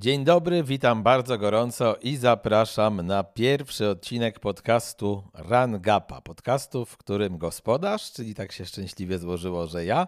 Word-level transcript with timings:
Dzień 0.00 0.24
dobry, 0.24 0.64
witam 0.64 1.02
bardzo 1.02 1.38
gorąco 1.38 1.96
i 2.02 2.16
zapraszam 2.16 3.06
na 3.06 3.24
pierwszy 3.24 3.88
odcinek 3.88 4.40
podcastu 4.40 5.22
Run 5.34 5.80
Gapa. 5.80 6.20
Podcastu, 6.20 6.84
w 6.84 6.96
którym 6.96 7.38
gospodarz, 7.38 8.12
czyli 8.12 8.34
tak 8.34 8.52
się 8.52 8.64
szczęśliwie 8.64 9.18
złożyło, 9.18 9.66
że 9.66 9.84
ja, 9.84 10.06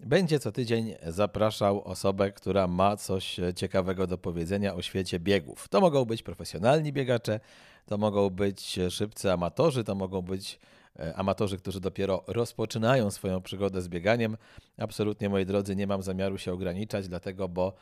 będzie 0.00 0.38
co 0.38 0.52
tydzień 0.52 0.94
zapraszał 1.06 1.84
osobę, 1.84 2.32
która 2.32 2.66
ma 2.66 2.96
coś 2.96 3.40
ciekawego 3.56 4.06
do 4.06 4.18
powiedzenia 4.18 4.74
o 4.74 4.82
świecie 4.82 5.18
biegów. 5.18 5.68
To 5.68 5.80
mogą 5.80 6.04
być 6.04 6.22
profesjonalni 6.22 6.92
biegacze, 6.92 7.40
to 7.86 7.98
mogą 7.98 8.30
być 8.30 8.78
szybcy 8.90 9.32
amatorzy, 9.32 9.84
to 9.84 9.94
mogą 9.94 10.22
być 10.22 10.58
E, 10.98 11.16
amatorzy, 11.16 11.58
którzy 11.58 11.80
dopiero 11.80 12.24
rozpoczynają 12.26 13.10
swoją 13.10 13.40
przygodę 13.40 13.82
z 13.82 13.88
bieganiem. 13.88 14.36
Absolutnie, 14.78 15.28
moi 15.28 15.46
drodzy, 15.46 15.76
nie 15.76 15.86
mam 15.86 16.02
zamiaru 16.02 16.38
się 16.38 16.52
ograniczać, 16.52 17.08
dlatego, 17.08 17.48
bo 17.48 17.72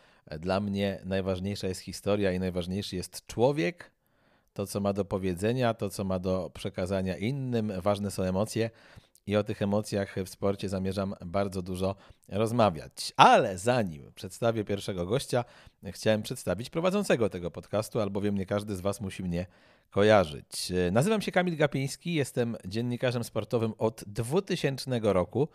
dla 0.41 0.61
mnie 0.61 1.01
najważniejsza 1.05 1.69
jest 1.69 1.81
historia 1.81 2.33
i 2.33 2.39
najważniejszy 2.39 2.97
jest 2.97 3.27
człowiek, 3.27 3.91
to 4.55 4.67
co 4.67 4.81
ma 4.81 4.93
do 4.93 5.05
powiedzenia, 5.05 5.75
to 5.75 5.91
co 5.91 6.05
ma 6.05 6.19
do 6.19 6.51
przekazania 6.55 7.17
innym. 7.17 7.73
Ważne 7.83 8.11
są 8.11 8.23
emocje 8.23 8.71
i 9.27 9.37
o 9.37 9.45
tych 9.45 9.63
emocjach 9.63 10.17
w 10.25 10.29
sporcie 10.29 10.69
zamierzam 10.69 11.15
bardzo 11.27 11.63
dużo 11.63 11.95
rozmawiać. 12.29 13.13
Ale 13.17 13.59
zanim 13.59 14.13
przedstawię 14.15 14.65
pierwszego 14.65 15.07
gościa, 15.07 15.45
chciałem 15.85 16.23
przedstawić 16.23 16.71
prowadzącego 16.71 17.31
tego 17.31 17.51
podcastu, 17.51 18.01
albowiem 18.01 18.39
nie 18.39 18.47
każdy 18.47 18.77
z 18.77 18.81
Was 18.81 19.01
musi 19.01 19.23
mnie 19.23 19.47
kojarzyć. 19.91 20.73
Nazywam 20.93 21.23
się 21.23 21.33
Kamil 21.33 21.57
Gapiński, 21.57 22.15
jestem 22.15 22.57
dziennikarzem 22.65 23.25
sportowym 23.25 23.73
od 23.79 24.05
2000 24.07 25.01
roku, 25.03 25.49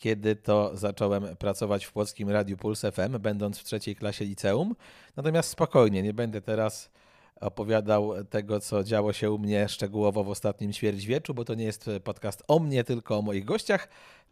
kiedy 0.00 0.36
to 0.36 0.76
zacząłem 0.76 1.36
pracować 1.36 1.84
w 1.84 1.92
Płockim 1.92 2.30
Radiu 2.30 2.56
Puls 2.56 2.80
FM, 2.80 3.18
będąc 3.18 3.58
w 3.58 3.64
trzeciej 3.64 3.96
klasie 3.96 4.24
liceum. 4.24 4.74
Natomiast 5.16 5.50
spokojnie, 5.50 6.02
nie 6.02 6.14
będę 6.14 6.40
teraz 6.42 6.90
opowiadał 7.40 8.24
tego, 8.24 8.60
co 8.60 8.84
działo 8.84 9.12
się 9.12 9.30
u 9.30 9.38
mnie 9.38 9.68
szczegółowo 9.68 10.24
w 10.24 10.28
ostatnim 10.28 10.72
ćwierćwieczu, 10.72 11.34
bo 11.34 11.44
to 11.44 11.54
nie 11.54 11.64
jest 11.64 11.90
podcast 12.04 12.42
o 12.48 12.58
mnie, 12.58 12.84
tylko 12.84 13.18
o 13.18 13.22
moich 13.22 13.44
gościach. 13.44 13.88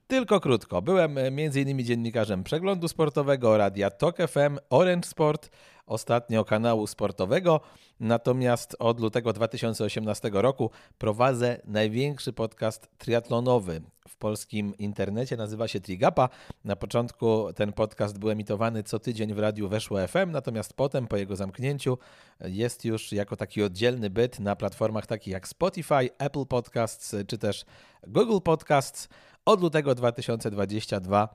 Tylko 0.09 0.41
krótko. 0.41 0.83
Byłem 0.83 1.19
m.in. 1.19 1.85
dziennikarzem 1.85 2.45
przeglądu 2.45 2.89
sportowego, 2.89 3.57
radia 3.57 3.91
Tok 3.91 4.17
FM, 4.17 4.59
Orange 4.71 5.09
Sport, 5.09 5.51
ostatnio 5.87 6.45
kanału 6.45 6.87
sportowego. 6.87 7.61
Natomiast 8.01 8.77
od 8.79 9.01
lutego 9.01 9.33
2018 9.33 10.31
roku 10.33 10.71
prowadzę 10.99 11.61
największy 11.65 12.33
podcast 12.33 12.89
triatlonowy 12.99 13.83
w 14.09 14.17
polskim 14.17 14.77
internecie. 14.79 15.37
Nazywa 15.37 15.69
się 15.69 15.81
Trigapa. 15.81 16.29
Na 16.65 16.77
początku 16.77 17.53
ten 17.57 17.73
podcast 17.73 18.19
był 18.19 18.31
emitowany 18.31 18.83
co 18.83 18.99
tydzień 18.99 19.35
w 19.35 19.39
radiu 19.39 19.69
Weszło 19.69 20.07
FM, 20.07 20.31
natomiast 20.31 20.75
potem 20.75 21.07
po 21.07 21.17
jego 21.17 21.37
zamknięciu 21.37 21.99
jest 22.41 22.85
już 22.85 23.13
jako 23.13 23.37
taki 23.37 23.63
oddzielny 23.63 24.11
byt 24.11 24.41
na 24.41 24.57
platformach 24.57 25.07
takich 25.07 25.33
jak 25.33 25.49
Spotify, 25.49 26.11
Apple 26.19 26.47
Podcasts 26.47 27.17
czy 27.27 27.39
też 27.39 27.65
Google 28.07 28.39
Podcasts. 28.45 29.09
Od 29.49 29.63
lutego 29.63 29.95
2022 29.95 31.29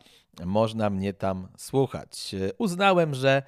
można 0.45 0.89
mnie 0.89 1.13
tam 1.13 1.47
słuchać. 1.57 2.35
Uznałem, 2.57 3.13
że 3.13 3.43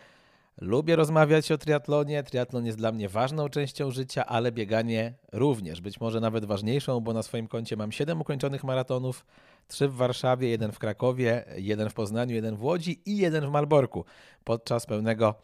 Lubię 0.62 0.96
rozmawiać 0.96 1.52
o 1.52 1.58
triatlonie. 1.58 2.24
Triatlon 2.24 2.66
jest 2.66 2.78
dla 2.78 2.92
mnie 2.92 3.10
ważną 3.10 3.50
częścią 3.50 3.92
życia, 3.92 4.26
ale 4.26 4.52
bieganie 4.52 5.14
również. 5.32 5.82
Być 5.82 6.00
może 6.00 6.20
nawet 6.20 6.46
ważniejszą, 6.46 7.00
bo 7.00 7.14
na 7.14 7.24
swoim 7.24 7.48
koncie 7.48 7.78
mam 7.78 7.92
7 7.92 8.22
ukończonych 8.22 8.64
maratonów, 8.64 9.26
3 9.68 9.88
w 9.88 9.96
Warszawie, 9.96 10.50
jeden 10.50 10.72
w 10.72 10.80
Krakowie, 10.80 11.46
jeden 11.56 11.90
w 11.90 11.94
Poznaniu, 11.94 12.36
jeden 12.36 12.56
w 12.56 12.64
Łodzi 12.64 13.02
i 13.06 13.18
jeden 13.18 13.46
w 13.46 13.50
Malborku 13.50 14.06
podczas 14.44 14.86
pełnego 14.86 15.36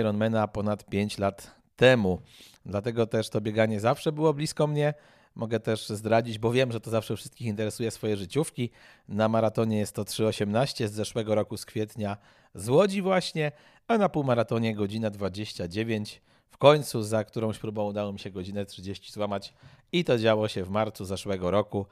Ironmana 0.00 0.48
ponad 0.48 0.84
5 0.84 1.18
lat 1.18 1.54
temu. 1.76 2.20
Dlatego 2.66 3.06
też 3.06 3.30
to 3.30 3.40
bieganie 3.40 3.80
zawsze 3.80 4.12
było 4.12 4.34
blisko 4.34 4.66
mnie. 4.66 4.94
Mogę 5.34 5.60
też 5.60 5.88
zdradzić, 5.88 6.38
bo 6.38 6.52
wiem, 6.52 6.72
że 6.72 6.80
to 6.80 6.90
zawsze 6.90 7.16
wszystkich 7.16 7.46
interesuje 7.46 7.90
swoje 7.90 8.16
życiówki. 8.16 8.70
Na 9.08 9.28
maratonie 9.28 9.78
jest 9.78 9.94
to 9.94 10.02
3.18 10.02 10.88
z 10.88 10.92
zeszłego 10.92 11.34
roku, 11.34 11.56
z 11.56 11.66
kwietnia 11.66 12.16
z 12.54 12.68
Łodzi 12.68 13.02
właśnie, 13.02 13.52
a 13.88 13.98
na 13.98 14.08
półmaratonie 14.08 14.74
godzina 14.74 15.10
29. 15.10 16.22
W 16.50 16.58
końcu 16.58 17.02
za 17.02 17.24
którąś 17.24 17.58
próbą 17.58 17.84
udało 17.84 18.12
mi 18.12 18.18
się 18.18 18.30
godzinę 18.30 18.66
30 18.66 19.12
złamać 19.12 19.54
i 19.92 20.04
to 20.04 20.18
działo 20.18 20.48
się 20.48 20.64
w 20.64 20.70
marcu 20.70 21.04
zeszłego 21.04 21.50
roku 21.50 21.86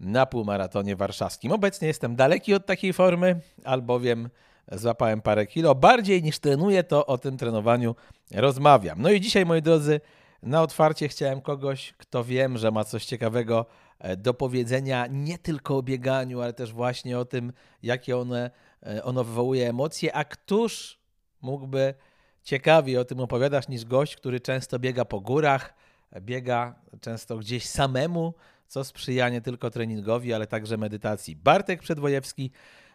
na 0.00 0.26
półmaratonie 0.26 0.96
warszawskim. 0.96 1.52
Obecnie 1.52 1.88
jestem 1.88 2.16
daleki 2.16 2.54
od 2.54 2.66
takiej 2.66 2.92
formy, 2.92 3.40
albowiem 3.64 4.28
złapałem 4.72 5.20
parę 5.20 5.46
kilo. 5.46 5.74
Bardziej 5.74 6.22
niż 6.22 6.38
trenuję, 6.38 6.84
to 6.84 7.06
o 7.06 7.18
tym 7.18 7.36
trenowaniu 7.36 7.94
rozmawiam. 8.34 9.02
No 9.02 9.10
i 9.10 9.20
dzisiaj, 9.20 9.46
moi 9.46 9.62
drodzy, 9.62 10.00
na 10.42 10.62
otwarcie 10.62 11.08
chciałem 11.08 11.40
kogoś, 11.40 11.94
kto 11.98 12.24
wiem, 12.24 12.58
że 12.58 12.70
ma 12.70 12.84
coś 12.84 13.04
ciekawego 13.04 13.66
e, 13.98 14.16
do 14.16 14.34
powiedzenia, 14.34 15.06
nie 15.06 15.38
tylko 15.38 15.76
o 15.76 15.82
bieganiu, 15.82 16.40
ale 16.40 16.52
też 16.52 16.72
właśnie 16.72 17.18
o 17.18 17.24
tym, 17.24 17.52
jakie 17.82 18.16
one, 18.16 18.50
e, 18.86 19.04
ono 19.04 19.24
wywołuje 19.24 19.68
emocje, 19.68 20.16
a 20.16 20.24
któż 20.24 20.98
mógłby 21.42 21.94
ciekawiej 22.42 22.98
o 22.98 23.04
tym 23.04 23.20
opowiadać 23.20 23.68
niż 23.68 23.84
gość, 23.84 24.16
który 24.16 24.40
często 24.40 24.78
biega 24.78 25.04
po 25.04 25.20
górach, 25.20 25.74
biega 26.20 26.74
często 27.00 27.38
gdzieś 27.38 27.66
samemu, 27.66 28.34
co 28.68 28.84
sprzyja 28.84 29.28
nie 29.28 29.40
tylko 29.40 29.70
treningowi, 29.70 30.32
ale 30.32 30.46
także 30.46 30.76
medytacji. 30.76 31.36
Bartek 31.36 31.80
Przedwojewski, 31.80 32.50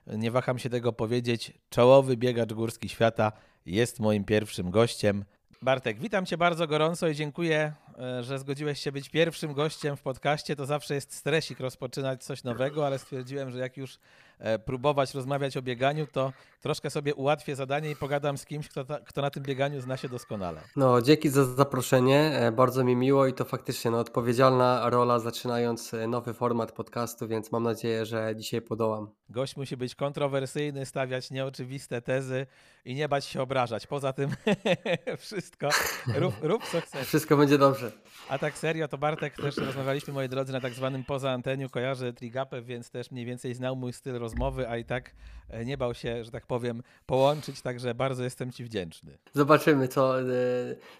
nie 0.07 0.31
waham 0.31 0.59
się 0.59 0.69
tego 0.69 0.93
powiedzieć, 0.93 1.53
czołowy 1.69 2.17
biegacz 2.17 2.53
górski 2.53 2.89
świata, 2.89 3.31
jest 3.65 3.99
moim 3.99 4.23
pierwszym 4.23 4.71
gościem. 4.71 5.25
Bartek, 5.63 5.99
witam 5.99 6.25
Cię 6.25 6.37
bardzo 6.37 6.67
gorąco 6.67 7.07
i 7.07 7.15
dziękuję, 7.15 7.73
że 8.21 8.39
zgodziłeś 8.39 8.79
się 8.79 8.91
być 8.91 9.09
pierwszym 9.09 9.53
gościem 9.53 9.97
w 9.97 10.01
podcaście. 10.01 10.55
To 10.55 10.65
zawsze 10.65 10.95
jest 10.95 11.13
stresik 11.13 11.59
rozpoczynać 11.59 12.23
coś 12.23 12.43
nowego, 12.43 12.85
ale 12.85 12.99
stwierdziłem, 12.99 13.51
że 13.51 13.59
jak 13.59 13.77
już 13.77 13.99
E, 14.43 14.59
próbować 14.59 15.13
rozmawiać 15.13 15.57
o 15.57 15.61
bieganiu, 15.61 16.07
to 16.07 16.33
troszkę 16.61 16.89
sobie 16.89 17.15
ułatwię 17.15 17.55
zadanie 17.55 17.91
i 17.91 17.95
pogadam 17.95 18.37
z 18.37 18.45
kimś, 18.45 18.69
kto, 18.69 18.85
ta, 18.85 18.99
kto 18.99 19.21
na 19.21 19.29
tym 19.29 19.43
bieganiu 19.43 19.81
zna 19.81 19.97
się 19.97 20.09
doskonale. 20.09 20.61
No, 20.75 21.01
dzięki 21.01 21.29
za 21.29 21.45
zaproszenie. 21.45 22.19
E, 22.19 22.51
bardzo 22.51 22.83
mi 22.83 22.95
miło 22.95 23.27
i 23.27 23.33
to 23.33 23.45
faktycznie 23.45 23.91
no, 23.91 23.99
odpowiedzialna 23.99 24.89
rola 24.89 25.19
zaczynając 25.19 25.93
e, 25.93 26.07
nowy 26.07 26.33
format 26.33 26.71
podcastu, 26.71 27.27
więc 27.27 27.51
mam 27.51 27.63
nadzieję, 27.63 28.05
że 28.05 28.35
dzisiaj 28.35 28.61
podołam. 28.61 29.09
Gość 29.29 29.57
musi 29.57 29.77
być 29.77 29.95
kontrowersyjny, 29.95 30.85
stawiać 30.85 31.31
nieoczywiste 31.31 32.01
tezy 32.01 32.47
i 32.85 32.95
nie 32.95 33.09
bać 33.09 33.25
się 33.25 33.41
obrażać. 33.41 33.87
Poza 33.87 34.13
tym 34.13 34.29
wszystko, 35.17 35.69
rób, 36.15 36.33
rób 36.41 36.63
co 36.71 36.81
chcesz. 36.81 37.07
Wszystko 37.07 37.37
będzie 37.37 37.57
dobrze. 37.57 37.82
A 38.29 38.37
tak 38.37 38.57
serio, 38.57 38.87
to 38.87 38.97
Bartek 38.97 39.35
też 39.35 39.57
rozmawialiśmy, 39.57 40.13
moi 40.13 40.29
drodzy, 40.29 40.53
na 40.53 40.61
tak 40.61 40.73
zwanym 40.73 41.03
poza 41.03 41.31
anteniu, 41.31 41.69
kojarzy 41.69 42.13
Trigapę, 42.13 42.61
więc 42.61 42.89
też 42.89 43.11
mniej 43.11 43.25
więcej 43.25 43.53
znał 43.53 43.75
mój 43.75 43.93
styl 43.93 44.19
rozmowy, 44.19 44.69
a 44.69 44.77
i 44.77 44.85
tak 44.85 45.11
e, 45.49 45.65
nie 45.65 45.77
bał 45.77 45.93
się, 45.93 46.23
że 46.23 46.31
tak 46.31 46.47
powiem, 46.47 46.83
połączyć, 47.05 47.61
także 47.61 47.95
bardzo 47.95 48.23
jestem 48.23 48.51
Ci 48.51 48.63
wdzięczny. 48.63 49.17
Zobaczymy, 49.33 49.87
co, 49.87 50.21
e, 50.21 50.25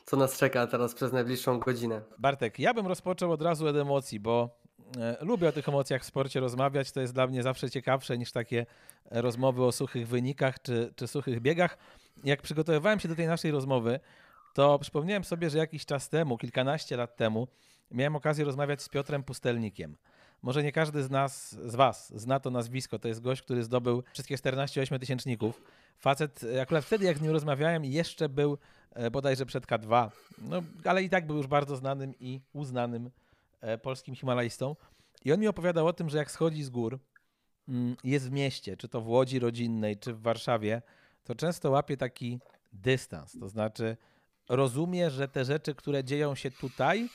co 0.06 0.18
nas 0.18 0.38
czeka 0.38 0.68
teraz 0.68 0.94
przez 0.94 1.14
najbliższą 1.14 1.60
godzinę. 1.60 2.02
Bartek, 2.18 2.60
ja 2.60 2.74
bym 2.74 2.88
rozpoczął 2.88 3.32
od 3.32 3.42
razu 3.42 3.68
od 3.68 3.76
emocji, 3.76 4.20
bo 4.20 4.50
e, 4.98 5.18
lubię 5.22 5.50
o 5.50 5.52
tych 5.52 5.70
emocjach 5.70 6.02
w 6.02 6.06
sporcie 6.06 6.40
rozmawiać. 6.40 6.92
To 6.92 7.02
jest 7.02 7.14
dla 7.14 7.28
mnie 7.28 7.44
zawsze 7.44 7.70
ciekawsze 7.70 8.18
niż 8.18 8.32
takie 8.32 8.66
rozmowy 9.12 9.64
o 9.64 9.72
suchych 9.72 10.08
wynikach 10.08 10.62
czy, 10.62 10.94
czy 10.96 11.08
suchych 11.08 11.42
biegach. 11.42 11.78
Jak 12.24 12.42
przygotowywałem 12.42 13.00
się 13.00 13.08
do 13.08 13.16
tej 13.16 13.28
naszej 13.28 13.52
rozmowy, 13.52 14.00
to 14.54 14.80
przypomniałem 14.80 15.24
sobie, 15.24 15.50
że 15.50 15.58
jakiś 15.58 15.86
czas 15.86 16.10
temu, 16.10 16.38
kilkanaście 16.38 16.98
lat 16.98 17.16
temu, 17.16 17.48
miałem 17.92 18.16
okazję 18.16 18.46
rozmawiać 18.46 18.82
z 18.82 18.90
Piotrem 18.90 19.24
Pustelnikiem. 19.24 19.98
Może 20.42 20.64
nie 20.64 20.72
każdy 20.72 21.04
z 21.04 21.10
nas, 21.10 21.56
z 21.56 21.76
was 21.76 22.14
zna 22.16 22.40
to 22.40 22.50
nazwisko. 22.50 23.00
To 23.00 23.08
jest 23.08 23.22
gość, 23.22 23.42
który 23.42 23.64
zdobył 23.64 24.04
wszystkie 24.14 24.38
14 24.38 24.82
ośmiotysięczników. 24.82 25.62
Facet, 25.98 26.42
akurat 26.62 26.86
wtedy 26.86 27.06
jak 27.06 27.18
z 27.18 27.22
nim 27.22 27.32
rozmawiałem, 27.32 27.86
jeszcze 27.86 28.30
był 28.30 28.58
e, 28.92 29.12
bodajże 29.12 29.46
przed 29.46 29.66
K2, 29.68 30.10
no, 30.38 30.62
ale 30.86 31.04
i 31.04 31.10
tak 31.10 31.28
był 31.28 31.38
już 31.38 31.48
bardzo 31.48 31.76
znanym 31.76 32.14
i 32.20 32.42
uznanym 32.54 33.12
e, 33.62 33.78
polskim 33.78 34.16
himalajstą. 34.16 34.76
I 35.26 35.34
on 35.34 35.40
mi 35.40 35.48
opowiadał 35.48 35.88
o 35.88 35.94
tym, 35.94 36.10
że 36.10 36.18
jak 36.18 36.32
schodzi 36.32 36.64
z 36.64 36.70
gór, 36.70 37.00
mm, 37.68 37.96
jest 38.04 38.30
w 38.30 38.32
mieście, 38.32 38.78
czy 38.78 38.88
to 38.88 39.02
w 39.02 39.08
Łodzi 39.08 39.40
rodzinnej, 39.40 39.98
czy 39.98 40.14
w 40.14 40.22
Warszawie, 40.22 40.82
to 41.24 41.36
często 41.36 41.70
łapie 41.70 41.98
taki 41.98 42.40
dystans. 42.74 43.40
To 43.40 43.50
znaczy 43.50 43.98
rozumie, 44.50 45.10
że 45.10 45.28
te 45.28 45.46
rzeczy, 45.46 45.76
które 45.76 46.04
dzieją 46.04 46.36
się 46.36 46.52
tutaj, 46.52 47.10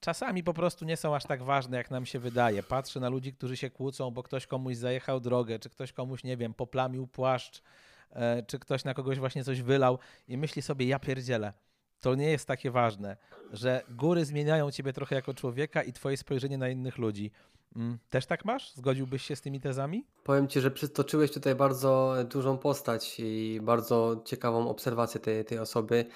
czasami 0.00 0.44
po 0.44 0.54
prostu 0.54 0.84
nie 0.84 0.96
są 0.96 1.14
aż 1.14 1.24
tak 1.24 1.42
ważne, 1.42 1.76
jak 1.76 1.90
nam 1.90 2.06
się 2.06 2.18
wydaje. 2.18 2.62
Patrzę 2.62 3.00
na 3.00 3.08
ludzi, 3.08 3.32
którzy 3.32 3.56
się 3.56 3.70
kłócą, 3.70 4.10
bo 4.10 4.22
ktoś 4.22 4.46
komuś 4.46 4.76
zajechał 4.76 5.20
drogę, 5.20 5.58
czy 5.58 5.70
ktoś 5.70 5.92
komuś, 5.92 6.24
nie 6.24 6.36
wiem, 6.36 6.54
poplamił 6.54 7.06
płaszcz, 7.06 7.62
e, 8.10 8.42
czy 8.42 8.58
ktoś 8.58 8.84
na 8.84 8.94
kogoś 8.94 9.18
właśnie 9.18 9.44
coś 9.44 9.62
wylał 9.62 9.98
i 10.28 10.36
myśli 10.36 10.62
sobie, 10.62 10.86
ja 10.86 10.98
pierdzielę. 10.98 11.52
To 12.00 12.14
nie 12.14 12.30
jest 12.30 12.46
takie 12.46 12.70
ważne, 12.70 13.16
że 13.52 13.82
góry 13.90 14.24
zmieniają 14.24 14.70
ciebie 14.70 14.92
trochę 14.92 15.14
jako 15.14 15.34
człowieka 15.34 15.82
i 15.82 15.92
twoje 15.92 16.16
spojrzenie 16.16 16.58
na 16.58 16.68
innych 16.68 16.98
ludzi. 16.98 17.30
Mm, 17.76 17.98
też 18.10 18.26
tak 18.26 18.44
masz? 18.44 18.74
Zgodziłbyś 18.74 19.22
się 19.22 19.36
z 19.36 19.40
tymi 19.40 19.60
tezami? 19.60 20.06
Powiem 20.24 20.48
Ci, 20.48 20.60
że 20.60 20.70
przytoczyłeś 20.70 21.32
tutaj 21.32 21.54
bardzo 21.54 22.14
dużą 22.30 22.58
postać 22.58 23.20
i 23.20 23.60
bardzo 23.62 24.22
ciekawą 24.24 24.68
obserwację 24.68 25.20
tej, 25.20 25.44
tej 25.44 25.58
osoby. 25.58 26.06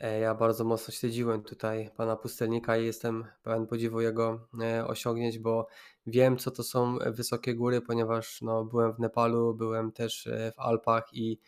E, 0.00 0.20
ja 0.20 0.34
bardzo 0.34 0.64
mocno 0.64 0.94
śledziłem 0.94 1.42
tutaj 1.42 1.90
pana 1.96 2.16
pustelnika 2.16 2.76
i 2.76 2.84
jestem 2.84 3.24
pełen 3.42 3.66
podziwu 3.66 4.00
jego 4.00 4.48
e, 4.60 4.86
osiągnięć, 4.86 5.38
bo 5.38 5.66
wiem, 6.06 6.36
co 6.36 6.50
to 6.50 6.62
są 6.62 6.98
wysokie 7.06 7.54
góry, 7.54 7.80
ponieważ 7.80 8.42
no, 8.42 8.64
byłem 8.64 8.92
w 8.92 8.98
Nepalu, 8.98 9.54
byłem 9.54 9.92
też 9.92 10.26
e, 10.26 10.52
w 10.56 10.58
Alpach 10.58 11.04
i, 11.12 11.40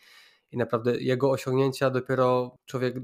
i 0.51 0.57
naprawdę 0.57 0.97
jego 0.97 1.31
osiągnięcia 1.31 1.89
dopiero 1.89 2.57
człowiek 2.65 2.95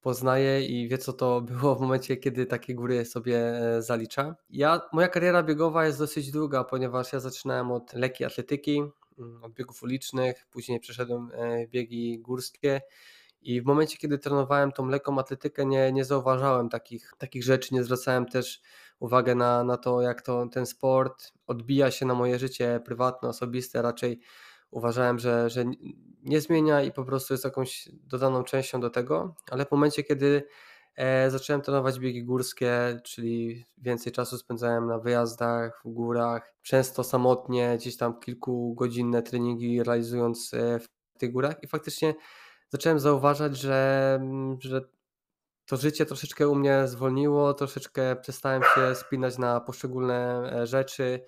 poznaje 0.00 0.66
i 0.66 0.88
wie, 0.88 0.98
co 0.98 1.12
to 1.12 1.40
było 1.40 1.74
w 1.74 1.80
momencie, 1.80 2.16
kiedy 2.16 2.46
takie 2.46 2.74
góry 2.74 3.04
sobie 3.04 3.60
zalicza. 3.78 4.36
Ja, 4.50 4.80
moja 4.92 5.08
kariera 5.08 5.42
biegowa 5.42 5.86
jest 5.86 5.98
dosyć 5.98 6.30
długa, 6.30 6.64
ponieważ 6.64 7.12
ja 7.12 7.20
zaczynałem 7.20 7.72
od 7.72 7.92
lekkiej 7.92 8.26
atletyki, 8.26 8.82
mm, 9.18 9.44
od 9.44 9.52
biegów 9.52 9.82
ulicznych, 9.82 10.46
później 10.50 10.80
przeszedłem 10.80 11.30
biegi 11.70 12.18
górskie 12.18 12.80
i 13.44 13.62
w 13.62 13.64
momencie, 13.64 13.96
kiedy 13.98 14.18
trenowałem 14.18 14.72
tą 14.72 14.86
lekką 14.86 15.18
atletykę, 15.18 15.66
nie, 15.66 15.92
nie 15.92 16.04
zauważałem 16.04 16.68
takich, 16.68 17.12
takich 17.18 17.44
rzeczy, 17.44 17.74
nie 17.74 17.84
zwracałem 17.84 18.26
też 18.26 18.60
uwagi 18.98 19.36
na, 19.36 19.64
na 19.64 19.76
to, 19.76 20.02
jak 20.02 20.22
to, 20.22 20.46
ten 20.46 20.66
sport 20.66 21.32
odbija 21.46 21.90
się 21.90 22.06
na 22.06 22.14
moje 22.14 22.38
życie 22.38 22.80
prywatne, 22.84 23.28
osobiste. 23.28 23.82
Raczej 23.82 24.20
uważałem, 24.70 25.18
że, 25.18 25.50
że 25.50 25.64
nie 26.22 26.40
zmienia 26.40 26.82
i 26.82 26.92
po 26.92 27.04
prostu 27.04 27.34
jest 27.34 27.44
jakąś 27.44 27.88
dodaną 27.92 28.44
częścią 28.44 28.80
do 28.80 28.90
tego, 28.90 29.34
ale 29.50 29.66
w 29.66 29.70
momencie, 29.70 30.02
kiedy 30.02 30.46
e, 30.96 31.30
zacząłem 31.30 31.62
trenować 31.62 31.98
biegi 31.98 32.24
górskie, 32.24 33.00
czyli 33.04 33.64
więcej 33.78 34.12
czasu 34.12 34.38
spędzałem 34.38 34.86
na 34.86 34.98
wyjazdach, 34.98 35.82
w 35.84 35.92
górach, 35.92 36.54
często 36.62 37.04
samotnie, 37.04 37.76
gdzieś 37.78 37.96
tam 37.96 38.20
kilkugodzinne 38.20 39.22
treningi 39.22 39.82
realizując 39.82 40.54
e, 40.54 40.78
w 40.78 40.88
tych 41.18 41.32
górach 41.32 41.62
i 41.62 41.66
faktycznie 41.68 42.14
zacząłem 42.68 43.00
zauważać, 43.00 43.56
że, 43.56 44.14
mm, 44.20 44.56
że 44.60 44.80
to 45.66 45.76
życie 45.76 46.06
troszeczkę 46.06 46.48
u 46.48 46.54
mnie 46.54 46.82
zwolniło, 46.88 47.54
troszeczkę 47.54 48.16
przestałem 48.16 48.62
się 48.74 48.94
spinać 48.94 49.38
na 49.38 49.60
poszczególne 49.60 50.50
e, 50.52 50.66
rzeczy 50.66 51.20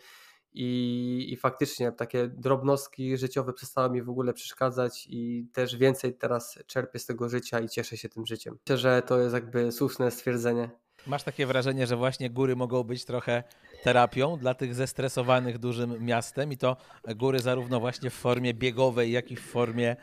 i, 0.52 1.26
i 1.28 1.36
faktycznie 1.36 1.92
takie 1.92 2.28
drobnostki 2.28 3.16
życiowe 3.16 3.52
przestały 3.52 3.90
mi 3.90 4.02
w 4.02 4.10
ogóle 4.10 4.32
przeszkadzać 4.32 5.06
i 5.10 5.48
też 5.52 5.76
więcej 5.76 6.14
teraz 6.14 6.58
czerpię 6.66 6.98
z 6.98 7.06
tego 7.06 7.28
życia 7.28 7.60
i 7.60 7.68
cieszę 7.68 7.96
się 7.96 8.08
tym 8.08 8.26
życiem. 8.26 8.58
Myślę, 8.66 8.78
że 8.78 9.02
to 9.02 9.20
jest 9.20 9.34
jakby 9.34 9.72
słuszne 9.72 10.10
stwierdzenie. 10.10 10.70
Masz 11.06 11.22
takie 11.22 11.46
wrażenie, 11.46 11.86
że 11.86 11.96
właśnie 11.96 12.30
góry 12.30 12.56
mogą 12.56 12.82
być 12.82 13.04
trochę 13.04 13.44
terapią 13.82 14.36
dla 14.36 14.54
tych 14.54 14.74
zestresowanych 14.74 15.58
dużym 15.58 16.04
miastem 16.04 16.52
i 16.52 16.56
to 16.56 16.76
góry 17.16 17.38
zarówno 17.38 17.80
właśnie 17.80 18.10
w 18.10 18.14
formie 18.14 18.54
biegowej, 18.54 19.12
jak 19.12 19.30
i 19.30 19.36
w 19.36 19.40
formie 19.40 19.96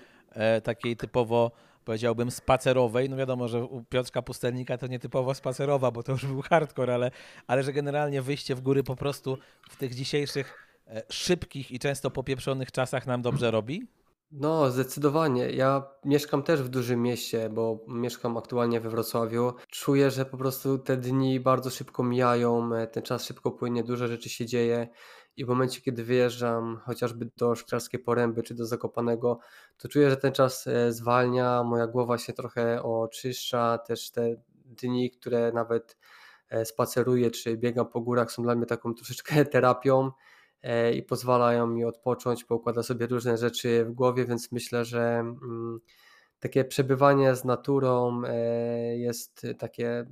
takiej 0.63 0.97
typowo 0.97 1.51
powiedziałbym 1.83 2.31
spacerowej. 2.31 3.09
No 3.09 3.17
wiadomo, 3.17 3.47
że 3.47 3.63
u 3.63 3.83
Piotrka 3.83 4.21
Pustelnika 4.21 4.77
to 4.77 4.87
nie 4.87 4.99
typowo 4.99 5.33
spacerowa, 5.33 5.91
bo 5.91 6.03
to 6.03 6.11
już 6.11 6.25
był 6.25 6.41
hardcore, 6.41 6.93
ale, 6.93 7.11
ale 7.47 7.63
że 7.63 7.73
generalnie 7.73 8.21
wyjście 8.21 8.55
w 8.55 8.61
góry 8.61 8.83
po 8.83 8.95
prostu 8.95 9.37
w 9.69 9.75
tych 9.75 9.95
dzisiejszych 9.95 10.67
e, 10.87 11.03
szybkich 11.09 11.71
i 11.71 11.79
często 11.79 12.11
popieprzonych 12.11 12.71
czasach 12.71 13.07
nam 13.07 13.21
dobrze 13.21 13.51
robi? 13.51 13.87
No, 14.31 14.71
zdecydowanie. 14.71 15.49
Ja 15.49 15.83
mieszkam 16.05 16.43
też 16.43 16.61
w 16.61 16.69
dużym 16.69 17.01
mieście, 17.01 17.49
bo 17.49 17.79
mieszkam 17.87 18.37
aktualnie 18.37 18.79
we 18.79 18.89
Wrocławiu. 18.89 19.53
Czuję, 19.67 20.11
że 20.11 20.25
po 20.25 20.37
prostu 20.37 20.77
te 20.77 20.97
dni 20.97 21.39
bardzo 21.39 21.69
szybko 21.69 22.03
mijają, 22.03 22.75
e, 22.75 22.87
ten 22.87 23.03
czas 23.03 23.25
szybko 23.25 23.51
płynie, 23.51 23.83
dużo 23.83 24.07
rzeczy 24.07 24.29
się 24.29 24.45
dzieje 24.45 24.87
i 25.37 25.45
w 25.45 25.47
momencie, 25.47 25.81
kiedy 25.81 26.03
wyjeżdżam 26.03 26.79
chociażby 26.85 27.29
do 27.37 27.55
Szklarskiej 27.55 27.99
Poręby 27.99 28.43
czy 28.43 28.53
do 28.53 28.65
Zakopanego, 28.65 29.39
to 29.77 29.87
czuję, 29.87 30.09
że 30.09 30.17
ten 30.17 30.31
czas 30.33 30.67
e, 30.67 30.91
zwalnia, 30.91 31.63
moja 31.63 31.87
głowa 31.87 32.17
się 32.17 32.33
trochę 32.33 32.83
oczyszcza, 32.83 33.77
też 33.77 34.11
te 34.11 34.35
dni, 34.65 35.11
które 35.11 35.51
nawet 35.51 35.97
e, 36.49 36.65
spaceruję 36.65 37.31
czy 37.31 37.57
biegam 37.57 37.87
po 37.87 38.01
górach 38.01 38.31
są 38.31 38.43
dla 38.43 38.55
mnie 38.55 38.65
taką 38.65 38.93
troszeczkę 38.93 39.45
terapią 39.53 40.11
e, 40.61 40.93
i 40.93 41.03
pozwalają 41.03 41.67
mi 41.67 41.85
odpocząć, 41.85 42.43
poukładać 42.43 42.85
sobie 42.85 43.07
różne 43.07 43.37
rzeczy 43.37 43.85
w 43.85 43.91
głowie, 43.91 44.25
więc 44.25 44.51
myślę, 44.51 44.85
że 44.85 45.01
mm, 45.01 45.79
takie 46.43 46.65
przebywanie 46.65 47.35
z 47.35 47.45
naturą 47.45 48.21
e, 48.25 48.97
jest 48.97 49.47
takie 49.57 50.05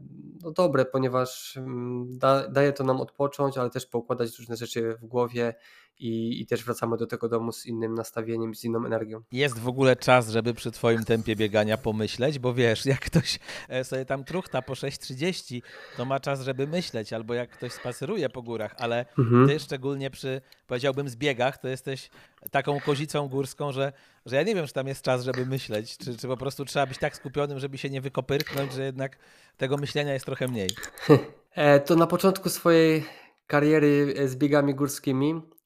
no, 0.44 0.52
dobre, 0.52 0.86
ponieważ 0.86 1.58
mm, 1.58 2.18
da, 2.18 2.48
daje 2.48 2.74
to 2.74 2.84
nam 2.84 3.02
odpocząć, 3.02 3.58
ale 3.58 3.70
też 3.70 3.86
poukładać 3.86 4.40
różne 4.40 4.56
rzeczy 4.56 4.96
w 5.02 5.06
głowie 5.06 5.54
i, 6.02 6.42
i 6.42 6.46
też 6.46 6.64
wracamy 6.64 6.98
do 6.98 7.08
tego 7.08 7.30
domu 7.30 7.52
z 7.52 7.66
innym 7.66 7.94
nastawieniem, 7.94 8.56
z 8.56 8.64
inną 8.64 8.86
energią. 8.86 9.22
Jest 9.32 9.60
w 9.60 9.68
ogóle 9.68 9.96
czas, 9.96 10.30
żeby 10.30 10.54
przy 10.54 10.72
Twoim 10.72 11.04
tempie 11.04 11.36
biegania 11.36 11.78
pomyśleć, 11.78 12.40
bo 12.40 12.54
wiesz, 12.54 12.86
jak 12.96 13.00
ktoś 13.00 13.40
e, 13.70 13.84
sobie 13.84 14.06
tam 14.06 14.24
truchta 14.24 14.62
po 14.62 14.74
6.30, 14.74 15.62
to 15.98 16.06
ma 16.06 16.20
czas, 16.20 16.42
żeby 16.42 16.68
myśleć, 16.68 17.14
albo 17.14 17.34
jak 17.34 17.50
ktoś 17.50 17.72
spaceruje 17.72 18.30
po 18.30 18.42
górach, 18.42 18.76
ale 18.78 19.06
mhm. 19.20 19.48
Ty 19.48 19.60
szczególnie 19.60 20.10
przy, 20.10 20.42
powiedziałbym, 20.68 21.10
zbiegach, 21.10 21.58
to 21.58 21.68
jesteś 21.68 22.10
taką 22.52 22.80
kozicą 22.80 23.28
górską, 23.28 23.72
że, 23.72 23.94
że 24.26 24.36
ja 24.36 24.44
nie 24.44 24.56
wiem, 24.56 24.68
czy 24.68 24.74
tam 24.74 24.88
jest 24.88 25.02
czas, 25.02 25.24
żeby 25.24 25.46
myśleć, 25.46 25.98
czy, 25.98 26.18
czy 26.18 26.28
po 26.28 26.38
prostu 26.38 26.66
trzeba 26.66 26.86
być 26.86 26.98
tak 26.98 27.16
skupionym, 27.16 27.60
żeby 27.60 27.78
się 27.78 27.90
nie 27.90 28.02
wykopyrknąć, 28.02 28.74
że 28.74 28.84
jednak 28.84 29.18
tego 29.58 29.78
myślenia 29.78 30.14
jest 30.14 30.26
trochę 30.26 30.48
mniej. 30.48 30.70
E, 31.56 31.80
to 31.80 31.96
na 31.96 32.08
początku 32.08 32.50
swojej 32.50 33.04
kariery 33.48 34.16
z 34.28 34.36
biegami 34.36 34.76
górskimi 34.76 35.42
E, 35.42 35.61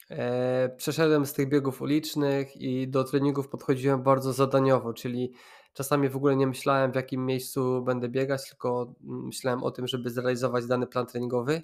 przeszedłem 0.78 1.26
z 1.26 1.34
tych 1.34 1.50
biegów 1.50 1.82
ulicznych 1.82 2.58
i 2.58 2.88
do 2.88 3.04
treningów 3.04 3.48
podchodziłem 3.48 4.04
bardzo 4.04 4.34
zadaniowo, 4.34 4.94
czyli 4.94 5.34
czasami 5.74 6.10
w 6.10 6.16
ogóle 6.16 6.36
nie 6.36 6.48
myślałem 6.48 6.92
w 6.92 6.96
jakim 6.96 7.26
miejscu 7.26 7.82
będę 7.82 8.10
biegać, 8.10 8.50
tylko 8.50 8.94
myślałem 9.02 9.64
o 9.64 9.72
tym, 9.72 9.88
żeby 9.88 10.10
zrealizować 10.10 10.66
dany 10.66 10.88
plan 10.88 11.06
treningowy. 11.06 11.62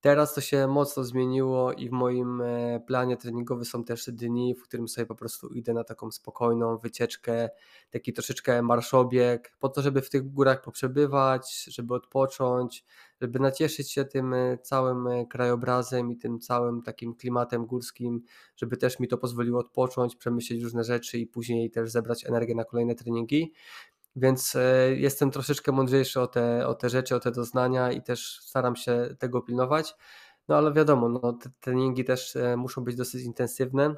Teraz 0.00 0.34
to 0.34 0.40
się 0.40 0.66
mocno 0.66 1.04
zmieniło 1.04 1.72
i 1.72 1.88
w 1.88 1.92
moim 1.92 2.40
e, 2.40 2.80
planie 2.86 3.16
treningowym 3.16 3.64
są 3.64 3.84
też 3.84 4.10
dni, 4.12 4.54
w 4.54 4.62
którym 4.62 4.88
sobie 4.88 5.06
po 5.06 5.14
prostu 5.14 5.48
idę 5.48 5.74
na 5.74 5.84
taką 5.84 6.10
spokojną 6.10 6.78
wycieczkę, 6.78 7.48
taki 7.90 8.12
troszeczkę 8.12 8.62
marszobieg, 8.62 9.56
po 9.58 9.68
to, 9.68 9.82
żeby 9.82 10.02
w 10.02 10.10
tych 10.10 10.32
górach 10.32 10.62
poprzebywać, 10.62 11.64
żeby 11.64 11.94
odpocząć, 11.94 12.84
żeby 13.20 13.38
nacieszyć 13.38 13.92
się 13.92 14.04
tym 14.04 14.34
e, 14.34 14.58
całym 14.58 15.06
e, 15.06 15.26
krajobrazem 15.26 16.12
i 16.12 16.16
tym 16.16 16.40
całym 16.40 16.82
takim 16.82 17.14
klimatem 17.14 17.66
górskim, 17.66 18.22
żeby 18.56 18.76
też 18.76 19.00
mi 19.00 19.08
to 19.08 19.18
pozwoliło 19.18 19.60
odpocząć, 19.60 20.16
przemyśleć 20.16 20.62
różne 20.62 20.84
rzeczy 20.84 21.18
i 21.18 21.26
później 21.26 21.70
też 21.70 21.90
zebrać 21.90 22.26
energię 22.26 22.54
na 22.54 22.64
kolejne 22.64 22.94
treningi. 22.94 23.52
Więc 24.16 24.56
e, 24.56 24.96
jestem 24.96 25.30
troszeczkę 25.30 25.72
mądrzejszy 25.72 26.20
o 26.20 26.26
te, 26.26 26.66
o 26.66 26.74
te 26.74 26.90
rzeczy, 26.90 27.16
o 27.16 27.20
te 27.20 27.30
doznania 27.30 27.92
i 27.92 28.02
też 28.02 28.40
staram 28.42 28.76
się 28.76 29.16
tego 29.18 29.42
pilnować. 29.42 29.94
No 30.48 30.56
ale 30.56 30.72
wiadomo, 30.72 31.08
no, 31.08 31.32
te 31.32 31.50
treningi 31.60 32.04
też 32.04 32.38
muszą 32.56 32.84
być 32.84 32.96
dosyć 32.96 33.24
intensywne 33.24 33.94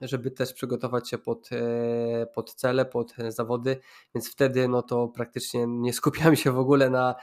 żeby 0.00 0.30
też 0.30 0.52
przygotować 0.52 1.10
się 1.10 1.18
pod, 1.18 1.48
e, 1.52 2.26
pod 2.26 2.54
cele, 2.54 2.84
pod 2.84 3.14
zawody, 3.28 3.76
więc 4.14 4.32
wtedy 4.32 4.68
no 4.68 4.82
to 4.82 5.08
praktycznie 5.08 5.66
nie 5.66 5.92
skupiam 6.00 6.36
się 6.36 6.52
w 6.52 6.58
ogóle 6.58 6.90
na, 6.90 7.14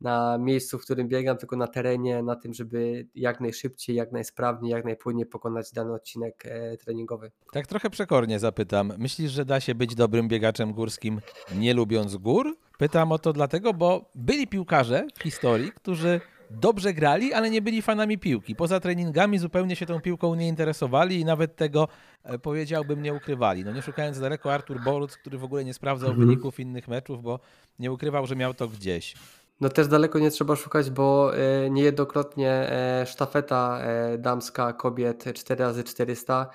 na 0.00 0.38
miejscu, 0.38 0.78
w 0.78 0.82
którym 0.82 1.08
biegam, 1.08 1.36
tylko 1.36 1.56
na 1.56 1.66
terenie, 1.66 2.22
na 2.22 2.36
tym, 2.36 2.54
żeby 2.54 3.08
jak 3.14 3.40
najszybciej, 3.40 3.96
jak 3.96 4.12
najsprawniej, 4.12 4.72
jak 4.72 4.84
najpłynniej 4.84 5.26
pokonać 5.26 5.72
dany 5.72 5.92
odcinek 5.92 6.46
e, 6.46 6.76
treningowy. 6.76 7.32
Tak 7.52 7.66
trochę 7.66 7.90
przekornie 7.90 8.38
zapytam. 8.38 8.92
Myślisz, 8.98 9.32
że 9.32 9.44
da 9.44 9.60
się 9.60 9.74
być 9.74 9.94
dobrym 9.94 10.28
biegaczem 10.28 10.72
górskim 10.72 11.20
nie 11.54 11.74
lubiąc 11.74 12.16
gór? 12.16 12.56
Pytam 12.78 13.12
o 13.12 13.18
to 13.18 13.32
dlatego, 13.32 13.74
bo 13.74 14.10
byli 14.14 14.46
piłkarze 14.46 15.06
w 15.14 15.22
historii, 15.22 15.72
którzy 15.72 16.20
dobrze 16.50 16.94
grali, 16.94 17.32
ale 17.32 17.50
nie 17.50 17.62
byli 17.62 17.82
fanami 17.82 18.18
piłki. 18.18 18.56
Poza 18.56 18.80
treningami 18.80 19.38
zupełnie 19.38 19.76
się 19.76 19.86
tą 19.86 20.00
piłką 20.00 20.34
nie 20.34 20.48
interesowali 20.48 21.20
i 21.20 21.24
nawet 21.24 21.56
tego, 21.56 21.88
e, 22.24 22.38
powiedziałbym, 22.38 23.02
nie 23.02 23.14
ukrywali. 23.14 23.64
No 23.64 23.72
nie 23.72 23.82
szukając 23.82 24.20
daleko, 24.20 24.54
Artur 24.54 24.80
Boruc, 24.84 25.16
który 25.16 25.38
w 25.38 25.44
ogóle 25.44 25.64
nie 25.64 25.74
sprawdzał 25.74 26.10
mhm. 26.10 26.28
wyników 26.28 26.60
innych 26.60 26.88
meczów, 26.88 27.22
bo 27.22 27.40
nie 27.78 27.92
ukrywał, 27.92 28.26
że 28.26 28.36
miał 28.36 28.54
to 28.54 28.68
gdzieś. 28.68 29.14
No 29.60 29.68
też 29.68 29.88
daleko 29.88 30.18
nie 30.18 30.30
trzeba 30.30 30.56
szukać, 30.56 30.90
bo 30.90 31.36
e, 31.36 31.70
niejednokrotnie 31.70 32.50
e, 32.50 33.06
sztafeta 33.06 33.80
damska 34.18 34.72
kobiet 34.72 35.24
4x400 35.24 36.46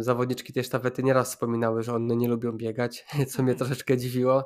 zawodniczki 0.00 0.52
tej 0.52 0.64
sztafety 0.64 1.02
nieraz 1.02 1.30
wspominały, 1.30 1.82
że 1.82 1.94
one 1.94 2.16
nie 2.16 2.28
lubią 2.28 2.52
biegać, 2.52 3.06
co 3.30 3.42
mnie 3.42 3.54
troszeczkę 3.54 3.96
dziwiło 3.96 4.44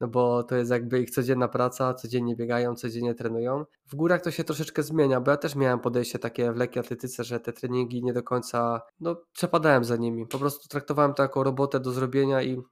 no 0.00 0.08
bo 0.08 0.42
to 0.42 0.56
jest 0.56 0.70
jakby 0.70 1.00
ich 1.00 1.10
codzienna 1.10 1.48
praca, 1.48 1.94
codziennie 1.94 2.36
biegają, 2.36 2.74
codziennie 2.74 3.14
trenują. 3.14 3.64
W 3.86 3.94
górach 3.94 4.22
to 4.22 4.30
się 4.30 4.44
troszeczkę 4.44 4.82
zmienia, 4.82 5.20
bo 5.20 5.30
ja 5.30 5.36
też 5.36 5.54
miałem 5.54 5.80
podejście 5.80 6.18
takie 6.18 6.52
w 6.52 6.56
lekkiej 6.56 6.80
atletyce, 6.80 7.24
że 7.24 7.40
te 7.40 7.52
treningi 7.52 8.04
nie 8.04 8.12
do 8.12 8.22
końca, 8.22 8.80
no 9.00 9.16
przepadałem 9.32 9.84
za 9.84 9.96
nimi. 9.96 10.26
Po 10.26 10.38
prostu 10.38 10.68
traktowałem 10.68 11.14
to 11.14 11.22
jako 11.22 11.44
robotę 11.44 11.80
do 11.80 11.92
zrobienia 11.92 12.42
i 12.42 12.62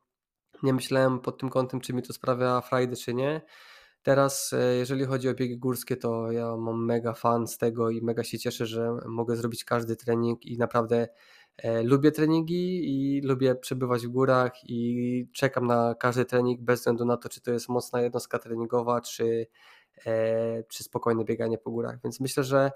nie 0.63 0.73
myślałem 0.73 1.21
pod 1.21 1.41
tym 1.41 1.49
kątem, 1.49 1.81
czy 1.81 1.93
mi 1.93 2.03
to 2.03 2.13
sprawia 2.13 2.61
frajdy, 2.61 2.97
czy 2.97 3.15
nie. 3.15 3.41
Teraz, 4.03 4.53
e, 4.53 4.77
jeżeli 4.77 5.05
chodzi 5.05 5.29
o 5.29 5.35
biegi 5.35 5.59
górskie, 5.59 5.97
to 5.97 6.33
ja 6.33 6.57
mam 6.57 6.85
mega 6.85 7.15
fan 7.15 7.47
z 7.47 7.59
tego 7.59 7.91
i 7.91 8.03
mega 8.03 8.25
się 8.25 8.39
cieszę, 8.39 8.67
że 8.67 8.97
mogę 9.07 9.37
zrobić 9.37 9.65
każdy 9.65 9.97
trening 9.97 10.47
i 10.47 10.59
naprawdę 10.59 11.09
lubię 11.83 12.13
treningi 12.13 12.81
i 12.85 13.21
lubię 13.21 13.55
przebywać 13.55 14.07
w 14.07 14.11
górach 14.11 14.53
i 14.65 15.29
czekam 15.33 15.67
na 15.67 15.95
każdy 15.95 16.25
trening 16.25 16.61
bez 16.61 16.81
względu 16.81 17.05
na 17.05 17.17
to, 17.17 17.29
czy 17.29 17.41
to 17.41 17.51
jest 17.51 17.69
mocna 17.69 18.01
jednostka 18.01 18.39
treningowa, 18.39 19.01
czy, 19.01 19.47
e, 20.07 20.63
czy 20.63 20.85
spokojne 20.85 21.25
bieganie 21.25 21.59
po 21.59 21.71
górach. 21.71 21.99
Więc 22.05 22.21
myślę, 22.21 22.45
że 22.45 22.73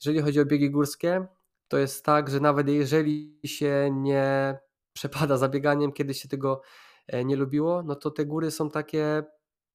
jeżeli 0.00 0.20
chodzi 0.20 0.40
o 0.40 0.46
biegi 0.46 0.70
górskie, 0.70 1.26
to 1.68 1.78
jest 1.78 2.04
tak, 2.04 2.30
że 2.30 2.40
nawet 2.40 2.68
jeżeli 2.68 3.38
się 3.44 3.90
nie 3.92 4.58
przepada 4.92 5.36
za 5.36 5.48
bieganiem, 5.48 5.92
kiedyś 5.92 6.22
się 6.22 6.28
tego 6.28 6.62
e, 7.06 7.24
nie 7.24 7.36
lubiło, 7.36 7.82
no 7.82 7.94
to 7.94 8.10
te 8.10 8.26
góry 8.26 8.50
są 8.50 8.70
takie, 8.70 9.22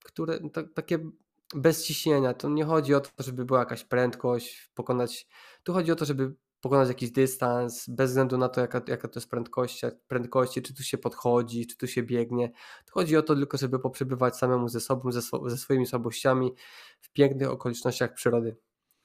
które 0.03 0.39
takie 0.75 0.99
bez 1.55 1.85
ciśnienia. 1.85 2.33
To 2.33 2.49
nie 2.49 2.65
chodzi 2.65 2.95
o 2.95 2.99
to, 2.99 3.09
żeby 3.19 3.45
była 3.45 3.59
jakaś 3.59 3.83
prędkość, 3.83 4.71
pokonać. 4.75 5.27
Tu 5.63 5.73
chodzi 5.73 5.91
o 5.91 5.95
to, 5.95 6.05
żeby 6.05 6.33
pokonać 6.61 6.87
jakiś 6.87 7.11
dystans, 7.11 7.89
bez 7.89 8.09
względu 8.09 8.37
na 8.37 8.49
to, 8.49 8.61
jaka, 8.61 8.81
jaka 8.87 9.07
to 9.07 9.19
jest 9.19 9.29
prędkość, 9.29 9.81
prędkości, 10.07 10.61
czy 10.61 10.73
tu 10.73 10.83
się 10.83 10.97
podchodzi, 10.97 11.67
czy 11.67 11.77
tu 11.77 11.87
się 11.87 12.03
biegnie. 12.03 12.51
To 12.85 12.93
chodzi 12.93 13.17
o 13.17 13.21
to 13.21 13.35
tylko, 13.35 13.57
żeby 13.57 13.79
poprzebywać 13.79 14.37
samemu 14.37 14.69
ze 14.69 14.79
sobą, 14.79 15.11
ze, 15.11 15.21
ze 15.45 15.57
swoimi 15.57 15.85
słabościami 15.85 16.51
w 17.01 17.11
pięknych 17.13 17.49
okolicznościach 17.49 18.13
przyrody. 18.13 18.57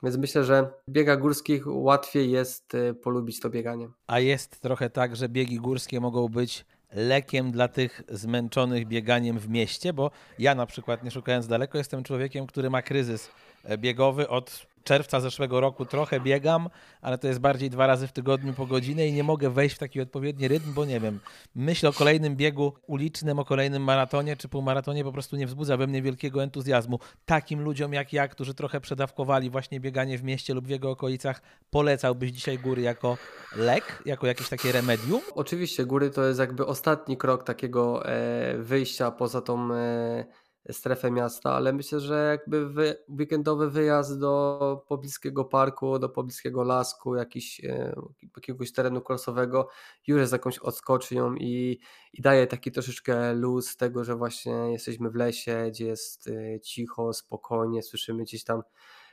Więc 0.02 0.16
myślę, 0.16 0.44
że 0.44 0.70
w 0.88 0.90
biegach 0.90 1.20
górskich 1.20 1.62
łatwiej 1.66 2.30
jest 2.30 2.74
y, 2.74 2.94
polubić 2.94 3.40
to 3.40 3.50
bieganie. 3.50 3.88
A 4.06 4.20
jest 4.20 4.60
trochę 4.60 4.90
tak, 4.90 5.16
że 5.16 5.28
biegi 5.28 5.56
górskie 5.56 6.00
mogą 6.00 6.28
być 6.28 6.64
lekiem 6.92 7.52
dla 7.52 7.68
tych 7.68 8.02
zmęczonych 8.08 8.86
bieganiem 8.86 9.38
w 9.38 9.48
mieście, 9.48 9.92
bo 9.92 10.10
ja 10.38 10.54
na 10.54 10.66
przykład, 10.66 11.04
nie 11.04 11.10
szukając 11.10 11.46
daleko, 11.46 11.78
jestem 11.78 12.02
człowiekiem, 12.02 12.46
który 12.46 12.70
ma 12.70 12.82
kryzys 12.82 13.30
biegowy 13.78 14.28
od 14.28 14.66
czerwca 14.84 15.20
zeszłego 15.20 15.60
roku 15.60 15.86
trochę 15.86 16.20
biegam, 16.20 16.68
ale 17.02 17.18
to 17.18 17.28
jest 17.28 17.40
bardziej 17.40 17.70
dwa 17.70 17.86
razy 17.86 18.06
w 18.06 18.12
tygodniu 18.12 18.52
po 18.52 18.66
godzinę 18.66 19.06
i 19.06 19.12
nie 19.12 19.24
mogę 19.24 19.50
wejść 19.50 19.76
w 19.76 19.78
taki 19.78 20.00
odpowiedni 20.00 20.48
rytm, 20.48 20.74
bo 20.74 20.84
nie 20.84 21.00
wiem, 21.00 21.20
myśl 21.54 21.86
o 21.86 21.92
kolejnym 21.92 22.36
biegu 22.36 22.72
ulicznym, 22.86 23.38
o 23.38 23.44
kolejnym 23.44 23.82
maratonie 23.82 24.36
czy 24.36 24.48
półmaratonie 24.48 25.04
po 25.04 25.12
prostu 25.12 25.36
nie 25.36 25.46
wzbudza 25.46 25.76
we 25.76 25.86
mnie 25.86 26.02
wielkiego 26.02 26.42
entuzjazmu. 26.42 26.98
Takim 27.24 27.60
ludziom 27.60 27.92
jak 27.92 28.12
ja, 28.12 28.28
którzy 28.28 28.54
trochę 28.54 28.80
przedawkowali 28.80 29.50
właśnie 29.50 29.80
bieganie 29.80 30.18
w 30.18 30.24
mieście 30.24 30.54
lub 30.54 30.66
w 30.66 30.70
jego 30.70 30.90
okolicach, 30.90 31.42
polecałbyś 31.70 32.30
dzisiaj 32.30 32.58
góry 32.58 32.82
jako 32.82 33.18
lek, 33.56 34.02
jako 34.06 34.26
jakieś 34.26 34.48
takie 34.48 34.72
remedium? 34.72 35.20
Oczywiście, 35.34 35.84
góry 35.84 36.10
to 36.10 36.24
jest 36.24 36.40
jakby 36.40 36.66
ostatni 36.66 37.16
krok 37.16 37.44
takiego 37.44 38.08
e, 38.08 38.58
wyjścia 38.58 39.10
poza 39.10 39.40
tą 39.40 39.74
e, 39.74 40.24
strefę 40.72 41.10
miasta, 41.10 41.52
ale 41.52 41.72
myślę, 41.72 42.00
że 42.00 42.28
jakby 42.30 42.68
wy, 42.68 42.96
weekendowy 43.08 43.70
wyjazd 43.70 44.18
do 44.20 44.84
pobliskiego 44.88 45.44
parku, 45.44 45.98
do 45.98 46.08
pobliskiego 46.08 46.64
lasku, 46.64 47.16
jakiś, 47.16 47.64
e, 47.64 47.94
jakiegoś 48.36 48.72
terenu 48.72 49.00
krosowego 49.00 49.68
już 50.06 50.20
jest 50.20 50.32
jakąś 50.32 50.58
odskocznią 50.58 51.34
i, 51.34 51.80
i 52.12 52.22
daje 52.22 52.46
taki 52.46 52.72
troszeczkę 52.72 53.34
luz 53.34 53.76
tego, 53.76 54.04
że 54.04 54.16
właśnie 54.16 54.52
jesteśmy 54.52 55.10
w 55.10 55.14
lesie, 55.14 55.66
gdzie 55.68 55.86
jest 55.86 56.28
e, 56.28 56.60
cicho, 56.60 57.12
spokojnie, 57.12 57.82
słyszymy 57.82 58.22
gdzieś 58.22 58.44
tam 58.44 58.62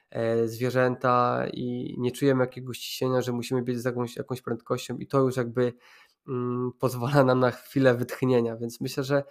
e, 0.10 0.48
zwierzęta 0.48 1.46
i 1.54 1.96
nie 1.98 2.12
czujemy 2.12 2.44
jakiegoś 2.44 2.80
ciśnienia, 2.80 3.22
że 3.22 3.32
musimy 3.32 3.62
być 3.62 3.80
z 3.80 3.86
jakąś, 3.86 4.18
jakąś 4.18 4.42
prędkością 4.42 4.98
i 4.98 5.08
to 5.08 5.20
już 5.20 5.38
jakby 5.38 5.74
mm, 6.28 6.72
pozwala 6.80 7.24
nam 7.24 7.40
na 7.40 7.52
chwilę 7.52 7.96
wytchnienia, 7.96 8.58
więc 8.58 8.82
myślę, 8.82 9.04
że 9.04 9.24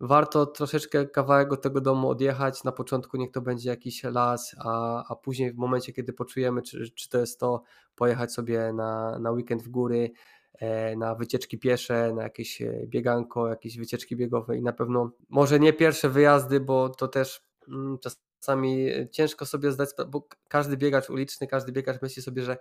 warto 0.00 0.46
troszeczkę 0.46 1.06
kawałek 1.06 1.52
od 1.52 1.62
tego 1.62 1.80
domu 1.80 2.08
odjechać. 2.08 2.64
Na 2.64 2.72
początku 2.72 3.16
niech 3.16 3.30
to 3.30 3.40
będzie 3.40 3.70
jakiś 3.70 4.04
las, 4.04 4.56
a, 4.58 5.04
a 5.08 5.16
później 5.16 5.52
w 5.52 5.56
momencie, 5.56 5.92
kiedy 5.92 6.12
poczujemy, 6.12 6.62
czy, 6.62 6.90
czy 6.90 7.08
to 7.08 7.18
jest 7.18 7.40
to, 7.40 7.62
pojechać 7.94 8.32
sobie 8.32 8.72
na, 8.72 9.18
na 9.18 9.30
weekend 9.30 9.62
w 9.62 9.68
góry, 9.68 10.10
e, 10.58 10.96
na 10.96 11.14
wycieczki 11.14 11.58
piesze, 11.58 12.12
na 12.14 12.22
jakieś 12.22 12.62
e, 12.62 12.86
bieganko, 12.86 13.48
jakieś 13.48 13.78
wycieczki 13.78 14.16
biegowe 14.16 14.56
i 14.56 14.62
na 14.62 14.72
pewno 14.72 15.10
może 15.28 15.60
nie 15.60 15.72
pierwsze 15.72 16.08
wyjazdy, 16.08 16.60
bo 16.60 16.88
to 16.88 17.08
też 17.08 17.42
mm, 17.68 17.98
czasami 17.98 18.88
ciężko 19.12 19.46
sobie 19.46 19.72
zdać, 19.72 19.90
bo 20.08 20.28
każdy 20.48 20.76
biegacz 20.76 21.10
uliczny, 21.10 21.46
każdy 21.46 21.72
biegacz 21.72 22.02
myśli 22.02 22.22
sobie, 22.22 22.42
że 22.42 22.56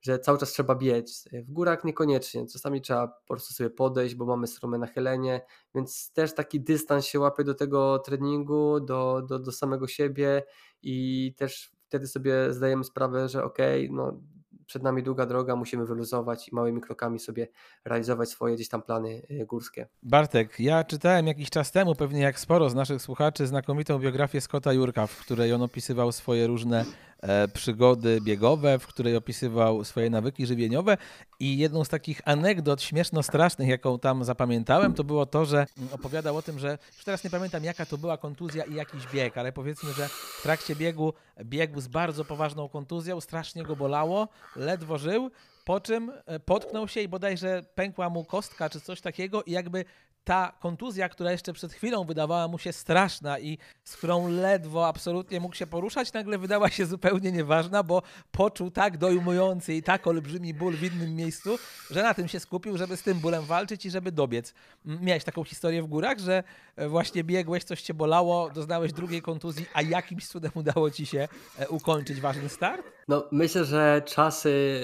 że 0.00 0.18
cały 0.18 0.38
czas 0.38 0.52
trzeba 0.52 0.74
biec. 0.74 1.28
W 1.32 1.52
górach 1.52 1.84
niekoniecznie, 1.84 2.46
czasami 2.46 2.80
trzeba 2.80 3.08
po 3.08 3.34
prostu 3.34 3.54
sobie 3.54 3.70
podejść, 3.70 4.14
bo 4.14 4.26
mamy 4.26 4.46
strome 4.46 4.78
nachylenie, 4.78 5.40
więc 5.74 6.12
też 6.12 6.34
taki 6.34 6.60
dystans 6.60 7.06
się 7.06 7.20
łapie 7.20 7.44
do 7.44 7.54
tego 7.54 7.98
treningu, 7.98 8.80
do, 8.80 9.22
do, 9.28 9.38
do 9.38 9.52
samego 9.52 9.86
siebie 9.86 10.42
i 10.82 11.34
też 11.38 11.76
wtedy 11.86 12.06
sobie 12.06 12.52
zdajemy 12.52 12.84
sprawę, 12.84 13.28
że 13.28 13.44
okej, 13.44 13.84
okay, 13.84 13.96
no 13.96 14.20
przed 14.66 14.82
nami 14.82 15.02
długa 15.02 15.26
droga, 15.26 15.56
musimy 15.56 15.86
wyluzować 15.86 16.48
i 16.48 16.54
małymi 16.54 16.80
krokami 16.80 17.18
sobie 17.18 17.48
realizować 17.84 18.28
swoje 18.28 18.54
gdzieś 18.54 18.68
tam 18.68 18.82
plany 18.82 19.22
y, 19.30 19.46
górskie. 19.46 19.88
Bartek, 20.02 20.60
ja 20.60 20.84
czytałem 20.84 21.26
jakiś 21.26 21.50
czas 21.50 21.72
temu, 21.72 21.94
pewnie 21.94 22.20
jak 22.20 22.40
sporo 22.40 22.70
z 22.70 22.74
naszych 22.74 23.02
słuchaczy, 23.02 23.46
znakomitą 23.46 23.98
biografię 23.98 24.40
Scotta 24.40 24.72
Jurka, 24.72 25.06
w 25.06 25.20
której 25.20 25.52
on 25.52 25.62
opisywał 25.62 26.12
swoje 26.12 26.46
różne 26.46 26.84
E, 27.15 27.15
przygody 27.52 28.20
biegowe, 28.20 28.78
w 28.78 28.86
której 28.86 29.16
opisywał 29.16 29.84
swoje 29.84 30.10
nawyki 30.10 30.46
żywieniowe. 30.46 30.96
I 31.40 31.58
jedną 31.58 31.84
z 31.84 31.88
takich 31.88 32.20
anegdot 32.24 32.82
śmieszno-strasznych, 32.82 33.68
jaką 33.68 33.98
tam 33.98 34.24
zapamiętałem, 34.24 34.94
to 34.94 35.04
było 35.04 35.26
to, 35.26 35.44
że 35.44 35.66
opowiadał 35.92 36.36
o 36.36 36.42
tym, 36.42 36.58
że 36.58 36.78
już 36.96 37.04
teraz 37.04 37.24
nie 37.24 37.30
pamiętam 37.30 37.64
jaka 37.64 37.86
to 37.86 37.98
była 37.98 38.16
kontuzja 38.16 38.64
i 38.64 38.74
jakiś 38.74 39.06
bieg, 39.06 39.38
ale 39.38 39.52
powiedzmy, 39.52 39.92
że 39.92 40.08
w 40.08 40.42
trakcie 40.42 40.76
biegu 40.76 41.12
biegł 41.44 41.80
z 41.80 41.88
bardzo 41.88 42.24
poważną 42.24 42.68
kontuzją, 42.68 43.20
strasznie 43.20 43.62
go 43.62 43.76
bolało, 43.76 44.28
ledwo 44.56 44.98
żył, 44.98 45.30
po 45.66 45.80
czym 45.80 46.12
e, 46.26 46.40
potknął 46.40 46.88
się 46.88 47.00
i 47.00 47.08
bodajże 47.08 47.62
pękła 47.74 48.10
mu 48.10 48.24
kostka 48.24 48.70
czy 48.70 48.80
coś 48.80 49.00
takiego 49.00 49.42
i 49.42 49.52
jakby 49.52 49.84
ta 50.26 50.52
kontuzja, 50.60 51.08
która 51.08 51.32
jeszcze 51.32 51.52
przed 51.52 51.72
chwilą 51.72 52.04
wydawała 52.04 52.48
mu 52.48 52.58
się 52.58 52.72
straszna 52.72 53.38
i 53.38 53.58
z 53.84 53.96
którą 53.96 54.28
ledwo 54.28 54.88
absolutnie 54.88 55.40
mógł 55.40 55.54
się 55.54 55.66
poruszać, 55.66 56.12
nagle 56.12 56.38
wydała 56.38 56.70
się 56.70 56.86
zupełnie 56.86 57.32
nieważna, 57.32 57.82
bo 57.82 58.02
poczuł 58.30 58.70
tak 58.70 58.98
dojmujący 58.98 59.74
i 59.74 59.82
tak 59.82 60.06
olbrzymi 60.06 60.54
ból 60.54 60.76
w 60.76 60.82
innym 60.82 61.16
miejscu, 61.16 61.58
że 61.90 62.02
na 62.02 62.14
tym 62.14 62.28
się 62.28 62.40
skupił, 62.40 62.76
żeby 62.76 62.96
z 62.96 63.02
tym 63.02 63.18
bólem 63.18 63.44
walczyć 63.44 63.86
i 63.86 63.90
żeby 63.90 64.12
dobiec. 64.12 64.54
Miałeś 64.84 65.24
taką 65.24 65.44
historię 65.44 65.82
w 65.82 65.86
górach, 65.86 66.18
że 66.18 66.42
e, 66.76 66.88
właśnie 66.88 67.24
biegłeś, 67.24 67.64
coś 67.64 67.82
cię 67.82 67.94
bolało, 67.94 68.50
doznałeś 68.50 68.92
drugiej 68.92 69.22
kontuzji, 69.22 69.66
a 69.74 69.82
jakimś 69.82 70.26
cudem 70.26 70.50
udało 70.54 70.90
ci 70.90 71.06
się 71.06 71.28
e, 71.58 71.68
ukończyć 71.68 72.20
ważny 72.20 72.48
start? 72.48 72.95
No, 73.08 73.28
myślę, 73.32 73.64
że 73.64 74.02
czasy 74.06 74.80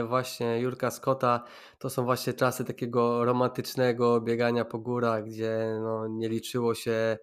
e, 0.00 0.04
właśnie 0.04 0.60
Jurka 0.60 0.90
Scotta 0.90 1.44
to 1.78 1.90
są 1.90 2.04
właśnie 2.04 2.32
czasy 2.32 2.64
takiego 2.64 3.24
romantycznego 3.24 4.20
biegania 4.20 4.64
po 4.64 4.78
górach, 4.78 5.24
gdzie 5.24 5.78
no, 5.80 6.08
nie 6.08 6.28
liczyło 6.28 6.74
się 6.74 7.18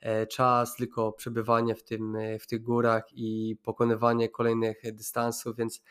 e, 0.00 0.26
czas, 0.26 0.76
tylko 0.76 1.12
przebywanie 1.12 1.74
w, 1.74 1.84
tym, 1.84 2.16
e, 2.16 2.38
w 2.38 2.46
tych 2.46 2.62
górach 2.62 3.04
i 3.12 3.56
pokonywanie 3.62 4.28
kolejnych 4.28 4.82
dystansów, 4.92 5.56
więc 5.56 5.82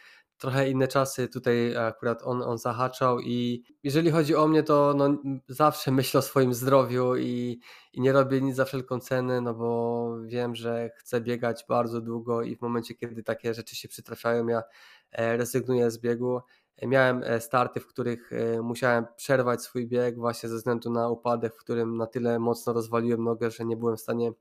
trochę 0.41 0.69
inne 0.69 0.87
czasy 0.87 1.27
tutaj 1.27 1.77
akurat 1.77 2.23
on, 2.23 2.41
on 2.41 2.57
zahaczał 2.57 3.19
i 3.19 3.63
jeżeli 3.83 4.11
chodzi 4.11 4.35
o 4.35 4.47
mnie, 4.47 4.63
to 4.63 4.93
no, 4.97 5.17
zawsze 5.47 5.91
myślę 5.91 6.19
o 6.19 6.21
swoim 6.21 6.53
zdrowiu 6.53 7.15
i, 7.15 7.59
i 7.93 8.01
nie 8.01 8.11
robię 8.11 8.41
nic 8.41 8.55
za 8.55 8.65
wszelką 8.65 8.99
cenę, 8.99 9.41
no 9.41 9.53
bo 9.53 10.17
wiem, 10.25 10.55
że 10.55 10.89
chcę 10.95 11.21
biegać 11.21 11.65
bardzo 11.69 12.01
długo 12.01 12.41
i 12.43 12.55
w 12.55 12.61
momencie, 12.61 12.95
kiedy 12.95 13.23
takie 13.23 13.53
rzeczy 13.53 13.75
się 13.75 13.87
przytrafiają, 13.87 14.47
ja 14.47 14.63
e, 15.11 15.37
rezygnuję 15.37 15.91
z 15.91 15.99
biegu. 15.99 16.39
Miałem 16.81 17.23
e, 17.23 17.41
starty, 17.41 17.79
w 17.79 17.87
których 17.87 18.33
e, 18.33 18.61
musiałem 18.61 19.05
przerwać 19.15 19.61
swój 19.61 19.87
bieg 19.87 20.15
właśnie 20.15 20.49
ze 20.49 20.55
względu 20.55 20.89
na 20.89 21.09
upadek, 21.09 21.55
w 21.55 21.57
którym 21.57 21.97
na 21.97 22.07
tyle 22.07 22.39
mocno 22.39 22.73
rozwaliłem 22.73 23.23
nogę, 23.23 23.51
że 23.51 23.65
nie 23.65 23.77
byłem 23.77 23.97
w 23.97 24.01
stanie 24.01 24.31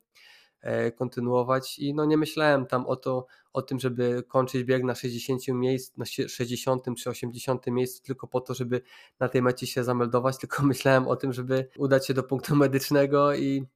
kontynuować 0.96 1.78
i 1.78 1.94
no 1.94 2.04
nie 2.04 2.16
myślałem 2.16 2.66
tam 2.66 2.86
o, 2.86 2.96
to, 2.96 3.26
o 3.52 3.62
tym, 3.62 3.80
żeby 3.80 4.22
kończyć 4.28 4.64
bieg 4.64 4.84
na 4.84 4.94
60 4.94 5.48
miejsc, 5.48 5.96
na 5.96 6.04
60 6.04 6.84
czy 6.98 7.10
80 7.10 7.66
miejscu 7.66 8.02
tylko 8.02 8.26
po 8.26 8.40
to, 8.40 8.54
żeby 8.54 8.82
na 9.20 9.28
tej 9.28 9.42
mecie 9.42 9.66
się 9.66 9.84
zameldować, 9.84 10.38
tylko 10.40 10.62
myślałem 10.62 11.08
o 11.08 11.16
tym, 11.16 11.32
żeby 11.32 11.68
udać 11.78 12.06
się 12.06 12.14
do 12.14 12.22
punktu 12.22 12.56
medycznego 12.56 13.34
i 13.34 13.66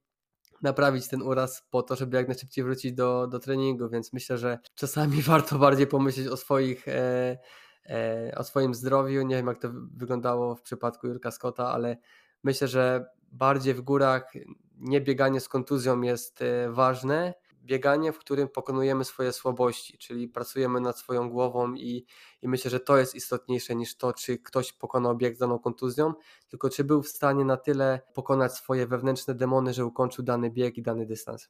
naprawić 0.61 1.07
ten 1.07 1.21
uraz 1.21 1.63
po 1.69 1.83
to, 1.83 1.95
żeby 1.95 2.17
jak 2.17 2.27
najszybciej 2.27 2.63
wrócić 2.63 2.93
do, 2.93 3.27
do 3.27 3.39
treningu, 3.39 3.89
więc 3.89 4.13
myślę, 4.13 4.37
że 4.37 4.59
czasami 4.75 5.21
warto 5.31 5.59
bardziej 5.59 5.87
pomyśleć 5.87 6.27
o 6.27 6.37
swoich 6.37 6.87
e, 6.87 7.37
E, 7.89 8.31
o 8.37 8.43
swoim 8.43 8.73
zdrowiu. 8.73 9.21
Nie 9.21 9.35
wiem, 9.35 9.47
jak 9.47 9.57
to 9.57 9.69
wyglądało 9.95 10.55
w 10.55 10.61
przypadku 10.61 11.07
Jurka 11.07 11.31
Scotta, 11.31 11.67
ale 11.67 11.97
myślę, 12.43 12.67
że 12.67 13.05
bardziej 13.31 13.73
w 13.73 13.81
górach 13.81 14.33
nie 14.77 15.01
bieganie 15.01 15.39
z 15.39 15.49
kontuzją 15.49 16.01
jest 16.01 16.41
e, 16.41 16.71
ważne. 16.71 17.33
Bieganie, 17.63 18.11
w 18.11 18.19
którym 18.19 18.47
pokonujemy 18.47 19.05
swoje 19.05 19.33
słabości, 19.33 19.97
czyli 19.97 20.27
pracujemy 20.27 20.81
nad 20.81 20.99
swoją 20.99 21.29
głową 21.29 21.73
i, 21.73 22.05
i 22.41 22.47
myślę, 22.47 22.71
że 22.71 22.79
to 22.79 22.97
jest 22.97 23.15
istotniejsze 23.15 23.75
niż 23.75 23.97
to, 23.97 24.13
czy 24.13 24.37
ktoś 24.37 24.73
pokonał 24.73 25.17
bieg 25.17 25.35
z 25.35 25.39
daną 25.39 25.59
kontuzją, 25.59 26.13
tylko 26.47 26.69
czy 26.69 26.83
był 26.83 27.01
w 27.03 27.07
stanie 27.07 27.45
na 27.45 27.57
tyle 27.57 28.01
pokonać 28.13 28.53
swoje 28.53 28.87
wewnętrzne 28.87 29.35
demony, 29.35 29.73
że 29.73 29.85
ukończył 29.85 30.23
dany 30.23 30.49
bieg 30.51 30.77
i 30.77 30.81
dany 30.81 31.05
dystans. 31.05 31.49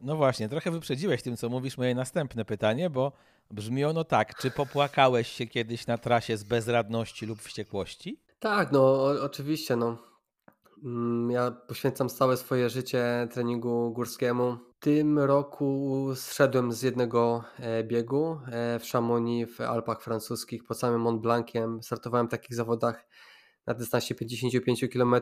No 0.00 0.16
właśnie, 0.16 0.48
trochę 0.48 0.70
wyprzedziłeś 0.70 1.22
tym, 1.22 1.36
co 1.36 1.48
mówisz, 1.48 1.78
moje 1.78 1.94
następne 1.94 2.44
pytanie, 2.44 2.90
bo 2.90 3.12
brzmi 3.50 3.84
ono 3.84 4.04
tak. 4.04 4.36
Czy 4.36 4.50
popłakałeś 4.50 5.28
się 5.28 5.46
kiedyś 5.46 5.86
na 5.86 5.98
trasie 5.98 6.36
z 6.36 6.44
bezradności 6.44 7.26
lub 7.26 7.42
wściekłości? 7.42 8.20
Tak, 8.38 8.72
no 8.72 9.04
oczywiście, 9.22 9.76
no. 9.76 10.11
Mm, 10.84 11.30
ja 11.30 11.50
poświęcam 11.50 12.08
całe 12.08 12.36
swoje 12.36 12.70
życie 12.70 13.28
treningu 13.32 13.92
górskiemu. 13.92 14.56
W 14.80 14.84
tym 14.84 15.18
roku 15.18 16.08
zszedłem 16.14 16.72
z 16.72 16.82
jednego 16.82 17.44
e, 17.58 17.84
biegu 17.84 18.38
e, 18.52 18.78
w 18.78 18.84
Chamonix 18.84 19.56
w 19.56 19.60
Alpach 19.60 20.02
francuskich 20.02 20.64
pod 20.64 20.78
samym 20.78 21.00
Mont 21.00 21.20
Blanciem. 21.22 21.82
Startowałem 21.82 22.28
w 22.28 22.30
takich 22.30 22.56
zawodach 22.56 23.06
na 23.66 23.74
dystansie 23.74 24.14
55 24.14 24.84
km 24.92 25.14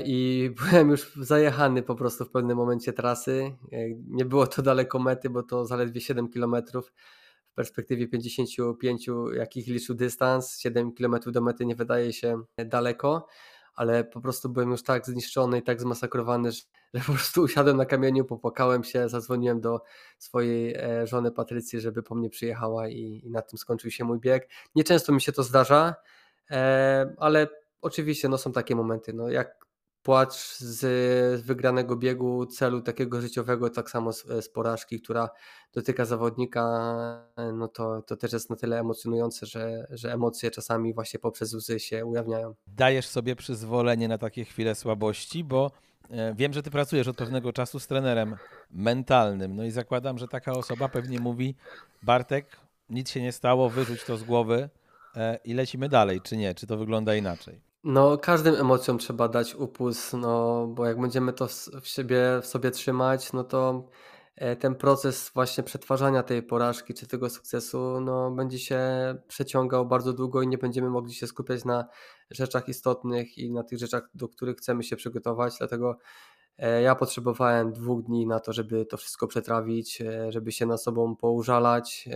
i 0.00 0.50
byłem 0.70 0.90
już 0.90 1.12
zajechany 1.16 1.82
po 1.82 1.94
prostu 1.94 2.24
w 2.24 2.30
pewnym 2.30 2.56
momencie 2.56 2.92
trasy. 2.92 3.56
E, 3.72 3.76
nie 4.08 4.24
było 4.24 4.46
to 4.46 4.62
daleko 4.62 4.98
mety, 4.98 5.30
bo 5.30 5.42
to 5.42 5.66
zaledwie 5.66 6.00
7 6.00 6.28
km. 6.28 6.56
W 7.50 7.54
perspektywie 7.54 8.08
55, 8.08 9.06
jakich 9.32 9.66
liczył 9.66 9.94
dystans, 9.94 10.58
7 10.58 10.92
km 10.92 11.16
do 11.26 11.40
mety 11.40 11.66
nie 11.66 11.74
wydaje 11.74 12.12
się 12.12 12.42
daleko 12.66 13.26
ale 13.80 14.04
po 14.04 14.20
prostu 14.20 14.48
byłem 14.48 14.70
już 14.70 14.82
tak 14.82 15.06
zniszczony 15.06 15.58
i 15.58 15.62
tak 15.62 15.80
zmasakrowany, 15.80 16.52
że, 16.52 16.62
że 16.94 17.00
po 17.00 17.12
prostu 17.12 17.42
usiadłem 17.42 17.76
na 17.76 17.86
kamieniu, 17.86 18.24
popłakałem 18.24 18.84
się, 18.84 19.08
zadzwoniłem 19.08 19.60
do 19.60 19.82
swojej 20.18 20.74
e, 20.74 21.06
żony 21.06 21.32
Patrycji, 21.32 21.80
żeby 21.80 22.02
po 22.02 22.14
mnie 22.14 22.30
przyjechała 22.30 22.88
i, 22.88 23.20
i 23.24 23.30
na 23.30 23.42
tym 23.42 23.58
skończył 23.58 23.90
się 23.90 24.04
mój 24.04 24.18
bieg. 24.18 24.48
Nieczęsto 24.74 25.12
mi 25.12 25.20
się 25.20 25.32
to 25.32 25.42
zdarza, 25.42 25.94
e, 26.50 27.14
ale 27.18 27.48
oczywiście 27.80 28.28
no, 28.28 28.38
są 28.38 28.52
takie 28.52 28.76
momenty, 28.76 29.12
no, 29.12 29.30
jak 29.30 29.66
płacz 30.02 30.58
z 30.58 31.42
wygranego 31.44 31.96
biegu, 31.96 32.46
celu 32.46 32.82
takiego 32.82 33.20
życiowego, 33.20 33.70
tak 33.70 33.90
samo 33.90 34.12
z, 34.12 34.26
z 34.40 34.48
porażki, 34.48 35.00
która 35.00 35.30
dotyka 35.72 36.04
zawodnika, 36.04 36.62
no 37.52 37.68
to, 37.68 38.02
to 38.02 38.16
też 38.16 38.32
jest 38.32 38.50
na 38.50 38.56
tyle 38.56 38.80
emocjonujące, 38.80 39.46
że, 39.46 39.86
że 39.90 40.12
emocje 40.12 40.50
czasami 40.50 40.94
właśnie 40.94 41.20
poprzez 41.20 41.54
łzy 41.54 41.80
się 41.80 42.04
ujawniają. 42.04 42.54
Dajesz 42.66 43.06
sobie 43.06 43.36
przyzwolenie 43.36 44.08
na 44.08 44.18
takie 44.18 44.44
chwile 44.44 44.74
słabości, 44.74 45.44
bo 45.44 45.70
e, 46.10 46.34
wiem, 46.34 46.52
że 46.52 46.62
ty 46.62 46.70
pracujesz 46.70 47.08
od 47.08 47.16
pewnego 47.16 47.52
czasu 47.52 47.78
z 47.78 47.86
trenerem 47.86 48.36
mentalnym, 48.70 49.56
no 49.56 49.64
i 49.64 49.70
zakładam, 49.70 50.18
że 50.18 50.28
taka 50.28 50.52
osoba 50.52 50.88
pewnie 50.88 51.20
mówi 51.20 51.54
Bartek, 52.02 52.56
nic 52.90 53.10
się 53.10 53.22
nie 53.22 53.32
stało, 53.32 53.70
wyrzuć 53.70 54.04
to 54.04 54.16
z 54.16 54.24
głowy 54.24 54.68
e, 55.16 55.38
i 55.44 55.54
lecimy 55.54 55.88
dalej, 55.88 56.20
czy 56.20 56.36
nie? 56.36 56.54
Czy 56.54 56.66
to 56.66 56.76
wygląda 56.76 57.14
inaczej? 57.14 57.69
No, 57.84 58.18
każdym 58.18 58.54
emocjom 58.54 58.98
trzeba 58.98 59.28
dać 59.28 59.54
upust, 59.54 60.12
no, 60.12 60.66
bo 60.66 60.86
jak 60.86 61.00
będziemy 61.00 61.32
to 61.32 61.48
w 61.82 61.88
siebie, 61.88 62.22
w 62.42 62.46
sobie 62.46 62.70
trzymać, 62.70 63.32
no 63.32 63.44
to 63.44 63.88
e, 64.36 64.56
ten 64.56 64.74
proces 64.74 65.30
właśnie 65.34 65.64
przetwarzania 65.64 66.22
tej 66.22 66.42
porażki 66.42 66.94
czy 66.94 67.06
tego 67.06 67.30
sukcesu, 67.30 68.00
no, 68.00 68.30
będzie 68.30 68.58
się 68.58 68.80
przeciągał 69.28 69.86
bardzo 69.86 70.12
długo 70.12 70.42
i 70.42 70.48
nie 70.48 70.58
będziemy 70.58 70.90
mogli 70.90 71.14
się 71.14 71.26
skupiać 71.26 71.64
na 71.64 71.84
rzeczach 72.30 72.68
istotnych 72.68 73.38
i 73.38 73.52
na 73.52 73.62
tych 73.62 73.78
rzeczach, 73.78 74.02
do 74.14 74.28
których 74.28 74.56
chcemy 74.56 74.82
się 74.82 74.96
przygotować. 74.96 75.58
Dlatego 75.58 75.98
e, 76.58 76.82
ja 76.82 76.94
potrzebowałem 76.94 77.72
dwóch 77.72 78.02
dni 78.02 78.26
na 78.26 78.40
to, 78.40 78.52
żeby 78.52 78.86
to 78.86 78.96
wszystko 78.96 79.26
przetrawić, 79.26 80.00
e, 80.00 80.32
żeby 80.32 80.52
się 80.52 80.66
na 80.66 80.78
sobą 80.78 81.16
poużalać 81.16 82.08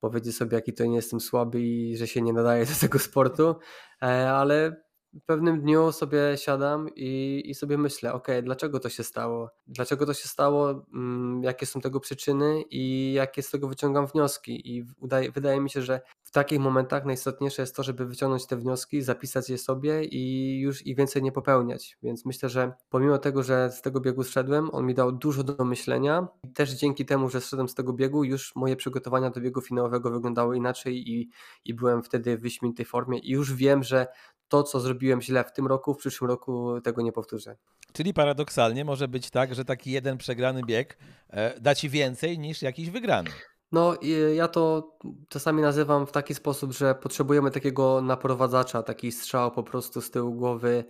powiedzieć 0.00 0.36
sobie, 0.36 0.54
jaki 0.54 0.72
to 0.72 0.84
nie 0.84 0.96
jestem 0.96 1.20
słaby 1.20 1.60
i 1.60 1.96
że 1.96 2.06
się 2.06 2.22
nie 2.22 2.32
nadaje 2.32 2.66
do 2.66 2.72
tego 2.80 2.98
sportu, 2.98 3.54
e, 4.02 4.30
ale 4.30 4.86
w 5.22 5.24
pewnym 5.26 5.60
dniu 5.60 5.92
sobie 5.92 6.18
siadam 6.36 6.88
i, 6.96 7.42
i 7.44 7.54
sobie 7.54 7.78
myślę, 7.78 8.12
ok, 8.12 8.28
dlaczego 8.42 8.80
to 8.80 8.88
się 8.88 9.04
stało? 9.04 9.50
Dlaczego 9.66 10.06
to 10.06 10.14
się 10.14 10.28
stało? 10.28 10.86
Mm, 10.94 11.42
jakie 11.42 11.66
są 11.66 11.80
tego 11.80 12.00
przyczyny 12.00 12.62
i 12.70 13.12
jakie 13.12 13.42
z 13.42 13.50
tego 13.50 13.68
wyciągam 13.68 14.06
wnioski? 14.06 14.76
I 14.76 14.84
udaje, 15.00 15.30
wydaje 15.30 15.60
mi 15.60 15.70
się, 15.70 15.82
że 15.82 16.00
takich 16.36 16.60
momentach 16.60 17.04
najistotniejsze 17.04 17.62
jest 17.62 17.76
to, 17.76 17.82
żeby 17.82 18.06
wyciągnąć 18.06 18.46
te 18.46 18.56
wnioski, 18.56 19.02
zapisać 19.02 19.50
je 19.50 19.58
sobie 19.58 20.04
i 20.04 20.60
już 20.60 20.86
ich 20.86 20.96
więcej 20.96 21.22
nie 21.22 21.32
popełniać. 21.32 21.98
Więc 22.02 22.26
myślę, 22.26 22.48
że 22.48 22.72
pomimo 22.90 23.18
tego, 23.18 23.42
że 23.42 23.70
z 23.72 23.82
tego 23.82 24.00
biegu 24.00 24.24
zszedłem, 24.24 24.70
on 24.72 24.86
mi 24.86 24.94
dał 24.94 25.12
dużo 25.12 25.42
do 25.44 25.64
myślenia. 25.64 26.28
I 26.44 26.52
też 26.52 26.70
dzięki 26.70 27.06
temu, 27.06 27.28
że 27.28 27.40
zszedłem 27.40 27.68
z 27.68 27.74
tego 27.74 27.92
biegu, 27.92 28.24
już 28.24 28.56
moje 28.56 28.76
przygotowania 28.76 29.30
do 29.30 29.40
biegu 29.40 29.60
finałowego 29.60 30.10
wyglądały 30.10 30.56
inaczej 30.56 31.10
i, 31.10 31.30
i 31.64 31.74
byłem 31.74 32.02
wtedy 32.02 32.36
w 32.36 32.40
wyśmienitej 32.40 32.86
formie 32.86 33.18
i 33.18 33.30
już 33.30 33.54
wiem, 33.54 33.82
że 33.82 34.06
to, 34.48 34.62
co 34.62 34.80
zrobiłem 34.80 35.22
źle 35.22 35.44
w 35.44 35.52
tym 35.52 35.66
roku, 35.66 35.94
w 35.94 35.98
przyszłym 35.98 36.30
roku 36.30 36.80
tego 36.80 37.02
nie 37.02 37.12
powtórzę. 37.12 37.56
Czyli 37.92 38.14
paradoksalnie 38.14 38.84
może 38.84 39.08
być 39.08 39.30
tak, 39.30 39.54
że 39.54 39.64
taki 39.64 39.90
jeden 39.90 40.18
przegrany 40.18 40.62
bieg 40.66 40.98
e, 41.30 41.60
da 41.60 41.74
ci 41.74 41.88
więcej 41.88 42.38
niż 42.38 42.62
jakiś 42.62 42.90
wygrany. 42.90 43.30
No, 43.72 43.94
ja 44.34 44.48
to 44.48 44.92
czasami 45.28 45.62
nazywam 45.62 46.06
w 46.06 46.12
taki 46.12 46.34
sposób, 46.34 46.72
że 46.72 46.94
potrzebujemy 46.94 47.50
takiego 47.50 48.02
naprowadzacza, 48.02 48.82
taki 48.82 49.12
strzał 49.12 49.50
po 49.50 49.62
prostu 49.62 50.00
z 50.00 50.10
tyłu 50.10 50.34
głowy, 50.34 50.84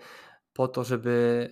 po 0.57 0.69
to, 0.69 0.85
żeby 0.85 1.51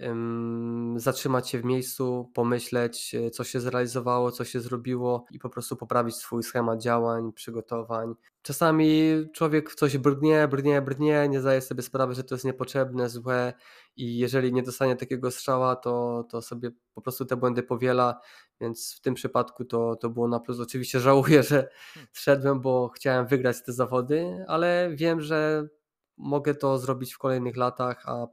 zatrzymać 0.96 1.50
się 1.50 1.58
w 1.58 1.64
miejscu, 1.64 2.30
pomyśleć, 2.34 3.14
e, 3.14 3.30
co 3.30 3.44
się 3.44 3.60
zrealizowało, 3.60 4.30
co 4.30 4.44
się 4.44 4.60
zrobiło 4.60 5.26
i 5.30 5.38
po 5.38 5.50
prostu 5.50 5.76
poprawić 5.76 6.16
swój 6.16 6.42
schemat 6.42 6.82
działań, 6.82 7.32
przygotowań. 7.32 8.14
Czasami 8.42 9.10
człowiek 9.34 9.70
w 9.70 9.74
coś 9.74 9.98
brnie, 9.98 10.48
brnie, 10.48 10.82
brnie, 10.82 11.28
nie 11.28 11.40
zdaje 11.40 11.60
sobie 11.60 11.82
sprawy, 11.82 12.14
że 12.14 12.24
to 12.24 12.34
jest 12.34 12.44
niepotrzebne, 12.44 13.08
złe 13.08 13.52
i 13.96 14.18
jeżeli 14.18 14.52
nie 14.52 14.62
dostanie 14.62 14.96
takiego 14.96 15.30
strzała, 15.30 15.76
to, 15.76 16.24
to 16.30 16.42
sobie 16.42 16.70
po 16.94 17.00
prostu 17.00 17.24
te 17.24 17.36
błędy 17.36 17.62
powiela, 17.62 18.20
więc 18.60 18.96
w 18.96 19.00
tym 19.00 19.14
przypadku 19.14 19.64
to, 19.64 19.96
to 19.96 20.10
było 20.10 20.28
na 20.28 20.40
plus. 20.40 20.60
Oczywiście 20.60 21.00
żałuję, 21.00 21.42
że 21.42 21.68
szedłem, 22.12 22.60
bo 22.60 22.88
chciałem 22.88 23.26
wygrać 23.26 23.56
te 23.66 23.72
zawody, 23.72 24.44
ale 24.48 24.90
wiem, 24.94 25.20
że 25.20 25.68
mogę 26.16 26.54
to 26.54 26.78
zrobić 26.78 27.14
w 27.14 27.18
kolejnych 27.18 27.56
latach, 27.56 28.02
a 28.08 28.26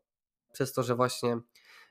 przez 0.53 0.73
to, 0.73 0.84
że 0.84 0.95
właśnie 0.95 1.38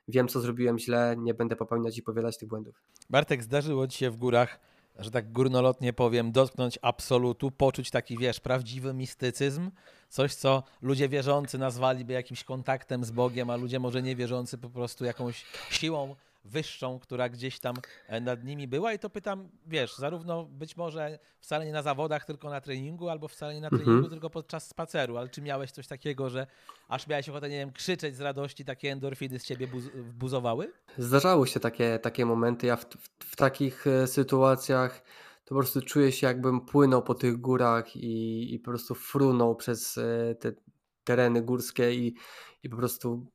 wiem, 0.07 0.27
co 0.27 0.39
zrobiłem 0.41 0.79
źle, 0.79 1.15
nie 1.17 1.33
będę 1.33 1.55
popełniać 1.55 1.97
i 1.97 2.03
powielać 2.03 2.37
tych 2.37 2.49
błędów. 2.49 2.83
Bartek, 3.09 3.43
zdarzyło 3.43 3.87
Ci 3.87 3.97
się 3.97 4.11
w 4.11 4.17
górach, 4.17 4.59
że 4.99 5.11
tak 5.11 5.31
górnolotnie 5.31 5.93
powiem, 5.93 6.31
dotknąć 6.31 6.79
absolutu, 6.81 7.51
poczuć 7.51 7.91
taki, 7.91 8.17
wiesz, 8.17 8.39
prawdziwy 8.39 8.93
mistycyzm, 8.93 9.71
coś, 10.09 10.35
co 10.35 10.63
ludzie 10.81 11.09
wierzący 11.09 11.57
nazwaliby 11.57 12.13
jakimś 12.13 12.43
kontaktem 12.43 13.03
z 13.03 13.11
Bogiem, 13.11 13.49
a 13.49 13.55
ludzie 13.55 13.79
może 13.79 14.01
niewierzący 14.01 14.57
po 14.57 14.69
prostu 14.69 15.05
jakąś 15.05 15.45
siłą 15.69 16.15
wyższą, 16.43 16.99
która 16.99 17.29
gdzieś 17.29 17.59
tam 17.59 17.75
e, 18.07 18.21
nad 18.21 18.43
nimi 18.43 18.67
była 18.67 18.93
i 18.93 18.99
to 18.99 19.09
pytam, 19.09 19.49
wiesz, 19.67 19.95
zarówno 19.95 20.43
być 20.45 20.77
może 20.77 21.19
wcale 21.39 21.65
nie 21.65 21.71
na 21.71 21.81
zawodach, 21.81 22.25
tylko 22.25 22.49
na 22.49 22.61
treningu, 22.61 23.09
albo 23.09 23.27
wcale 23.27 23.53
nie 23.53 23.61
na 23.61 23.69
treningu, 23.69 23.91
mhm. 23.91 24.09
tylko 24.09 24.29
podczas 24.29 24.67
spaceru, 24.67 25.17
ale 25.17 25.29
czy 25.29 25.41
miałeś 25.41 25.71
coś 25.71 25.87
takiego, 25.87 26.29
że 26.29 26.47
aż 26.87 27.07
miałeś 27.07 27.29
ochotę, 27.29 27.49
nie 27.49 27.57
wiem, 27.57 27.71
krzyczeć 27.71 28.15
z 28.15 28.21
radości, 28.21 28.65
takie 28.65 28.91
endorfiny 28.91 29.39
z 29.39 29.45
ciebie 29.45 29.67
buz 29.67 29.83
buzowały? 30.13 30.71
Zdarzały 30.97 31.47
się 31.47 31.59
takie, 31.59 31.99
takie 31.99 32.25
momenty, 32.25 32.67
ja 32.67 32.75
w, 32.75 32.85
w, 32.85 33.09
w 33.19 33.35
takich 33.35 33.87
e, 33.87 34.07
sytuacjach 34.07 35.03
to 35.45 35.55
po 35.55 35.61
prostu 35.61 35.81
czuję 35.81 36.11
się 36.11 36.27
jakbym 36.27 36.61
płynął 36.61 37.01
po 37.01 37.15
tych 37.15 37.37
górach 37.37 37.95
i, 37.95 38.53
i 38.53 38.59
po 38.59 38.71
prostu 38.71 38.95
frunął 38.95 39.55
przez 39.55 39.97
e, 39.97 40.35
te 40.35 40.51
tereny 41.03 41.41
górskie 41.41 41.95
i, 41.95 42.15
i 42.63 42.69
po 42.69 42.77
prostu 42.77 43.31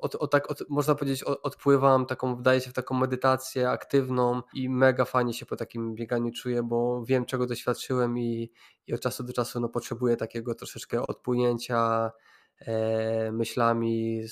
od, 0.00 0.14
od, 0.14 0.30
tak, 0.30 0.50
od, 0.50 0.62
można 0.68 0.94
powiedzieć, 0.94 1.22
odpływam, 1.22 2.06
taką, 2.06 2.36
wdaję 2.36 2.60
się 2.60 2.70
w 2.70 2.72
taką 2.72 2.94
medytację 2.94 3.70
aktywną 3.70 4.42
i 4.54 4.68
mega 4.68 5.04
fajnie 5.04 5.34
się 5.34 5.46
po 5.46 5.56
takim 5.56 5.94
bieganiu 5.94 6.32
czuję, 6.32 6.62
bo 6.62 7.04
wiem, 7.04 7.24
czego 7.24 7.46
doświadczyłem 7.46 8.18
i, 8.18 8.50
i 8.86 8.94
od 8.94 9.00
czasu 9.00 9.24
do 9.24 9.32
czasu 9.32 9.60
no, 9.60 9.68
potrzebuję 9.68 10.16
takiego 10.16 10.54
troszeczkę 10.54 11.06
odpłynięcia 11.06 12.10
e, 12.60 13.32
myślami, 13.32 14.22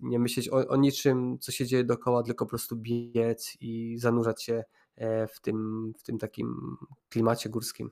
nie 0.00 0.18
myśleć 0.18 0.48
o, 0.48 0.68
o 0.68 0.76
niczym, 0.76 1.38
co 1.40 1.52
się 1.52 1.66
dzieje 1.66 1.84
dookoła, 1.84 2.22
tylko 2.22 2.46
po 2.46 2.50
prostu 2.50 2.76
biec 2.76 3.56
i 3.60 3.98
zanurzać 3.98 4.42
się 4.42 4.64
e, 4.96 5.26
w 5.26 5.40
tym, 5.40 5.92
w 5.98 6.02
tym 6.02 6.18
takim 6.18 6.76
klimacie 7.08 7.48
górskim. 7.48 7.90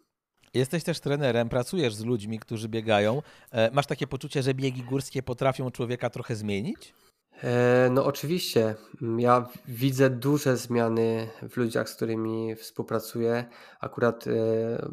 Jesteś 0.55 0.85
też 0.85 1.01
trenerem, 1.01 1.49
pracujesz 1.49 1.95
z 1.95 2.05
ludźmi, 2.05 2.39
którzy 2.39 2.69
biegają. 2.69 3.23
E, 3.51 3.71
masz 3.71 3.87
takie 3.87 4.07
poczucie, 4.07 4.43
że 4.43 4.55
biegi 4.55 4.83
górskie 4.83 5.23
potrafią 5.23 5.71
człowieka 5.71 6.11
trochę 6.11 6.37
zmienić? 6.37 6.95
E, 7.43 7.89
no 7.93 8.05
oczywiście, 8.05 8.75
ja 9.19 9.49
widzę 9.69 10.11
duże 10.11 10.57
zmiany 10.57 11.29
w 11.49 11.57
ludziach, 11.57 11.89
z 11.89 11.95
którymi 11.95 12.57
współpracuję. 12.57 13.45
Akurat 13.81 14.27
e, 14.27 14.33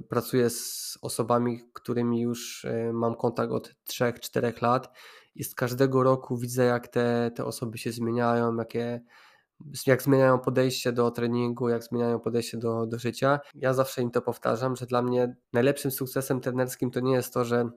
pracuję 0.09 0.49
z 0.49 0.97
osobami, 1.01 1.59
którymi 1.73 2.21
już 2.21 2.65
e, 2.65 2.93
mam 2.93 3.15
kontakt 3.15 3.51
od 3.51 3.75
3-4 3.89 4.61
lat 4.61 4.97
i 5.35 5.43
z 5.43 5.55
każdego 5.55 6.03
roku 6.03 6.37
widzę, 6.37 6.63
jak 6.63 6.87
te, 6.87 7.31
te 7.35 7.45
osoby 7.45 7.77
się 7.77 7.91
zmieniają, 7.91 8.55
jakie, 8.55 9.01
jak 9.87 10.01
zmieniają 10.01 10.39
podejście 10.39 10.91
do 10.91 11.11
treningu, 11.11 11.69
jak 11.69 11.83
zmieniają 11.83 12.19
podejście 12.19 12.57
do, 12.57 12.85
do 12.85 12.99
życia. 12.99 13.39
Ja 13.55 13.73
zawsze 13.73 14.01
im 14.01 14.11
to 14.11 14.21
powtarzam, 14.21 14.75
że 14.75 14.85
dla 14.85 15.01
mnie 15.01 15.35
najlepszym 15.53 15.91
sukcesem 15.91 16.41
trenerskim 16.41 16.91
to 16.91 16.99
nie 16.99 17.13
jest 17.13 17.33
to, 17.33 17.45
że 17.45 17.69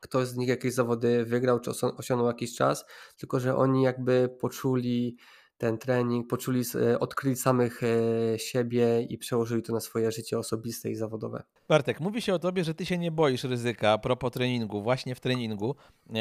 ktoś 0.00 0.28
z 0.28 0.36
nich 0.36 0.48
jakieś 0.48 0.74
zawody 0.74 1.24
wygrał 1.24 1.60
czy 1.60 1.70
osiągnął 1.96 2.28
jakiś 2.28 2.54
czas, 2.54 2.84
tylko 3.16 3.40
że 3.40 3.56
oni 3.56 3.82
jakby 3.82 4.36
poczuli 4.40 5.16
ten 5.58 5.78
trening, 5.78 6.28
poczuli, 6.28 6.62
e, 6.74 7.00
odkryli 7.00 7.36
samych 7.36 7.82
e, 7.82 8.38
siebie 8.38 9.02
i 9.02 9.18
przełożyli 9.18 9.62
to 9.62 9.72
na 9.72 9.80
swoje 9.80 10.12
życie 10.12 10.38
osobiste 10.38 10.90
i 10.90 10.94
zawodowe. 10.94 11.42
Bartek, 11.68 12.00
mówi 12.00 12.22
się 12.22 12.34
o 12.34 12.38
tobie, 12.38 12.64
że 12.64 12.74
ty 12.74 12.86
się 12.86 12.98
nie 12.98 13.10
boisz 13.10 13.44
ryzyka 13.44 13.92
a 13.92 13.98
propos 13.98 14.32
treningu, 14.32 14.82
właśnie 14.82 15.14
w 15.14 15.20
treningu. 15.20 15.74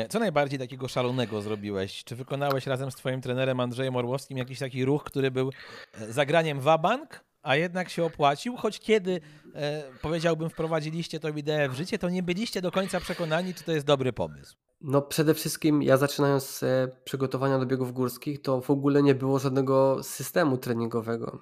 Co 0.09 0.19
najbardziej 0.19 0.59
takiego 0.59 0.87
szalonego 0.87 1.41
zrobiłeś? 1.41 2.03
Czy 2.03 2.15
wykonałeś 2.15 2.67
razem 2.67 2.91
z 2.91 2.95
twoim 2.95 3.21
trenerem 3.21 3.59
Andrzejem 3.59 3.95
Orłowskim 3.95 4.37
jakiś 4.37 4.59
taki 4.59 4.85
ruch, 4.85 5.03
który 5.03 5.31
był 5.31 5.51
e, 5.93 6.13
zagraniem 6.13 6.59
wabank, 6.59 7.26
a 7.47 7.55
jednak 7.55 7.89
się 7.89 8.05
opłacił, 8.05 8.57
choć 8.57 8.79
kiedy, 8.79 9.21
e, 9.55 9.83
powiedziałbym, 10.01 10.49
wprowadziliście 10.49 11.19
tą 11.19 11.35
ideę 11.35 11.69
w 11.69 11.73
życie, 11.73 11.99
to 11.99 12.09
nie 12.09 12.23
byliście 12.23 12.61
do 12.61 12.71
końca 12.71 12.99
przekonani, 12.99 13.53
czy 13.53 13.63
to 13.63 13.71
jest 13.71 13.85
dobry 13.85 14.13
pomysł. 14.13 14.55
No 14.81 15.01
przede 15.01 15.33
wszystkim 15.33 15.83
ja 15.83 15.97
zaczynając 15.97 16.63
e, 16.63 16.87
przygotowania 17.03 17.59
do 17.59 17.65
biegów 17.65 17.93
górskich, 17.93 18.41
to 18.41 18.61
w 18.61 18.69
ogóle 18.69 19.03
nie 19.03 19.15
było 19.15 19.39
żadnego 19.39 20.03
systemu 20.03 20.57
treningowego. 20.57 21.39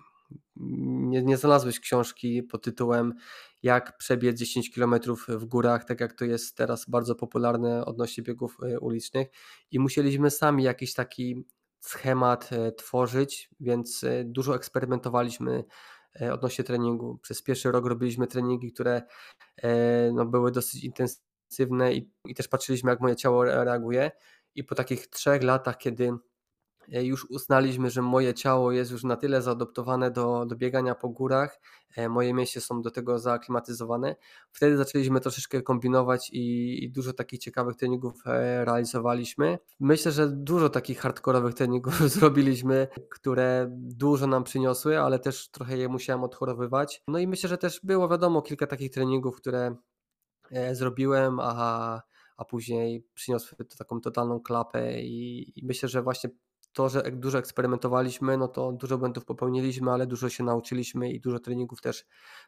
Nie, 0.55 1.23
nie 1.23 1.37
znalazłeś 1.37 1.79
książki 1.79 2.43
pod 2.43 2.63
tytułem 2.63 3.13
jak 3.63 3.97
przebiec 3.97 4.39
10 4.39 4.75
km 4.75 4.95
w 5.27 5.45
górach, 5.45 5.85
tak 5.85 5.99
jak 5.99 6.13
to 6.13 6.25
jest 6.25 6.57
teraz 6.57 6.89
bardzo 6.89 7.15
popularne 7.15 7.85
odnośnie 7.85 8.23
biegów 8.23 8.57
e, 8.63 8.79
ulicznych 8.79 9.27
i 9.71 9.79
musieliśmy 9.79 10.31
sami 10.31 10.63
jakiś 10.63 10.93
taki 10.93 11.45
schemat 11.79 12.49
e, 12.53 12.71
tworzyć, 12.71 13.49
więc 13.59 14.05
dużo 14.25 14.55
eksperymentowaliśmy 14.55 15.63
odnośnie 16.33 16.63
treningu. 16.63 17.17
Przez 17.21 17.43
pierwszy 17.43 17.71
rok 17.71 17.85
robiliśmy 17.85 18.27
treningi, 18.27 18.73
które 18.73 19.01
no, 20.13 20.25
były 20.25 20.51
dosyć 20.51 20.83
intensywne 20.83 21.93
i, 21.93 22.11
i 22.25 22.35
też 22.35 22.47
patrzyliśmy, 22.47 22.91
jak 22.91 23.01
moje 23.01 23.15
ciało 23.15 23.43
reaguje. 23.43 24.11
I 24.55 24.63
po 24.63 24.75
takich 24.75 25.07
trzech 25.07 25.43
latach, 25.43 25.77
kiedy 25.77 26.07
e, 26.07 26.17
już 26.87 27.25
uznaliśmy, 27.29 27.89
że 27.89 28.01
moje 28.01 28.33
ciało 28.33 28.71
jest 28.71 28.91
już 28.91 29.03
na 29.03 29.15
tyle 29.15 29.41
zaadoptowane 29.41 30.11
do, 30.11 30.45
do 30.45 30.55
biegania 30.55 30.95
po 30.95 31.09
górach, 31.09 31.59
e, 31.95 32.09
moje 32.09 32.33
mięśnie 32.33 32.61
są 32.61 32.81
do 32.81 32.91
tego 32.91 33.19
zaaklimatyzowane. 33.19 34.15
Wtedy 34.51 34.77
zaczęliśmy 34.77 35.19
troszeczkę 35.19 35.61
kombinować 35.61 36.29
i, 36.33 36.83
i, 36.83 36.91
dużo 36.91 37.13
takich 37.13 37.39
ciekawych 37.39 37.75
treningów 37.75 38.21
e, 38.25 38.65
realizowaliśmy. 38.65 39.57
Myślę, 39.79 40.11
że 40.11 40.27
dużo 40.27 40.69
takich 40.69 40.99
hardkorowych 40.99 41.53
treningów 41.53 41.99
zrobiliśmy, 42.19 42.87
które 43.09 43.67
dużo 43.71 44.27
nam 44.27 44.43
przyniosły, 44.43 44.99
ale 44.99 45.19
też 45.19 45.49
trochę 45.49 45.77
je 45.77 45.89
musiałem 45.89 46.23
odchorowywać. 46.23 47.03
No 47.07 47.19
i 47.19 47.27
myślę, 47.27 47.49
że 47.49 47.57
też 47.57 47.79
było 47.83 48.09
wiadomo 48.09 48.41
kilka 48.41 48.67
takich 48.67 48.91
treningów, 48.91 49.37
które 49.37 49.75
E, 50.51 50.75
zrobiłem, 50.75 51.39
a, 51.39 52.01
a 52.37 52.45
później 52.45 53.05
przyniosły 53.13 53.57
to 53.57 53.77
taką 53.77 54.01
totalną 54.01 54.39
klapę 54.39 55.01
i, 55.01 55.51
i 55.59 55.65
myślę, 55.65 55.89
że 55.89 56.01
właśnie 56.01 56.29
to, 56.75 56.89
że 56.89 57.11
dużo 57.11 57.37
eksperymentowaliśmy, 57.37 58.37
no 58.37 58.47
to 58.47 58.71
dużo 58.71 58.97
błędów 58.97 59.25
popełniliśmy, 59.25 59.91
ale 59.91 60.07
dużo 60.07 60.29
się 60.29 60.43
nauczyliśmy 60.43 61.11
i 61.11 61.19
dużo 61.19 61.39
treningów 61.39 61.81
też 61.81 62.05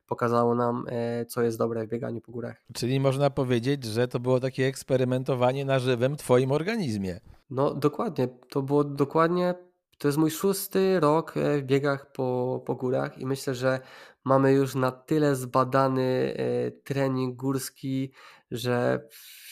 pokazało 0.07 0.55
nam, 0.55 0.85
e, 0.87 1.25
co 1.25 1.41
jest 1.41 1.57
dobre 1.57 1.87
w 1.87 1.89
bieganiu 1.89 2.21
po 2.21 2.31
górach. 2.31 2.61
Czyli 2.73 2.99
można 2.99 3.29
powiedzieć, 3.29 3.83
że 3.83 4.07
to 4.07 4.19
było 4.19 4.39
takie 4.39 4.65
eksperymentowanie 4.65 5.65
na 5.65 5.79
żywym 5.79 6.15
Twoim 6.15 6.51
organizmie. 6.51 7.19
No 7.49 7.73
dokładnie, 7.73 8.27
to 8.49 8.61
było 8.61 8.83
dokładnie, 8.83 9.55
to 9.97 10.07
jest 10.07 10.17
mój 10.17 10.31
szósty 10.31 10.99
rok 10.99 11.37
e, 11.37 11.57
w 11.57 11.63
biegach 11.63 12.11
po, 12.11 12.61
po 12.65 12.75
górach 12.75 13.17
i 13.17 13.25
myślę, 13.25 13.55
że 13.55 13.79
mamy 14.23 14.53
już 14.53 14.75
na 14.75 14.91
tyle 14.91 15.35
zbadany 15.35 16.35
e, 16.37 16.71
trening 16.71 17.35
górski, 17.35 18.11
że 18.51 19.07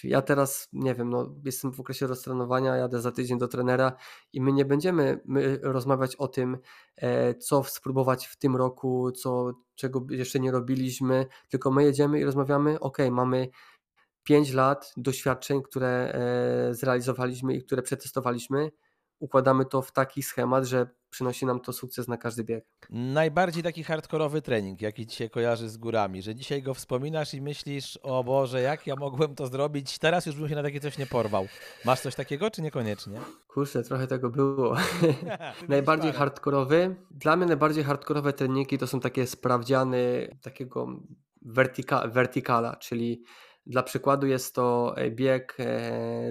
ja 0.05 0.21
teraz, 0.21 0.69
nie 0.73 0.95
wiem, 0.95 1.09
no, 1.09 1.35
jestem 1.45 1.73
w 1.73 1.79
okresie 1.79 2.07
roztrenowania, 2.07 2.75
jadę 2.75 3.01
za 3.01 3.11
tydzień 3.11 3.37
do 3.37 3.47
trenera 3.47 3.93
i 4.33 4.41
my 4.41 4.53
nie 4.53 4.65
będziemy 4.65 5.19
my 5.25 5.59
rozmawiać 5.61 6.15
o 6.15 6.27
tym, 6.27 6.57
e, 6.97 7.35
co 7.35 7.63
spróbować 7.63 8.27
w 8.27 8.37
tym 8.37 8.55
roku, 8.55 9.11
co, 9.11 9.53
czego 9.75 10.05
jeszcze 10.09 10.39
nie 10.39 10.51
robiliśmy, 10.51 11.25
tylko 11.49 11.71
my 11.71 11.83
jedziemy 11.83 12.19
i 12.19 12.23
rozmawiamy, 12.23 12.79
ok, 12.79 12.97
mamy 13.11 13.49
5 14.23 14.53
lat 14.53 14.93
doświadczeń, 14.97 15.61
które 15.61 16.13
e, 16.69 16.73
zrealizowaliśmy 16.73 17.55
i 17.55 17.63
które 17.63 17.81
przetestowaliśmy, 17.81 18.71
układamy 19.19 19.65
to 19.65 19.81
w 19.81 19.91
taki 19.91 20.23
schemat, 20.23 20.65
że 20.65 20.87
przynosi 21.09 21.45
nam 21.45 21.59
to 21.59 21.73
sukces 21.73 22.07
na 22.07 22.17
każdy 22.17 22.43
bieg. 22.43 22.65
Najbardziej 22.89 23.63
taki 23.63 23.83
hardkorowy 23.83 24.41
trening, 24.41 24.81
jaki 24.81 25.07
ci 25.07 25.15
się 25.17 25.29
kojarzy 25.29 25.69
z 25.69 25.77
górami, 25.77 26.21
że 26.21 26.35
dzisiaj 26.35 26.61
go 26.61 26.73
wspominasz 26.73 27.33
i 27.33 27.41
myślisz, 27.41 27.99
o 28.03 28.23
Boże, 28.23 28.61
jak 28.61 28.87
ja 28.87 28.95
mogłem 28.95 29.35
to 29.35 29.47
zrobić, 29.47 29.99
teraz 29.99 30.25
już 30.25 30.35
bym 30.35 30.49
się 30.49 30.55
na 30.55 30.63
takie 30.63 30.79
coś 30.79 30.97
nie 30.97 31.05
porwał. 31.05 31.47
Masz 31.85 31.99
coś 31.99 32.15
takiego, 32.15 32.51
czy 32.51 32.61
niekoniecznie? 32.61 33.19
Kurczę, 33.47 33.83
trochę 33.83 34.07
tego 34.07 34.29
było. 34.29 34.75
najbardziej 35.69 36.13
hardkorowy, 36.13 36.95
dla 37.11 37.35
mnie 37.35 37.45
najbardziej 37.45 37.83
hardkorowe 37.83 38.33
treningi 38.33 38.77
to 38.77 38.87
są 38.87 38.99
takie 38.99 39.27
sprawdziany 39.27 40.29
takiego 40.41 40.87
vertika, 41.41 42.07
vertikala, 42.07 42.75
czyli 42.75 43.23
dla 43.67 43.83
przykładu 43.83 44.27
jest 44.27 44.55
to 44.55 44.97
e, 44.97 45.11
bieg 45.11 45.57
e, 45.59 45.63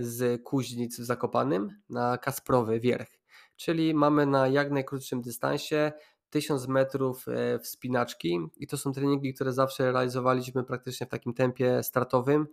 z 0.01 0.43
Kuźnic 0.43 1.01
w 1.01 1.05
Zakopanym 1.05 1.71
na 1.91 2.19
Kasprowy 2.19 2.81
Wierch, 2.81 3.11
czyli 3.57 3.95
mamy 3.95 4.27
na 4.27 4.49
jak 4.49 4.71
najkrótszym 4.71 5.23
dystansie 5.23 5.93
1000 6.31 6.69
metrów 6.69 7.29
e, 7.29 7.59
wspinaczki 7.59 8.39
i 8.57 8.67
to 8.67 8.77
są 8.77 8.93
treningi, 8.93 9.35
które 9.35 9.53
zawsze 9.53 9.93
realizowaliśmy 9.93 10.65
praktycznie 10.65 11.07
w 11.07 11.11
takim 11.11 11.35
tempie 11.35 11.83
startowym 11.83 12.47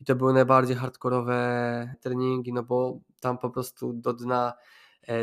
i 0.00 0.04
to 0.04 0.14
były 0.14 0.32
najbardziej 0.32 0.76
hardkorowe 0.76 1.94
treningi, 2.00 2.52
no 2.52 2.62
bo 2.62 3.00
tam 3.20 3.38
po 3.38 3.50
prostu 3.50 3.92
do 3.92 4.12
dna 4.12 4.52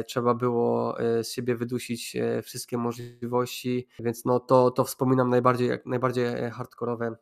trzeba 0.08 0.34
było 0.34 0.98
z 1.24 1.28
siebie 1.32 1.56
wydusić 1.56 2.18
wszystkie 2.44 2.78
możliwości, 2.78 3.88
więc 4.00 4.26
no 4.26 4.40
to, 4.40 4.72
to 4.72 4.84
wspominam 4.84 5.30
najbardziej, 5.30 5.70
najbardziej 5.86 6.52
hardkorowe 6.52 7.16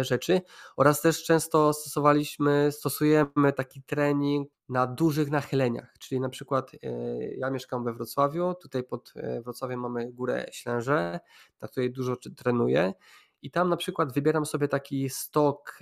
rzeczy 0.00 0.40
oraz 0.76 1.00
też 1.02 1.24
często 1.24 1.72
stosowaliśmy, 1.72 2.72
stosujemy 2.72 3.52
taki 3.56 3.82
trening 3.82 4.50
na 4.68 4.86
dużych 4.86 5.30
nachyleniach, 5.30 5.94
czyli 5.98 6.20
na 6.20 6.28
przykład 6.28 6.70
e, 6.82 6.88
ja 7.34 7.50
mieszkam 7.50 7.84
we 7.84 7.92
Wrocławiu, 7.92 8.54
tutaj 8.54 8.84
pod 8.84 9.12
e, 9.16 9.42
Wrocławiem 9.42 9.80
mamy 9.80 10.12
górę 10.12 10.46
Ślęże, 10.52 11.20
na 11.60 11.68
której 11.68 11.92
dużo 11.92 12.16
trenuję 12.36 12.92
i 13.42 13.50
tam 13.50 13.68
na 13.68 13.76
przykład 13.76 14.12
wybieram 14.12 14.46
sobie 14.46 14.68
taki 14.68 15.10
stok 15.10 15.78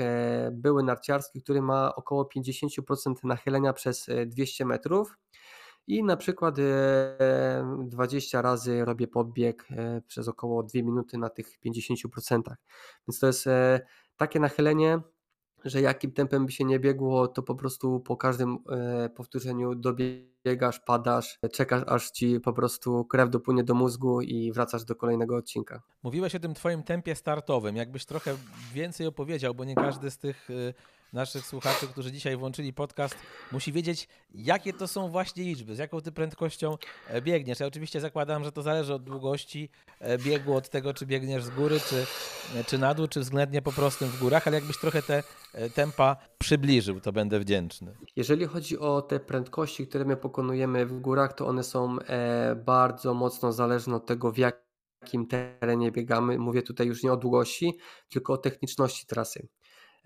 były 0.52 0.82
narciarski, 0.82 1.42
który 1.42 1.62
ma 1.62 1.94
około 1.94 2.28
50% 2.36 3.14
nachylenia 3.24 3.72
przez 3.72 4.06
200 4.26 4.64
metrów 4.64 5.18
i 5.88 6.04
na 6.04 6.16
przykład 6.16 6.56
20 7.84 8.42
razy 8.42 8.84
robię 8.84 9.08
podbieg 9.08 9.68
przez 10.06 10.28
około 10.28 10.62
2 10.62 10.82
minuty 10.82 11.18
na 11.18 11.30
tych 11.30 11.60
50%. 11.66 12.42
Więc 13.08 13.18
to 13.20 13.26
jest 13.26 13.48
takie 14.16 14.40
nachylenie, 14.40 15.00
że 15.64 15.80
jakim 15.80 16.12
tempem 16.12 16.46
by 16.46 16.52
się 16.52 16.64
nie 16.64 16.78
biegło, 16.78 17.28
to 17.28 17.42
po 17.42 17.54
prostu 17.54 18.00
po 18.00 18.16
każdym 18.16 18.58
e, 18.70 19.08
powtórzeniu 19.08 19.74
dobiegasz, 19.74 20.80
padasz, 20.80 21.38
czekasz 21.52 21.82
aż 21.86 22.10
ci 22.10 22.40
po 22.40 22.52
prostu 22.52 23.04
krew 23.04 23.30
dopłynie 23.30 23.64
do 23.64 23.74
mózgu 23.74 24.20
i 24.20 24.52
wracasz 24.52 24.84
do 24.84 24.96
kolejnego 24.96 25.36
odcinka. 25.36 25.82
Mówiłeś 26.02 26.34
o 26.34 26.40
tym 26.40 26.54
twoim 26.54 26.82
tempie 26.82 27.14
startowym. 27.14 27.76
Jakbyś 27.76 28.04
trochę 28.04 28.34
więcej 28.74 29.06
opowiedział, 29.06 29.54
bo 29.54 29.64
nie 29.64 29.74
każdy 29.74 30.10
z 30.10 30.18
tych 30.18 30.50
y, 30.50 30.74
naszych 31.12 31.46
słuchaczy, 31.46 31.86
którzy 31.86 32.12
dzisiaj 32.12 32.36
włączyli 32.36 32.72
podcast, 32.72 33.16
musi 33.52 33.72
wiedzieć, 33.72 34.08
jakie 34.34 34.72
to 34.72 34.88
są 34.88 35.08
właśnie 35.08 35.44
liczby, 35.44 35.74
z 35.74 35.78
jaką 35.78 36.00
ty 36.00 36.12
prędkością 36.12 36.78
e, 37.08 37.22
biegniesz. 37.22 37.60
Ja 37.60 37.66
oczywiście 37.66 38.00
zakładam, 38.00 38.44
że 38.44 38.52
to 38.52 38.62
zależy 38.62 38.94
od 38.94 39.04
długości 39.04 39.70
e, 40.00 40.18
biegu, 40.18 40.56
od 40.56 40.68
tego, 40.68 40.94
czy 40.94 41.06
biegniesz 41.06 41.44
z 41.44 41.50
góry, 41.50 41.80
czy, 41.80 42.06
e, 42.54 42.64
czy 42.64 42.78
na 42.78 42.94
dół, 42.94 43.08
czy 43.08 43.20
względnie 43.20 43.62
po 43.62 43.72
prostu 43.72 44.06
w 44.06 44.20
górach, 44.20 44.46
ale 44.46 44.56
jakbyś 44.56 44.78
trochę 44.78 45.02
te 45.02 45.22
tempa 45.74 46.16
przybliżył, 46.38 47.00
to 47.00 47.12
będę 47.12 47.40
wdzięczny. 47.40 47.94
Jeżeli 48.16 48.46
chodzi 48.46 48.78
o 48.78 49.02
te 49.02 49.20
prędkości, 49.20 49.86
które 49.86 50.04
my 50.04 50.16
pokonujemy 50.16 50.86
w 50.86 51.00
górach, 51.00 51.32
to 51.32 51.46
one 51.46 51.64
są 51.64 51.96
bardzo 52.56 53.14
mocno 53.14 53.52
zależne 53.52 53.96
od 53.96 54.06
tego, 54.06 54.32
w 54.32 54.38
jakim 54.38 55.26
terenie 55.26 55.92
biegamy. 55.92 56.38
Mówię 56.38 56.62
tutaj 56.62 56.86
już 56.86 57.02
nie 57.02 57.12
o 57.12 57.16
długości, 57.16 57.78
tylko 58.08 58.32
o 58.32 58.36
techniczności 58.36 59.06
trasy. 59.06 59.48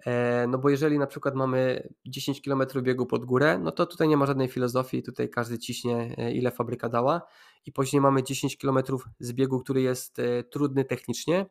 E, 0.07 0.47
no 0.49 0.59
bo 0.59 0.71
jeżeli 0.71 0.99
na 0.99 1.07
przykład 1.07 1.35
mamy 1.35 1.89
10 2.07 2.43
km 2.43 2.63
biegu 2.83 3.07
pod 3.07 3.25
górę, 3.25 3.59
no 3.59 3.73
to 3.73 3.87
tutaj 3.87 4.09
nie 4.09 4.17
ma 4.17 4.27
żadnej 4.27 4.49
filozofii, 4.49 5.03
tutaj 5.03 5.31
każdy 5.31 5.59
ciśnie 5.59 6.15
e, 6.19 6.33
ile 6.33 6.51
fabryka 6.51 6.89
dała. 6.89 7.23
I 7.67 7.73
później 7.73 8.03
mamy 8.03 8.23
10 8.23 8.57
km 8.57 8.79
z 9.21 9.33
biegu, 9.33 9.61
który 9.61 9.83
jest 9.83 10.19
e, 10.19 10.45
trudny 10.45 10.85
technicznie, 10.85 11.47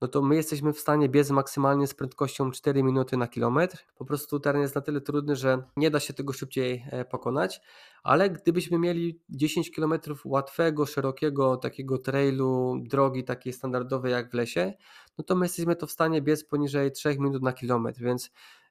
no 0.00 0.08
to 0.08 0.22
my 0.22 0.36
jesteśmy 0.36 0.72
w 0.72 0.80
stanie 0.80 1.08
biec 1.08 1.30
maksymalnie 1.30 1.86
z 1.86 1.94
prędkością 1.94 2.50
4 2.50 2.82
minuty 2.82 3.16
na 3.16 3.28
kilometr. 3.28 3.86
Po 3.96 4.04
prostu 4.04 4.40
teren 4.40 4.62
jest 4.62 4.74
na 4.74 4.80
tyle 4.80 5.00
trudny, 5.00 5.36
że 5.36 5.62
nie 5.76 5.90
da 5.90 6.00
się 6.00 6.14
tego 6.14 6.32
szybciej 6.32 6.84
pokonać, 7.10 7.60
ale 8.02 8.30
gdybyśmy 8.30 8.78
mieli 8.78 9.20
10 9.28 9.70
km 9.70 9.94
łatwego, 10.24 10.86
szerokiego 10.86 11.56
takiego 11.56 11.98
trailu, 11.98 12.76
drogi 12.82 13.24
takiej 13.24 13.52
standardowej 13.52 14.12
jak 14.12 14.30
w 14.30 14.34
lesie, 14.34 14.72
no 15.18 15.24
to 15.24 15.36
my 15.36 15.44
jesteśmy 15.44 15.76
to 15.76 15.86
w 15.86 15.92
stanie 15.92 16.22
biec 16.22 16.44
poniżej 16.44 16.92
3 16.92 17.18
minut 17.18 17.42
na 17.42 17.52
kilometr, 17.52 18.00
więc 18.00 18.30
E, 18.30 18.65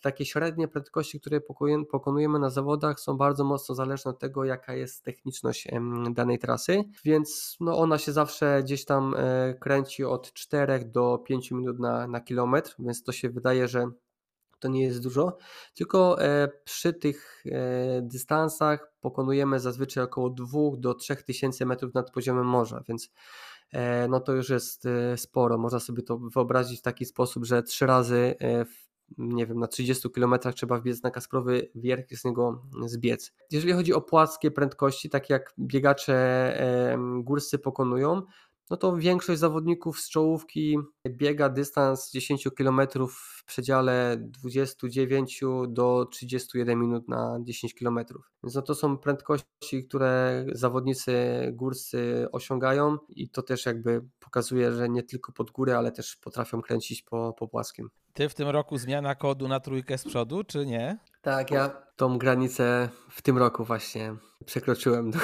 takie 0.00 0.26
średnie 0.26 0.68
prędkości, 0.68 1.20
które 1.20 1.40
pokonujemy 1.90 2.38
na 2.38 2.50
zawodach 2.50 3.00
są 3.00 3.16
bardzo 3.16 3.44
mocno 3.44 3.74
zależne 3.74 4.10
od 4.10 4.18
tego, 4.18 4.44
jaka 4.44 4.74
jest 4.74 5.04
techniczność 5.04 5.68
danej 6.10 6.38
trasy, 6.38 6.84
więc 7.04 7.56
no 7.60 7.78
ona 7.78 7.98
się 7.98 8.12
zawsze 8.12 8.62
gdzieś 8.62 8.84
tam 8.84 9.14
e, 9.16 9.54
kręci 9.54 10.04
od 10.04 10.32
4 10.32 10.84
do 10.84 11.18
5 11.18 11.50
minut 11.50 11.78
na, 11.78 12.06
na 12.06 12.20
kilometr, 12.20 12.74
więc 12.78 13.02
to 13.02 13.12
się 13.12 13.30
wydaje, 13.30 13.68
że 13.68 13.90
to 14.58 14.68
nie 14.68 14.82
jest 14.82 15.02
dużo, 15.02 15.36
tylko 15.74 16.22
e, 16.22 16.48
przy 16.64 16.92
tych 16.92 17.44
dystansach 18.02 18.92
pokonujemy 19.00 19.60
zazwyczaj 19.60 20.04
około 20.04 20.30
2 20.30 20.46
do 20.78 20.94
3 20.94 21.16
tysięcy 21.16 21.66
metrów 21.66 21.94
nad 21.94 22.10
poziomem 22.10 22.46
morza, 22.46 22.82
więc 22.88 23.10
no 24.08 24.20
to 24.20 24.32
już 24.32 24.48
jest 24.48 24.88
sporo. 25.16 25.58
Można 25.58 25.80
sobie 25.80 26.02
to 26.02 26.18
wyobrazić 26.18 26.78
w 26.78 26.82
taki 26.82 27.04
sposób, 27.04 27.44
że 27.44 27.62
trzy 27.62 27.86
razy 27.86 28.34
w 28.40 28.91
nie 29.18 29.46
wiem, 29.46 29.58
na 29.58 29.66
30 29.66 30.10
km 30.10 30.34
trzeba 30.54 30.78
wbiec 30.78 31.02
na 31.02 31.10
Kasprowy 31.10 31.70
Wierch 31.74 32.10
i 32.10 32.16
z 32.16 32.24
niego 32.24 32.62
zbiec. 32.86 33.32
Jeżeli 33.50 33.72
chodzi 33.72 33.94
o 33.94 34.00
płaskie 34.00 34.50
prędkości, 34.50 35.10
tak 35.10 35.30
jak 35.30 35.54
biegacze 35.58 36.96
górscy 37.20 37.58
pokonują, 37.58 38.22
no 38.72 38.76
to 38.76 38.96
większość 38.96 39.40
zawodników 39.40 40.00
z 40.00 40.08
czołówki 40.08 40.78
biega 41.08 41.48
dystans 41.48 42.10
10 42.10 42.48
km 42.56 42.80
w 43.08 43.44
przedziale 43.44 44.16
29 44.20 45.40
do 45.68 46.06
31 46.06 46.80
minut 46.80 47.08
na 47.08 47.38
10 47.42 47.74
km. 47.74 47.98
Więc 48.44 48.54
no 48.54 48.62
to 48.62 48.74
są 48.74 48.98
prędkości, 48.98 49.84
które 49.88 50.44
zawodnicy 50.52 51.12
górscy 51.52 52.26
osiągają 52.32 52.96
i 53.08 53.28
to 53.28 53.42
też 53.42 53.66
jakby 53.66 54.04
pokazuje, 54.20 54.72
że 54.72 54.88
nie 54.88 55.02
tylko 55.02 55.32
pod 55.32 55.50
górę, 55.50 55.78
ale 55.78 55.92
też 55.92 56.16
potrafią 56.16 56.62
kręcić 56.62 57.02
po, 57.02 57.32
po 57.38 57.48
płaskim. 57.48 57.90
Ty 58.12 58.28
w 58.28 58.34
tym 58.34 58.48
roku 58.48 58.78
zmiana 58.78 59.14
kodu 59.14 59.48
na 59.48 59.60
trójkę 59.60 59.98
z 59.98 60.04
przodu, 60.04 60.44
czy 60.44 60.66
nie? 60.66 60.98
Tak, 61.22 61.50
ja 61.50 61.68
tą 61.96 62.18
granicę 62.18 62.88
w 63.10 63.22
tym 63.22 63.38
roku 63.38 63.64
właśnie 63.64 64.16
przekroczyłem. 64.46 65.10
Do, 65.10 65.18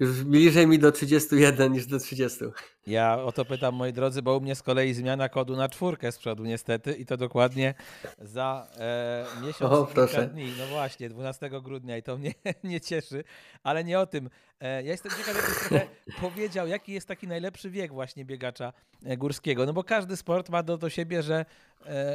już 0.00 0.24
bliżej 0.24 0.66
mi 0.66 0.78
do 0.78 0.92
31 0.92 1.72
niż 1.72 1.86
do 1.86 1.98
30. 1.98 2.44
Ja 2.86 3.22
o 3.22 3.32
to 3.32 3.44
pytam, 3.44 3.74
moi 3.74 3.92
drodzy, 3.92 4.22
bo 4.22 4.36
u 4.36 4.40
mnie 4.40 4.54
z 4.54 4.62
kolei 4.62 4.94
zmiana 4.94 5.28
kodu 5.28 5.56
na 5.56 5.68
czwórkę 5.68 6.12
z 6.12 6.18
przodu 6.18 6.44
niestety 6.44 6.92
i 6.92 7.06
to 7.06 7.16
dokładnie 7.16 7.74
za 8.20 8.68
e, 8.78 9.26
miesiąc 9.42 9.72
o, 9.72 9.86
kilka 9.86 10.22
dni. 10.22 10.52
No 10.58 10.66
właśnie, 10.66 11.08
12 11.08 11.50
grudnia 11.62 11.96
i 11.96 12.02
to 12.02 12.16
mnie 12.18 12.34
nie 12.64 12.80
cieszy, 12.80 13.24
ale 13.62 13.84
nie 13.84 13.98
o 13.98 14.06
tym. 14.06 14.30
E, 14.60 14.82
ja 14.82 14.92
jestem 14.92 15.12
ciekaw, 15.12 15.36
jakbyś 15.36 15.58
trochę 15.58 15.86
powiedział, 16.20 16.66
jaki 16.66 16.92
jest 16.92 17.08
taki 17.08 17.28
najlepszy 17.28 17.70
wiek 17.70 17.92
właśnie 17.92 18.24
biegacza 18.24 18.72
e, 19.04 19.16
górskiego. 19.16 19.66
No 19.66 19.72
bo 19.72 19.84
każdy 19.84 20.16
sport 20.16 20.48
ma 20.48 20.62
do, 20.62 20.78
do 20.78 20.90
siebie, 20.90 21.22
że 21.22 21.44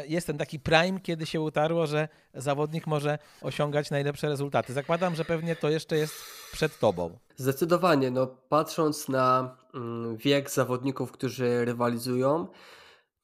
jest 0.08 0.28
ten 0.28 0.38
taki 0.38 0.60
prime, 0.60 1.00
kiedy 1.00 1.26
się 1.26 1.42
utarło, 1.42 1.88
że 1.88 2.08
zawodnik 2.34 2.88
może 2.88 3.20
osiągać 3.42 3.92
najlepsze 3.92 4.30
rezultaty. 4.30 4.74
Zakładam, 4.74 5.16
że 5.16 5.26
pewnie 5.26 5.56
to 5.56 5.70
jeszcze 5.70 5.98
jest 5.98 6.14
przed 6.52 6.80
tobą. 6.80 7.18
Zdecydowanie. 7.38 8.12
No, 8.12 8.28
patrząc 8.28 9.10
na 9.10 9.58
mm, 9.74 10.18
wiek 10.18 10.50
zawodników, 10.50 11.12
którzy 11.12 11.66
rywalizują, 11.66 12.48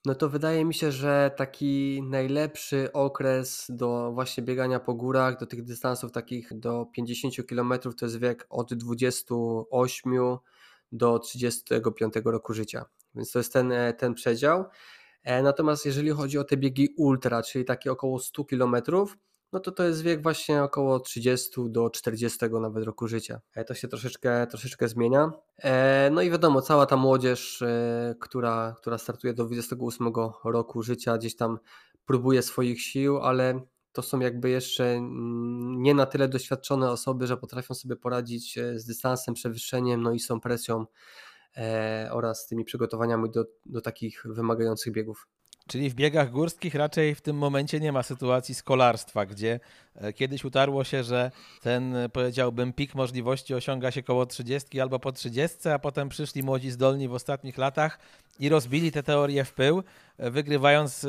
no 0.05 0.15
to 0.15 0.29
wydaje 0.29 0.65
mi 0.65 0.73
się, 0.73 0.91
że 0.91 1.31
taki 1.37 2.03
najlepszy 2.03 2.91
okres 2.93 3.65
do 3.69 4.11
właśnie 4.13 4.43
biegania 4.43 4.79
po 4.79 4.93
górach, 4.93 5.39
do 5.39 5.45
tych 5.45 5.63
dystansów 5.63 6.11
takich 6.11 6.59
do 6.59 6.85
50 6.93 7.35
km 7.49 7.73
to 7.97 8.05
jest 8.05 8.19
wiek 8.19 8.47
od 8.49 8.73
28 8.73 10.37
do 10.91 11.19
35 11.19 12.13
roku 12.25 12.53
życia. 12.53 12.85
Więc 13.15 13.31
to 13.31 13.39
jest 13.39 13.53
ten, 13.53 13.71
e, 13.71 13.93
ten 13.93 14.13
przedział. 14.13 14.65
E, 15.23 15.43
natomiast 15.43 15.85
jeżeli 15.85 16.09
chodzi 16.09 16.37
o 16.37 16.43
te 16.43 16.57
biegi 16.57 16.89
ultra, 16.97 17.43
czyli 17.43 17.65
takie 17.65 17.91
około 17.91 18.19
100 18.19 18.45
km, 18.45 18.75
no 19.53 19.59
to 19.59 19.71
to 19.71 19.83
jest 19.83 20.01
wiek 20.01 20.23
właśnie 20.23 20.63
około 20.63 20.99
30 20.99 21.51
do 21.69 21.89
40 21.89 22.39
nawet 22.61 22.83
roku 22.83 23.07
życia. 23.07 23.41
E, 23.55 23.65
to 23.65 23.73
się 23.73 23.87
troszeczkę, 23.87 24.47
troszeczkę 24.47 24.87
zmienia. 24.87 25.31
E, 25.57 26.09
no 26.11 26.21
i 26.21 26.31
wiadomo, 26.31 26.61
cała 26.61 26.85
ta 26.85 26.97
młodzież, 26.97 27.63
która, 28.19 28.75
która 28.77 28.97
startuje 28.97 29.33
do 29.33 29.45
28 29.45 30.13
roku 30.45 30.83
życia, 30.83 31.17
gdzieś 31.17 31.35
tam 31.35 31.59
próbuje 32.05 32.41
swoich 32.41 32.81
sił, 32.81 33.17
ale 33.17 33.61
to 33.91 34.01
są 34.01 34.19
jakby 34.19 34.49
jeszcze 34.49 34.85
mm, 34.85 35.81
nie 35.81 35.93
na 35.93 36.05
tyle 36.05 36.27
doświadczone 36.27 36.91
osoby, 36.91 37.27
że 37.27 37.37
potrafią 37.37 37.73
sobie 37.73 37.95
poradzić 37.95 38.59
z 38.75 38.85
dystansem, 38.85 39.33
przewyższeniem, 39.33 40.01
no 40.01 40.11
i 40.11 40.19
są 40.19 40.39
presją 40.39 40.85
oraz 42.11 42.47
tymi 42.47 42.65
przygotowaniami 42.65 43.31
do, 43.31 43.45
do 43.65 43.81
takich 43.81 44.23
wymagających 44.25 44.93
biegów. 44.93 45.27
Czyli 45.67 45.89
w 45.89 45.95
biegach 45.95 46.31
górskich 46.31 46.75
raczej 46.75 47.15
w 47.15 47.21
tym 47.21 47.37
momencie 47.37 47.79
nie 47.79 47.91
ma 47.91 48.03
sytuacji 48.03 48.55
skolarstwa, 48.55 49.25
gdzie 49.25 49.59
e, 49.95 50.13
kiedyś 50.13 50.45
utarło 50.45 50.83
się, 50.83 51.03
że 51.03 51.31
ten 51.61 51.95
e, 51.95 52.09
powiedziałbym 52.09 52.73
pik 52.73 52.95
możliwości 52.95 53.53
osiąga 53.53 53.91
się 53.91 54.03
koło 54.03 54.25
30 54.25 54.81
albo 54.81 54.99
po 54.99 55.11
30, 55.11 55.69
a 55.69 55.79
potem 55.79 56.09
przyszli 56.09 56.43
młodzi 56.43 56.71
zdolni 56.71 57.07
w 57.07 57.13
ostatnich 57.13 57.57
latach 57.57 57.99
i 58.39 58.49
rozbili 58.49 58.91
te 58.91 59.03
teorie 59.03 59.45
w 59.45 59.53
pył, 59.53 59.83
e, 60.17 60.31
wygrywając 60.31 61.07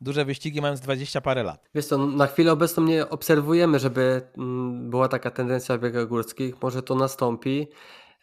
duże 0.00 0.24
wyścigi 0.24 0.60
mając 0.60 0.80
20 0.80 1.20
parę 1.20 1.42
lat. 1.42 1.68
Wiesz 1.74 1.86
co, 1.86 1.98
na 1.98 2.26
chwilę 2.26 2.52
obecną 2.52 2.82
nie 2.84 3.08
obserwujemy, 3.08 3.78
żeby 3.78 4.22
mm, 4.38 4.90
była 4.90 5.08
taka 5.08 5.30
tendencja 5.30 5.78
w 5.78 5.80
biegach 5.80 6.06
górskich. 6.06 6.62
Może 6.62 6.82
to 6.82 6.94
nastąpi. 6.94 7.68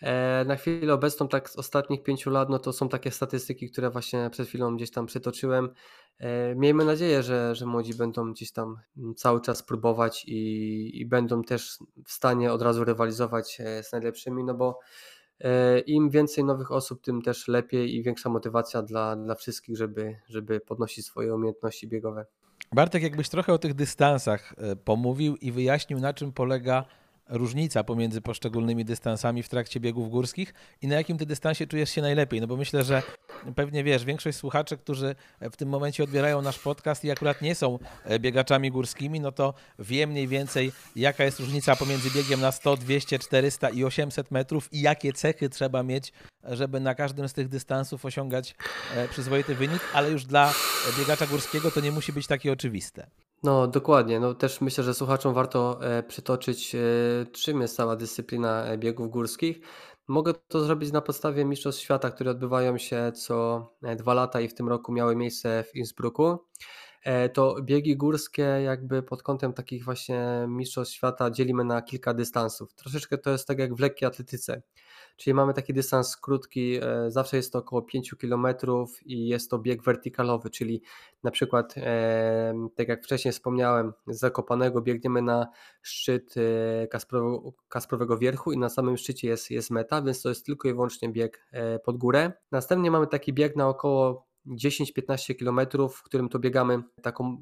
E, 0.02 0.46
na 0.46 0.56
chwilę 0.56 0.94
obecną, 0.94 1.28
tak 1.28 1.50
z 1.50 1.56
ostatnich 1.56 2.04
pięciu 2.04 2.30
lat, 2.30 2.50
no 2.50 2.60
to 2.60 2.74
są 2.74 2.90
takie 2.90 3.12
statystyki, 3.12 3.72
które 3.72 3.90
właśnie 3.90 4.30
przed 4.32 4.48
chwilą 4.48 4.76
gdzieś 4.76 4.92
tam 4.92 5.06
przytoczyłem. 5.06 5.70
E, 6.20 6.56
miejmy 6.56 6.86
nadzieję, 6.86 7.24
że, 7.24 7.56
że 7.56 7.66
młodzi 7.66 7.94
będą 7.94 8.34
gdzieś 8.34 8.52
tam 8.52 8.80
cały 9.16 9.42
czas 9.42 9.64
próbować 9.64 10.26
i, 10.26 11.02
i 11.02 11.06
będą 11.06 11.44
też 11.44 11.78
w 12.06 12.12
stanie 12.12 12.54
od 12.54 12.62
razu 12.62 12.84
rywalizować 12.84 13.58
e, 13.60 13.84
z 13.84 13.92
najlepszymi, 13.92 14.44
no 14.44 14.54
bo 14.54 14.80
im 15.86 16.10
więcej 16.10 16.44
nowych 16.44 16.72
osób, 16.72 17.02
tym 17.02 17.22
też 17.22 17.48
lepiej 17.48 17.96
i 17.96 18.04
większa 18.04 18.30
motywacja 18.30 18.82
dla, 18.82 19.16
dla 19.16 19.36
wszystkich, 19.36 19.78
żeby, 19.78 20.16
żeby 20.28 20.60
podnosić 20.60 21.06
swoje 21.06 21.36
umiejętności 21.36 21.88
biegowe. 21.88 22.26
Bartek, 22.72 23.04
jakbyś 23.04 23.30
trochę 23.30 23.54
o 23.54 23.58
tych 23.58 23.74
dystansach 23.74 24.56
pomówił 24.86 25.36
i 25.36 25.52
wyjaśnił, 25.52 26.00
na 26.00 26.14
czym 26.14 26.34
polega 26.34 26.86
różnica 27.30 27.84
pomiędzy 27.84 28.22
poszczególnymi 28.22 28.86
dystansami 28.86 29.44
w 29.44 29.50
trakcie 29.50 29.80
biegów 29.80 30.10
górskich 30.10 30.54
i 30.82 30.88
na 30.88 30.96
jakim 30.96 31.18
ty 31.18 31.26
dystansie 31.26 31.68
czujesz 31.68 31.90
się 31.90 32.02
najlepiej? 32.02 32.42
No 32.42 32.48
bo 32.48 32.58
myślę, 32.58 32.84
że 32.84 33.04
pewnie 33.56 33.84
wiesz, 33.84 34.06
większość 34.06 34.38
słuchaczy, 34.38 34.78
którzy 34.78 35.16
w 35.42 35.58
tym 35.58 35.70
momencie 35.70 36.04
odbierają 36.04 36.42
nasz 36.42 36.60
podcast 36.60 37.06
i 37.06 37.12
akurat 37.12 37.42
nie 37.42 37.56
są 37.56 37.80
e, 38.04 38.20
biegaczami 38.20 38.72
górskimi, 38.72 39.20
no 39.20 39.32
to 39.32 39.54
wie 39.80 40.08
mniej 40.08 40.28
więcej 40.28 40.72
jaka 40.96 41.24
jest 41.24 41.40
różnica 41.40 41.76
pomiędzy 41.76 42.12
biegiem 42.12 42.42
na 42.42 42.52
100, 42.52 42.78
200, 42.78 43.20
400 43.20 43.70
i 43.70 43.84
800 43.84 44.32
metrów 44.32 44.74
i 44.74 44.82
jakie 44.82 45.14
cechy 45.14 45.50
trzeba 45.50 45.84
mieć, 45.84 46.14
żeby 46.44 46.80
na 46.80 46.96
każdym 46.96 47.30
z 47.30 47.34
tych 47.34 47.48
dystansów 47.48 48.06
osiągać 48.06 48.56
e, 48.96 49.08
przyzwoity 49.08 49.56
wynik, 49.56 49.82
ale 49.94 50.12
już 50.12 50.26
dla 50.26 50.54
biegacza 50.98 51.28
górskiego 51.28 51.72
to 51.72 51.80
nie 51.80 51.92
musi 51.92 52.14
być 52.14 52.28
takie 52.28 52.52
oczywiste. 52.52 53.08
No, 53.44 53.68
dokładnie. 53.68 54.20
No, 54.20 54.34
też 54.34 54.62
myślę, 54.62 54.84
że 54.84 54.94
słuchaczom 54.94 55.34
warto 55.34 55.80
e, 55.82 56.04
przytoczyć, 56.04 56.76
e, 56.76 56.80
czym 57.32 57.62
jest 57.62 57.76
cała 57.76 57.96
dyscyplina 57.96 58.66
e, 58.66 58.78
biegów 58.78 59.10
górskich. 59.10 59.60
Mogę 60.08 60.34
to 60.34 60.64
zrobić 60.64 60.92
na 60.92 61.02
podstawie 61.02 61.46
Mistrzostw 61.46 61.82
Świata, 61.82 62.10
które 62.12 62.32
odbywają 62.32 62.78
się 62.78 63.12
co 63.16 63.68
dwa 63.98 64.14
lata 64.14 64.42
i 64.42 64.48
w 64.48 64.54
tym 64.54 64.70
roku 64.70 64.92
miały 64.92 65.16
miejsce 65.16 65.64
w 65.64 65.76
Innsbrucku. 65.76 66.38
To 67.34 67.56
biegi 67.62 67.98
górskie, 67.98 68.42
jakby 68.42 69.04
pod 69.04 69.24
kątem 69.24 69.54
takich 69.54 69.86
właśnie 69.86 70.46
Mistrzostw 70.48 70.94
Świata, 70.94 71.32
dzielimy 71.32 71.64
na 71.64 71.82
kilka 71.82 72.14
dystansów. 72.14 72.74
Troszeczkę 72.74 73.18
to 73.18 73.30
jest 73.30 73.48
tak 73.48 73.60
jak 73.60 73.76
w 73.76 73.80
lekkiej 73.80 74.08
atletyce. 74.08 74.62
Czyli 75.16 75.34
mamy 75.34 75.54
taki 75.54 75.74
dystans 75.74 76.18
krótki, 76.18 76.80
e, 76.82 77.12
zawsze 77.12 77.38
jest 77.38 77.54
to 77.54 77.60
około 77.60 77.82
5 77.82 78.16
km 78.16 78.48
i 79.06 79.28
jest 79.28 79.50
to 79.50 79.60
bieg 79.60 79.84
wertykalowy, 79.84 80.50
czyli 80.50 80.82
na 81.24 81.32
przykład, 81.32 81.76
e, 81.78 82.54
tak 82.76 82.88
jak 82.88 83.04
wcześniej 83.04 83.32
wspomniałem, 83.32 83.94
z 84.08 84.20
Zakopanego 84.20 84.82
biegniemy 84.82 85.22
na 85.22 85.48
szczyt 85.82 86.36
e, 86.38 86.88
Kasprowego, 86.88 87.54
Kasprowego 87.70 88.18
Wierchu 88.18 88.52
i 88.52 88.58
na 88.58 88.70
samym 88.70 88.98
szczycie 88.98 89.28
jest, 89.28 89.52
jest 89.52 89.72
meta, 89.72 90.02
więc 90.02 90.22
to 90.22 90.30
jest 90.30 90.46
tylko 90.46 90.68
i 90.68 90.74
wyłącznie 90.74 91.10
bieg 91.10 91.46
pod 91.86 91.98
górę. 91.98 92.32
Następnie 92.52 92.92
mamy 92.92 93.08
taki 93.08 93.34
bieg 93.34 93.56
na 93.56 93.68
około 93.68 94.25
10-15 94.48 95.36
km, 95.36 95.90
w 95.90 96.04
którym 96.04 96.30
to 96.30 96.40
biegamy 96.40 96.84
taką 97.02 97.38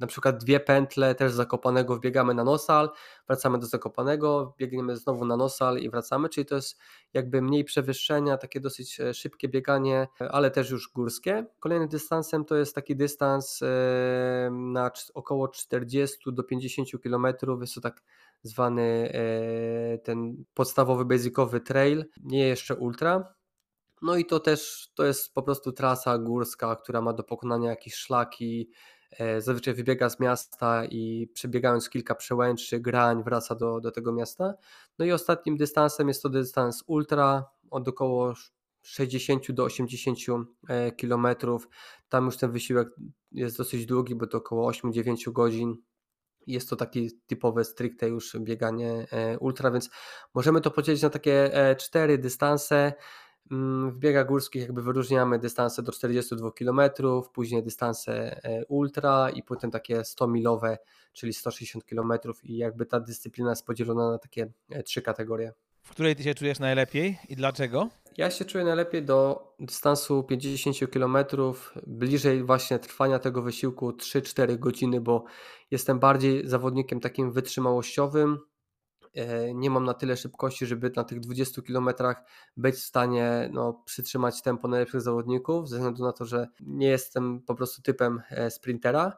na 0.00 0.06
przykład 0.06 0.44
dwie 0.44 0.60
pętle 0.60 1.14
też 1.14 1.32
z 1.32 1.34
Zakopanego 1.34 1.96
wbiegamy 1.96 2.34
na 2.34 2.44
Nosal, 2.44 2.90
wracamy 3.26 3.58
do 3.58 3.66
Zakopanego, 3.66 4.54
biegniemy 4.58 4.96
znowu 4.96 5.24
na 5.24 5.36
Nosal 5.36 5.78
i 5.78 5.90
wracamy, 5.90 6.28
czyli 6.28 6.46
to 6.46 6.54
jest 6.54 6.78
jakby 7.12 7.42
mniej 7.42 7.64
przewyższenia, 7.64 8.36
takie 8.36 8.60
dosyć 8.60 9.00
e, 9.00 9.14
szybkie 9.14 9.48
bieganie, 9.48 10.08
ale 10.18 10.50
też 10.50 10.70
już 10.70 10.92
górskie. 10.92 11.46
Kolejnym 11.60 11.88
dystansem 11.88 12.44
to 12.44 12.56
jest 12.56 12.74
taki 12.74 12.96
dystans 12.96 13.62
e, 13.62 14.50
na 14.50 14.90
około 15.14 15.48
40 15.48 16.18
do 16.26 16.42
50 16.42 16.88
km, 17.02 17.26
jest 17.60 17.74
to 17.74 17.80
tak 17.80 18.02
zwany 18.42 19.12
e, 19.14 19.98
ten 19.98 20.44
podstawowy, 20.54 21.04
basicowy 21.04 21.60
trail, 21.60 22.04
nie 22.22 22.48
jeszcze 22.48 22.76
ultra, 22.76 23.34
no 24.02 24.16
i 24.16 24.24
to 24.24 24.40
też 24.40 24.88
to 24.94 25.04
jest 25.04 25.34
po 25.34 25.42
prostu 25.42 25.72
trasa 25.72 26.18
górska, 26.18 26.76
która 26.76 27.00
ma 27.00 27.12
do 27.12 27.24
pokonania 27.24 27.70
jakieś 27.70 27.94
szlaki, 27.94 28.70
zazwyczaj 29.38 29.74
wybiega 29.74 30.10
z 30.10 30.20
miasta 30.20 30.84
i 30.84 31.28
przebiegając 31.34 31.88
kilka 31.88 32.14
przełęczy, 32.14 32.80
grań 32.80 33.22
wraca 33.24 33.54
do, 33.54 33.80
do 33.80 33.90
tego 33.90 34.12
miasta. 34.12 34.54
No 34.98 35.04
i 35.04 35.12
ostatnim 35.12 35.56
dystansem 35.56 36.08
jest 36.08 36.22
to 36.22 36.28
dystans 36.28 36.84
ultra 36.86 37.44
od 37.70 37.88
około 37.88 38.34
60 38.82 39.52
do 39.52 39.64
80 39.64 40.18
km. 41.00 41.26
Tam 42.08 42.24
już 42.24 42.36
ten 42.36 42.52
wysiłek 42.52 42.88
jest 43.32 43.58
dosyć 43.58 43.86
długi, 43.86 44.14
bo 44.14 44.26
to 44.26 44.38
około 44.38 44.70
8-9 44.70 45.32
godzin. 45.32 45.76
Jest 46.46 46.70
to 46.70 46.76
takie 46.76 47.00
typowe 47.26 47.64
stricte 47.64 48.08
już 48.08 48.36
bieganie 48.40 49.06
ultra, 49.40 49.70
więc 49.70 49.90
możemy 50.34 50.60
to 50.60 50.70
podzielić 50.70 51.02
na 51.02 51.10
takie 51.10 51.50
cztery 51.78 52.18
dystanse. 52.18 52.92
Mm, 53.50 53.90
w 53.90 53.98
biegach 53.98 54.26
górskich 54.26 54.62
jakby 54.62 54.82
wyróżniamy 54.82 55.38
dystanse 55.38 55.82
do 55.82 55.92
42 55.92 56.52
km, 56.52 56.80
później 57.32 57.62
dystanse 57.62 58.44
e, 58.44 58.64
ultra 58.66 59.30
i 59.30 59.42
potem 59.42 59.70
takie 59.70 60.00
100-milowe, 60.00 60.76
czyli 61.12 61.32
160 61.32 61.84
km 61.84 62.12
i 62.42 62.56
jakby 62.56 62.86
ta 62.86 63.00
dyscyplina 63.00 63.50
jest 63.50 63.66
podzielona 63.66 64.10
na 64.10 64.18
takie 64.18 64.52
e, 64.70 64.82
trzy 64.82 65.02
kategorie. 65.02 65.52
W 65.82 65.90
której 65.90 66.16
ty 66.16 66.22
się 66.22 66.34
czujesz 66.34 66.58
najlepiej 66.58 67.18
i 67.28 67.36
dlaczego? 67.36 67.88
Ja 68.16 68.30
się 68.30 68.44
czuję 68.44 68.64
najlepiej 68.64 69.02
do 69.02 69.48
dystansu 69.60 70.22
50 70.22 70.76
km, 70.92 71.16
bliżej 71.86 72.44
właśnie 72.44 72.78
trwania 72.78 73.18
tego 73.18 73.42
wysiłku 73.42 73.90
3-4 73.90 74.58
godziny, 74.58 75.00
bo 75.00 75.24
jestem 75.70 75.98
bardziej 75.98 76.48
zawodnikiem 76.48 77.00
takim 77.00 77.32
wytrzymałościowym, 77.32 78.38
nie 79.54 79.70
mam 79.70 79.84
na 79.84 79.94
tyle 79.94 80.16
szybkości, 80.16 80.66
żeby 80.66 80.92
na 80.96 81.04
tych 81.04 81.20
20 81.20 81.62
km 81.62 81.88
być 82.56 82.74
w 82.74 82.82
stanie 82.82 83.50
no, 83.52 83.82
przytrzymać 83.84 84.42
tempo 84.42 84.68
najlepszych 84.68 85.00
zawodników, 85.00 85.68
ze 85.68 85.76
względu 85.76 86.02
na 86.02 86.12
to, 86.12 86.24
że 86.24 86.48
nie 86.60 86.86
jestem 86.86 87.42
po 87.42 87.54
prostu 87.54 87.82
typem 87.82 88.22
e, 88.30 88.50
sprintera. 88.50 89.16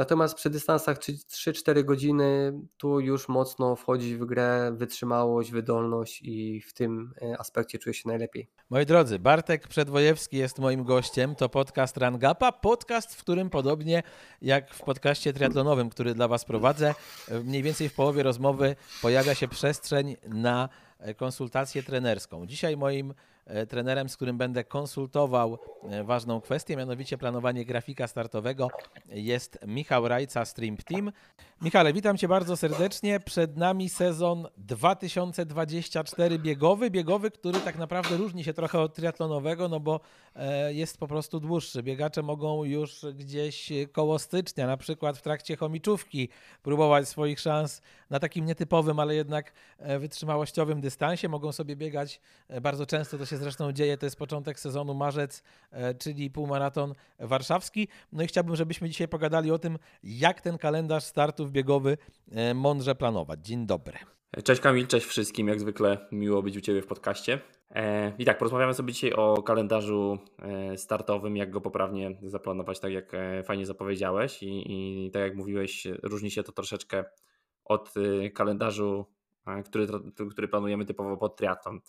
Natomiast 0.00 0.34
przy 0.34 0.50
dystansach 0.50 0.98
3-4 0.98 1.84
godziny 1.84 2.52
tu 2.76 3.00
już 3.00 3.28
mocno 3.28 3.76
wchodzi 3.76 4.16
w 4.16 4.24
grę 4.24 4.72
wytrzymałość, 4.76 5.50
wydolność 5.50 6.22
i 6.22 6.60
w 6.60 6.72
tym 6.72 7.12
e, 7.22 7.38
aspekcie 7.38 7.78
czuję 7.78 7.94
się 7.94 8.08
najlepiej. 8.08 8.48
Moi 8.70 8.86
drodzy, 8.86 9.18
Bartek 9.18 9.68
Przedwojewski 9.68 10.36
jest 10.36 10.58
moim 10.58 10.84
gościem. 10.84 11.34
To 11.34 11.48
podcast 11.48 11.96
Rangapa, 11.96 12.52
podcast, 12.52 13.14
w 13.14 13.20
którym 13.20 13.50
podobnie 13.50 14.02
jak 14.42 14.74
w 14.74 14.82
podcaście 14.82 15.32
triatlonowym, 15.32 15.90
który 15.90 16.14
dla 16.14 16.28
Was 16.28 16.44
prowadzę, 16.44 16.94
mniej 17.44 17.62
więcej 17.62 17.88
w 17.88 17.94
połowie 17.94 18.22
rozmowy 18.22 18.76
pojawia 19.02 19.34
się 19.34 19.48
przestrzeń 19.48 20.16
na 20.28 20.68
konsultację 21.16 21.82
trenerską. 21.82 22.46
Dzisiaj 22.46 22.76
moim 22.76 23.14
E, 23.50 23.66
trenerem, 23.66 24.08
z 24.08 24.16
którym 24.16 24.38
będę 24.38 24.64
konsultował 24.64 25.58
e, 25.82 26.04
ważną 26.04 26.40
kwestię, 26.40 26.76
mianowicie 26.76 27.18
planowanie 27.18 27.64
grafika 27.64 28.06
startowego 28.06 28.68
jest 29.08 29.58
Michał 29.66 30.08
Rajca 30.08 30.44
Stream 30.44 30.76
Team. 30.76 31.12
Michale, 31.62 31.92
witam 31.92 32.16
Cię 32.16 32.28
bardzo 32.28 32.56
serdecznie. 32.56 33.20
Przed 33.20 33.56
nami 33.56 33.88
sezon 33.88 34.48
2024 34.56 36.38
biegowy, 36.38 36.90
biegowy, 36.90 37.30
który 37.30 37.60
tak 37.60 37.78
naprawdę 37.78 38.16
różni 38.16 38.44
się 38.44 38.54
trochę 38.54 38.80
od 38.80 38.94
triatlonowego, 38.94 39.68
no 39.68 39.80
bo 39.80 40.00
e, 40.34 40.74
jest 40.74 40.98
po 40.98 41.06
prostu 41.06 41.40
dłuższy. 41.40 41.82
Biegacze 41.82 42.22
mogą 42.22 42.64
już 42.64 43.06
gdzieś 43.14 43.72
koło 43.92 44.18
stycznia, 44.18 44.66
na 44.66 44.76
przykład 44.76 45.18
w 45.18 45.22
trakcie 45.22 45.56
chomiczówki, 45.56 46.28
próbować 46.62 47.08
swoich 47.08 47.40
szans 47.40 47.82
na 48.10 48.18
takim 48.18 48.44
nietypowym, 48.44 49.00
ale 49.00 49.14
jednak 49.14 49.52
wytrzymałościowym 49.98 50.80
dystansie. 50.80 50.89
Mogą 51.28 51.52
sobie 51.52 51.76
biegać 51.76 52.20
bardzo 52.62 52.86
często, 52.86 53.18
to 53.18 53.26
się 53.26 53.36
zresztą 53.36 53.72
dzieje, 53.72 53.98
to 53.98 54.06
jest 54.06 54.16
początek 54.16 54.60
sezonu 54.60 54.94
marzec, 54.94 55.42
e, 55.70 55.94
czyli 55.94 56.30
półmaraton 56.30 56.94
warszawski. 57.18 57.88
No 58.12 58.22
i 58.22 58.26
chciałbym, 58.26 58.56
żebyśmy 58.56 58.88
dzisiaj 58.88 59.08
pogadali 59.08 59.50
o 59.50 59.58
tym, 59.58 59.78
jak 60.02 60.40
ten 60.40 60.58
kalendarz 60.58 61.04
startów 61.04 61.52
biegowy 61.52 61.98
e, 62.32 62.54
mądrze 62.54 62.94
planować. 62.94 63.46
Dzień 63.46 63.66
dobry. 63.66 63.98
Cześć 64.44 64.60
Kamil, 64.60 64.86
cześć 64.86 65.06
wszystkim, 65.06 65.48
jak 65.48 65.60
zwykle 65.60 65.98
miło 66.12 66.42
być 66.42 66.56
u 66.56 66.60
Ciebie 66.60 66.82
w 66.82 66.86
podcaście. 66.86 67.40
E, 67.70 68.12
I 68.18 68.24
tak, 68.24 68.38
porozmawiamy 68.38 68.74
sobie 68.74 68.92
dzisiaj 68.92 69.12
o 69.12 69.42
kalendarzu 69.42 70.18
startowym, 70.76 71.36
jak 71.36 71.50
go 71.50 71.60
poprawnie 71.60 72.18
zaplanować, 72.22 72.80
tak 72.80 72.92
jak 72.92 73.12
fajnie 73.44 73.66
zapowiedziałeś 73.66 74.42
i, 74.42 74.64
i 74.66 75.10
tak 75.10 75.22
jak 75.22 75.36
mówiłeś, 75.36 75.86
różni 76.02 76.30
się 76.30 76.42
to 76.42 76.52
troszeczkę 76.52 77.04
od 77.64 77.94
kalendarzu, 78.34 79.06
który, 79.64 79.86
który 80.30 80.48
planujemy 80.48 80.84
typowo 80.84 81.16
pod 81.16 81.36
triatlon. 81.36 81.80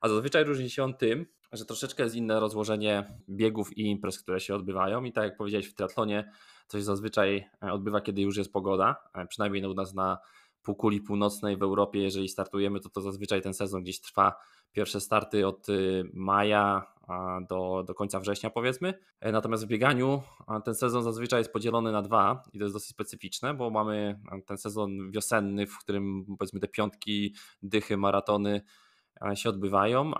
A 0.00 0.08
zazwyczaj 0.08 0.44
różni 0.44 0.70
się 0.70 0.84
on 0.84 0.94
tym, 0.94 1.26
że 1.52 1.64
troszeczkę 1.64 2.02
jest 2.02 2.14
inne 2.14 2.40
rozłożenie 2.40 3.18
biegów 3.28 3.76
i 3.78 3.82
imprez, 3.82 4.22
które 4.22 4.40
się 4.40 4.54
odbywają. 4.54 5.04
I 5.04 5.12
tak 5.12 5.24
jak 5.24 5.36
powiedziałeś 5.36 5.66
w 5.66 5.74
triatlonie, 5.74 6.32
się 6.68 6.84
zazwyczaj 6.84 7.48
e, 7.62 7.72
odbywa, 7.72 8.00
kiedy 8.00 8.22
już 8.22 8.36
jest 8.36 8.52
pogoda. 8.52 8.96
E, 9.14 9.26
przynajmniej 9.26 9.62
u 9.70 9.74
nas 9.74 9.94
na 9.94 10.18
półkuli 10.62 11.00
północnej 11.00 11.56
w 11.56 11.62
Europie, 11.62 12.02
jeżeli 12.02 12.28
startujemy, 12.28 12.80
to 12.80 12.88
to 12.88 13.00
zazwyczaj 13.00 13.42
ten 13.42 13.54
sezon 13.54 13.82
gdzieś 13.82 14.00
trwa. 14.00 14.34
Pierwsze 14.72 15.00
starty 15.00 15.46
od 15.46 15.68
y, 15.68 16.10
maja 16.12 16.86
do, 17.48 17.84
do 17.86 17.94
końca 17.94 18.20
września, 18.20 18.50
powiedzmy. 18.50 18.94
E, 19.20 19.32
natomiast 19.32 19.64
w 19.64 19.66
bieganiu 19.66 20.22
ten 20.64 20.74
sezon 20.74 21.02
zazwyczaj 21.02 21.40
jest 21.40 21.52
podzielony 21.52 21.92
na 21.92 22.02
dwa 22.02 22.42
i 22.52 22.58
to 22.58 22.64
jest 22.64 22.74
dosyć 22.74 22.90
specyficzne, 22.90 23.54
bo 23.54 23.70
mamy 23.70 24.20
ten 24.46 24.58
sezon 24.58 25.10
wiosenny, 25.10 25.66
w 25.66 25.78
którym 25.78 26.24
powiedzmy 26.38 26.60
te 26.60 26.68
piątki, 26.68 27.34
dychy, 27.62 27.96
maratony 27.96 28.62
się 29.34 29.48
odbywają. 29.48 30.12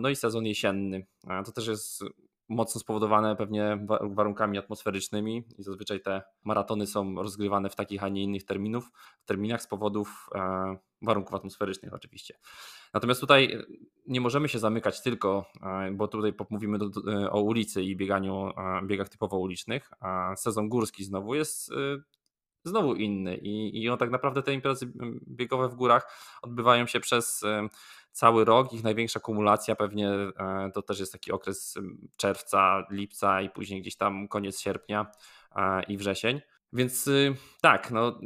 No 0.00 0.08
i 0.08 0.16
sezon 0.16 0.46
jesienny. 0.46 1.06
To 1.44 1.52
też 1.52 1.66
jest 1.66 2.04
mocno 2.48 2.80
spowodowane 2.80 3.36
pewnie 3.36 3.86
warunkami 4.10 4.58
atmosferycznymi 4.58 5.44
i 5.58 5.62
zazwyczaj 5.62 6.00
te 6.00 6.22
maratony 6.44 6.86
są 6.86 7.14
rozgrywane 7.14 7.70
w 7.70 7.76
takich, 7.76 8.04
a 8.04 8.08
nie 8.08 8.22
innych 8.22 8.44
terminów, 8.44 8.90
terminach 9.24 9.62
z 9.62 9.66
powodów 9.66 10.28
e, 10.34 10.76
warunków 11.02 11.34
atmosferycznych 11.34 11.94
oczywiście. 11.94 12.34
Natomiast 12.94 13.20
tutaj 13.20 13.58
nie 14.06 14.20
możemy 14.20 14.48
się 14.48 14.58
zamykać 14.58 15.02
tylko, 15.02 15.46
e, 15.62 15.90
bo 15.92 16.08
tutaj 16.08 16.34
mówimy 16.50 16.78
e, 17.08 17.30
o 17.30 17.40
ulicy 17.40 17.82
i 17.82 17.96
bieganiu, 17.96 18.50
biegach 18.86 19.08
typowo 19.08 19.38
ulicznych, 19.38 19.90
sezon 20.36 20.68
górski 20.68 21.04
znowu 21.04 21.34
jest 21.34 21.72
znowu 22.68 22.94
inny 22.94 23.36
i, 23.36 23.82
i 23.82 23.90
on 23.90 23.98
tak 23.98 24.10
naprawdę 24.10 24.42
te 24.42 24.54
imprezy 24.54 24.92
biegowe 25.28 25.68
w 25.68 25.74
górach 25.74 26.18
odbywają 26.42 26.86
się 26.86 27.00
przez 27.00 27.44
cały 28.12 28.44
rok. 28.44 28.72
Ich 28.72 28.84
największa 28.84 29.20
kumulacja 29.20 29.76
pewnie 29.76 30.08
e, 30.10 30.70
to 30.74 30.82
też 30.82 31.00
jest 31.00 31.12
taki 31.12 31.32
okres 31.32 31.78
czerwca, 32.16 32.86
lipca 32.90 33.40
i 33.40 33.50
później 33.50 33.80
gdzieś 33.80 33.96
tam 33.96 34.28
koniec 34.28 34.60
sierpnia 34.60 35.06
e, 35.56 35.82
i 35.82 35.96
wrzesień. 35.96 36.40
Więc 36.72 37.06
y, 37.06 37.34
tak, 37.60 37.90
no, 37.90 38.20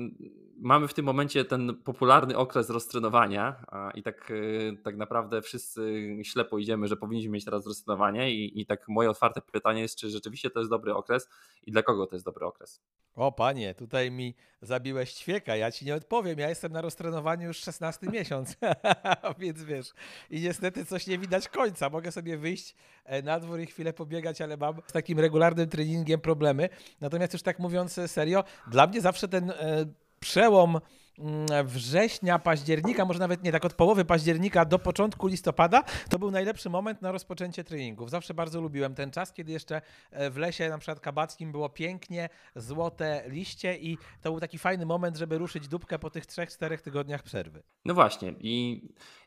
mamy 0.63 0.89
w 0.89 0.95
tym 0.95 1.05
momencie 1.05 1.45
ten 1.45 1.77
popularny 1.85 2.37
okres 2.37 2.71
roztrenowania 2.71 3.65
i 3.95 4.03
tak, 4.03 4.31
y, 4.31 4.77
tak 4.85 4.97
naprawdę 4.97 5.43
wszyscy 5.43 6.17
ślepo 6.23 6.59
idziemy, 6.59 6.89
że 6.89 6.97
powinniśmy 6.97 7.33
mieć 7.33 7.45
teraz 7.45 7.67
roztrenowanie 7.67 8.35
i, 8.35 8.61
i 8.61 8.67
tak 8.67 8.89
moje 8.89 9.11
otwarte 9.11 9.41
pytanie 9.41 9.81
jest, 9.81 9.97
czy 9.97 10.11
rzeczywiście 10.11 10.51
to 10.51 10.59
jest 10.59 10.71
dobry 10.71 10.95
okres 10.95 11.29
i 11.67 11.73
dla 11.73 11.83
kogo 11.83 12.07
to 12.07 12.17
jest 12.17 12.25
dobry 12.25 12.47
okres? 12.47 12.81
O 13.15 13.33
panie, 13.33 13.75
tutaj 13.75 14.11
mi 14.11 14.35
zabiłeś 14.63 15.13
ćwieka, 15.13 15.57
ja 15.57 15.71
ci 15.71 15.85
nie 15.85 15.95
odpowiem, 15.95 16.39
ja 16.39 16.49
jestem 16.49 16.73
na 16.73 16.81
roztrenowaniu 16.81 17.47
już 17.49 17.57
16 17.57 18.07
miesiąc, 18.07 18.57
więc 19.39 19.65
wiesz, 19.65 19.93
i 20.31 20.41
niestety 20.41 20.85
coś 20.85 21.07
nie 21.07 21.19
widać 21.19 21.49
końca, 21.49 21.91
mogę 21.91 22.13
sobie 22.13 22.39
wyjść 22.39 22.75
e, 23.05 23.23
na 23.23 23.41
dwór 23.41 23.61
i 23.61 23.67
chwilę 23.67 23.93
pobiegać, 23.93 24.41
ale 24.41 24.57
mam 24.57 24.75
z 24.87 24.93
takim 24.93 25.21
regularnym 25.21 25.69
treningiem 25.69 26.21
problemy, 26.21 26.69
natomiast 27.01 27.33
już 27.33 27.43
tak 27.43 27.59
mówiąc 27.59 28.01
serio, 28.07 28.45
dla 28.67 28.87
mnie 28.87 29.01
zawsze 29.01 29.29
ten 29.29 29.51
e, 29.51 29.87
przełom 30.23 30.79
mm, 31.19 31.67
września, 31.67 32.39
października, 32.39 33.05
może 33.05 33.19
nawet 33.19 33.43
nie 33.43 33.53
tak 33.53 33.65
od 33.65 33.75
połowy 33.75 34.05
października 34.05 34.65
do 34.65 34.79
początku 34.79 35.27
listopada, 35.27 35.83
to 36.11 36.19
był 36.19 36.31
najlepszy 36.31 36.71
moment 36.71 37.03
na 37.03 37.13
rozpoczęcie 37.13 37.65
treningów. 37.65 38.11
Zawsze 38.11 38.35
bardzo 38.35 38.61
lubiłem 38.61 38.95
ten 38.95 39.11
czas, 39.11 39.33
kiedy 39.33 39.53
jeszcze 39.53 39.83
e, 40.11 40.31
w 40.31 40.37
lesie, 40.37 40.69
na 40.69 40.79
przykład 40.79 41.01
kabackim, 41.01 41.53
było 41.53 41.69
pięknie, 41.69 42.29
złote 42.57 43.25
liście 43.27 43.77
i 43.77 43.99
to 44.21 44.31
był 44.31 44.41
taki 44.41 44.59
fajny 44.59 44.87
moment, 44.87 45.17
żeby 45.17 45.39
ruszyć 45.39 45.69
dupkę 45.69 45.99
po 45.99 46.11
tych 46.11 46.27
trzech, 46.27 46.51
czterech 46.51 46.83
tygodniach 46.83 47.23
przerwy. 47.23 47.63
No 47.85 47.95
właśnie 47.95 48.35
i 48.41 48.83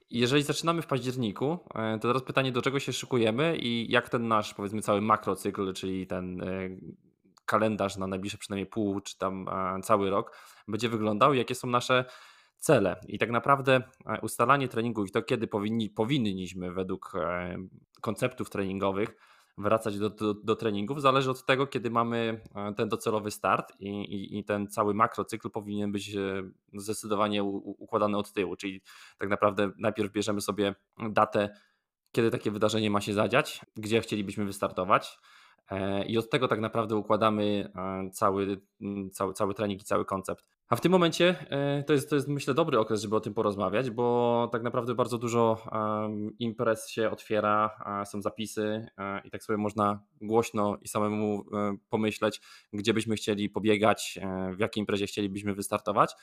jeżeli 0.10 0.44
zaczynamy 0.44 0.82
w 0.82 0.88
październiku, 0.88 1.60
e, 1.76 2.00
to 2.00 2.08
teraz 2.08 2.24
pytanie, 2.24 2.52
do 2.52 2.62
czego 2.62 2.80
się 2.80 2.94
szykujemy 2.94 3.58
i 3.58 3.92
jak 3.92 4.10
ten 4.10 4.28
nasz, 4.28 4.54
powiedzmy, 4.54 4.82
cały 4.82 5.02
makrocykl, 5.02 5.74
czyli 5.74 6.08
ten 6.08 6.42
kalendarz 7.46 7.98
na 7.98 8.08
najbliższe 8.08 8.38
przynajmniej 8.38 8.66
pół 8.66 9.02
czy 9.02 9.18
tam 9.18 9.50
e, 9.50 9.82
cały 9.82 10.10
rok 10.10 10.38
będzie 10.68 10.90
wyglądał, 10.90 11.34
jakie 11.34 11.56
są 11.56 11.68
nasze 11.68 12.06
cele. 12.58 13.00
I 13.08 13.20
tak 13.20 13.32
naprawdę 13.32 13.82
e, 14.06 14.22
ustalanie 14.22 14.68
treningów 14.68 15.08
i 15.08 15.12
to, 15.12 15.22
kiedy 15.22 15.48
powinni, 15.48 15.90
powinniśmy 15.90 16.72
według 16.72 17.12
e, 17.16 17.58
konceptów 18.02 18.50
treningowych 18.50 19.16
wracać 19.58 20.00
do, 20.00 20.10
do, 20.10 20.34
do, 20.34 20.56
treningów, 20.56 21.02
zależy 21.02 21.32
od 21.32 21.46
tego, 21.46 21.68
kiedy 21.68 21.90
mamy 21.90 22.42
ten 22.78 22.90
docelowy 22.90 23.32
start 23.32 23.74
i, 23.80 23.90
i, 23.90 24.40
i 24.40 24.44
ten 24.44 24.68
cały 24.68 24.94
makrocykl 24.94 25.50
powinien 25.50 25.92
być 25.92 26.16
zdecydowanie 26.74 27.44
układany 27.44 28.18
od 28.18 28.34
tyłu, 28.34 28.56
czyli 28.56 28.82
tak 29.18 29.30
naprawdę 29.30 29.72
najpierw 29.78 30.12
bierzemy 30.12 30.42
sobie 30.42 30.76
datę, 31.10 31.50
kiedy 32.12 32.32
takie 32.32 32.52
wydarzenie 32.52 32.90
ma 32.90 33.02
się 33.02 33.14
zadziać, 33.14 33.62
gdzie 33.76 34.02
chcielibyśmy 34.02 34.46
wystartować 34.46 35.18
I 36.08 36.18
od 36.18 36.30
tego 36.30 36.48
tak 36.48 36.60
naprawdę 36.60 36.96
układamy 36.96 37.72
cały, 38.14 38.62
cały, 39.12 39.34
cały 39.34 39.54
trening 39.54 39.82
i 39.82 39.86
cały 39.86 40.06
koncept. 40.06 40.50
A 40.68 40.76
w 40.76 40.82
tym 40.82 40.92
momencie 40.92 41.36
e, 41.50 41.84
to 41.84 41.94
jest, 41.94 42.10
to 42.10 42.16
jest 42.16 42.28
myślę 42.28 42.54
dobry 42.54 42.80
okres, 42.80 43.02
żeby 43.02 43.16
o 43.16 43.20
tym 43.20 43.34
porozmawiać, 43.34 43.92
bo 43.92 44.50
tak 44.52 44.64
naprawdę 44.64 44.96
bardzo 44.96 45.18
dużo 45.18 45.58
imprez 46.40 46.90
się 46.90 47.12
otwiera, 47.12 47.78
są 48.06 48.22
zapisy 48.22 48.88
e, 48.98 49.22
i 49.24 49.32
tak 49.32 49.44
sobie 49.44 49.58
można 49.58 50.04
głośno 50.22 50.78
i 50.82 50.88
samemu 50.88 51.46
e, 51.54 51.78
pomyśleć, 51.90 52.42
gdzie 52.74 52.94
byśmy 52.94 53.16
chcieli 53.16 53.50
pobiegać, 53.50 54.20
w 54.56 54.60
jakiej 54.60 54.82
imprezie 54.82 55.08
chcielibyśmy 55.08 55.54
wystartować. 55.54 56.16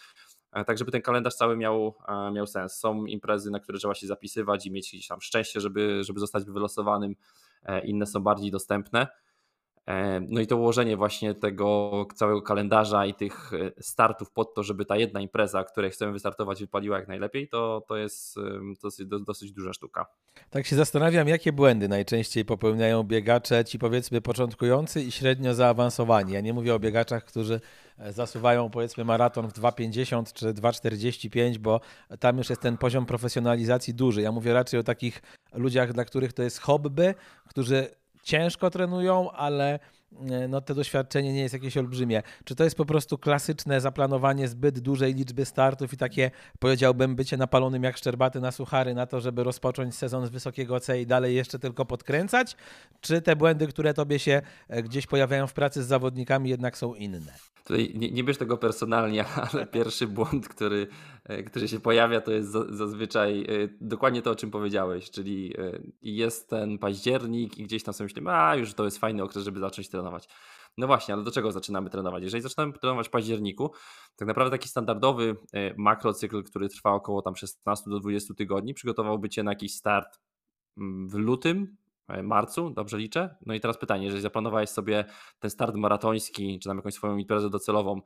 Tak, 0.67 0.79
żeby 0.79 0.91
ten 0.91 1.03
kalendarz 1.03 1.35
cały 1.35 1.57
miał, 1.57 1.97
miał 2.33 2.47
sens. 2.47 2.75
Są 2.75 3.05
imprezy, 3.05 3.51
na 3.51 3.61
które 3.61 3.79
trzeba 3.79 3.95
się 3.95 4.07
zapisywać 4.07 4.67
i 4.67 4.71
mieć 4.71 4.89
gdzieś 4.89 5.07
tam 5.07 5.21
szczęście, 5.21 5.61
żeby, 5.61 6.05
żeby 6.05 6.21
zostać 6.21 6.45
wylosowanym. 6.45 7.15
Inne 7.85 8.07
są 8.07 8.21
bardziej 8.21 8.51
dostępne. 8.51 9.07
E, 9.87 10.21
no 10.29 10.41
i 10.41 10.47
to 10.47 10.57
ułożenie 10.57 10.97
właśnie 10.97 11.35
tego 11.35 12.07
całego 12.15 12.43
kalendarza 12.43 13.07
i 13.07 13.15
tych 13.15 13.53
e, 13.53 13.73
startów 13.81 14.31
pod 14.31 14.55
to, 14.55 14.63
żeby 14.63 14.85
ta 14.85 14.97
jedna 14.97 15.21
impreza, 15.21 15.65
której 15.65 15.91
chcemy 15.91 16.13
wystartować, 16.13 16.61
wypaliła 16.61 16.99
jak 16.99 17.09
najlepiej, 17.09 17.49
to, 17.49 17.85
to 17.89 17.97
jest 17.97 18.37
dosyć, 18.83 19.07
dosyć 19.27 19.53
duża 19.53 19.73
sztuka. 19.73 20.07
Tak 20.51 20.67
się 20.67 20.77
zastanawiam, 20.77 21.29
jakie 21.29 21.53
błędy 21.53 21.89
najczęściej 21.89 22.45
popełniają 22.45 23.03
biegacze, 23.03 23.65
ci 23.65 23.79
powiedzmy 23.79 24.21
początkujący 24.21 25.03
i 25.03 25.13
średnio 25.13 25.55
zaawansowani. 25.55 26.33
Ja 26.33 26.41
nie 26.41 26.53
mówię 26.53 26.75
o 26.75 26.79
biegaczach, 26.79 27.25
którzy 27.25 27.61
e, 27.99 28.13
zasuwają 28.13 28.71
powiedzmy 28.71 29.05
maraton 29.05 29.49
w 29.49 29.53
2,50 29.53 30.33
czy 30.33 30.47
2,45, 30.47 31.59
bo 31.59 31.81
tam 32.21 32.39
już 32.39 32.51
jest 32.51 32.63
ten 32.63 32.79
poziom 32.79 33.07
profesjonalizacji 33.07 33.95
duży. 33.95 34.23
Ja 34.23 34.33
mówię 34.33 34.53
raczej 34.53 34.81
o 34.81 34.83
takich 34.83 35.23
ludziach, 35.53 35.93
dla 35.93 36.05
których 36.05 36.33
to 36.33 36.43
jest 36.43 36.61
hobby, 36.61 37.15
którzy 37.49 38.02
ciężko 38.23 38.71
trenują, 38.71 39.31
ale 39.31 39.79
e, 40.31 40.49
no, 40.49 40.61
to 40.61 40.75
doświadczenie 40.75 41.33
nie 41.33 41.41
jest 41.41 41.55
jakieś 41.55 41.77
olbrzymie. 41.77 42.23
Czy 42.45 42.55
to 42.55 42.65
jest 42.65 42.77
po 42.77 42.85
prostu 42.85 43.19
klasyczne 43.19 43.81
zaplanowanie 43.81 44.49
zbyt 44.49 44.79
dużej 44.79 45.15
liczby 45.15 45.45
startów 45.45 45.93
i 45.93 45.97
takie, 45.97 46.31
powiedziałbym, 46.59 47.17
bycie 47.17 47.37
napalonym 47.37 47.83
jak 47.83 47.97
szczerbaty 47.97 48.41
na 48.41 48.53
suchary 48.53 48.95
na 48.95 49.07
to, 49.07 49.21
żeby 49.21 49.45
rozpocząć 49.45 49.95
sezon 49.95 50.27
z 50.27 50.31
wysokiego 50.31 50.81
C 50.81 51.01
i 51.01 51.07
dalej 51.07 51.35
jeszcze 51.35 51.59
tylko 51.59 51.85
podkręcać? 51.85 52.57
Czy 53.01 53.23
te 53.23 53.37
błędy, 53.37 53.67
które 53.67 53.95
tobie 53.95 54.19
się 54.19 54.43
e, 54.69 54.83
gdzieś 54.83 55.07
pojawiają 55.07 55.47
w 55.47 55.53
pracy 55.53 55.83
z 55.83 55.87
zawodnikami 55.87 56.51
jednak 56.51 56.79
są 56.79 56.95
inne? 56.95 57.52
Tutaj 57.65 57.93
nie, 57.95 58.11
nie 58.11 58.25
bierz 58.25 58.39
tego 58.39 58.57
personalnie, 58.57 59.25
ale 59.53 59.67
pierwszy 59.67 60.07
błąd, 60.07 60.49
który, 60.49 60.87
e, 61.25 61.43
który 61.43 61.69
się 61.69 61.81
pojawia, 61.81 62.21
to 62.21 62.33
jest 62.33 62.51
zazwyczaj 62.69 63.41
e, 63.41 63.69
dokładnie 63.81 64.23
to, 64.23 64.31
o 64.31 64.35
czym 64.35 64.51
powiedziałeś, 64.51 65.11
czyli 65.11 65.55
e, 65.59 65.79
jest 66.03 66.49
ten 66.49 66.79
październik 66.79 67.59
i 67.59 67.65
gdzieś 67.65 67.83
tam 67.83 67.95
sobie 67.95 68.07
myślimy, 68.07 68.31
a 68.31 68.57
już 68.57 68.75
to 68.75 68.85
jest 68.85 68.99
fajny 68.99 69.23
okres, 69.23 69.45
żeby 69.45 69.61
zacząć 69.61 69.89
trenować. 69.89 70.29
No 70.79 70.87
właśnie, 70.87 71.15
ale 71.15 71.25
do 71.25 71.31
czego 71.31 71.53
zaczynamy 71.53 71.91
trenować? 71.91 72.23
Jeżeli 72.23 72.43
zaczynamy 72.43 72.73
trenować 72.73 73.09
w 73.09 73.11
październiku, 73.11 73.73
tak 74.17 74.29
naprawdę 74.29 74.51
taki 74.51 74.69
standardowy 74.69 75.37
makrocykl, 75.77 76.43
który 76.43 76.69
trwa 76.69 76.93
około 76.93 77.23
tam 77.23 77.37
16 77.37 77.91
do 77.91 78.01
20 78.01 78.35
tygodni, 78.35 78.75
przygotowałby 78.75 79.29
Cię 79.29 79.43
na 79.43 79.51
jakiś 79.51 79.75
start 79.75 80.21
mm, 80.79 81.09
w 81.09 81.15
lutym, 81.15 81.77
marcu, 82.23 82.71
dobrze 82.71 82.99
liczę? 82.99 83.37
No 83.47 83.55
i 83.55 83.61
teraz 83.61 83.79
pytanie, 83.79 84.05
jeżeli 84.05 84.23
zaplanowałeś 84.23 84.71
sobie 84.71 85.05
ten 85.39 85.51
start 85.51 85.77
maratoński, 85.77 86.59
czy 86.59 86.69
tam 86.69 86.77
jakąś 86.77 86.95
swoją 86.95 87.17
imprezę 87.17 87.51
docelową 87.51 88.01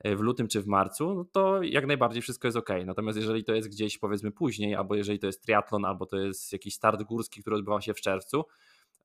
e, 0.00 0.16
w 0.16 0.20
lutym 0.20 0.48
czy 0.48 0.62
w 0.62 0.66
marcu, 0.66 1.14
no 1.14 1.24
to 1.24 1.62
jak 1.62 1.86
najbardziej 1.86 2.22
wszystko 2.22 2.48
jest 2.48 2.56
ok. 2.56 2.68
Natomiast 2.86 3.18
jeżeli 3.18 3.44
to 3.44 3.54
jest 3.54 3.68
gdzieś 3.68 3.98
powiedzmy 3.98 4.30
później, 4.30 4.74
albo 4.74 4.94
jeżeli 4.94 5.18
to 5.18 5.26
jest 5.26 5.42
triatlon, 5.42 5.84
albo 5.84 6.06
to 6.06 6.16
jest 6.16 6.52
jakiś 6.52 6.74
start 6.74 7.02
górski, 7.02 7.40
który 7.40 7.56
odbywa 7.56 7.80
się 7.80 7.94
w 7.94 8.00
czerwcu, 8.00 8.44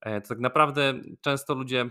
e, 0.02 0.22
to 0.22 0.28
tak 0.28 0.40
naprawdę 0.40 0.94
często 1.22 1.54
ludzie 1.56 1.90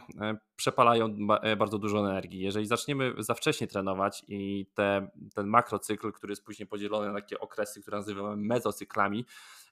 przepalają 0.57 1.17
bardzo 1.59 1.79
dużo 1.79 1.99
energii. 1.99 2.41
Jeżeli 2.41 2.67
zaczniemy 2.67 3.15
za 3.19 3.35
wcześnie 3.35 3.67
trenować 3.67 4.25
i 4.29 4.67
te, 4.75 5.11
ten 5.35 5.47
makrocykl, 5.47 6.13
który 6.13 6.33
jest 6.33 6.45
później 6.45 6.67
podzielony 6.67 7.09
na 7.09 7.15
takie 7.15 7.41
okresy, 7.41 7.81
które 7.81 7.97
nazywamy 7.97 8.37
mezocyklami, 8.37 9.27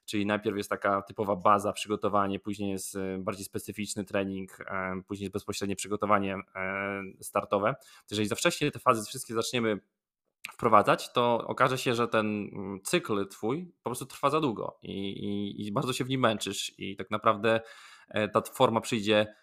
czyli 0.09 0.25
najpierw 0.25 0.57
jest 0.57 0.69
taka 0.69 1.01
typowa 1.01 1.35
baza, 1.35 1.73
przygotowanie, 1.73 2.39
później 2.39 2.71
jest 2.71 2.95
e, 2.95 3.17
bardziej 3.17 3.45
specyficzny 3.45 4.03
trening, 4.05 4.59
e, 4.59 5.01
później 5.07 5.23
jest 5.23 5.33
bezpośrednie 5.33 5.75
przygotowanie 5.75 6.35
e, 6.55 7.01
startowe. 7.21 7.75
Jeżeli 8.11 8.27
za 8.27 8.35
wcześnie 8.35 8.71
te 8.71 8.79
fazy 8.79 9.05
wszystkie 9.05 9.33
zaczniemy 9.33 9.79
wprowadzać, 10.53 11.13
to 11.13 11.47
okaże 11.47 11.77
się, 11.77 11.95
że 11.95 12.07
ten 12.07 12.49
mm, 12.53 12.81
cykl 12.83 13.27
twój 13.27 13.73
po 13.83 13.89
prostu 13.89 14.05
trwa 14.05 14.29
za 14.29 14.41
długo 14.41 14.79
i, 14.81 15.09
i, 15.09 15.67
i 15.67 15.71
bardzo 15.71 15.93
się 15.93 16.03
w 16.03 16.09
nim 16.09 16.21
męczysz 16.21 16.73
i 16.77 16.95
tak 16.95 17.11
naprawdę 17.11 17.61
ta 18.33 18.41
forma 18.41 18.81
przyjdzie 18.81 19.35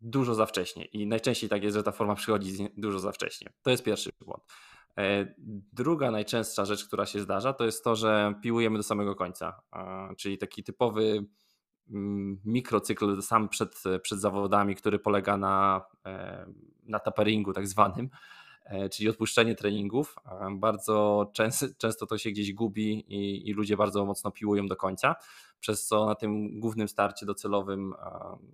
dużo 0.00 0.34
za 0.34 0.46
wcześnie 0.46 0.84
i 0.84 1.06
najczęściej 1.06 1.50
tak 1.50 1.62
jest, 1.62 1.76
że 1.76 1.82
ta 1.82 1.92
forma 1.92 2.14
przychodzi 2.14 2.68
dużo 2.76 2.98
za 2.98 3.12
wcześnie. 3.12 3.52
To 3.62 3.70
jest 3.70 3.84
pierwszy 3.84 4.10
błąd. 4.20 4.42
E, 4.98 5.34
druga 5.72 6.10
najczęstsza 6.10 6.64
rzecz, 6.64 6.84
która 6.84 7.06
się 7.06 7.20
zdarza, 7.20 7.52
to 7.52 7.64
jest 7.64 7.84
to, 7.84 7.96
że 7.96 8.34
piłujemy 8.42 8.76
do 8.76 8.82
samego 8.82 9.14
końca, 9.14 9.62
czyli 10.16 10.38
taki 10.38 10.64
typowy 10.64 11.24
mm, 11.90 12.40
mikrocykl 12.44 13.22
sam 13.22 13.48
przed, 13.48 13.82
przed 14.02 14.20
zawodami, 14.20 14.74
który 14.74 14.98
polega 14.98 15.36
na, 15.36 15.84
e, 16.06 16.46
na 16.82 16.98
taperingu 16.98 17.52
tak 17.52 17.66
zwanym, 17.68 18.10
e, 18.64 18.88
czyli 18.88 19.08
odpuszczenie 19.08 19.54
treningów. 19.54 20.16
Bardzo 20.52 21.30
często, 21.34 21.66
często 21.78 22.06
to 22.06 22.18
się 22.18 22.30
gdzieś 22.30 22.52
gubi 22.52 23.04
i, 23.08 23.48
i 23.48 23.52
ludzie 23.52 23.76
bardzo 23.76 24.04
mocno 24.04 24.30
piłują 24.30 24.66
do 24.66 24.76
końca 24.76 25.14
przez 25.60 25.86
co 25.86 26.06
na 26.06 26.14
tym 26.14 26.60
głównym 26.60 26.88
starcie 26.88 27.26
docelowym 27.26 27.94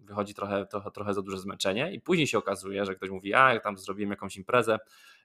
wychodzi 0.05 0.35
trochę, 0.35 0.67
trochę, 0.67 0.91
trochę 0.91 1.15
za 1.15 1.23
duże 1.23 1.39
zmęczenie 1.39 1.93
i 1.93 2.01
później 2.01 2.27
się 2.27 2.39
okazuje, 2.39 2.85
że 2.85 2.95
ktoś 2.95 3.11
mówi, 3.11 3.35
a 3.35 3.61
tam 3.61 3.79
zrobiłem 3.79 4.11
jakąś 4.11 4.37
imprezę, 4.37 4.79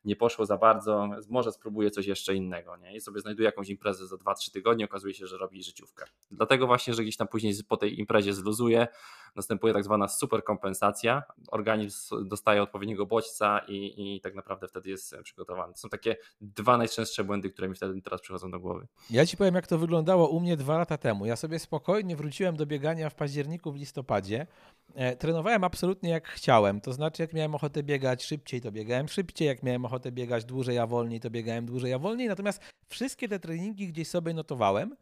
nie 0.06 0.16
poszło 0.16 0.46
za 0.46 0.58
bardzo, 0.58 1.10
może 1.30 1.52
spróbuję 1.52 1.92
coś 1.92 2.06
jeszcze 2.06 2.36
innego 2.36 2.78
nie? 2.78 2.96
i 2.96 3.02
sobie 3.02 3.20
znajduje 3.20 3.46
jakąś 3.46 3.70
imprezę 3.70 4.08
za 4.08 4.16
2-3 4.16 4.52
tygodnie, 4.52 4.86
okazuje 4.86 5.14
się, 5.14 5.28
że 5.28 5.38
robi 5.38 5.64
życiówkę. 5.64 6.06
Dlatego 6.32 6.68
właśnie, 6.68 6.94
że 6.94 7.04
gdzieś 7.04 7.18
tam 7.18 7.28
później 7.28 7.54
po 7.68 7.78
tej 7.78 8.00
imprezie 8.00 8.34
zluzuje, 8.34 8.88
następuje 9.36 9.74
tak 9.74 9.84
zwana 9.84 10.08
superkompensacja, 10.08 11.24
organizm 11.48 12.28
dostaje 12.28 12.64
odpowiedniego 12.64 13.06
bodźca 13.06 13.60
i, 13.68 14.16
i 14.16 14.22
tak 14.22 14.36
naprawdę 14.36 14.68
wtedy 14.68 14.90
jest 14.90 15.16
przygotowany. 15.24 15.74
To 15.74 15.80
są 15.80 15.90
takie 15.90 16.16
dwa 16.42 16.78
najczęstsze 16.78 17.24
błędy, 17.24 17.50
które 17.50 17.70
mi 17.70 17.76
wtedy 17.76 18.02
teraz 18.02 18.22
przychodzą 18.22 18.52
do 18.52 18.60
głowy. 18.60 18.88
Ja 19.10 19.26
Ci 19.26 19.38
powiem, 19.38 19.56
jak 19.56 19.68
to 19.68 19.78
wyglądało 19.78 20.30
u 20.30 20.40
mnie 20.40 20.58
dwa 20.58 20.78
lata 20.78 20.98
temu. 20.98 21.26
Ja 21.26 21.36
sobie 21.36 21.60
spokojnie 21.70 22.16
wróciłem 22.16 22.56
do 22.56 22.66
biegania 22.66 23.10
w 23.10 23.16
październiku, 23.16 23.72
w 23.72 23.76
listopadzie. 23.76 24.48
E, 24.96 25.16
trenowałem 25.16 25.64
absolutnie 25.64 26.10
jak 26.10 26.28
chciałem, 26.28 26.82
to 26.82 26.94
znaczy 26.94 27.22
jak 27.22 27.34
miałem 27.34 27.56
ochotę 27.56 27.84
biegać 27.84 28.24
szybciej, 28.24 28.62
to 28.62 28.72
biegałem 28.72 29.08
szybciej, 29.08 29.48
jak 29.48 29.64
miałem 29.64 29.86
ochotę 29.86 30.12
biegać 30.12 30.46
dłużej, 30.46 30.80
a 30.80 30.88
wolniej, 30.88 31.20
to 31.20 31.30
biegałem 31.30 31.66
dłużej, 31.66 31.94
a 31.94 32.00
wolniej. 32.00 32.28
Natomiast 32.28 32.62
wszystkie 32.88 33.28
te 33.28 33.40
treningi 33.40 33.88
gdzieś 33.88 34.08
sobie 34.08 34.34
notowałem 34.34 34.96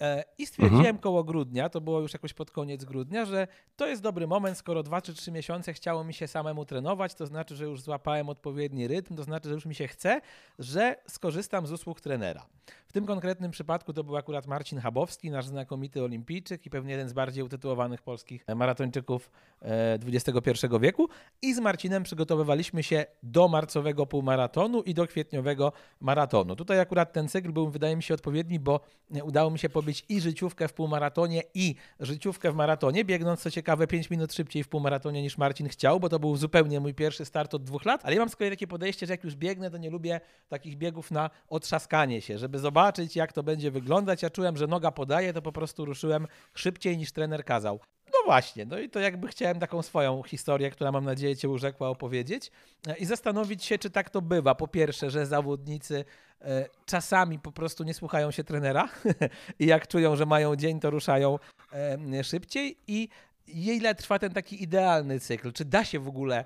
E, 0.00 0.24
I 0.38 0.46
stwierdziłem 0.46 0.80
mhm. 0.80 0.98
koło 0.98 1.24
grudnia, 1.24 1.68
to 1.68 1.80
było 1.80 2.00
już 2.00 2.12
jakoś 2.12 2.32
pod 2.32 2.50
koniec 2.50 2.84
grudnia, 2.84 3.24
że 3.24 3.48
to 3.76 3.86
jest 3.86 4.02
dobry 4.02 4.26
moment, 4.26 4.58
skoro 4.58 4.82
dwa 4.82 5.02
czy 5.02 5.14
trzy 5.14 5.32
miesiące 5.32 5.72
chciało 5.72 6.04
mi 6.04 6.14
się 6.14 6.28
samemu 6.28 6.64
trenować, 6.64 7.14
to 7.14 7.26
znaczy, 7.26 7.56
że 7.56 7.64
już 7.64 7.80
złapałem 7.80 8.28
odpowiedni 8.28 8.88
rytm, 8.88 9.16
to 9.16 9.22
znaczy, 9.22 9.48
że 9.48 9.54
już 9.54 9.66
mi 9.66 9.74
się 9.74 9.88
chce, 9.88 10.20
że 10.58 10.96
skorzystam 11.08 11.66
z 11.66 11.72
usług 11.72 12.00
trenera. 12.00 12.46
Tym 12.94 13.06
konkretnym 13.06 13.50
przypadku 13.50 13.92
to 13.92 14.04
był 14.04 14.16
akurat 14.16 14.46
Marcin 14.46 14.78
Habowski, 14.78 15.30
nasz 15.30 15.46
znakomity 15.46 16.02
olimpijczyk 16.02 16.66
i 16.66 16.70
pewnie 16.70 16.92
jeden 16.92 17.08
z 17.08 17.12
bardziej 17.12 17.44
utytułowanych 17.44 18.02
polskich 18.02 18.44
maratończyków 18.56 19.30
XXI 20.06 20.66
e, 20.66 20.80
wieku. 20.80 21.08
I 21.42 21.54
z 21.54 21.58
Marcinem 21.58 22.02
przygotowywaliśmy 22.02 22.82
się 22.82 23.06
do 23.22 23.48
marcowego 23.48 24.06
półmaratonu 24.06 24.82
i 24.82 24.94
do 24.94 25.06
kwietniowego 25.06 25.72
maratonu. 26.00 26.56
Tutaj 26.56 26.80
akurat 26.80 27.12
ten 27.12 27.28
cykl 27.28 27.52
był, 27.52 27.70
wydaje 27.70 27.96
mi 27.96 28.02
się, 28.02 28.14
odpowiedni, 28.14 28.60
bo 28.60 28.80
udało 29.24 29.50
mi 29.50 29.58
się 29.58 29.68
pobić 29.68 30.04
i 30.08 30.20
życiówkę 30.20 30.68
w 30.68 30.72
półmaratonie, 30.72 31.42
i 31.54 31.74
życiówkę 32.00 32.52
w 32.52 32.54
maratonie, 32.54 33.04
biegnąc 33.04 33.40
co 33.40 33.50
ciekawe 33.50 33.86
5 33.86 34.10
minut 34.10 34.32
szybciej 34.32 34.64
w 34.64 34.68
półmaratonie 34.68 35.22
niż 35.22 35.38
Marcin 35.38 35.68
chciał, 35.68 36.00
bo 36.00 36.08
to 36.08 36.18
był 36.18 36.36
zupełnie 36.36 36.80
mój 36.80 36.94
pierwszy 36.94 37.24
start 37.24 37.54
od 37.54 37.64
dwóch 37.64 37.84
lat. 37.84 38.00
Ale 38.04 38.14
ja 38.14 38.20
mam 38.20 38.28
z 38.28 38.36
kolei 38.36 38.50
takie 38.50 38.66
podejście, 38.66 39.06
że 39.06 39.12
jak 39.12 39.24
już 39.24 39.36
biegnę, 39.36 39.70
to 39.70 39.78
nie 39.78 39.90
lubię 39.90 40.20
takich 40.48 40.76
biegów 40.76 41.10
na 41.10 41.30
otrzaskanie 41.48 42.20
się, 42.20 42.38
żeby 42.38 42.58
zobaczyć, 42.58 42.83
jak 43.16 43.32
to 43.32 43.42
będzie 43.42 43.70
wyglądać. 43.70 44.22
Ja 44.22 44.30
czułem, 44.30 44.56
że 44.56 44.66
noga 44.66 44.90
podaje, 44.90 45.32
to 45.32 45.42
po 45.42 45.52
prostu 45.52 45.84
ruszyłem 45.84 46.26
szybciej 46.54 46.98
niż 46.98 47.12
trener 47.12 47.44
kazał. 47.44 47.80
No 48.06 48.18
właśnie, 48.24 48.66
no 48.66 48.78
i 48.78 48.90
to 48.90 49.00
jakby 49.00 49.28
chciałem 49.28 49.60
taką 49.60 49.82
swoją 49.82 50.22
historię, 50.22 50.70
która 50.70 50.92
mam 50.92 51.04
nadzieję 51.04 51.36
Cię 51.36 51.48
urzekła, 51.48 51.88
opowiedzieć 51.88 52.50
e, 52.86 52.96
i 52.96 53.04
zastanowić 53.04 53.64
się, 53.64 53.78
czy 53.78 53.90
tak 53.90 54.10
to 54.10 54.22
bywa. 54.22 54.54
Po 54.54 54.68
pierwsze, 54.68 55.10
że 55.10 55.26
zawodnicy 55.26 56.04
e, 56.40 56.68
czasami 56.86 57.38
po 57.38 57.52
prostu 57.52 57.84
nie 57.84 57.94
słuchają 57.94 58.30
się 58.30 58.44
trenera 58.44 58.88
i 59.58 59.66
jak 59.66 59.88
czują, 59.88 60.16
że 60.16 60.26
mają 60.26 60.56
dzień, 60.56 60.80
to 60.80 60.90
ruszają 60.90 61.38
szybciej 62.22 62.76
i 62.86 63.08
ile 63.46 63.94
trwa 63.94 64.18
ten 64.18 64.32
taki 64.32 64.62
idealny 64.62 65.20
cykl? 65.20 65.52
Czy 65.52 65.64
da 65.64 65.84
się 65.84 65.98
w 65.98 66.08
ogóle 66.08 66.38
e, 66.38 66.44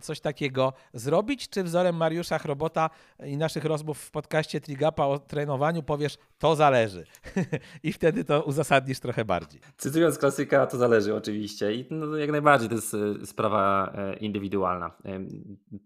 coś 0.00 0.20
takiego 0.20 0.72
zrobić, 0.94 1.48
czy 1.48 1.62
wzorem 1.62 1.96
Mariusza 1.96 2.38
Chrobota 2.38 2.90
i 3.24 3.36
naszych 3.36 3.64
rozmów 3.64 3.98
w 3.98 4.10
podcaście 4.10 4.60
Trigapa 4.60 5.06
o 5.06 5.18
trenowaniu 5.18 5.82
powiesz, 5.82 6.18
to 6.38 6.56
zależy. 6.56 7.04
I 7.82 7.92
wtedy 7.92 8.24
to 8.24 8.42
uzasadnisz 8.42 9.00
trochę 9.00 9.24
bardziej. 9.24 9.60
Cytując 9.76 10.18
klasyka, 10.18 10.66
to 10.66 10.76
zależy 10.76 11.14
oczywiście. 11.14 11.74
I 11.74 11.86
no, 11.90 12.16
jak 12.16 12.30
najbardziej 12.30 12.68
to 12.68 12.74
jest 12.74 12.94
e, 12.94 13.26
sprawa 13.26 13.92
e, 13.94 14.16
indywidualna. 14.16 14.90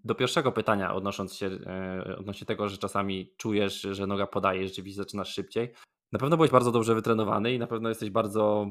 Do 0.05 0.15
pierwszego 0.15 0.53
pytania 0.53 0.95
odnosząc 0.95 1.35
się 1.35 1.51
odnośnie 2.19 2.47
tego, 2.47 2.69
że 2.69 2.79
czasami 2.79 3.33
czujesz, 3.37 3.81
że 3.81 4.07
noga 4.07 4.27
podaje, 4.27 4.69
rzeczywiście 4.69 5.03
zaczynasz 5.03 5.35
szybciej. 5.35 5.73
Na 6.13 6.19
pewno 6.19 6.37
byłeś 6.37 6.51
bardzo 6.51 6.73
dobrze 6.73 6.95
wytrenowany 6.95 7.53
i 7.53 7.59
na 7.59 7.67
pewno 7.67 7.89
jesteś 7.89 8.11
bardzo 8.11 8.67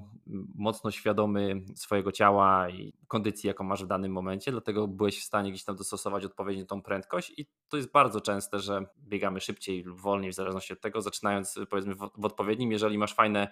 mocno 0.56 0.92
świadomy 0.92 1.62
swojego 1.76 2.12
ciała 2.12 2.70
i 2.70 2.94
kondycji, 3.08 3.48
jaką 3.48 3.64
masz 3.64 3.84
w 3.84 3.88
danym 3.88 4.12
momencie, 4.12 4.52
dlatego 4.52 4.88
byłeś 4.88 5.20
w 5.20 5.24
stanie 5.24 5.52
gdzieś 5.52 5.64
tam 5.64 5.76
dostosować 5.76 6.26
odpowiednio 6.26 6.66
tą 6.66 6.82
prędkość 6.82 7.34
i 7.38 7.46
to 7.70 7.78
jest 7.78 7.92
bardzo 7.92 8.22
częste, 8.22 8.60
że 8.60 8.86
biegamy 9.00 9.42
szybciej 9.42 9.84
lub 9.84 10.02
wolniej 10.02 10.32
w 10.32 10.36
zależności 10.36 10.74
od 10.74 10.82
tego, 10.82 11.02
zaczynając 11.02 11.60
powiedzmy 11.70 11.96
w, 11.96 12.26
odpowiednim, 12.26 12.72
jeżeli 12.72 12.98
masz 12.98 13.14
fajne 13.14 13.48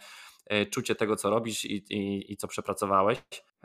czucie 0.70 0.96
tego, 0.96 1.16
co 1.16 1.30
robisz 1.30 1.66
i, 1.66 1.84
i, 1.90 2.34
i 2.34 2.38
co 2.38 2.48
przepracowałeś, 2.48 3.18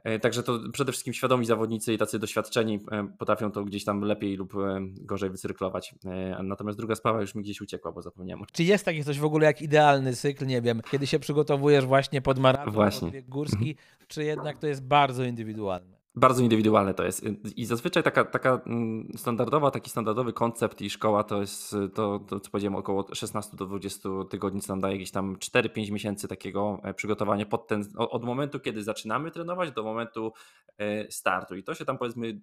E, 0.04 0.18
także 0.18 0.42
to 0.42 0.60
przede 0.72 0.92
wszystkim 0.92 1.14
świadomi 1.14 1.46
zawodnicy 1.46 1.94
i 1.94 1.98
tacy 1.98 2.18
doświadczeni 2.18 2.80
e, 2.90 3.08
potrafią 3.18 3.52
to 3.52 3.64
gdzieś 3.64 3.84
tam 3.84 4.00
lepiej 4.00 4.36
lub 4.36 4.54
e, 4.54 4.78
gorzej 4.80 5.30
wycyrklować. 5.30 5.94
Natomiast 6.42 6.78
druga 6.78 6.94
sprawa 6.94 7.20
już 7.20 7.34
mi 7.34 7.42
gdzieś 7.42 7.60
uciekła, 7.60 7.92
bo 7.92 8.02
zapomniałem. 8.02 8.44
Czy 8.52 8.64
jest 8.64 8.84
takie 8.84 9.04
coś 9.04 9.18
w 9.18 9.24
ogóle 9.24 9.46
jak 9.46 9.62
idealny 9.62 10.16
cykl, 10.16 10.46
nie 10.46 10.62
wiem, 10.62 10.80
kiedy 10.90 11.06
się 11.06 11.18
przygotowujesz 11.18 11.86
właśnie 11.86 12.22
pod 12.22 12.38
maraton, 12.38 12.74
właśnie. 12.74 13.12
pod 13.12 13.30
górski, 13.30 13.70
mhm. 13.70 13.76
czy 14.08 14.24
jednak 14.24 14.58
to 14.58 14.66
jest 14.66 14.86
bardzo 14.86 15.24
indywidualne? 15.24 15.93
Bardzo 16.16 16.42
indywidualne 16.42 16.94
to 16.94 17.04
jest. 17.04 17.22
I 17.56 17.64
zazwyczaj 17.66 18.02
taka, 18.02 18.24
taka 18.24 18.60
mm, 18.66 19.08
standardowa, 19.16 19.70
taki 19.70 19.90
standardowy 19.90 20.32
koncept 20.32 20.82
i 20.82 20.90
szkoła 20.90 21.24
to 21.24 21.40
jest 21.40 21.76
to, 21.94 22.18
to 22.18 22.40
co 22.40 22.50
powiedziałem, 22.50 22.76
około 22.76 23.14
16 23.14 23.56
do 23.56 23.66
20 23.66 24.08
tygodni, 24.30 24.60
co 24.60 24.72
nam 24.72 24.80
daje 24.80 24.94
jakieś 24.94 25.10
tam 25.10 25.36
4-5 25.36 25.90
miesięcy 25.90 26.28
takiego 26.28 26.80
e, 26.82 26.94
przygotowania 26.94 27.46
pod 27.46 27.66
ten, 27.66 27.84
od 27.96 28.24
momentu, 28.24 28.60
kiedy 28.60 28.82
zaczynamy 28.82 29.30
trenować 29.30 29.72
do 29.72 29.82
momentu 29.82 30.32
e, 30.78 31.10
startu. 31.10 31.56
I 31.56 31.62
to 31.62 31.74
się 31.74 31.84
tam 31.84 31.98
powiedzmy 31.98 32.40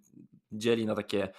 dzieli 0.52 0.86
na 0.86 0.96
takie 0.96 1.30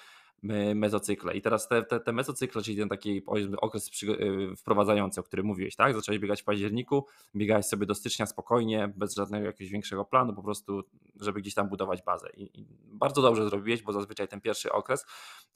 mezocykle. 0.74 1.34
I 1.34 1.42
teraz 1.42 1.68
te, 1.68 1.82
te, 1.82 2.00
te 2.00 2.12
mezocykle, 2.12 2.62
czyli 2.62 2.76
ten 2.76 2.88
taki 2.88 3.22
okres 3.60 4.02
y, 4.02 4.56
wprowadzający, 4.56 5.20
o 5.20 5.22
którym 5.22 5.46
mówiłeś, 5.46 5.76
tak? 5.76 5.94
Zacząłeś 5.94 6.20
biegać 6.20 6.42
w 6.42 6.44
październiku, 6.44 7.06
biegałeś 7.36 7.66
sobie 7.66 7.86
do 7.86 7.94
stycznia 7.94 8.26
spokojnie, 8.26 8.92
bez 8.96 9.14
żadnego 9.14 9.46
jakiegoś 9.46 9.72
większego 9.72 10.04
planu, 10.04 10.34
po 10.34 10.42
prostu, 10.42 10.82
żeby 11.20 11.40
gdzieś 11.40 11.54
tam 11.54 11.68
budować 11.68 12.02
bazę. 12.02 12.28
I, 12.36 12.60
i 12.60 12.66
bardzo 12.84 13.22
dobrze 13.22 13.44
zrobiłeś, 13.44 13.82
bo 13.82 13.92
zazwyczaj 13.92 14.28
ten 14.28 14.40
pierwszy 14.40 14.72
okres 14.72 15.06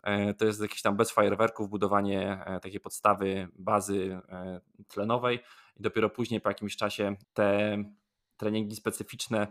e, 0.03 0.35
to 0.35 0.45
jest 0.45 0.61
jakiś 0.61 0.83
tam 0.83 0.97
bez 0.97 1.11
fajerwerków 1.11 1.71
budowanie 1.71 2.45
e, 2.47 2.61
takiej 2.61 2.81
podstawy 2.81 3.49
bazy 3.59 4.21
e, 4.29 4.61
tlenowej 4.89 5.39
i 5.77 5.83
dopiero 5.83 6.11
później 6.11 6.41
po 6.41 6.49
jakimś 6.49 6.77
czasie 6.77 7.17
te 7.35 7.79
treningi 8.37 8.77
specyficzne 8.77 9.47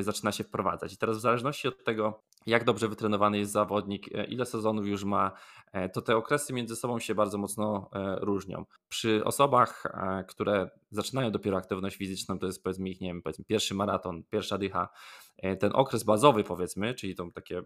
zaczyna 0.00 0.32
się 0.32 0.44
wprowadzać. 0.44 0.92
I 0.92 0.96
teraz 0.96 1.18
w 1.18 1.20
zależności 1.20 1.68
od 1.68 1.84
tego, 1.84 2.22
jak 2.46 2.64
dobrze 2.64 2.88
wytrenowany 2.88 3.38
jest 3.38 3.52
zawodnik, 3.52 4.14
e, 4.14 4.24
ile 4.24 4.46
sezonów 4.46 4.86
już 4.86 5.04
ma, 5.04 5.32
e, 5.72 5.88
to 5.88 6.02
te 6.02 6.16
okresy 6.16 6.52
między 6.52 6.76
sobą 6.76 6.98
się 6.98 7.14
bardzo 7.14 7.38
mocno 7.38 7.90
e, 7.92 8.16
różnią. 8.20 8.64
Przy 8.88 9.24
osobach, 9.24 9.84
które 10.28 10.70
zaczynają 10.90 11.30
dopiero 11.30 11.56
aktywność 11.56 11.96
fizyczną, 11.96 12.38
to 12.38 12.46
jest 12.46 12.62
powiedzmy 12.62 12.88
ich, 12.88 13.00
nie 13.00 13.08
wiem, 13.08 13.22
powiedzmy 13.22 13.44
pierwszy 13.44 13.74
maraton, 13.74 14.22
pierwsza 14.30 14.58
dycha, 14.58 14.88
ten 15.60 15.70
okres 15.74 16.04
bazowy 16.04 16.44
powiedzmy, 16.44 16.94
czyli 16.94 17.14
to 17.14 17.30
takie 17.34 17.62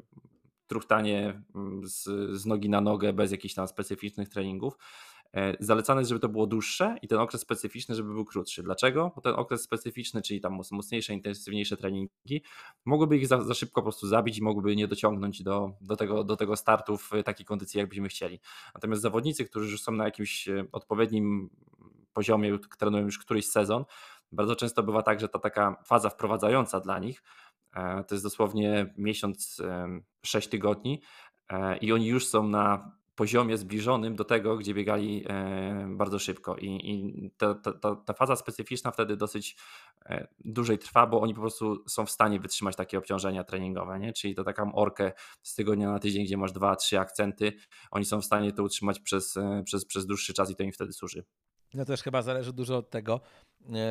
truchtanie 0.66 1.43
mm, 1.55 1.89
z, 1.89 2.03
z 2.41 2.47
nogi 2.47 2.68
na 2.68 2.81
nogę 2.81 3.12
bez 3.12 3.33
jakichś 3.33 3.55
tam 3.55 3.68
specyficznych 3.68 4.29
treningów, 4.29 4.79
zalecane 5.61 6.01
jest, 6.01 6.09
żeby 6.09 6.20
to 6.20 6.28
było 6.28 6.47
dłuższe 6.47 6.97
i 7.03 7.09
ten 7.09 7.18
okres 7.18 7.41
specyficzny, 7.41 7.95
żeby 7.95 8.12
był 8.12 8.24
krótszy. 8.24 8.62
Dlaczego? 8.62 9.12
Bo 9.14 9.20
ten 9.20 9.35
okres 9.35 9.62
specyficzny, 9.62 10.22
czyli 10.22 10.41
tam 10.41 10.59
mocniejsze, 10.72 11.12
intensywniejsze 11.12 11.76
treningi, 11.76 12.43
mogłyby 12.85 13.16
ich 13.16 13.26
za, 13.26 13.43
za 13.43 13.55
szybko 13.55 13.80
po 13.80 13.82
prostu 13.82 14.07
zabić 14.07 14.39
i 14.39 14.43
mogłyby 14.43 14.76
nie 14.76 14.89
dociągnąć 14.89 15.43
do, 15.43 15.72
do, 15.80 15.97
tego, 15.97 16.24
do 16.24 16.37
tego 16.37 16.57
startu 16.57 16.97
w 16.97 17.11
takiej 17.24 17.47
kondycji, 17.47 17.78
jakbyśmy 17.78 18.09
chcieli. 18.09 18.41
Natomiast 18.74 19.03
zawodnicy, 19.03 19.45
którzy 19.45 19.70
już 19.70 19.82
są 19.82 19.93
na 19.93 20.05
jakimś 20.05 20.49
e, 20.49 20.64
odpowiednim 20.72 21.51
poziomie, 22.12 22.59
trenują 22.78 23.05
już 23.05 23.18
któryś 23.18 23.47
sezon, 23.47 23.85
bardzo 24.32 24.57
często 24.57 24.82
bywa 24.82 25.03
tak, 25.03 25.20
że 25.20 25.28
ta 25.28 25.39
taka 25.39 25.82
faza 25.87 26.11
wprowadzająca 26.11 26.80
dla 26.80 26.99
nich 26.99 27.22
e, 27.74 28.05
to 28.05 28.14
jest 28.14 28.24
dosłownie 28.24 28.95
miesiąc, 28.99 29.62
sześć 30.26 30.49
tygodni 30.49 31.03
i 31.80 31.93
oni 31.93 32.07
już 32.07 32.26
są 32.26 32.49
na 32.49 32.93
poziomie 33.15 33.59
zbliżonym 33.59 34.17
do 34.17 34.25
tego, 34.25 34.57
gdzie 34.57 34.75
biegali 34.75 35.25
e, 35.29 35.87
bardzo 35.89 36.19
szybko. 36.19 36.57
I, 36.57 36.91
i 36.91 37.31
ta, 37.37 37.55
ta, 37.55 37.97
ta, 37.97 38.12
faza 38.15 38.37
specyficzna 38.37 38.91
wtedy 38.91 39.17
dosyć 39.17 39.57
e, 40.07 40.29
dłużej 40.45 40.79
trwa, 40.79 41.07
bo 41.07 41.21
oni 41.21 41.35
po 41.35 41.41
prostu 41.41 41.85
są 41.89 42.07
w 42.07 42.11
stanie 42.11 42.41
wytrzymać 42.41 42.77
takie 42.77 42.99
obciążenia 42.99 43.45
treningowe. 43.45 43.99
Nie? 43.99 44.12
Czyli 44.12 44.35
to 44.35 44.45
taką 44.45 44.75
orkę 44.75 45.12
z 45.43 45.55
tygodnia 45.55 45.91
na 45.91 45.99
tydzień, 45.99 46.25
gdzie 46.25 46.37
masz 46.37 46.53
dwa, 46.53 46.77
trzy 46.77 46.99
akcenty, 46.99 47.53
oni 47.91 48.05
są 48.05 48.21
w 48.21 48.25
stanie 48.25 48.53
to 48.53 48.62
utrzymać 48.62 49.01
przez, 49.01 49.37
e, 49.37 49.62
przez, 49.65 49.85
przez 49.85 50.07
dłuższy 50.07 50.35
czas 50.35 50.51
i 50.51 50.57
to 50.57 50.62
im 50.62 50.73
wtedy 50.73 50.93
służy. 50.93 51.25
No 51.75 51.85
też 51.85 52.03
chyba 52.03 52.23
zależy 52.23 52.53
dużo 52.53 52.77
od 52.77 52.91
tego, 52.91 53.21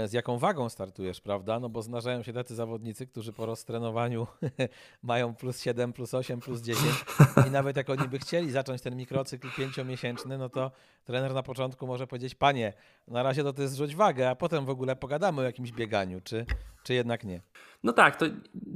z 0.05 0.13
jaką 0.13 0.37
wagą 0.37 0.69
startujesz, 0.69 1.21
prawda? 1.21 1.59
No 1.59 1.69
bo 1.69 1.81
zdarzają 1.81 2.23
się 2.23 2.33
tacy 2.33 2.55
zawodnicy, 2.55 3.07
którzy 3.07 3.33
po 3.33 3.45
roztrenowaniu 3.45 4.27
mają 5.03 5.35
plus 5.35 5.61
7, 5.61 5.93
plus 5.93 6.13
8, 6.13 6.39
plus 6.39 6.61
10 6.61 7.05
i 7.47 7.51
nawet 7.51 7.77
jak 7.77 7.89
oni 7.89 8.07
by 8.07 8.19
chcieli 8.19 8.51
zacząć 8.51 8.81
ten 8.81 8.95
mikrocykl 8.95 9.47
pięciomiesięczny, 9.57 10.37
no 10.37 10.49
to 10.49 10.71
trener 11.05 11.33
na 11.33 11.43
początku 11.43 11.87
może 11.87 12.07
powiedzieć, 12.07 12.35
panie, 12.35 12.73
na 13.07 13.23
razie 13.23 13.43
to 13.43 13.53
ty 13.53 13.67
zrzuć 13.67 13.95
wagę, 13.95 14.29
a 14.29 14.35
potem 14.35 14.65
w 14.65 14.69
ogóle 14.69 14.95
pogadamy 14.95 15.41
o 15.41 15.43
jakimś 15.43 15.71
bieganiu, 15.71 16.21
czy, 16.23 16.45
czy 16.83 16.93
jednak 16.93 17.23
nie? 17.23 17.41
No 17.83 17.93
tak, 17.93 18.15
to 18.15 18.25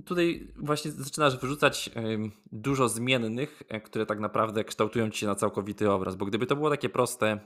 tutaj 0.06 0.48
właśnie 0.56 0.92
zaczynasz 0.92 1.38
wyrzucać 1.38 1.90
dużo 2.52 2.90
zmiennych, 2.90 3.64
e, 3.70 3.82
które 3.82 4.06
tak 4.06 4.20
naprawdę 4.20 4.64
kształtują 4.64 5.10
ci 5.10 5.20
się 5.20 5.28
na 5.28 5.36
całkowity 5.36 5.92
obraz, 5.92 6.16
bo 6.16 6.26
gdyby 6.26 6.46
to 6.46 6.56
było 6.56 6.70
takie 6.70 6.90
proste, 6.90 7.40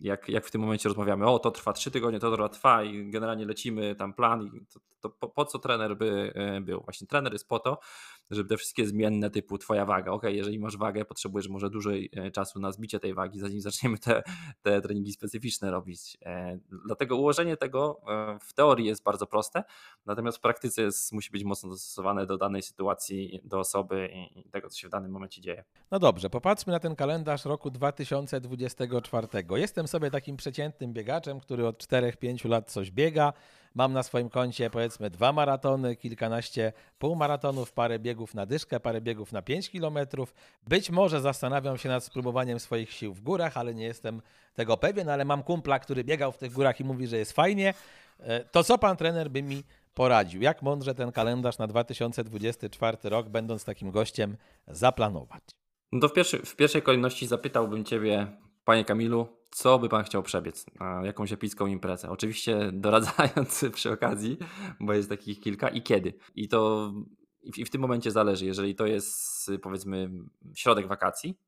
jak, 0.00 0.28
jak 0.28 0.46
w 0.46 0.50
tym 0.50 0.60
momencie 0.60 0.88
rozmawiamy, 0.88 1.26
o 1.26 1.38
to 1.38 1.50
trwa 1.50 1.72
3 1.72 1.90
tygodnie, 1.90 2.20
to 2.20 2.32
trwa 2.32 2.45
trwa 2.48 2.82
i 2.82 3.10
generalnie 3.10 3.44
lecimy 3.44 3.94
tam 3.94 4.14
plan 4.14 4.42
i 4.42 4.66
to, 4.66 4.80
to 5.00 5.10
po, 5.10 5.28
po, 5.28 5.44
co 5.44 5.58
trener 5.58 5.96
by 5.96 6.32
e, 6.34 6.60
był? 6.60 6.80
Właśnie 6.80 7.06
trener 7.06 7.32
jest 7.32 7.48
po 7.48 7.58
to, 7.58 7.78
żeby 8.30 8.48
te 8.48 8.56
wszystkie 8.56 8.86
zmienne 8.86 9.30
typu 9.30 9.58
twoja 9.58 9.84
waga, 9.84 10.12
ok, 10.12 10.22
jeżeli 10.24 10.58
masz 10.58 10.76
wagę, 10.76 11.04
potrzebujesz 11.04 11.48
może 11.48 11.70
dłużej 11.70 12.10
e, 12.16 12.30
czasu 12.30 12.60
na 12.60 12.72
zbicie 12.72 13.00
tej 13.00 13.14
wagi, 13.14 13.38
zanim 13.38 13.60
zaczniemy 13.60 13.98
te, 13.98 14.22
te 14.62 14.80
treningi 14.80 15.12
specyficzne 15.12 15.70
robić. 15.70 16.16
E, 16.22 16.58
dlatego 16.86 17.16
ułożenie 17.16 17.56
tego 17.56 18.00
w 18.42 18.52
teorii 18.52 18.86
jest 18.86 19.02
bardzo 19.02 19.26
proste, 19.26 19.64
natomiast 20.06 20.38
w 20.38 20.40
praktyce 20.40 20.82
jest, 20.82 21.12
musi 21.12 21.30
być 21.30 21.44
mocno 21.44 21.68
dostosowane 21.68 22.26
do 22.26 22.38
danej 22.38 22.62
sytuacji, 22.62 23.40
do 23.44 23.58
osoby 23.58 24.08
i 24.34 24.50
tego, 24.50 24.68
co 24.68 24.78
się 24.78 24.88
w 24.88 24.90
danym 24.90 25.10
momencie 25.10 25.40
dzieje. 25.40 25.64
No 25.90 25.98
dobrze, 25.98 26.30
popatrzmy 26.30 26.72
na 26.72 26.80
ten 26.80 26.96
kalendarz 26.96 27.44
roku 27.44 27.70
2024. 27.70 29.28
Jestem 29.50 29.88
sobie 29.88 30.10
takim 30.10 30.36
przeciętnym 30.36 30.92
biegaczem, 30.92 31.40
który 31.40 31.66
od 31.66 31.86
4-5 31.86 32.48
lat 32.48 32.70
coś 32.70 32.90
biega. 32.90 33.32
Mam 33.76 33.92
na 33.92 34.02
swoim 34.02 34.30
koncie 34.30 34.70
powiedzmy 34.70 35.10
dwa 35.10 35.32
maratony, 35.32 35.96
kilkanaście 35.96 36.72
półmaratonów, 36.98 37.72
parę 37.72 37.98
biegów 37.98 38.34
na 38.34 38.46
dyszkę, 38.46 38.80
parę 38.80 39.00
biegów 39.00 39.32
na 39.32 39.42
5 39.42 39.70
kilometrów. 39.70 40.34
Być 40.68 40.90
może 40.90 41.20
zastanawiam 41.20 41.78
się 41.78 41.88
nad 41.88 42.04
spróbowaniem 42.04 42.60
swoich 42.60 42.92
sił 42.92 43.14
w 43.14 43.20
górach, 43.20 43.56
ale 43.56 43.74
nie 43.74 43.84
jestem 43.84 44.22
tego 44.54 44.76
pewien, 44.76 45.08
ale 45.08 45.24
mam 45.24 45.42
kumpla, 45.42 45.78
który 45.78 46.04
biegał 46.04 46.32
w 46.32 46.38
tych 46.38 46.52
górach 46.52 46.80
i 46.80 46.84
mówi, 46.84 47.06
że 47.06 47.16
jest 47.16 47.32
fajnie. 47.32 47.74
E, 48.20 48.44
to 48.44 48.64
co 48.64 48.78
pan 48.78 48.96
trener 48.96 49.30
by 49.30 49.42
mi 49.42 49.62
poradził? 49.94 50.42
Jak 50.42 50.62
mądrze 50.62 50.94
ten 50.94 51.12
kalendarz 51.12 51.58
na 51.58 51.66
2024 51.66 52.96
rok, 53.04 53.28
będąc 53.28 53.64
takim 53.64 53.90
gościem, 53.90 54.36
zaplanować? 54.68 55.42
No 55.92 56.00
to 56.00 56.08
w, 56.08 56.12
pierwszy, 56.12 56.38
w 56.38 56.56
pierwszej 56.56 56.82
kolejności 56.82 57.26
zapytałbym 57.26 57.84
Ciebie, 57.84 58.26
Panie 58.66 58.84
Kamilu, 58.84 59.26
co 59.50 59.78
by 59.78 59.88
Pan 59.88 60.04
chciał 60.04 60.22
przebiec 60.22 60.66
jakąś 61.02 61.32
epicką 61.32 61.66
imprezę? 61.66 62.10
Oczywiście 62.10 62.70
doradzając 62.72 63.64
przy 63.74 63.92
okazji, 63.92 64.38
bo 64.80 64.92
jest 64.92 65.08
takich 65.08 65.40
kilka 65.40 65.68
i 65.68 65.82
kiedy. 65.82 66.14
I 66.34 66.48
to 66.48 66.92
i 67.56 67.64
w 67.64 67.70
tym 67.70 67.80
momencie 67.80 68.10
zależy. 68.10 68.46
Jeżeli 68.46 68.74
to 68.74 68.86
jest 68.86 69.50
powiedzmy 69.62 70.10
środek 70.54 70.86
wakacji, 70.86 71.38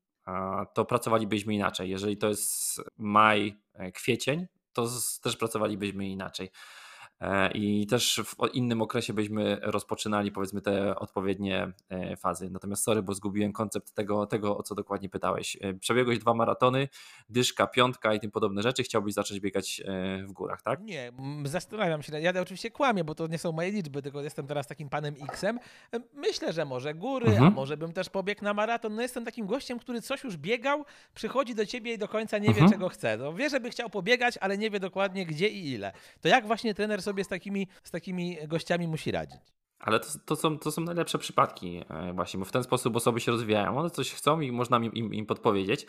to 0.73 0.85
pracowalibyśmy 0.85 1.53
inaczej. 1.53 1.89
Jeżeli 1.89 2.17
to 2.17 2.27
jest 2.27 2.81
maj, 2.97 3.59
e, 3.73 3.91
kwiecień, 3.91 4.47
to 4.73 4.89
też 5.21 5.37
pracowalibyśmy 5.37 6.09
inaczej. 6.09 6.49
E, 7.21 7.51
I 7.51 7.87
też 7.87 8.21
w 8.25 8.53
innym 8.53 8.81
okresie 8.81 9.13
byśmy 9.13 9.59
rozpoczynali 9.61 10.31
powiedzmy 10.31 10.61
te 10.61 10.95
odpowiednie 10.95 11.71
e, 11.89 12.15
fazy. 12.15 12.49
Natomiast 12.49 12.83
sorry, 12.83 13.01
bo 13.01 13.13
zgubiłem 13.13 13.53
koncept 13.53 13.93
tego, 13.93 14.25
tego 14.25 14.57
o 14.57 14.63
co 14.63 14.75
dokładnie 14.75 15.09
pytałeś. 15.09 15.57
E, 15.61 15.73
przebiegłeś 15.73 16.19
dwa 16.19 16.33
maratony, 16.33 16.87
dyszka, 17.29 17.67
piątka 17.67 18.13
i 18.13 18.19
tym 18.19 18.31
podobne 18.31 18.61
rzeczy. 18.61 18.83
Chciałbyś 18.83 19.13
zacząć 19.13 19.39
biegać 19.39 19.81
w 20.27 20.31
górach, 20.31 20.61
tak? 20.61 20.81
Nie, 20.81 21.11
zastanawiam 21.43 22.03
się. 22.03 22.19
Ja 22.19 22.41
oczywiście 22.41 22.71
kłamię, 22.71 23.03
bo 23.03 23.15
to 23.15 23.27
nie 23.27 23.37
są 23.37 23.51
moje 23.51 23.71
liczby, 23.71 24.01
tylko 24.01 24.21
jestem 24.21 24.47
teraz 24.47 24.67
takim 24.67 24.89
panem 24.89 25.15
X-em. 25.29 25.59
Myślę, 26.13 26.53
że 26.53 26.65
może 26.65 26.93
góry, 26.93 27.27
mhm. 27.27 27.47
a 27.47 27.49
może 27.49 27.77
bym 27.77 27.93
też 27.93 28.09
pobiegł 28.09 28.43
na 28.43 28.53
maraton. 28.53 28.95
No 28.95 29.01
jestem 29.01 29.25
takim 29.25 29.47
gościem, 29.47 29.79
który 29.79 30.01
coś 30.01 30.23
już 30.23 30.37
biegał, 30.37 30.85
przychodzi 31.13 31.55
do 31.55 31.65
ciebie 31.65 31.93
i 31.93 31.97
do 31.97 32.07
końca 32.07 32.37
nie 32.37 32.47
mhm. 32.47 32.67
wie, 32.67 32.73
czego 32.73 32.89
chce. 32.89 33.17
No, 33.17 33.33
wie, 33.33 33.49
żeby 33.49 33.69
chciał 33.69 33.89
pobiegać, 33.89 34.37
ale 34.37 34.57
nie 34.57 34.69
wie 34.69 34.79
dokładnie 34.79 35.25
gdzie 35.25 35.49
i 35.49 35.71
ile. 35.71 35.91
To 36.21 36.27
jak 36.27 36.47
właśnie 36.47 36.73
trener 36.73 37.01
sobie 37.09 37.23
z 37.23 37.27
takimi, 37.27 37.67
z 37.83 37.91
takimi 37.91 38.37
gościami 38.47 38.87
musi 38.87 39.11
radzić. 39.11 39.41
Ale 39.79 39.99
to, 39.99 40.07
to, 40.25 40.35
są, 40.35 40.59
to 40.59 40.71
są 40.71 40.81
najlepsze 40.81 41.17
przypadki 41.17 41.81
e, 41.89 42.13
właśnie, 42.13 42.39
bo 42.39 42.45
w 42.45 42.51
ten 42.51 42.63
sposób 42.63 42.95
osoby 42.95 43.19
się 43.19 43.31
rozwijają. 43.31 43.77
One 43.77 43.89
coś 43.89 44.13
chcą 44.13 44.39
i 44.39 44.51
można 44.51 44.77
im, 44.77 45.13
im 45.13 45.25
podpowiedzieć. 45.25 45.85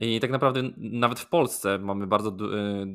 I 0.00 0.20
tak 0.20 0.30
naprawdę 0.30 0.62
nawet 0.76 1.20
w 1.20 1.26
Polsce 1.26 1.78
mamy 1.78 2.06
bardzo, 2.06 2.30
e, 2.30 2.86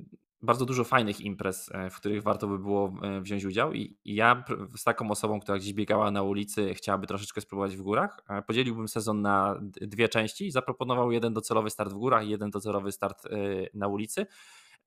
bardzo 0.42 0.66
dużo 0.66 0.84
fajnych 0.84 1.22
imprez, 1.22 1.70
e, 1.74 1.90
w 1.90 1.96
których 1.96 2.24
warto 2.24 2.48
by 2.48 2.60
było 2.60 2.94
wziąć 3.22 3.46
udział. 3.46 3.74
I 3.74 3.98
ja 4.06 4.44
z 4.78 4.84
taką 4.84 5.12
osobą, 5.12 5.40
która 5.40 5.58
gdzieś 5.58 5.74
biegała 5.74 6.12
na 6.12 6.24
ulicy, 6.24 6.74
chciałaby 6.74 7.08
troszeczkę 7.08 7.42
spróbować 7.42 7.78
w 7.78 7.82
górach, 7.82 8.24
podzieliłbym 8.48 8.88
sezon 8.88 9.22
na 9.22 9.60
dwie 9.62 10.10
części 10.10 10.46
i 10.48 10.52
zaproponował 10.52 11.12
jeden 11.12 11.34
docelowy 11.34 11.70
start 11.70 11.92
w 11.92 11.98
górach 11.98 12.26
i 12.26 12.30
jeden 12.30 12.50
docelowy 12.50 12.92
start 12.92 13.28
na 13.74 13.88
ulicy. 13.88 14.26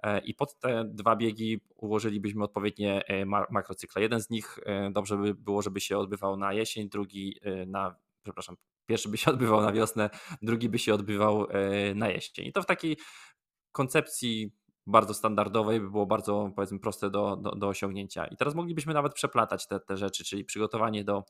E, 0.05 0.19
i 0.19 0.35
pod 0.35 0.59
te 0.59 0.85
dwa 0.85 1.17
biegi 1.17 1.61
ułożylibyśmy 1.77 2.45
odpowiednie 2.45 3.07
e, 3.07 3.27
makrocykle. 3.27 4.03
Jeden 4.03 4.21
z 4.21 4.31
nich 4.31 4.59
e, 4.67 4.91
dobrze 4.91 5.17
by 5.17 5.35
było, 5.35 5.63
żeby 5.63 5.81
się 5.81 5.99
odbywał 5.99 6.37
na 6.37 6.53
jesień, 6.53 6.89
drugi 6.89 7.41
na, 7.67 7.97
przepraszam, 8.23 8.57
pierwszy 8.87 9.09
by 9.09 9.17
się 9.17 9.31
odbywał 9.35 9.61
na 9.63 9.73
wiosnę, 9.73 10.11
drugi 10.43 10.69
by 10.69 10.79
się 10.79 10.95
odbywał 10.95 11.47
na 11.95 12.09
jesień. 12.09 12.47
I 12.47 12.53
to 12.53 12.63
w 12.63 12.67
takiej 12.67 12.97
koncepcji 13.73 14.53
bardzo 14.87 15.15
standardowej 15.15 15.81
by 15.81 15.91
było 15.91 16.07
bardzo 16.07 16.51
powiedzmy 16.57 16.79
proste 16.79 17.11
do, 17.11 17.37
do, 17.37 17.51
do 17.51 17.69
osiągnięcia. 17.69 18.27
I 18.27 18.37
teraz 18.37 18.55
moglibyśmy 18.55 18.95
nawet 18.95 19.15
przeplatać 19.15 19.67
te, 19.69 19.81
te 19.81 19.97
rzeczy, 19.97 20.25
czyli 20.25 20.45
przygotowanie 20.45 21.05
do 21.05 21.25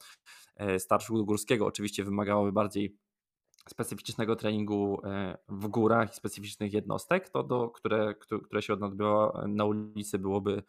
startu 0.79 1.25
górskiego 1.25 1.67
oczywiście 1.67 2.05
wymagałoby 2.05 2.53
bardziej 2.53 2.97
specyficznego 3.69 4.37
treningu 4.37 5.01
e, 5.05 5.39
w 5.49 5.69
górach 5.69 6.13
i 6.13 6.17
specyficznych 6.17 6.73
jednostek, 6.73 7.29
to 7.29 7.43
do, 7.43 7.71
które, 7.71 8.15
które 8.45 8.63
się 8.63 8.73
odbywa 8.73 9.45
na 9.49 9.65
ulicy 9.65 10.19
byłoby 10.19 10.63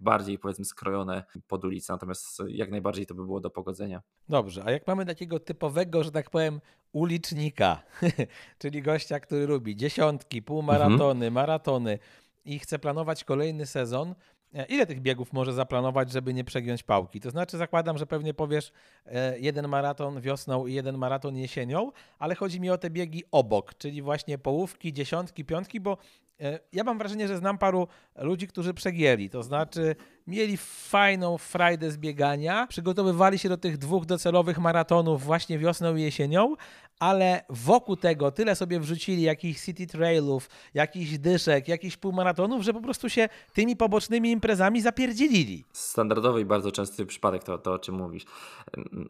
bardziej 0.00 0.38
powiedzmy 0.38 0.64
skrojone 0.64 1.24
pod 1.48 1.64
ulicę, 1.64 1.92
natomiast 1.92 2.42
jak 2.48 2.70
najbardziej 2.70 3.06
to 3.06 3.14
by 3.14 3.24
było 3.24 3.40
do 3.40 3.50
pogodzenia. 3.50 4.02
Dobrze, 4.28 4.62
a 4.64 4.70
jak 4.70 4.86
mamy 4.86 5.06
takiego 5.06 5.40
typowego, 5.40 6.04
że 6.04 6.12
tak 6.12 6.30
powiem, 6.30 6.60
ulicznika, 6.92 7.82
czyli 8.58 8.82
gościa, 8.82 9.20
który 9.20 9.46
lubi 9.46 9.76
dziesiątki, 9.76 10.42
półmaratony, 10.42 11.26
mhm. 11.26 11.32
maratony 11.32 11.98
i 12.44 12.58
chce 12.58 12.78
planować 12.78 13.24
kolejny 13.24 13.66
sezon, 13.66 14.14
E, 14.14 14.35
ile 14.68 14.86
tych 14.86 15.00
biegów 15.00 15.32
może 15.32 15.52
zaplanować, 15.52 16.12
żeby 16.12 16.34
nie 16.34 16.44
przegiąć 16.44 16.82
pałki? 16.82 17.20
To 17.20 17.30
znaczy, 17.30 17.58
zakładam, 17.58 17.98
że 17.98 18.06
pewnie 18.06 18.34
powiesz 18.34 18.72
e, 19.06 19.38
jeden 19.38 19.68
maraton 19.68 20.20
wiosną 20.20 20.66
i 20.66 20.74
jeden 20.74 20.98
maraton 20.98 21.36
jesienią, 21.36 21.92
ale 22.18 22.34
chodzi 22.34 22.60
mi 22.60 22.70
o 22.70 22.78
te 22.78 22.90
biegi 22.90 23.24
obok, 23.30 23.74
czyli 23.74 24.02
właśnie 24.02 24.38
połówki, 24.38 24.92
dziesiątki, 24.92 25.44
piątki, 25.44 25.80
bo 25.80 25.98
e, 26.40 26.60
ja 26.72 26.84
mam 26.84 26.98
wrażenie, 26.98 27.28
że 27.28 27.36
znam 27.36 27.58
paru 27.58 27.88
ludzi, 28.16 28.48
którzy 28.48 28.74
przegięli. 28.74 29.30
To 29.30 29.42
znaczy, 29.42 29.96
mieli 30.26 30.56
fajną 30.56 31.38
frajdę 31.38 31.90
z 31.90 31.96
biegania, 31.96 32.66
przygotowywali 32.66 33.38
się 33.38 33.48
do 33.48 33.56
tych 33.56 33.78
dwóch 33.78 34.06
docelowych 34.06 34.58
maratonów 34.58 35.24
właśnie 35.24 35.58
wiosną 35.58 35.96
i 35.96 36.02
jesienią, 36.02 36.54
ale 37.00 37.44
wokół 37.50 37.96
tego 37.96 38.30
tyle 38.30 38.56
sobie 38.56 38.80
wrzucili 38.80 39.22
jakichś 39.22 39.60
city 39.60 39.86
trailów, 39.86 40.48
jakichś 40.74 41.18
dyszek, 41.18 41.68
jakichś 41.68 41.96
półmaratonów, 41.96 42.62
że 42.62 42.72
po 42.72 42.80
prostu 42.80 43.08
się 43.08 43.28
tymi 43.52 43.76
pobocznymi 43.76 44.30
imprezami 44.30 44.82
zapierdzielili. 44.82 45.64
Standardowy 45.72 46.40
i 46.40 46.44
bardzo 46.44 46.72
częsty 46.72 47.06
przypadek 47.06 47.44
to, 47.44 47.58
to 47.58 47.72
o 47.72 47.78
czym 47.78 47.94
mówisz. 47.94 48.24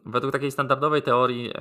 Według 0.05 0.33
takiej 0.33 0.51
standardowej 0.51 1.01
teorii 1.01 1.51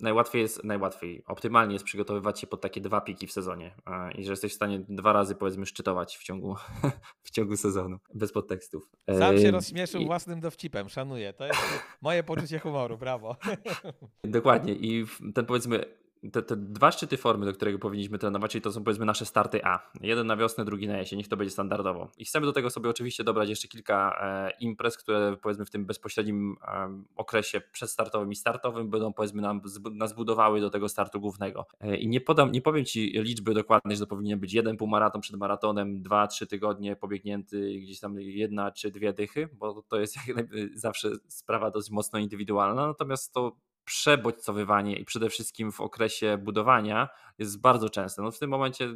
najłatwiej 0.00 0.42
jest, 0.42 0.64
najłatwiej, 0.64 1.22
optymalnie 1.26 1.72
jest 1.72 1.84
przygotowywać 1.84 2.40
się 2.40 2.46
pod 2.46 2.60
takie 2.60 2.80
dwa 2.80 3.00
piki 3.00 3.26
w 3.26 3.32
sezonie 3.32 3.74
i 4.18 4.24
że 4.24 4.32
jesteś 4.32 4.52
w 4.52 4.54
stanie 4.54 4.80
dwa 4.88 5.12
razy 5.12 5.34
powiedzmy 5.34 5.66
szczytować 5.66 6.16
w 6.16 6.22
ciągu, 6.22 6.56
w 7.26 7.30
ciągu 7.30 7.56
sezonu, 7.56 7.98
bez 8.14 8.32
podtekstów. 8.32 8.90
Sam 9.18 9.38
się 9.38 9.50
rozśmieszył 9.50 10.00
I... 10.00 10.06
własnym 10.06 10.40
dowcipem, 10.40 10.88
szanuję. 10.88 11.32
To 11.32 11.46
jest 11.46 11.60
moje 12.00 12.22
poczucie 12.22 12.58
humoru, 12.58 12.98
brawo. 12.98 13.36
Dokładnie 14.24 14.72
i 14.72 15.06
ten 15.34 15.46
powiedzmy 15.56 15.96
te, 16.32 16.42
te, 16.42 16.56
dwa 16.56 16.92
szczyty 16.92 17.16
formy, 17.16 17.46
do 17.46 17.52
którego 17.52 17.78
powinniśmy 17.78 18.18
trenować, 18.18 18.52
czyli 18.52 18.62
to 18.62 18.72
są 18.72 18.84
powiedzmy 18.84 19.06
nasze 19.06 19.26
starty 19.26 19.64
A. 19.64 19.90
Jeden 20.00 20.26
na 20.26 20.36
wiosnę, 20.36 20.64
drugi 20.64 20.88
na 20.88 20.98
jesień, 20.98 21.16
niech 21.18 21.28
to 21.28 21.36
będzie 21.36 21.50
standardowo. 21.50 22.08
I 22.18 22.24
chcemy 22.24 22.46
do 22.46 22.52
tego 22.52 22.70
sobie 22.70 22.90
oczywiście 22.90 23.24
dobrać 23.24 23.48
jeszcze 23.48 23.68
kilka 23.68 24.18
e, 24.22 24.50
imprez, 24.60 24.96
które 24.96 25.36
powiedzmy 25.42 25.64
w 25.64 25.70
tym 25.70 25.86
bezpośrednim 25.86 26.56
e, 26.62 27.02
okresie 27.16 27.60
przedstartowym 27.72 28.32
i 28.32 28.36
startowym 28.36 28.90
będą 28.90 29.12
powiedzmy 29.12 29.42
nam, 29.42 29.60
nas 29.92 30.12
budowały 30.12 30.60
do 30.60 30.70
tego 30.70 30.88
startu 30.88 31.20
głównego. 31.20 31.66
E, 31.80 31.96
I 31.96 32.08
nie 32.08 32.20
podam, 32.20 32.52
nie 32.52 32.62
powiem 32.62 32.84
Ci 32.84 33.12
liczby 33.14 33.54
dokładnej, 33.54 33.96
że 33.96 34.00
to 34.00 34.06
powinien 34.06 34.40
być 34.40 34.52
jeden 34.52 34.76
półmaraton 34.76 35.20
przed 35.20 35.36
maratonem, 35.36 36.02
dwa, 36.02 36.26
trzy 36.26 36.46
tygodnie 36.46 36.96
pobiegnięty, 36.96 37.78
gdzieś 37.80 38.00
tam 38.00 38.20
jedna 38.20 38.70
czy 38.70 38.90
dwie 38.90 39.12
dychy, 39.12 39.48
bo 39.52 39.82
to 39.82 40.00
jest 40.00 40.16
jak 40.28 40.46
zawsze 40.74 41.10
sprawa 41.28 41.70
dość 41.70 41.90
mocno 41.90 42.18
indywidualna, 42.18 42.86
natomiast 42.86 43.32
to 43.32 43.56
przebodźcowywanie 43.86 44.96
i 44.96 45.04
przede 45.04 45.30
wszystkim 45.30 45.72
w 45.72 45.80
okresie 45.80 46.38
budowania 46.38 47.08
jest 47.38 47.60
bardzo 47.60 47.90
częste. 47.90 48.22
No 48.22 48.30
w 48.30 48.38
tym 48.38 48.50
momencie 48.50 48.94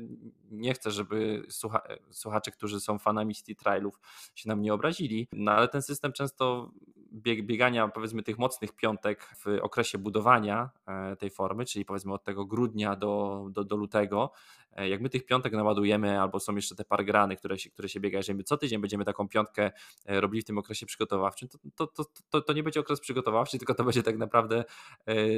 nie 0.51 0.74
chcę, 0.74 0.91
żeby 0.91 1.43
słucha 1.49 1.82
słuchacze, 2.11 2.51
którzy 2.51 2.80
są 2.80 2.99
fanami 2.99 3.34
City 3.34 3.55
Trailów 3.55 4.01
się 4.34 4.49
nam 4.49 4.62
nie 4.62 4.74
obrazili, 4.74 5.28
no 5.32 5.53
ale 5.53 5.68
ten 5.68 5.82
system 5.82 6.12
często 6.12 6.70
bieg 7.12 7.47
biegania 7.47 7.88
powiedzmy 7.88 8.22
tych 8.22 8.38
mocnych 8.38 8.72
piątek 8.72 9.34
w 9.45 9.59
okresie 9.62 9.99
budowania 9.99 10.70
e, 10.86 11.16
tej 11.16 11.30
formy, 11.30 11.64
czyli 11.64 11.84
powiedzmy 11.84 12.12
od 12.12 12.24
tego 12.24 12.47
grudnia 12.47 12.97
do, 12.97 13.47
do, 13.51 13.64
do 13.64 13.76
lutego, 13.76 14.30
e, 14.72 14.88
jak 14.88 15.01
my 15.01 15.11
tych 15.11 15.26
piątek 15.26 15.53
naładujemy, 15.53 16.20
albo 16.20 16.41
są 16.41 16.57
jeszcze 16.57 16.74
te 16.74 16.84
pargrany, 16.84 17.36
które 17.36 17.59
się, 17.59 17.70
które 17.70 17.88
się 17.88 18.01
biega, 18.01 18.18
jeżeli 18.18 18.36
my 18.36 18.45
co 18.45 18.57
tydzień 18.57 18.80
będziemy 18.80 19.05
taką 19.05 19.28
piątkę 19.28 19.70
e, 20.07 20.20
robili 20.20 20.43
w 20.43 20.45
tym 20.45 20.59
okresie 20.59 20.86
przygotowawczym, 20.86 21.49
to, 21.49 21.59
to, 21.86 21.86
to, 21.86 22.11
to, 22.30 22.41
to 22.41 22.53
nie 22.53 22.62
będzie 22.62 22.80
okres 22.80 23.01
przygotowawczy, 23.01 23.59
tylko 23.59 23.74
to 23.74 23.84
będzie 23.84 24.03
tak 24.03 24.18
naprawdę 24.18 24.64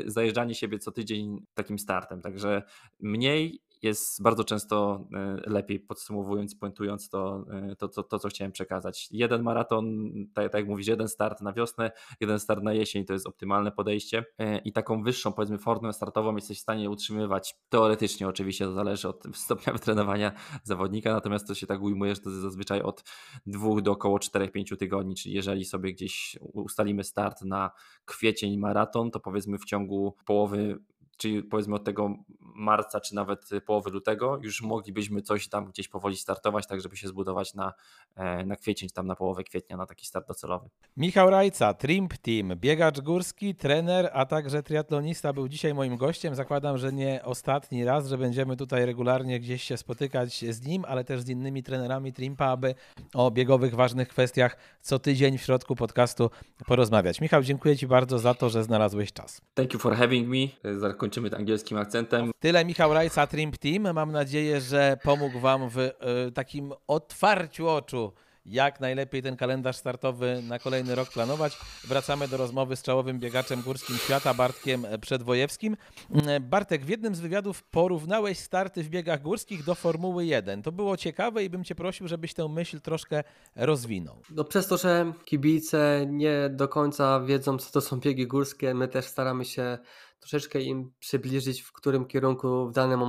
zajeżdżanie 0.07 0.55
siebie 0.55 0.78
co 0.78 0.92
tydzień 0.92 1.46
takim 1.55 1.78
startem. 1.78 2.22
Także 2.22 2.62
mniej 3.03 3.62
jest 3.82 4.22
bardzo 4.22 4.44
często 4.44 5.07
e, 5.14 5.50
lepiej, 5.50 5.80
podsumowując, 5.80 6.55
pointując 6.55 7.09
to, 7.09 7.44
e, 7.50 7.76
to, 7.76 7.88
to, 7.88 8.03
to, 8.03 8.18
co 8.18 8.28
chciałem 8.28 8.53
przekazać. 8.53 9.09
Jeden 9.11 9.42
maraton, 9.42 10.11
tak, 10.34 10.53
tak 10.53 10.61
jak 10.61 10.68
mówisz, 10.68 10.86
jeden 10.86 11.09
start 11.09 11.40
na 11.40 11.53
wiosnę, 11.53 11.90
jeden 12.20 12.38
start 12.38 12.62
na 12.62 12.72
jesień 12.72 13.05
to 13.05 13.12
jest 13.12 13.26
optymalne 13.26 13.72
podejście 13.72 14.24
e, 14.38 14.59
i 14.59 14.72
taką 14.72 15.03
wyższą, 15.03 15.32
powiedzmy, 15.32 15.59
formę 15.59 15.92
startową 15.92 16.34
jesteś 16.34 16.59
w 16.59 16.61
stanie 16.61 16.90
utrzymywać 16.90 17.55
teoretycznie, 17.68 18.28
oczywiście 18.28 18.64
to 18.64 18.72
zależy 18.72 19.09
od 19.09 19.24
stopnia 19.44 19.72
wytrenowania 19.72 20.32
zawodnika, 20.62 21.12
natomiast 21.12 21.48
to 21.48 21.55
się 21.55 21.66
tak 21.66 21.82
ujmuje, 21.82 22.14
że 22.14 22.20
to 22.20 22.30
jest 22.30 22.42
zazwyczaj 22.42 22.82
od 22.82 23.05
dwóch 23.46 23.82
do 23.82 23.92
około 23.92 24.18
4-5 24.18 24.76
tygodni, 24.76 25.14
czyli 25.14 25.34
jeżeli 25.34 25.64
sobie 25.64 25.92
gdzieś 25.92 26.38
ustalimy 26.53 27.05
start 27.05 27.42
na 27.42 27.70
kwiecień 28.05 28.59
maraton, 28.59 29.11
to 29.11 29.20
powiedzmy 29.20 29.59
w 29.59 29.64
ciągu 29.64 30.16
połowy 30.26 30.78
czyli 31.16 31.42
powiedzmy 31.42 31.74
od 31.74 31.84
tego 31.84 32.16
marca, 32.40 33.00
czy 33.00 33.14
nawet 33.14 33.50
połowy 33.66 33.90
lutego, 33.90 34.38
już 34.42 34.62
moglibyśmy 34.62 35.22
coś 35.22 35.48
tam 35.48 35.66
gdzieś 35.66 35.88
powoli 35.88 36.16
startować, 36.16 36.66
tak 36.66 36.80
żeby 36.80 36.96
się 36.96 37.08
zbudować 37.08 37.54
na, 37.54 37.72
e, 38.14 38.46
na 38.46 38.56
kwiecień, 38.56 38.88
tam 38.88 39.06
na 39.06 39.16
połowę 39.16 39.44
kwietnia, 39.44 39.76
na 39.76 39.86
taki 39.86 40.06
start 40.06 40.28
docelowy. 40.28 40.68
Michał 40.96 41.30
Rajca, 41.30 41.74
Trimp 41.74 42.16
Team, 42.16 42.52
biegacz 42.56 43.00
górski, 43.00 43.54
trener, 43.54 44.10
a 44.12 44.26
także 44.26 44.62
triatlonista 44.62 45.32
był 45.32 45.48
dzisiaj 45.48 45.74
moim 45.74 45.96
gościem. 45.96 46.34
Zakładam, 46.34 46.78
że 46.78 46.92
nie 46.92 47.20
ostatni 47.24 47.84
raz, 47.84 48.08
że 48.08 48.18
będziemy 48.18 48.56
tutaj 48.56 48.86
regularnie 48.86 49.40
gdzieś 49.40 49.62
się 49.62 49.76
spotykać 49.76 50.44
z 50.50 50.66
nim, 50.66 50.84
ale 50.88 51.04
też 51.04 51.20
z 51.20 51.28
innymi 51.28 51.62
trenerami 51.62 52.12
Trimpa, 52.12 52.46
aby 52.46 52.74
o 53.14 53.30
biegowych, 53.30 53.74
ważnych 53.74 54.08
kwestiach 54.08 54.56
co 54.80 54.98
tydzień 54.98 55.38
w 55.38 55.42
środku 55.42 55.76
podcastu 55.76 56.30
porozmawiać. 56.66 57.20
Michał, 57.20 57.42
dziękuję 57.42 57.76
Ci 57.76 57.86
bardzo 57.86 58.18
za 58.18 58.34
to, 58.34 58.50
że 58.50 58.64
znalazłeś 58.64 59.12
czas. 59.12 59.40
Thank 59.54 59.74
you 59.74 59.80
for 59.80 59.96
having 59.96 60.28
me. 60.28 60.78
Zakończymy 61.03 61.36
angielskim 61.36 61.78
akcentem. 61.78 62.30
Tyle 62.40 62.64
Michał 62.64 62.94
Rajca, 62.94 63.26
Trimp 63.26 63.59
Team. 63.59 63.94
Mam 63.94 64.12
nadzieję, 64.12 64.61
że 64.61 64.96
pomógł 65.03 65.40
Wam 65.40 65.68
w 65.68 65.78
y, 65.78 65.92
takim 66.34 66.72
otwarciu 66.86 67.68
oczu 67.68 68.12
jak 68.46 68.80
najlepiej 68.80 69.22
ten 69.22 69.36
kalendarz 69.36 69.76
startowy 69.76 70.42
na 70.48 70.59
kolejny 70.59 70.94
rok 70.94 71.09
planować. 71.12 71.59
Wracamy 71.88 72.28
do 72.28 72.36
rozmowy 72.36 72.76
z 72.76 72.82
czołowym 72.82 73.18
biegaczem 73.18 73.62
górskim 73.62 73.96
świata 73.96 74.34
Bartkiem 74.34 74.86
Przedwojewskim. 75.00 75.76
Bartek, 76.40 76.84
w 76.84 76.88
jednym 76.88 77.14
z 77.14 77.20
wywiadów 77.20 77.62
porównałeś 77.62 78.38
starty 78.38 78.82
w 78.82 78.88
biegach 78.88 79.22
górskich 79.22 79.64
do 79.64 79.74
Formuły 79.74 80.26
1. 80.26 80.62
To 80.62 80.72
było 80.72 80.96
ciekawe 80.96 81.44
i 81.44 81.50
bym 81.50 81.64
cię 81.64 81.74
prosił, 81.74 82.09
żebyś 82.09 82.34
tę 82.34 82.48
myśl 82.48 82.80
troszkę 82.80 83.24
rozwinął. 83.57 84.16
No 84.30 84.44
przez 84.44 84.66
to, 84.66 84.76
że 84.76 85.12
kibice 85.24 86.07
nie 86.09 86.50
do 86.50 86.68
końca 86.68 87.20
wiedzą, 87.20 87.59
co 87.59 87.72
to 87.72 87.80
są 87.80 88.00
biegi 88.00 88.26
górskie, 88.26 88.74
my 88.74 88.88
też 88.88 89.05
staramy 89.05 89.44
się 89.44 89.78
troszeczkę 90.22 90.60
im 90.60 90.92
przybliżyć, 90.98 91.62
w 91.62 91.72
którym 91.72 92.06
kierunku 92.06 92.68
w 92.68 92.72
danym 92.72 93.00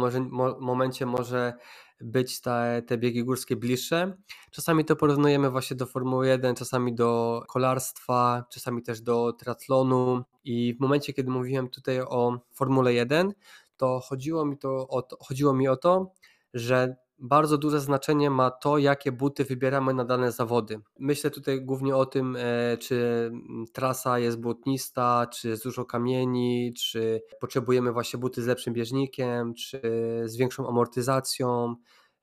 momencie 0.59 1.05
może 1.05 1.53
być 2.01 2.41
te, 2.41 2.84
te 2.88 2.97
biegi 2.97 3.24
górskie 3.24 3.55
bliższe. 3.55 4.18
Czasami 4.51 4.86
to 4.86 4.95
porównujemy 4.95 5.49
właśnie 5.49 5.78
do 5.78 5.86
Formuły 5.86 6.28
1, 6.28 6.55
czasami 6.55 6.95
do 6.95 7.41
kolarstwa, 7.47 8.45
czasami 8.51 8.84
też 8.84 9.01
do 9.01 9.34
triatlonu 9.34 10.24
i 10.43 10.74
w 10.74 10.80
momencie, 10.80 11.14
kiedy 11.14 11.32
mówiłem 11.32 11.70
tutaj 11.70 12.01
o 12.01 12.39
Formule 12.53 12.93
1, 12.93 13.34
to 13.78 13.99
chodziło 13.99 14.45
mi, 14.45 14.57
to 14.57 14.88
o 14.88 15.01
to, 15.01 15.18
chodziło 15.20 15.53
mi 15.53 15.68
o 15.68 15.78
to, 15.78 16.11
że 16.53 16.95
bardzo 17.24 17.57
duże 17.57 17.80
znaczenie 17.80 18.30
ma 18.30 18.51
to, 18.51 18.78
jakie 18.78 19.11
buty 19.11 19.43
wybieramy 19.43 19.93
na 19.93 20.05
dane 20.05 20.32
zawody. 20.32 20.80
Myślę 20.99 21.30
tutaj 21.30 21.61
głównie 21.61 21.95
o 21.95 22.05
tym, 22.05 22.36
e, 22.39 22.78
czy 22.78 23.32
trasa 23.74 24.19
jest 24.19 24.39
błotnista, 24.39 25.28
czy 25.34 25.49
jest 25.49 25.63
dużo 25.63 25.86
kamieni, 25.86 26.74
czy 26.74 27.21
potrzebujemy 27.39 27.91
właśnie 27.91 28.19
buty 28.19 28.43
z 28.43 28.47
lepszym 28.47 28.74
bieżnikiem, 28.74 29.53
czy 29.53 29.82
z 30.26 30.36
większą 30.36 30.67
amortyzacją. 30.67 31.76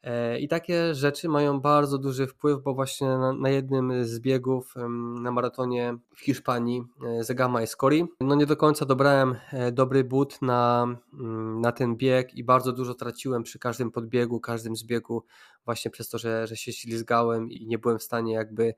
E, 0.03 0.39
I 0.39 0.49
takie 0.49 0.95
rzeczy 0.95 1.29
mają 1.29 1.61
bardzo 1.61 1.99
duży 1.99 2.27
wpływ, 2.27 2.63
bo 2.63 2.75
właśnie 2.75 3.09
na, 3.09 3.33
na 3.33 3.51
jednym 3.51 4.05
z 4.05 4.21
biegów 4.21 4.75
na 5.21 5.31
maratonie 5.31 5.97
w 6.15 6.21
Hiszpanii, 6.21 6.83
e, 7.07 7.25
Zegama 7.25 7.63
Escori, 7.63 8.07
no 8.21 8.35
nie 8.35 8.47
do 8.47 8.57
końca 8.57 8.87
dobrałem 8.87 9.37
e, 9.53 9.73
dobry 9.73 10.05
but 10.05 10.43
na, 10.43 10.87
mm, 11.13 11.61
na 11.61 11.73
ten 11.73 11.97
bieg 11.97 12.35
i 12.35 12.45
bardzo 12.45 12.73
dużo 12.73 12.95
traciłem 12.95 13.43
przy 13.43 13.59
każdym 13.59 13.91
podbiegu, 13.91 14.41
każdym 14.41 14.77
zbiegu, 14.77 15.25
właśnie 15.65 15.91
przez 15.91 16.09
to, 16.09 16.19
że, 16.19 16.47
że 16.47 16.57
się 16.57 16.73
ślizgałem 16.73 17.51
i 17.51 17.67
nie 17.67 17.79
byłem 17.79 17.99
w 17.99 18.03
stanie 18.03 18.33
jakby 18.33 18.75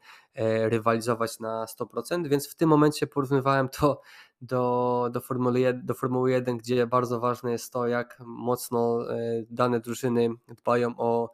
rywalizować 0.68 1.40
na 1.40 1.64
100%, 1.64 2.28
więc 2.28 2.48
w 2.48 2.54
tym 2.54 2.68
momencie 2.68 3.06
porównywałem 3.06 3.68
to 3.68 4.00
do, 4.42 5.08
do, 5.12 5.20
Formuły 5.20 5.60
1, 5.60 5.86
do 5.86 5.94
Formuły 5.94 6.30
1, 6.30 6.56
gdzie 6.56 6.86
bardzo 6.86 7.20
ważne 7.20 7.52
jest 7.52 7.72
to, 7.72 7.86
jak 7.86 8.22
mocno 8.26 9.10
e, 9.10 9.16
dane 9.50 9.80
drużyny 9.80 10.28
dbają 10.48 10.94
o 10.96 11.30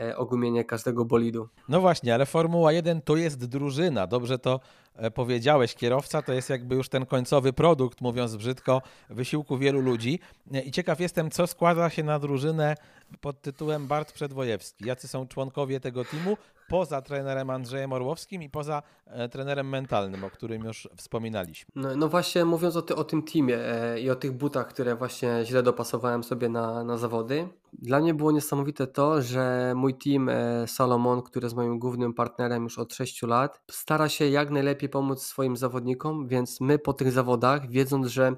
e, 0.00 0.16
ogumienie 0.16 0.64
każdego 0.64 1.04
bolidu. 1.04 1.48
No 1.68 1.80
właśnie, 1.80 2.14
ale 2.14 2.26
Formuła 2.26 2.72
1 2.72 3.02
to 3.02 3.16
jest 3.16 3.44
drużyna. 3.44 4.06
Dobrze 4.06 4.38
to 4.38 4.60
e, 4.96 5.10
powiedziałeś. 5.10 5.74
Kierowca 5.74 6.22
to 6.22 6.32
jest 6.32 6.50
jakby 6.50 6.74
już 6.74 6.88
ten 6.88 7.06
końcowy 7.06 7.52
produkt, 7.52 8.00
mówiąc 8.00 8.36
brzydko, 8.36 8.82
wysiłku 9.10 9.58
wielu 9.58 9.80
ludzi. 9.80 10.18
I 10.64 10.70
ciekaw 10.70 11.00
jestem, 11.00 11.30
co 11.30 11.46
składa 11.46 11.90
się 11.90 12.02
na 12.02 12.18
drużynę 12.18 12.74
pod 13.20 13.42
tytułem 13.42 13.86
Bart 13.86 14.12
Przedwojewski. 14.12 14.86
Jacy 14.86 15.08
są 15.08 15.28
członkowie 15.28 15.80
tego 15.80 16.04
teamu? 16.04 16.36
poza 16.72 17.02
trenerem 17.02 17.50
Andrzejem 17.50 17.92
Orłowskim 17.92 18.42
i 18.42 18.50
poza 18.50 18.82
e, 19.06 19.28
trenerem 19.28 19.68
mentalnym, 19.68 20.24
o 20.24 20.30
którym 20.30 20.64
już 20.64 20.88
wspominaliśmy. 20.96 21.72
No, 21.74 21.96
no 21.96 22.08
właśnie 22.08 22.44
mówiąc 22.44 22.76
o, 22.76 22.82
ty, 22.82 22.96
o 22.96 23.04
tym 23.04 23.22
teamie 23.22 23.58
e, 23.58 24.00
i 24.00 24.10
o 24.10 24.16
tych 24.16 24.32
butach, 24.32 24.68
które 24.68 24.96
właśnie 24.96 25.40
źle 25.44 25.62
dopasowałem 25.62 26.24
sobie 26.24 26.48
na, 26.48 26.84
na 26.84 26.98
zawody, 26.98 27.48
dla 27.72 28.00
mnie 28.00 28.14
było 28.14 28.32
niesamowite 28.32 28.86
to, 28.86 29.22
że 29.22 29.72
mój 29.76 29.94
team 29.94 30.28
e, 30.28 30.66
Salomon, 30.68 31.22
który 31.22 31.46
jest 31.46 31.56
moim 31.56 31.78
głównym 31.78 32.14
partnerem 32.14 32.64
już 32.64 32.78
od 32.78 32.94
6 32.94 33.22
lat, 33.22 33.60
stara 33.70 34.08
się 34.08 34.28
jak 34.28 34.50
najlepiej 34.50 34.88
pomóc 34.88 35.22
swoim 35.22 35.56
zawodnikom, 35.56 36.28
więc 36.28 36.60
my 36.60 36.78
po 36.78 36.92
tych 36.92 37.12
zawodach, 37.12 37.70
wiedząc, 37.70 38.06
że 38.06 38.36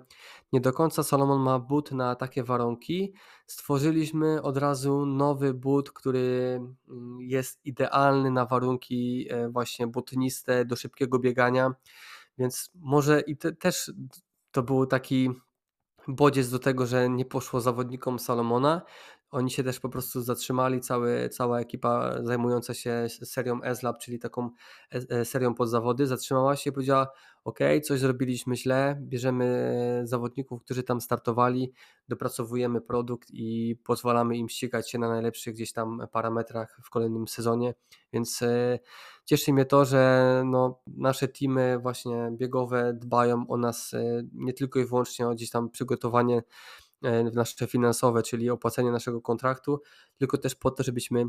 nie 0.53 0.61
do 0.61 0.72
końca 0.72 1.03
Salomon 1.03 1.41
ma 1.41 1.59
but 1.59 1.93
na 1.93 2.14
takie 2.14 2.45
warunki, 2.45 3.12
stworzyliśmy 3.47 4.42
od 4.42 4.57
razu 4.57 5.07
nowy 5.07 5.55
but, 5.55 5.90
który 5.92 6.61
mm, 6.88 7.20
jest 7.20 7.66
idealny 7.66 8.30
na 8.30 8.47
warunki 8.47 9.26
e, 9.30 9.49
właśnie 9.49 9.86
butniste 9.86 10.64
do 10.64 10.76
szybkiego 10.76 11.18
biegania, 11.18 11.74
więc 12.38 12.70
może 12.74 13.20
i 13.20 13.36
te, 13.36 13.53
też 13.53 13.92
to 14.51 14.62
był 14.62 14.86
taki 14.86 15.30
bodziec 16.09 16.51
do 16.51 16.59
tego, 16.59 16.86
że 16.86 17.11
nie 17.11 17.24
poszło 17.24 17.61
zawodnikom 17.61 18.18
Salomona, 18.18 18.82
oni 19.35 19.51
się 19.51 19.64
też 19.64 19.80
po 19.80 19.89
prostu 19.89 20.22
zatrzymali, 20.22 20.80
cały, 20.80 21.28
cała 21.28 21.61
ekipa 21.61 22.22
zajmująca 22.22 22.74
się 22.74 23.07
serią 23.09 23.62
S-Lab, 23.62 23.99
czyli 23.99 24.18
taką 24.18 24.51
e, 24.95 25.20
e, 25.20 25.24
serią 25.24 25.55
pod 25.55 25.68
zawody, 25.70 26.07
zatrzymała 26.07 26.57
się 26.57 26.70
i 26.70 26.72
powiedziała: 26.72 27.09
OK, 27.45 27.59
coś 27.82 28.01
zrobiliśmy 28.01 28.57
źle, 28.57 28.99
bierzemy 29.01 30.01
zawodników, 30.05 30.62
którzy 30.62 30.82
tam 30.82 31.01
startowali, 31.01 31.72
dopracowujemy 32.09 32.80
produkt 32.80 33.28
i 33.32 33.76
pozwalamy 33.85 34.37
im 34.37 34.49
ścigać 34.49 34.91
się 34.91 34.99
na 34.99 35.09
najlepszych 35.09 35.55
gdzieś 35.55 35.72
tam 35.72 36.03
parametrach 36.12 36.80
w 36.85 36.91
kolejnym 36.91 37.28
sezonie. 37.28 37.74
Więc 38.12 38.43
e, 38.43 38.78
cieszy 39.24 39.53
mnie 39.53 39.64
to, 39.64 39.85
że 39.85 40.43
no, 40.47 40.82
nasze 40.87 41.28
teamy 41.28 41.78
właśnie 41.78 42.30
biegowe 42.32 42.93
dbają 42.95 43.47
o 43.49 43.57
nas 43.57 43.93
nie 44.32 44.53
tylko 44.53 44.80
i 44.80 44.85
wyłącznie 44.85 45.28
o 45.28 45.35
gdzieś 45.35 45.51
tam 45.51 45.70
przygotowanie 45.70 46.43
nasze 47.35 47.67
finansowe, 47.67 48.23
czyli 48.23 48.51
opłacenie 48.51 48.91
naszego 48.91 49.21
kontraktu, 49.21 49.81
tylko 50.19 50.39
też 50.39 50.55
po 50.55 50.71
to, 50.71 50.83
żebyśmy 50.83 51.25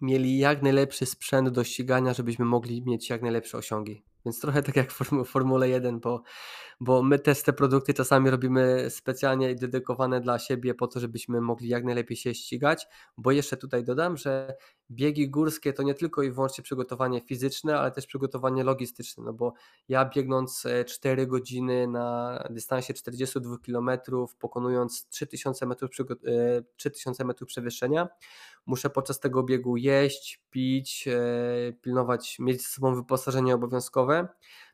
mieli 0.00 0.38
jak 0.38 0.62
najlepszy 0.62 1.06
sprzęt 1.06 1.48
do 1.48 1.64
ścigania, 1.64 2.14
żebyśmy 2.14 2.44
mogli 2.44 2.82
mieć 2.86 3.10
jak 3.10 3.22
najlepsze 3.22 3.58
osiągi. 3.58 4.04
Więc 4.24 4.40
trochę 4.40 4.62
tak 4.62 4.76
jak 4.76 4.92
w 4.92 5.24
Formule 5.24 5.68
1, 5.68 6.00
bo, 6.00 6.22
bo 6.80 7.02
my 7.02 7.18
też 7.18 7.42
te 7.42 7.52
produkty 7.52 7.94
czasami 7.94 8.30
robimy 8.30 8.86
specjalnie 8.90 9.54
dedykowane 9.54 10.20
dla 10.20 10.38
siebie 10.38 10.74
po 10.74 10.86
to, 10.86 11.00
żebyśmy 11.00 11.40
mogli 11.40 11.68
jak 11.68 11.84
najlepiej 11.84 12.16
się 12.16 12.34
ścigać, 12.34 12.86
bo 13.16 13.32
jeszcze 13.32 13.56
tutaj 13.56 13.84
dodam, 13.84 14.16
że 14.16 14.54
biegi 14.90 15.30
górskie 15.30 15.72
to 15.72 15.82
nie 15.82 15.94
tylko 15.94 16.22
i 16.22 16.30
wyłącznie 16.30 16.64
przygotowanie 16.64 17.20
fizyczne, 17.20 17.78
ale 17.78 17.90
też 17.90 18.06
przygotowanie 18.06 18.64
logistyczne, 18.64 19.24
no 19.24 19.32
bo 19.32 19.52
ja 19.88 20.04
biegnąc 20.04 20.66
4 20.86 21.22
e, 21.22 21.26
godziny 21.26 21.86
na 21.86 22.38
dystansie 22.50 22.94
42 22.94 23.56
km, 23.66 23.90
pokonując 24.38 25.08
3000 25.08 25.66
metrów, 25.66 25.90
3000 26.76 27.22
e, 27.22 27.26
metrów 27.26 27.48
przewyższenia, 27.48 28.08
muszę 28.66 28.90
podczas 28.90 29.20
tego 29.20 29.42
biegu 29.42 29.76
jeść, 29.76 30.42
pić, 30.50 31.08
e, 31.08 31.72
pilnować, 31.72 32.38
mieć 32.38 32.62
ze 32.62 32.68
sobą 32.68 32.94
wyposażenie 32.94 33.54
obowiązkowe, 33.54 34.28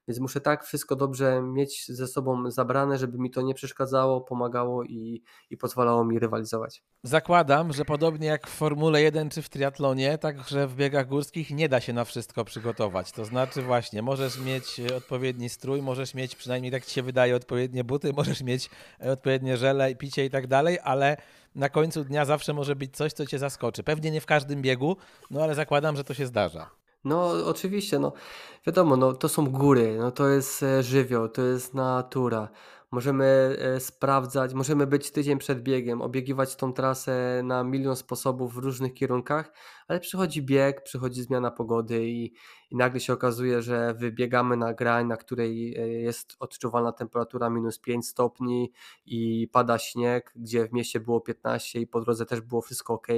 więc 0.08 0.20
muszę 0.20 0.40
tak 0.40 0.64
wszystko 0.64 0.96
dobrze 0.96 1.42
mieć 1.42 1.86
ze 1.88 2.06
sobą 2.06 2.50
zabrane, 2.50 2.98
żeby 2.98 3.18
mi 3.18 3.30
to 3.30 3.42
nie 3.42 3.54
przeszkadzało, 3.54 4.20
pomagało 4.20 4.84
i, 4.84 5.22
i 5.50 5.56
pozwalało 5.56 6.04
mi 6.04 6.18
rywalizować. 6.18 6.82
Zakładam, 7.02 7.72
że 7.72 7.84
podobnie 7.84 8.26
jak 8.26 8.46
w 8.46 8.50
Formule 8.50 9.02
1 9.02 9.30
czy 9.30 9.42
w 9.42 9.48
triatlonie, 9.48 10.18
także 10.18 10.66
w 10.66 10.76
biegach 10.76 11.08
górskich 11.08 11.50
nie 11.50 11.68
da 11.68 11.80
się 11.80 11.92
na 11.92 12.04
wszystko 12.04 12.44
przygotować. 12.44 13.12
To 13.12 13.24
znaczy 13.24 13.62
właśnie, 13.62 14.02
możesz 14.02 14.40
mieć 14.40 14.80
odpowiedni 14.96 15.48
strój, 15.48 15.82
możesz 15.82 16.14
mieć 16.14 16.36
przynajmniej 16.36 16.72
tak 16.72 16.84
ci 16.84 16.94
się 16.94 17.02
wydaje 17.02 17.36
odpowiednie 17.36 17.84
buty, 17.84 18.12
możesz 18.16 18.42
mieć 18.42 18.70
odpowiednie 19.12 19.56
żele, 19.56 19.94
picie 19.94 20.24
i 20.24 20.30
tak 20.30 20.46
dalej, 20.46 20.78
ale 20.82 21.16
na 21.54 21.68
końcu 21.68 22.04
dnia 22.04 22.24
zawsze 22.24 22.54
może 22.54 22.76
być 22.76 22.96
coś, 22.96 23.12
co 23.12 23.26
cię 23.26 23.38
zaskoczy. 23.38 23.82
Pewnie 23.82 24.10
nie 24.10 24.20
w 24.20 24.26
każdym 24.26 24.62
biegu, 24.62 24.96
no 25.30 25.42
ale 25.42 25.54
zakładam, 25.54 25.96
że 25.96 26.04
to 26.04 26.14
się 26.14 26.26
zdarza. 26.26 26.70
No, 27.06 27.30
oczywiście, 27.46 27.98
no 27.98 28.12
wiadomo, 28.66 28.96
no 28.96 29.12
to 29.12 29.28
są 29.28 29.46
góry, 29.50 29.96
no 29.98 30.10
to 30.10 30.28
jest 30.28 30.62
e, 30.62 30.82
żywioł, 30.82 31.28
to 31.28 31.42
jest 31.42 31.74
natura. 31.74 32.48
Możemy 32.90 33.56
e, 33.60 33.80
sprawdzać, 33.80 34.54
możemy 34.54 34.86
być 34.86 35.10
tydzień 35.10 35.38
przed 35.38 35.62
biegiem, 35.62 36.02
obiegiwać 36.02 36.56
tą 36.56 36.72
trasę 36.72 37.40
na 37.44 37.64
milion 37.64 37.96
sposobów 37.96 38.54
w 38.54 38.58
różnych 38.58 38.94
kierunkach, 38.94 39.52
ale 39.88 40.00
przychodzi 40.00 40.42
bieg, 40.42 40.82
przychodzi 40.82 41.22
zmiana 41.22 41.50
pogody 41.50 42.06
i, 42.06 42.24
i 42.70 42.76
nagle 42.76 43.00
się 43.00 43.12
okazuje, 43.12 43.62
że 43.62 43.94
wybiegamy 43.94 44.56
na 44.56 44.74
grań, 44.74 45.06
na 45.06 45.16
której 45.16 45.76
e, 45.76 45.88
jest 45.88 46.36
odczuwalna 46.40 46.92
temperatura 46.92 47.50
minus 47.50 47.78
5 47.78 48.08
stopni 48.08 48.72
i 49.04 49.48
pada 49.52 49.78
śnieg, 49.78 50.32
gdzie 50.36 50.68
w 50.68 50.72
mieście 50.72 51.00
było 51.00 51.20
15 51.20 51.80
i 51.80 51.86
po 51.86 52.00
drodze 52.00 52.26
też 52.26 52.40
było 52.40 52.62
wszystko 52.62 52.94
ok. 52.94 53.08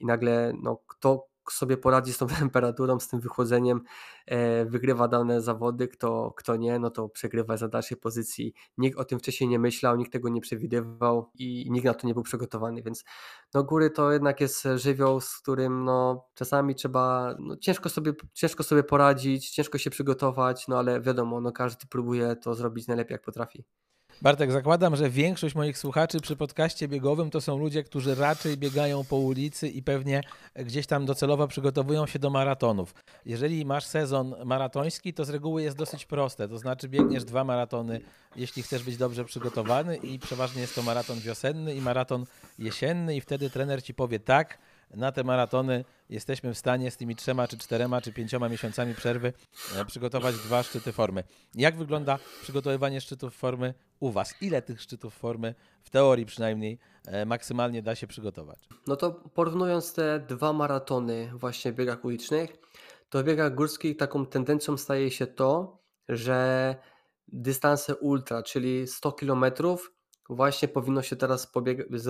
I 0.00 0.06
nagle 0.06 0.52
no, 0.62 0.82
kto, 0.86 1.29
sobie 1.52 1.76
poradzi 1.76 2.12
z 2.12 2.18
tą 2.18 2.26
temperaturą, 2.40 3.00
z 3.00 3.08
tym 3.08 3.20
wychłodzeniem, 3.20 3.80
e, 4.26 4.64
wygrywa 4.64 5.08
dane 5.08 5.42
zawody, 5.42 5.88
kto, 5.88 6.34
kto 6.36 6.56
nie, 6.56 6.78
no 6.78 6.90
to 6.90 7.08
przegrywa 7.08 7.56
za 7.56 7.68
dalszej 7.68 7.96
pozycji. 7.98 8.54
Nikt 8.78 8.98
o 8.98 9.04
tym 9.04 9.18
wcześniej 9.18 9.50
nie 9.50 9.58
myślał, 9.58 9.96
nikt 9.96 10.12
tego 10.12 10.28
nie 10.28 10.40
przewidywał 10.40 11.30
i 11.34 11.70
nikt 11.70 11.86
na 11.86 11.94
to 11.94 12.06
nie 12.06 12.14
był 12.14 12.22
przygotowany, 12.22 12.82
więc 12.82 13.04
no 13.54 13.64
góry 13.64 13.90
to 13.90 14.12
jednak 14.12 14.40
jest 14.40 14.68
żywioł, 14.76 15.20
z 15.20 15.38
którym 15.38 15.84
no 15.84 16.28
czasami 16.34 16.74
trzeba, 16.74 17.34
no 17.38 17.56
ciężko 17.56 17.88
sobie, 17.88 18.12
ciężko 18.32 18.62
sobie 18.62 18.82
poradzić, 18.82 19.50
ciężko 19.50 19.78
się 19.78 19.90
przygotować, 19.90 20.68
no 20.68 20.78
ale 20.78 21.00
wiadomo, 21.00 21.40
no 21.40 21.52
każdy 21.52 21.86
próbuje 21.86 22.36
to 22.36 22.54
zrobić 22.54 22.86
najlepiej 22.86 23.14
jak 23.14 23.22
potrafi. 23.22 23.64
Bartek, 24.22 24.52
zakładam, 24.52 24.96
że 24.96 25.10
większość 25.10 25.54
moich 25.54 25.78
słuchaczy 25.78 26.20
przy 26.20 26.36
podcaście 26.36 26.88
biegowym 26.88 27.30
to 27.30 27.40
są 27.40 27.58
ludzie, 27.58 27.84
którzy 27.84 28.14
raczej 28.14 28.56
biegają 28.56 29.04
po 29.04 29.16
ulicy 29.16 29.68
i 29.68 29.82
pewnie 29.82 30.20
gdzieś 30.56 30.86
tam 30.86 31.06
docelowo 31.06 31.48
przygotowują 31.48 32.06
się 32.06 32.18
do 32.18 32.30
maratonów. 32.30 32.94
Jeżeli 33.26 33.64
masz 33.64 33.84
sezon 33.84 34.34
maratoński, 34.44 35.14
to 35.14 35.24
z 35.24 35.30
reguły 35.30 35.62
jest 35.62 35.76
dosyć 35.76 36.06
proste. 36.06 36.48
To 36.48 36.58
znaczy 36.58 36.88
biegniesz 36.88 37.24
dwa 37.24 37.44
maratony, 37.44 38.00
jeśli 38.36 38.62
chcesz 38.62 38.82
być 38.82 38.96
dobrze 38.96 39.24
przygotowany 39.24 39.96
i 39.96 40.18
przeważnie 40.18 40.60
jest 40.60 40.74
to 40.74 40.82
maraton 40.82 41.18
wiosenny 41.18 41.74
i 41.74 41.80
maraton 41.80 42.24
jesienny 42.58 43.16
i 43.16 43.20
wtedy 43.20 43.50
trener 43.50 43.82
ci 43.82 43.94
powie 43.94 44.20
tak, 44.20 44.58
na 44.94 45.12
te 45.12 45.24
maratony 45.24 45.84
jesteśmy 46.08 46.54
w 46.54 46.58
stanie 46.58 46.90
z 46.90 46.96
tymi 46.96 47.16
trzema, 47.16 47.48
czy 47.48 47.58
czterema, 47.58 48.00
czy 48.00 48.12
pięcioma 48.12 48.48
miesiącami 48.48 48.94
przerwy 48.94 49.32
e, 49.76 49.84
przygotować 49.84 50.34
dwa 50.36 50.62
szczyty 50.62 50.92
formy. 50.92 51.24
Jak 51.54 51.76
wygląda 51.76 52.18
przygotowywanie 52.42 53.00
szczytów 53.00 53.34
formy 53.34 53.74
u 54.00 54.10
Was? 54.10 54.34
Ile 54.40 54.62
tych 54.62 54.80
szczytów 54.80 55.14
formy, 55.14 55.54
w 55.82 55.90
teorii 55.90 56.26
przynajmniej, 56.26 56.78
e, 57.06 57.26
maksymalnie 57.26 57.82
da 57.82 57.94
się 57.94 58.06
przygotować? 58.06 58.68
No 58.86 58.96
to 58.96 59.12
porównując 59.12 59.94
te 59.94 60.20
dwa 60.28 60.52
maratony 60.52 61.30
właśnie 61.34 61.72
w 61.72 61.74
biegach 61.74 62.04
ulicznych, 62.04 62.50
to 63.08 63.18
w 63.18 63.24
biegach 63.24 63.54
górskich 63.54 63.96
taką 63.96 64.26
tendencją 64.26 64.76
staje 64.76 65.10
się 65.10 65.26
to, 65.26 65.80
że 66.08 66.76
dystanse 67.28 67.96
ultra, 67.96 68.42
czyli 68.42 68.86
100 68.86 69.12
kilometrów, 69.12 69.92
właśnie 70.34 70.68
powinno 70.68 71.02
się 71.02 71.16
teraz 71.16 71.52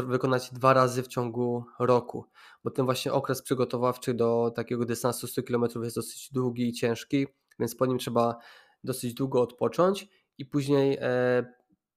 wykonać 0.06 0.50
dwa 0.52 0.72
razy 0.72 1.02
w 1.02 1.08
ciągu 1.08 1.64
roku, 1.78 2.24
bo 2.64 2.70
ten 2.70 2.84
właśnie 2.84 3.12
okres 3.12 3.42
przygotowawczy 3.42 4.14
do 4.14 4.52
takiego 4.56 4.84
dystansu 4.84 5.26
100 5.26 5.42
km 5.42 5.64
jest 5.82 5.96
dosyć 5.96 6.32
długi 6.32 6.68
i 6.68 6.72
ciężki, 6.72 7.26
więc 7.58 7.74
po 7.74 7.86
nim 7.86 7.98
trzeba 7.98 8.36
dosyć 8.84 9.14
długo 9.14 9.42
odpocząć 9.42 10.08
i 10.38 10.46
później 10.46 10.98
e, 11.00 11.44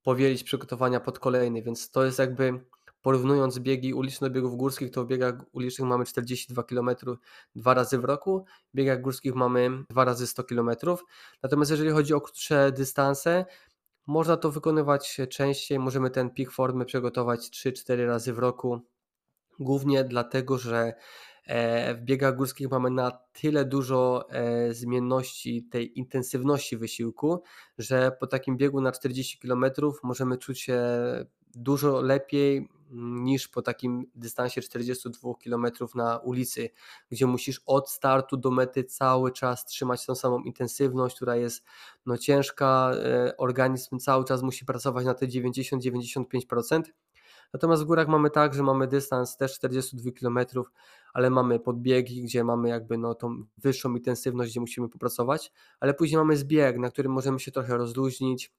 powielić 0.02 0.44
przygotowania 0.44 1.00
pod 1.00 1.18
kolejny, 1.18 1.62
więc 1.62 1.90
to 1.90 2.04
jest 2.04 2.18
jakby 2.18 2.60
porównując 3.02 3.58
biegi 3.58 3.94
uliczne 3.94 4.28
do 4.28 4.34
biegów 4.34 4.56
górskich, 4.56 4.90
to 4.90 5.04
w 5.04 5.06
biegach 5.06 5.34
ulicznych 5.52 5.88
mamy 5.88 6.04
42 6.04 6.62
km 6.62 6.90
dwa 7.56 7.74
razy 7.74 7.98
w 7.98 8.04
roku, 8.04 8.44
w 8.72 8.76
biegach 8.76 9.00
górskich 9.00 9.34
mamy 9.34 9.70
dwa 9.90 10.04
razy 10.04 10.26
100 10.26 10.44
km. 10.44 10.70
Natomiast 11.42 11.70
jeżeli 11.70 11.90
chodzi 11.90 12.14
o 12.14 12.20
krótsze 12.20 12.72
dystanse, 12.72 13.44
można 14.06 14.36
to 14.36 14.50
wykonywać 14.50 15.20
częściej, 15.30 15.78
możemy 15.78 16.10
ten 16.10 16.30
pik 16.30 16.50
formy 16.50 16.84
przygotować 16.84 17.40
3-4 17.40 18.06
razy 18.06 18.32
w 18.32 18.38
roku, 18.38 18.80
głównie 19.60 20.04
dlatego, 20.04 20.58
że 20.58 20.94
e, 21.46 21.94
w 21.94 22.00
biegach 22.00 22.36
górskich 22.36 22.70
mamy 22.70 22.90
na 22.90 23.10
tyle 23.32 23.64
dużo 23.64 24.28
e, 24.30 24.74
zmienności 24.74 25.68
tej 25.70 25.98
intensywności 25.98 26.76
wysiłku, 26.76 27.42
że 27.78 28.16
po 28.20 28.26
takim 28.26 28.56
biegu 28.56 28.80
na 28.80 28.92
40 28.92 29.38
km 29.38 29.64
możemy 30.02 30.38
czuć 30.38 30.60
się 30.60 30.82
dużo 31.54 32.00
lepiej 32.00 32.68
niż 32.90 33.48
po 33.48 33.62
takim 33.62 34.06
dystansie 34.14 34.60
42 34.62 35.34
km 35.44 35.66
na 35.94 36.18
ulicy, 36.18 36.70
gdzie 37.10 37.26
musisz 37.26 37.60
od 37.66 37.90
startu 37.90 38.36
do 38.36 38.50
mety 38.50 38.84
cały 38.84 39.32
czas 39.32 39.64
trzymać 39.64 40.06
tą 40.06 40.14
samą 40.14 40.40
intensywność, 40.40 41.16
która 41.16 41.36
jest 41.36 41.64
no, 42.06 42.18
ciężka, 42.18 42.92
e, 42.94 43.36
organizm 43.36 43.98
cały 43.98 44.24
czas 44.24 44.42
musi 44.42 44.64
pracować 44.64 45.04
na 45.04 45.14
te 45.14 45.26
90-95%. 45.26 46.82
Natomiast 47.52 47.82
w 47.82 47.86
górach 47.86 48.08
mamy 48.08 48.30
tak, 48.30 48.54
że 48.54 48.62
mamy 48.62 48.86
dystans 48.86 49.36
też 49.36 49.54
42 49.54 50.10
km, 50.20 50.38
ale 51.12 51.30
mamy 51.30 51.60
podbiegi, 51.60 52.22
gdzie 52.22 52.44
mamy 52.44 52.68
jakby 52.68 52.98
no 52.98 53.14
tą 53.14 53.44
wyższą 53.58 53.94
intensywność, 53.94 54.50
gdzie 54.50 54.60
musimy 54.60 54.88
popracować, 54.88 55.52
ale 55.80 55.94
później 55.94 56.18
mamy 56.18 56.36
zbieg, 56.36 56.78
na 56.78 56.90
którym 56.90 57.12
możemy 57.12 57.40
się 57.40 57.52
trochę 57.52 57.76
rozluźnić, 57.76 58.52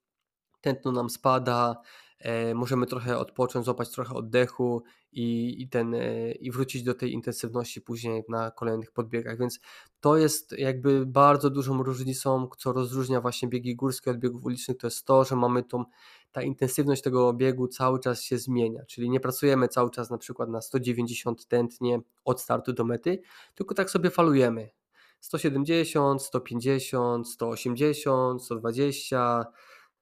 tętno 0.65 0.91
nam 0.91 1.09
spada, 1.09 1.81
E, 2.19 2.53
możemy 2.53 2.85
trochę 2.85 3.17
odpocząć, 3.17 3.65
złapać 3.65 3.89
trochę 3.91 4.13
oddechu 4.13 4.83
i, 5.11 5.55
i, 5.61 5.69
ten, 5.69 5.93
e, 5.93 6.31
i 6.31 6.51
wrócić 6.51 6.83
do 6.83 6.93
tej 6.93 7.13
intensywności 7.13 7.81
później 7.81 8.23
na 8.29 8.51
kolejnych 8.51 8.91
podbiegach. 8.91 9.37
Więc 9.39 9.59
to 9.99 10.17
jest 10.17 10.51
jakby 10.51 11.05
bardzo 11.05 11.49
dużą 11.49 11.83
różnicą, 11.83 12.49
co 12.57 12.73
rozróżnia 12.73 13.21
właśnie 13.21 13.47
biegi 13.47 13.75
górskie 13.75 14.11
od 14.11 14.17
biegów 14.17 14.45
ulicznych, 14.45 14.77
to 14.77 14.87
jest 14.87 15.05
to, 15.05 15.25
że 15.25 15.35
mamy 15.35 15.63
tą, 15.63 15.83
ta 16.31 16.41
intensywność 16.41 17.01
tego 17.01 17.33
biegu 17.33 17.67
cały 17.67 17.99
czas 17.99 18.21
się 18.21 18.37
zmienia, 18.37 18.85
czyli 18.85 19.09
nie 19.09 19.19
pracujemy 19.19 19.67
cały 19.67 19.89
czas 19.91 20.09
na 20.09 20.17
przykład 20.17 20.49
na 20.49 20.61
190 20.61 21.47
tętnie 21.47 21.99
od 22.25 22.41
startu 22.41 22.73
do 22.73 22.85
mety, 22.85 23.21
tylko 23.55 23.75
tak 23.75 23.89
sobie 23.89 24.09
falujemy. 24.09 24.69
170, 25.19 26.21
150, 26.21 27.29
180, 27.29 28.43
120, 28.43 29.45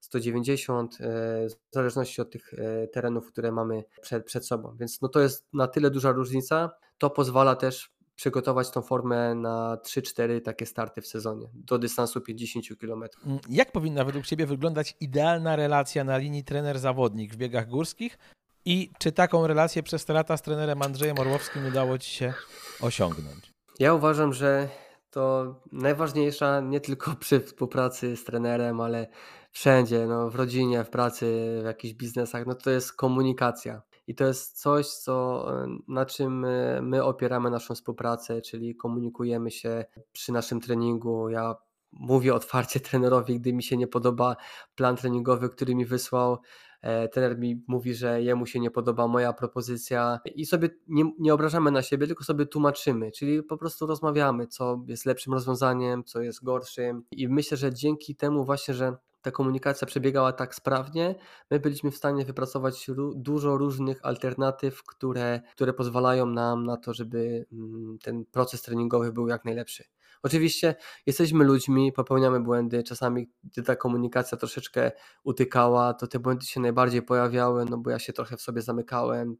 190, 0.03 0.97
e, 0.99 1.05
w 1.49 1.55
zależności 1.71 2.21
od 2.21 2.31
tych 2.31 2.53
e, 2.53 2.87
terenów, 2.87 3.27
które 3.27 3.51
mamy 3.51 3.83
przed, 4.01 4.25
przed 4.25 4.45
sobą. 4.45 4.75
Więc 4.79 5.01
no 5.01 5.07
to 5.07 5.19
jest 5.19 5.45
na 5.53 5.67
tyle 5.67 5.91
duża 5.91 6.11
różnica. 6.11 6.71
To 6.97 7.09
pozwala 7.09 7.55
też 7.55 7.93
przygotować 8.15 8.71
tą 8.71 8.81
formę 8.81 9.35
na 9.35 9.77
3-4 9.77 10.41
takie 10.41 10.65
starty 10.65 11.01
w 11.01 11.07
sezonie 11.07 11.49
do 11.53 11.79
dystansu 11.79 12.21
50 12.21 12.65
km. 12.79 13.03
Mm, 13.25 13.39
jak 13.49 13.71
powinna 13.71 14.05
według 14.05 14.25
Ciebie 14.25 14.45
wyglądać 14.45 14.95
idealna 14.99 15.55
relacja 15.55 16.03
na 16.03 16.17
linii 16.17 16.43
trener-zawodnik 16.43 17.33
w 17.33 17.37
biegach 17.37 17.67
górskich 17.67 18.17
i 18.65 18.91
czy 18.99 19.11
taką 19.11 19.47
relację 19.47 19.83
przez 19.83 20.05
te 20.05 20.13
lata 20.13 20.37
z 20.37 20.41
trenerem 20.41 20.81
Andrzejem 20.81 21.19
Orłowskim 21.19 21.65
udało 21.65 21.97
Ci 21.97 22.11
się 22.11 22.33
osiągnąć? 22.81 23.51
Ja 23.79 23.93
uważam, 23.93 24.33
że 24.33 24.69
to 25.09 25.55
najważniejsza 25.71 26.59
nie 26.61 26.79
tylko 26.79 27.15
przy 27.19 27.39
współpracy 27.39 28.17
z 28.17 28.23
trenerem, 28.23 28.81
ale 28.81 29.07
wszędzie, 29.53 30.05
no, 30.07 30.29
w 30.29 30.35
rodzinie, 30.35 30.83
w 30.83 30.89
pracy, 30.89 31.57
w 31.61 31.65
jakichś 31.65 31.93
biznesach, 31.93 32.45
no 32.45 32.55
to 32.55 32.69
jest 32.69 32.93
komunikacja. 32.93 33.81
I 34.07 34.15
to 34.15 34.25
jest 34.25 34.61
coś, 34.61 34.87
co, 34.87 35.45
na 35.87 36.05
czym 36.05 36.45
my 36.81 37.03
opieramy 37.03 37.49
naszą 37.49 37.75
współpracę, 37.75 38.41
czyli 38.41 38.75
komunikujemy 38.75 39.51
się 39.51 39.85
przy 40.11 40.31
naszym 40.31 40.61
treningu. 40.61 41.29
Ja 41.29 41.55
mówię 41.91 42.33
otwarcie 42.33 42.79
trenerowi, 42.89 43.39
gdy 43.39 43.53
mi 43.53 43.63
się 43.63 43.77
nie 43.77 43.87
podoba 43.87 44.35
plan 44.75 44.95
treningowy, 44.95 45.49
który 45.49 45.75
mi 45.75 45.85
wysłał. 45.85 46.37
E, 46.81 47.07
trener 47.07 47.39
mi 47.39 47.63
mówi, 47.67 47.95
że 47.95 48.21
jemu 48.21 48.45
się 48.45 48.59
nie 48.59 48.71
podoba 48.71 49.07
moja 49.07 49.33
propozycja 49.33 50.19
i 50.35 50.45
sobie 50.45 50.69
nie, 50.87 51.03
nie 51.19 51.33
obrażamy 51.33 51.71
na 51.71 51.81
siebie, 51.81 52.07
tylko 52.07 52.23
sobie 52.23 52.45
tłumaczymy, 52.45 53.11
czyli 53.11 53.43
po 53.43 53.57
prostu 53.57 53.85
rozmawiamy, 53.85 54.47
co 54.47 54.83
jest 54.87 55.05
lepszym 55.05 55.33
rozwiązaniem, 55.33 56.03
co 56.03 56.21
jest 56.21 56.43
gorszym. 56.43 57.03
I 57.11 57.27
myślę, 57.27 57.57
że 57.57 57.73
dzięki 57.73 58.15
temu 58.15 58.45
właśnie, 58.45 58.73
że 58.73 58.97
ta 59.23 59.31
komunikacja 59.31 59.87
przebiegała 59.87 60.33
tak 60.33 60.55
sprawnie, 60.55 61.15
my 61.51 61.59
byliśmy 61.59 61.91
w 61.91 61.97
stanie 61.97 62.25
wypracować 62.25 62.87
dużo 63.15 63.57
różnych 63.57 64.05
alternatyw, 64.05 64.83
które, 64.83 65.41
które 65.55 65.73
pozwalają 65.73 66.25
nam 66.25 66.65
na 66.65 66.77
to, 66.77 66.93
żeby 66.93 67.45
mm, 67.51 67.97
ten 68.03 68.25
proces 68.25 68.61
treningowy 68.61 69.13
był 69.13 69.27
jak 69.27 69.45
najlepszy. 69.45 69.83
Oczywiście 70.23 70.75
jesteśmy 71.05 71.43
ludźmi, 71.45 71.91
popełniamy 71.91 72.39
błędy, 72.39 72.83
czasami 72.83 73.29
gdy 73.43 73.63
ta 73.63 73.75
komunikacja 73.75 74.37
troszeczkę 74.37 74.91
utykała, 75.23 75.93
to 75.93 76.07
te 76.07 76.19
błędy 76.19 76.45
się 76.45 76.59
najbardziej 76.59 77.01
pojawiały, 77.01 77.65
no 77.65 77.77
bo 77.77 77.89
ja 77.89 77.99
się 77.99 78.13
trochę 78.13 78.37
w 78.37 78.41
sobie 78.41 78.61
zamykałem, 78.61 79.37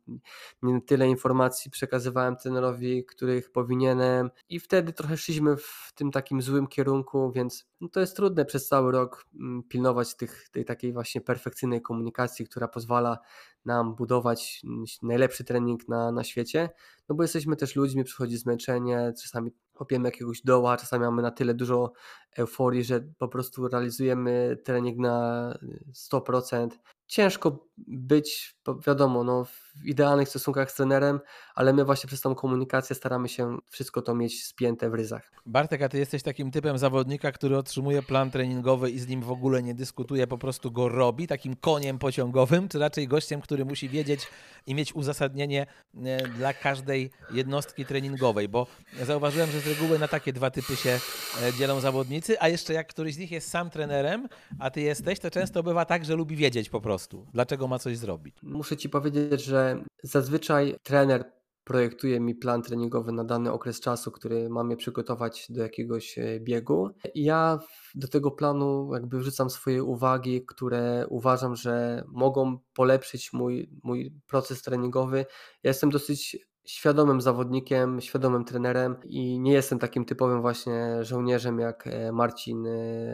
nie 0.62 0.82
tyle 0.82 1.08
informacji 1.08 1.72
przekazywałem 1.72 2.36
trenerowi, 2.36 3.06
których 3.06 3.52
powinienem. 3.52 4.30
I 4.50 4.60
wtedy 4.60 4.94
trochę 4.94 5.18
szliśmy 5.18 5.58
w 5.58 5.92
tym 5.96 6.12
takim 6.12 6.42
złym 6.42 6.68
kierunku, 6.68 7.32
więc 7.32 7.68
no 7.82 7.90
to 7.90 8.00
jest 8.00 8.16
trudne 8.16 8.46
przez 8.46 8.68
cały 8.68 8.92
rok 8.92 9.26
mm, 9.40 9.64
pilnować 9.64 10.16
tych, 10.16 10.50
tej 10.50 10.66
takiej 10.66 10.94
właśnie 10.94 11.22
perfekcyjnej 11.22 11.82
komunikacji, 11.82 12.46
która 12.46 12.68
pozwala 12.68 13.18
nam 13.66 13.96
budować 13.96 14.62
mm, 14.64 14.84
najlepszy 15.02 15.44
trening 15.44 15.88
na, 15.88 16.12
na 16.12 16.24
świecie, 16.24 16.70
no 17.10 17.16
bo 17.16 17.24
jesteśmy 17.24 17.56
też 17.56 17.76
ludźmi, 17.76 18.04
przychodzi 18.04 18.38
zmęczenie, 18.38 19.14
czasami 19.22 19.52
kopiemy 19.84 20.08
jakiegoś 20.08 20.42
doła, 20.42 20.78
czasami 20.78 21.04
mamy 21.04 21.22
na 21.22 21.32
tyle 21.32 21.54
dużo 21.54 21.94
euforii, 22.38 22.84
że 22.84 23.00
po 23.18 23.28
prostu 23.28 23.68
realizujemy 23.68 24.58
trening 24.64 24.98
na 24.98 25.58
100%. 25.94 26.68
Ciężko 27.08 27.68
być, 27.88 28.58
wiadomo, 28.88 29.24
no, 29.24 29.46
w 29.46 29.86
idealnych 29.86 30.30
stosunkach 30.30 30.72
z 30.72 30.76
trenerem, 30.76 31.20
ale 31.56 31.74
my 31.74 31.86
właśnie 31.86 32.08
przez 32.08 32.22
tą 32.22 32.36
komunikację 32.36 32.96
staramy 32.96 33.30
się 33.30 33.58
wszystko 33.70 34.02
to 34.02 34.16
mieć 34.16 34.46
spięte 34.46 34.90
w 34.90 34.94
ryzach. 34.94 35.32
Bartek, 35.46 35.82
a 35.82 35.90
ty 35.90 35.98
jesteś 35.98 36.24
takim 36.24 36.52
typem 36.52 36.78
zawodnika, 36.78 37.32
który 37.32 37.58
otrzymuje 37.58 38.04
plan 38.04 38.32
treningowy 38.32 38.92
i 38.92 39.00
z 39.00 39.08
nim 39.08 39.22
w 39.22 39.32
ogóle 39.32 39.64
nie 39.64 39.76
dyskutuje, 39.76 40.28
po 40.28 40.38
prostu 40.38 40.72
go 40.72 40.90
robi, 40.90 41.28
takim 41.28 41.56
koniem 41.56 42.00
pociągowym, 42.00 42.70
czy 42.70 42.80
raczej 42.80 43.08
gościem, 43.08 43.42
który 43.42 43.66
musi 43.66 43.90
wiedzieć 43.90 44.28
i 44.68 44.76
mieć 44.76 44.96
uzasadnienie 44.96 45.66
e, 45.96 46.28
dla 46.28 46.54
każdej 46.54 47.12
jednostki 47.32 47.86
treningowej, 47.86 48.50
bo 48.50 48.68
zauważyłem, 49.04 49.52
że 49.52 49.60
z 49.60 49.68
reguły 49.68 50.00
na 50.00 50.08
takie 50.08 50.34
dwa 50.34 50.52
typy 50.52 50.76
się 50.76 51.00
e, 51.42 51.54
dzielą 51.54 51.80
zawodnicy, 51.80 52.42
a 52.42 52.50
jeszcze 52.50 52.74
jak 52.74 52.88
któryś 52.88 53.16
z 53.16 53.18
nich 53.18 53.32
jest 53.32 53.50
sam 53.50 53.70
trenerem, 53.70 54.28
a 54.60 54.70
ty 54.70 54.82
jesteś, 54.82 55.20
to 55.20 55.32
często 55.32 55.64
bywa 55.64 55.86
tak, 55.86 56.06
że 56.06 56.16
lubi 56.16 56.36
wiedzieć 56.36 56.70
po 56.70 56.82
prostu, 56.82 57.28
dlaczego 57.34 57.68
ma 57.68 57.80
coś 57.80 57.98
zrobić. 57.98 58.36
Muszę 58.54 58.78
ci 58.78 58.90
powiedzieć, 58.90 59.44
że 59.44 59.84
zazwyczaj 60.04 60.76
trener 60.84 61.32
projektuje 61.64 62.20
mi 62.20 62.36
plan 62.36 62.62
treningowy 62.62 63.12
na 63.12 63.24
dany 63.24 63.52
okres 63.52 63.80
czasu, 63.80 64.12
który 64.12 64.50
ma 64.50 64.64
mnie 64.64 64.78
przygotować 64.78 65.46
do 65.50 65.62
jakiegoś 65.62 66.18
e, 66.18 66.40
biegu. 66.40 66.90
I 67.14 67.24
ja 67.24 67.60
do 67.96 68.08
tego 68.08 68.32
planu 68.32 68.94
jakby 68.94 69.20
wrzucam 69.20 69.50
swoje 69.50 69.84
uwagi, 69.84 70.46
które 70.46 71.06
uważam, 71.10 71.56
że 71.56 72.04
mogą 72.08 72.58
polepszyć 72.74 73.34
mój, 73.34 73.70
mój 73.84 74.14
proces 74.28 74.62
treningowy. 74.62 75.18
Ja 75.64 75.70
jestem 75.70 75.90
dosyć 75.90 76.38
świadomym 76.66 77.22
zawodnikiem, 77.22 78.02
świadomym 78.02 78.46
trenerem 78.46 78.96
i 79.04 79.40
nie 79.40 79.54
jestem 79.54 79.80
takim 79.80 80.06
typowym 80.06 80.42
właśnie 80.42 81.04
żołnierzem 81.04 81.60
jak 81.60 81.88
e, 81.88 82.12
Marcin 82.12 82.68
e, 82.68 82.72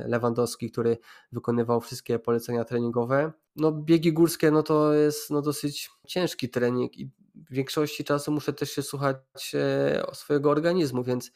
Lewandowski, 0.08 0.72
który 0.72 0.98
wykonywał 1.32 1.82
wszystkie 1.82 2.20
polecenia 2.20 2.66
treningowe. 2.66 3.32
No 3.56 3.72
biegi 3.72 4.14
górskie 4.14 4.52
no 4.52 4.64
to 4.64 4.94
jest 4.94 5.30
no 5.30 5.42
dosyć 5.42 5.90
ciężki 6.08 6.50
trening 6.50 6.98
i 6.98 7.06
w 7.36 7.54
większości 7.54 8.04
czasu 8.04 8.32
muszę 8.32 8.54
też 8.54 8.72
się 8.72 8.82
słuchać 8.82 9.18
e, 9.54 10.04
swojego 10.14 10.50
organizmu, 10.50 11.04
więc 11.04 11.32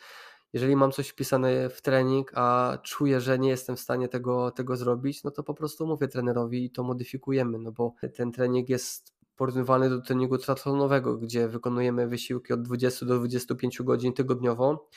jeżeli 0.53 0.75
mam 0.75 0.91
coś 0.91 1.07
wpisane 1.07 1.69
w 1.69 1.81
trening, 1.81 2.31
a 2.35 2.77
czuję, 2.83 3.21
że 3.21 3.39
nie 3.39 3.49
jestem 3.49 3.75
w 3.75 3.79
stanie 3.79 4.07
tego, 4.07 4.51
tego 4.51 4.77
zrobić, 4.77 5.23
no 5.23 5.31
to 5.31 5.43
po 5.43 5.53
prostu 5.53 5.87
mówię 5.87 6.07
trenerowi 6.07 6.65
i 6.65 6.71
to 6.71 6.83
modyfikujemy, 6.83 7.59
no 7.59 7.71
bo 7.71 7.93
ten 8.15 8.31
trening 8.31 8.69
jest 8.69 9.22
porównywany 9.43 9.89
do 9.89 10.01
treningu 10.01 10.37
triathlonowego, 10.37 11.17
gdzie 11.17 11.47
wykonujemy 11.47 12.07
wysiłki 12.07 12.53
od 12.53 12.61
20 12.61 13.05
do 13.05 13.19
25 13.19 13.81
godzin 13.81 14.13
tygodniowo, 14.13 14.89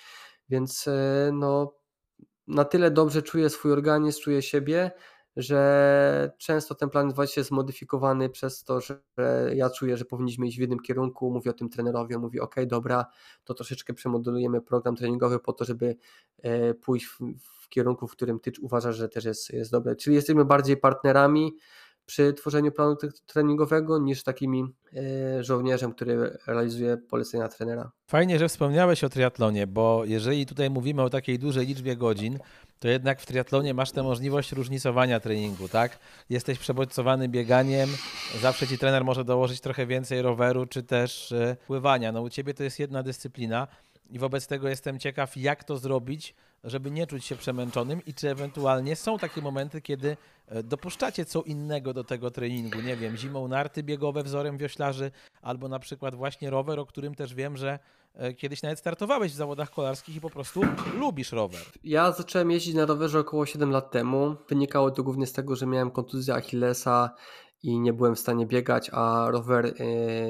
więc 0.48 0.88
e, 0.88 1.30
no 1.32 1.74
na 2.46 2.64
tyle 2.64 2.90
dobrze 2.90 3.22
czuję 3.22 3.50
swój 3.50 3.72
organizm, 3.72 4.20
czuję 4.22 4.42
siebie, 4.42 4.90
że 5.36 6.32
często 6.38 6.74
ten 6.74 6.90
plan 6.90 7.12
właśnie 7.12 7.40
jest 7.40 7.48
zmodyfikowany 7.48 8.30
przez 8.30 8.64
to, 8.64 8.80
że 8.80 9.02
ja 9.54 9.70
czuję, 9.70 9.96
że 9.96 10.04
powinniśmy 10.04 10.46
iść 10.46 10.56
w 10.56 10.60
jednym 10.60 10.80
kierunku, 10.80 11.30
mówię 11.30 11.50
o 11.50 11.54
tym 11.54 11.68
trenerowi, 11.68 12.14
on 12.14 12.20
mówi 12.20 12.40
ok, 12.40 12.54
dobra, 12.66 13.06
to 13.44 13.54
troszeczkę 13.54 13.94
przemodelujemy 13.94 14.60
program 14.60 14.96
treningowy 14.96 15.38
po 15.38 15.52
to, 15.52 15.64
żeby 15.64 15.96
e, 16.42 16.74
pójść 16.74 17.06
w, 17.06 17.18
w 17.64 17.68
kierunku, 17.68 18.06
w 18.06 18.12
którym 18.12 18.40
ty 18.40 18.52
uważasz, 18.60 18.96
że 18.96 19.08
też 19.08 19.24
jest, 19.24 19.50
jest 19.50 19.70
dobre. 19.70 19.96
Czyli 19.96 20.16
jesteśmy 20.16 20.44
bardziej 20.44 20.76
partnerami, 20.76 21.56
przy 22.06 22.32
tworzeniu 22.32 22.72
planu 22.72 22.96
treningowego 23.26 23.98
niż 23.98 24.22
takimi 24.22 24.64
e, 24.96 25.44
żołnierzem, 25.44 25.92
który 25.92 26.38
realizuje 26.46 26.96
polecenia 26.96 27.48
trenera. 27.48 27.90
Fajnie, 28.06 28.38
że 28.38 28.48
wspomniałeś 28.48 29.04
o 29.04 29.08
triatlonie, 29.08 29.66
bo 29.66 30.02
jeżeli 30.04 30.46
tutaj 30.46 30.70
mówimy 30.70 31.02
o 31.02 31.10
takiej 31.10 31.38
dużej 31.38 31.66
liczbie 31.66 31.96
godzin, 31.96 32.38
to 32.78 32.88
jednak 32.88 33.20
w 33.20 33.26
triatlonie 33.26 33.74
masz 33.74 33.92
tę 33.92 34.02
możliwość 34.02 34.52
różnicowania 34.52 35.20
treningu, 35.20 35.68
tak? 35.68 35.98
Jesteś 36.30 36.58
przebodźcowany 36.58 37.28
bieganiem, 37.28 37.88
zawsze 38.40 38.66
ci 38.66 38.78
trener 38.78 39.04
może 39.04 39.24
dołożyć 39.24 39.60
trochę 39.60 39.86
więcej 39.86 40.22
roweru 40.22 40.66
czy 40.66 40.82
też 40.82 41.32
e, 41.32 41.56
pływania. 41.66 42.12
No 42.12 42.22
u 42.22 42.30
ciebie 42.30 42.54
to 42.54 42.62
jest 42.62 42.78
jedna 42.78 43.02
dyscyplina 43.02 43.68
i 44.10 44.18
wobec 44.18 44.46
tego 44.46 44.68
jestem 44.68 44.98
ciekaw, 44.98 45.36
jak 45.36 45.64
to 45.64 45.76
zrobić, 45.76 46.34
żeby 46.64 46.90
nie 46.90 47.06
czuć 47.06 47.24
się 47.24 47.36
przemęczonym 47.36 48.04
i 48.06 48.14
czy 48.14 48.30
ewentualnie 48.30 48.96
są 48.96 49.18
takie 49.18 49.40
momenty, 49.40 49.80
kiedy 49.80 50.16
e, 50.46 50.62
dopuszczacie 50.62 51.24
co 51.24 51.42
innego 51.42 51.94
do 51.94 52.04
tego 52.04 52.30
treningu. 52.30 52.80
Nie 52.80 52.96
wiem, 52.96 53.16
zimą 53.16 53.48
narty 53.48 53.82
biegowe 53.82 54.22
wzorem 54.22 54.56
wioślarzy 54.56 55.10
albo 55.42 55.68
na 55.68 55.78
przykład 55.78 56.14
właśnie 56.14 56.50
rower, 56.50 56.80
o 56.80 56.86
którym 56.86 57.14
też 57.14 57.34
wiem, 57.34 57.56
że 57.56 57.78
e, 58.14 58.34
kiedyś 58.34 58.62
nawet 58.62 58.78
startowałeś 58.78 59.32
w 59.32 59.36
zawodach 59.36 59.70
kolarskich 59.70 60.16
i 60.16 60.20
po 60.20 60.30
prostu 60.30 60.60
lubisz 60.98 61.32
rower. 61.32 61.60
Ja 61.84 62.12
zacząłem 62.12 62.50
jeździć 62.50 62.74
na 62.74 62.86
rowerze 62.86 63.18
około 63.18 63.46
7 63.46 63.70
lat 63.70 63.90
temu. 63.90 64.36
Wynikało 64.48 64.90
to 64.90 65.02
głównie 65.02 65.26
z 65.26 65.32
tego, 65.32 65.56
że 65.56 65.66
miałem 65.66 65.90
kontuzję 65.90 66.34
Achillesa 66.34 67.10
i 67.62 67.80
nie 67.80 67.92
byłem 67.92 68.14
w 68.14 68.18
stanie 68.18 68.46
biegać, 68.46 68.90
a 68.92 69.26
rower 69.30 69.66
e, 69.66 69.72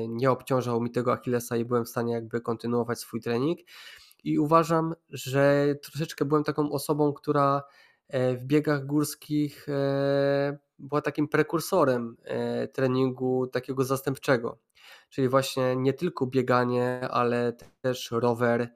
nie 0.08 0.30
obciążał 0.30 0.80
mi 0.80 0.90
tego 0.90 1.12
Achillesa 1.12 1.56
i 1.56 1.64
byłem 1.64 1.84
w 1.84 1.88
stanie 1.88 2.12
jakby 2.12 2.40
kontynuować 2.40 2.98
swój 2.98 3.20
trening 3.20 3.58
i 4.24 4.38
uważam, 4.38 4.94
że 5.10 5.74
troszeczkę 5.82 6.24
byłem 6.24 6.44
taką 6.44 6.70
osobą, 6.72 7.12
która 7.12 7.62
e, 8.08 8.36
w 8.36 8.44
biegach 8.44 8.86
górskich 8.86 9.68
e, 9.68 10.58
była 10.78 11.02
takim 11.02 11.28
prekursorem 11.28 12.16
treningu 12.72 13.46
takiego 13.46 13.84
zastępczego. 13.84 14.58
Czyli 15.10 15.28
właśnie 15.28 15.76
nie 15.76 15.92
tylko 15.92 16.26
bieganie, 16.26 17.08
ale 17.10 17.52
też 17.80 18.10
rower 18.10 18.68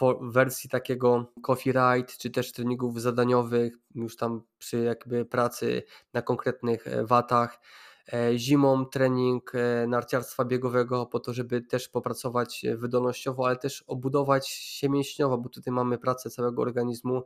w 0.00 0.32
wersji 0.32 0.70
takiego 0.70 1.32
coffee 1.42 1.72
ride, 1.72 2.12
czy 2.18 2.30
też 2.30 2.52
treningów 2.52 3.00
zadaniowych, 3.00 3.74
już 3.94 4.16
tam 4.16 4.42
przy 4.58 4.78
jakby 4.78 5.24
pracy 5.24 5.82
na 6.12 6.22
konkretnych 6.22 6.84
watach. 7.04 7.60
E, 8.12 8.38
zimą 8.38 8.86
trening 8.86 9.52
e, 9.54 9.86
narciarstwa 9.86 10.44
biegowego 10.44 11.06
po 11.06 11.20
to, 11.20 11.32
żeby 11.32 11.60
też 11.62 11.88
popracować 11.88 12.62
wydolnościowo, 12.76 13.46
ale 13.46 13.56
też 13.56 13.84
obudować 13.86 14.48
się 14.48 14.88
mięśniowo, 14.88 15.38
bo 15.38 15.48
tutaj 15.48 15.74
mamy 15.74 15.98
pracę 15.98 16.30
całego 16.30 16.62
organizmu, 16.62 17.22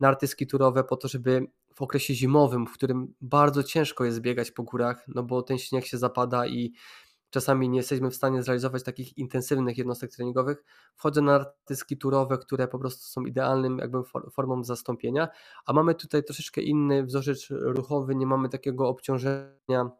narty 0.00 0.26
skiturowe 0.26 0.84
po 0.84 0.96
to, 0.96 1.08
żeby 1.08 1.46
w 1.74 1.82
okresie 1.82 2.14
zimowym, 2.14 2.66
w 2.66 2.72
którym 2.72 3.14
bardzo 3.20 3.62
ciężko 3.62 4.04
jest 4.04 4.20
biegać 4.20 4.50
po 4.50 4.62
górach, 4.62 5.04
no 5.08 5.22
bo 5.22 5.42
ten 5.42 5.58
śnieg 5.58 5.86
się 5.86 5.98
zapada 5.98 6.46
i 6.46 6.72
czasami 7.32 7.68
nie 7.68 7.76
jesteśmy 7.76 8.10
w 8.10 8.14
stanie 8.14 8.42
zrealizować 8.42 8.82
takich 8.82 9.18
intensywnych 9.18 9.78
jednostek 9.78 10.10
treningowych, 10.10 10.64
wchodzę 10.94 11.22
na 11.22 11.32
narty 11.32 11.76
skiturowe, 11.76 12.38
które 12.38 12.68
po 12.68 12.78
prostu 12.78 13.02
są 13.02 13.22
idealnym 13.22 13.78
jakby 13.78 13.98
formą 14.32 14.64
zastąpienia, 14.64 15.28
a 15.66 15.72
mamy 15.72 15.94
tutaj 15.94 16.24
troszeczkę 16.24 16.60
inny 16.60 17.04
wzorzec 17.04 17.46
ruchowy, 17.50 18.14
nie 18.14 18.26
mamy 18.26 18.48
takiego 18.48 18.88
obciążenia 18.88 19.90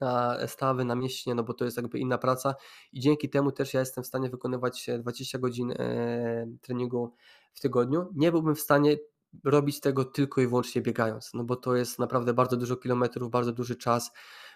na 0.00 0.38
stawy, 0.46 0.84
na 0.84 0.94
mięśnie, 0.94 1.34
no 1.34 1.44
bo 1.44 1.54
to 1.54 1.64
jest 1.64 1.76
jakby 1.76 1.98
inna 1.98 2.18
praca 2.18 2.54
i 2.92 3.00
dzięki 3.00 3.30
temu 3.30 3.52
też 3.52 3.74
ja 3.74 3.80
jestem 3.80 4.04
w 4.04 4.06
stanie 4.06 4.30
wykonywać 4.30 4.90
20 4.98 5.38
godzin 5.38 5.72
e, 5.72 6.46
treningu 6.60 7.14
w 7.52 7.60
tygodniu. 7.60 8.08
Nie 8.14 8.32
byłbym 8.32 8.54
w 8.54 8.60
stanie 8.60 8.96
robić 9.44 9.80
tego 9.80 10.04
tylko 10.04 10.40
i 10.40 10.46
wyłącznie 10.46 10.82
biegając, 10.82 11.34
no 11.34 11.44
bo 11.44 11.56
to 11.56 11.76
jest 11.76 11.98
naprawdę 11.98 12.34
bardzo 12.34 12.56
dużo 12.56 12.76
kilometrów, 12.76 13.30
bardzo 13.30 13.52
duży 13.52 13.76
czas. 13.76 14.12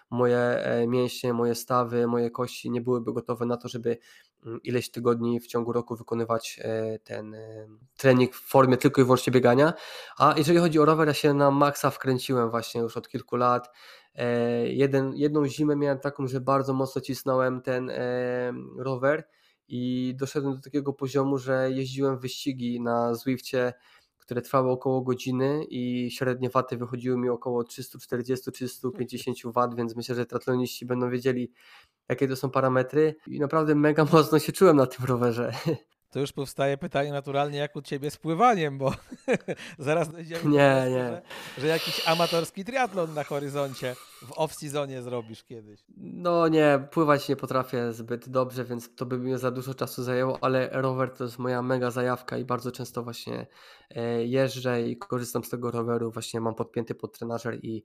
Moje 0.09 0.37
e, 0.37 0.87
mięśnie, 0.87 1.33
moje 1.33 1.55
stawy, 1.55 2.07
moje 2.07 2.31
kości 2.31 2.71
nie 2.71 2.81
byłyby 2.81 3.13
gotowe 3.13 3.45
na 3.45 3.57
to, 3.57 3.67
żeby 3.67 3.97
mm, 4.45 4.59
ileś 4.63 4.91
tygodni 4.91 5.39
w 5.39 5.47
ciągu 5.47 5.73
roku 5.73 5.95
wykonywać 5.95 6.59
e, 6.63 6.99
ten 6.99 7.35
trening 7.97 8.35
w 8.35 8.49
formie 8.49 8.77
tylko 8.77 9.01
i 9.01 9.03
wyłącznie 9.03 9.33
biegania. 9.33 9.73
A 10.17 10.33
jeżeli 10.37 10.59
chodzi 10.59 10.79
o 10.79 10.85
rower, 10.85 11.07
ja 11.07 11.13
się 11.13 11.33
na 11.33 11.51
maksa 11.51 11.89
wkręciłem 11.89 12.49
właśnie 12.49 12.81
już 12.81 12.97
od 12.97 13.09
kilku 13.09 13.35
lat. 13.35 13.69
E, 14.15 14.67
jeden, 14.67 15.13
jedną 15.15 15.47
zimę 15.47 15.75
miałem 15.75 15.99
taką, 15.99 16.27
że 16.27 16.41
bardzo 16.41 16.73
mocno 16.73 17.01
cisnąłem 17.01 17.61
ten 17.61 17.89
e, 17.89 18.53
rower 18.77 19.27
i 19.67 20.13
doszedłem 20.17 20.55
do 20.55 20.61
takiego 20.61 20.93
poziomu, 20.93 21.37
że 21.37 21.71
jeździłem 21.71 22.19
wyścigi 22.19 22.81
na 22.81 23.13
Zwifcie, 23.13 23.73
które 24.29 24.41
trwały 24.41 24.71
około 24.71 25.01
godziny 25.01 25.63
i 25.69 26.11
średnie 26.11 26.49
waty 26.49 26.77
wychodziły 26.77 27.17
mi 27.17 27.29
około 27.29 27.63
340-350 27.63 29.51
wat, 29.53 29.75
więc 29.75 29.95
myślę, 29.95 30.15
że 30.15 30.25
triatloniści 30.25 30.85
będą 30.85 31.09
wiedzieli, 31.09 31.51
jakie 32.09 32.27
to 32.27 32.35
są 32.35 32.49
parametry 32.49 33.15
i 33.27 33.39
naprawdę 33.39 33.75
mega 33.75 34.05
mocno 34.13 34.39
się 34.39 34.51
czułem 34.51 34.77
na 34.77 34.85
tym 34.85 35.05
rowerze. 35.05 35.53
To 36.09 36.19
już 36.19 36.31
powstaje 36.31 36.77
pytanie 36.77 37.11
naturalnie, 37.11 37.57
jak 37.57 37.75
u 37.75 37.81
ciebie 37.81 38.11
z 38.11 38.17
pływaniem, 38.17 38.77
bo 38.77 38.93
zaraz 39.79 40.11
dojdziemy 40.11 40.43
nie, 40.43 40.81
do 40.85 40.89
nie. 40.89 40.97
Że, 40.97 41.21
że, 41.57 41.67
jakiś 41.67 42.07
amatorski 42.07 42.65
triatlon 42.65 43.13
na 43.13 43.23
horyzoncie 43.23 43.95
w 44.21 44.31
off-seasonie 44.31 45.01
zrobisz 45.01 45.43
kiedyś. 45.43 45.83
No 45.97 46.47
nie, 46.47 46.87
pływać 46.91 47.29
nie 47.29 47.35
potrafię 47.35 47.93
zbyt 47.93 48.29
dobrze, 48.29 48.65
więc 48.65 48.95
to 48.95 49.05
by 49.05 49.17
mi 49.17 49.37
za 49.37 49.51
dużo 49.51 49.73
czasu 49.73 50.03
zajęło, 50.03 50.37
ale 50.41 50.69
rower 50.71 51.11
to 51.11 51.23
jest 51.23 51.39
moja 51.39 51.61
mega 51.61 51.91
zajawka 51.91 52.37
i 52.37 52.45
bardzo 52.45 52.71
często 52.71 53.03
właśnie 53.03 53.47
e, 53.89 54.25
jeżdżę 54.25 54.81
i 54.81 54.97
korzystam 54.97 55.43
z 55.43 55.49
tego 55.49 55.71
roweru, 55.71 56.11
właśnie 56.11 56.41
mam 56.41 56.55
podpięty 56.55 56.95
pod 56.95 57.17
trenażer 57.17 57.59
i 57.65 57.83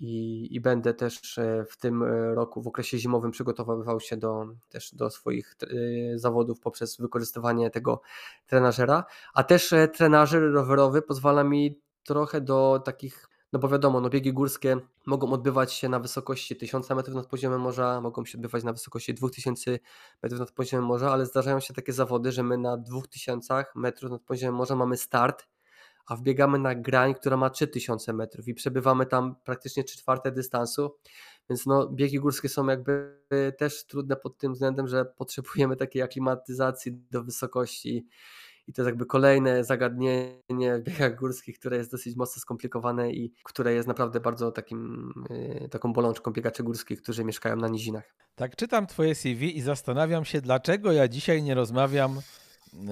i, 0.00 0.48
i 0.54 0.60
będę 0.60 0.94
też 0.94 1.38
e, 1.38 1.64
w 1.68 1.76
tym 1.76 2.02
e, 2.02 2.34
roku 2.34 2.62
w 2.62 2.68
okresie 2.68 2.98
zimowym 2.98 3.30
przygotowywał 3.30 4.00
się 4.00 4.16
do, 4.16 4.46
też 4.68 4.94
do 4.94 5.10
swoich 5.10 5.56
e, 5.62 6.18
zawodów 6.18 6.60
poprzez 6.60 6.96
wykorzystywanie 6.96 7.70
tego 7.70 8.02
trenażera, 8.46 9.04
a 9.34 9.44
też 9.44 9.74
trenażer 9.94 10.52
rowerowy 10.52 11.02
pozwala 11.02 11.44
mi 11.44 11.80
trochę 12.04 12.40
do 12.40 12.82
takich 12.84 13.28
no 13.52 13.58
bo 13.58 13.68
wiadomo, 13.68 14.00
no 14.00 14.10
biegi 14.10 14.32
górskie 14.32 14.76
mogą 15.06 15.32
odbywać 15.32 15.72
się 15.72 15.88
na 15.88 16.00
wysokości 16.00 16.56
1000 16.56 16.90
metrów 16.90 17.16
nad 17.16 17.26
poziomem 17.26 17.60
morza, 17.60 18.00
mogą 18.00 18.24
się 18.24 18.38
odbywać 18.38 18.64
na 18.64 18.72
wysokości 18.72 19.14
2000 19.14 19.78
metrów 20.22 20.40
nad 20.40 20.50
poziomem 20.50 20.86
morza, 20.86 21.12
ale 21.12 21.26
zdarzają 21.26 21.60
się 21.60 21.74
takie 21.74 21.92
zawody, 21.92 22.32
że 22.32 22.42
my 22.42 22.58
na 22.58 22.76
2000 22.76 23.64
metrów 23.74 24.10
nad 24.10 24.22
poziomem 24.22 24.54
morza 24.54 24.76
mamy 24.76 24.96
start 24.96 25.46
a 26.06 26.16
wbiegamy 26.16 26.58
na 26.58 26.74
grań, 26.74 27.14
która 27.14 27.36
ma 27.36 27.50
3000 27.50 28.12
metrów 28.12 28.48
i 28.48 28.54
przebywamy 28.54 29.06
tam 29.06 29.36
praktycznie 29.44 29.84
3 29.84 29.98
czwarte 29.98 30.32
dystansu, 30.32 30.96
więc 31.50 31.66
no, 31.66 31.88
biegi 31.88 32.18
górskie 32.18 32.48
są 32.48 32.66
jakby 32.66 33.22
też 33.58 33.86
trudne 33.86 34.16
pod 34.16 34.38
tym 34.38 34.52
względem, 34.52 34.88
że 34.88 35.04
potrzebujemy 35.18 35.76
takiej 35.76 36.02
aklimatyzacji 36.02 36.92
do 37.10 37.24
wysokości 37.24 38.06
i 38.66 38.72
to 38.72 38.82
jest 38.82 38.86
jakby 38.86 39.06
kolejne 39.06 39.64
zagadnienie 39.64 40.78
w 40.78 40.82
biegach 40.82 41.18
górskich, 41.18 41.58
które 41.58 41.76
jest 41.76 41.90
dosyć 41.90 42.16
mocno 42.16 42.40
skomplikowane 42.40 43.12
i 43.12 43.32
które 43.44 43.74
jest 43.74 43.88
naprawdę 43.88 44.20
bardzo 44.20 44.52
takim, 44.52 45.12
y, 45.64 45.68
taką 45.68 45.92
bolączką 45.92 46.30
biegaczy 46.30 46.62
górskich, 46.62 47.02
którzy 47.02 47.24
mieszkają 47.24 47.56
na 47.56 47.68
nizinach. 47.68 48.14
Tak, 48.34 48.56
czytam 48.56 48.86
Twoje 48.86 49.14
CV 49.14 49.56
i 49.56 49.60
zastanawiam 49.60 50.24
się, 50.24 50.40
dlaczego 50.40 50.92
ja 50.92 51.08
dzisiaj 51.08 51.42
nie 51.42 51.54
rozmawiam 51.54 52.20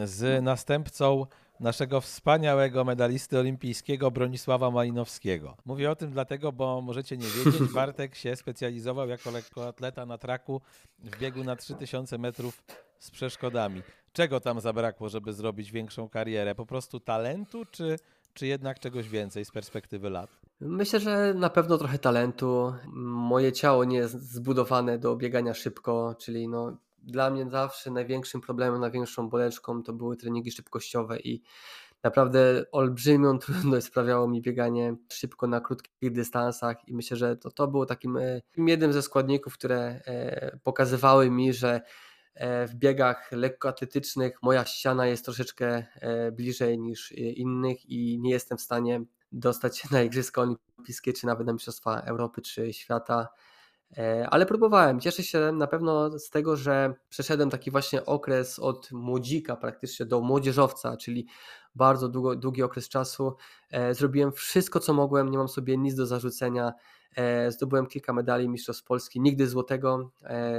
z 0.04 0.44
następcą 0.44 1.26
naszego 1.61 2.00
wspaniałego 2.00 2.84
medalisty 2.84 3.38
olimpijskiego 3.38 4.11
Bronisława 4.11 4.70
Malinowskiego. 4.70 5.56
Mówię 5.64 5.90
o 5.90 5.96
tym 5.96 6.11
dlatego, 6.11 6.52
bo 6.52 6.80
możecie 6.80 7.16
nie 7.16 7.26
wiedzieć, 7.26 7.62
Bartek 7.74 8.14
się 8.14 8.36
specjalizował 8.36 9.08
jako 9.08 9.30
lekkoatleta 9.30 10.06
na 10.06 10.18
traku 10.18 10.61
w 10.98 11.18
biegu 11.18 11.44
na 11.44 11.56
3000 11.56 12.18
metrów 12.18 12.62
z 12.98 13.11
przeszkodami. 13.11 13.82
Czego 14.12 14.40
tam 14.40 14.61
zabrakło, 14.61 15.08
żeby 15.08 15.32
zrobić 15.32 15.72
większą 15.72 16.08
karierę? 16.08 16.54
Po 16.54 16.66
prostu 16.66 17.00
talentu, 17.00 17.64
czy, 17.70 17.96
czy 18.34 18.46
jednak 18.46 18.78
czegoś 18.78 19.08
więcej 19.08 19.44
z 19.44 19.50
perspektywy 19.50 20.11
lat? 20.11 20.30
Myślę, 20.61 21.00
że 21.00 21.34
na 21.34 21.50
pewno 21.50 21.78
trochę 21.78 21.98
talentu. 21.98 22.74
Moje 23.02 23.52
ciało 23.52 23.84
nie 23.84 23.96
jest 23.96 24.32
zbudowane 24.32 24.98
do 24.98 25.16
biegania 25.16 25.54
szybko, 25.54 26.14
czyli 26.18 26.48
no, 26.48 26.76
dla 27.03 27.30
mnie 27.30 27.51
zawsze 27.51 27.90
największym 27.90 28.40
problemem, 28.40 28.80
największą 28.80 29.28
boleczką 29.28 29.82
to 29.82 29.92
były 29.92 30.16
treningi 30.16 30.53
szybkościowe 30.53 31.18
i 31.18 31.42
naprawdę 32.03 32.64
olbrzymią 32.72 33.38
trudność 33.44 33.86
sprawiało 33.86 34.28
mi 34.28 34.42
bieganie 34.42 34.96
szybko 35.12 35.46
na 35.46 35.61
krótkich 35.61 36.12
dystansach 36.12 36.88
i 36.88 36.94
myślę, 36.94 37.16
że 37.16 37.36
to, 37.36 37.51
to 37.51 37.68
było 37.68 37.86
takim 37.86 38.16
e, 38.16 38.40
jednym 38.57 38.92
ze 38.92 39.03
składników, 39.03 39.55
które 39.55 39.78
e, 39.78 40.59
pokazywały 40.62 41.30
mi, 41.30 41.53
że 41.53 41.80
e, 42.34 42.66
w 42.66 42.74
biegach 42.74 43.32
lekkoatletycznych 43.32 44.42
moja 44.42 44.64
ściana 44.64 45.07
jest 45.07 45.24
troszeczkę 45.24 45.86
bliżej 46.32 46.78
niż 46.78 47.12
innych 47.12 47.86
i 47.86 48.18
nie 48.20 48.30
jestem 48.30 48.59
w 48.59 48.61
stanie 48.61 49.05
dostać 49.32 49.78
się 49.78 49.88
na 49.92 50.03
Igrzyska 50.03 50.42
Olimpijskie, 50.42 51.12
czy 51.12 51.26
nawet 51.26 51.46
na 51.46 51.53
Mistrzostwa 51.53 52.01
Europy, 52.01 52.42
czy 52.42 52.72
świata 52.72 53.28
ale 54.30 54.47
próbowałem. 54.47 55.01
Cieszę 55.01 55.22
się 55.22 55.53
na 55.53 55.66
pewno 55.66 56.18
z 56.18 56.30
tego, 56.30 56.57
że 56.57 56.95
przeszedłem 57.09 57.51
taki 57.51 57.70
właśnie 57.70 58.07
okres 58.07 58.59
od 58.59 58.93
młodzika 58.93 59.57
praktycznie 59.57 60.07
do 60.07 60.20
młodzieżowca, 60.20 60.97
czyli 60.97 61.26
bardzo 61.74 62.09
długo, 62.09 62.36
długi 62.36 62.62
okres 62.62 62.88
czasu. 62.88 63.36
E, 63.70 63.95
zrobiłem 63.95 64.32
wszystko, 64.32 64.80
co 64.80 64.95
mogłem, 64.95 65.30
nie 65.30 65.38
mam 65.38 65.49
sobie 65.49 65.76
nic 65.76 65.95
do 65.95 66.07
zarzucenia. 66.07 66.72
E, 67.16 67.51
zdobyłem 67.53 67.86
kilka 67.86 68.12
medali 68.12 68.49
Mistrzostw 68.49 68.84
Polski, 68.84 69.20
nigdy 69.20 69.47
złotego, 69.47 70.11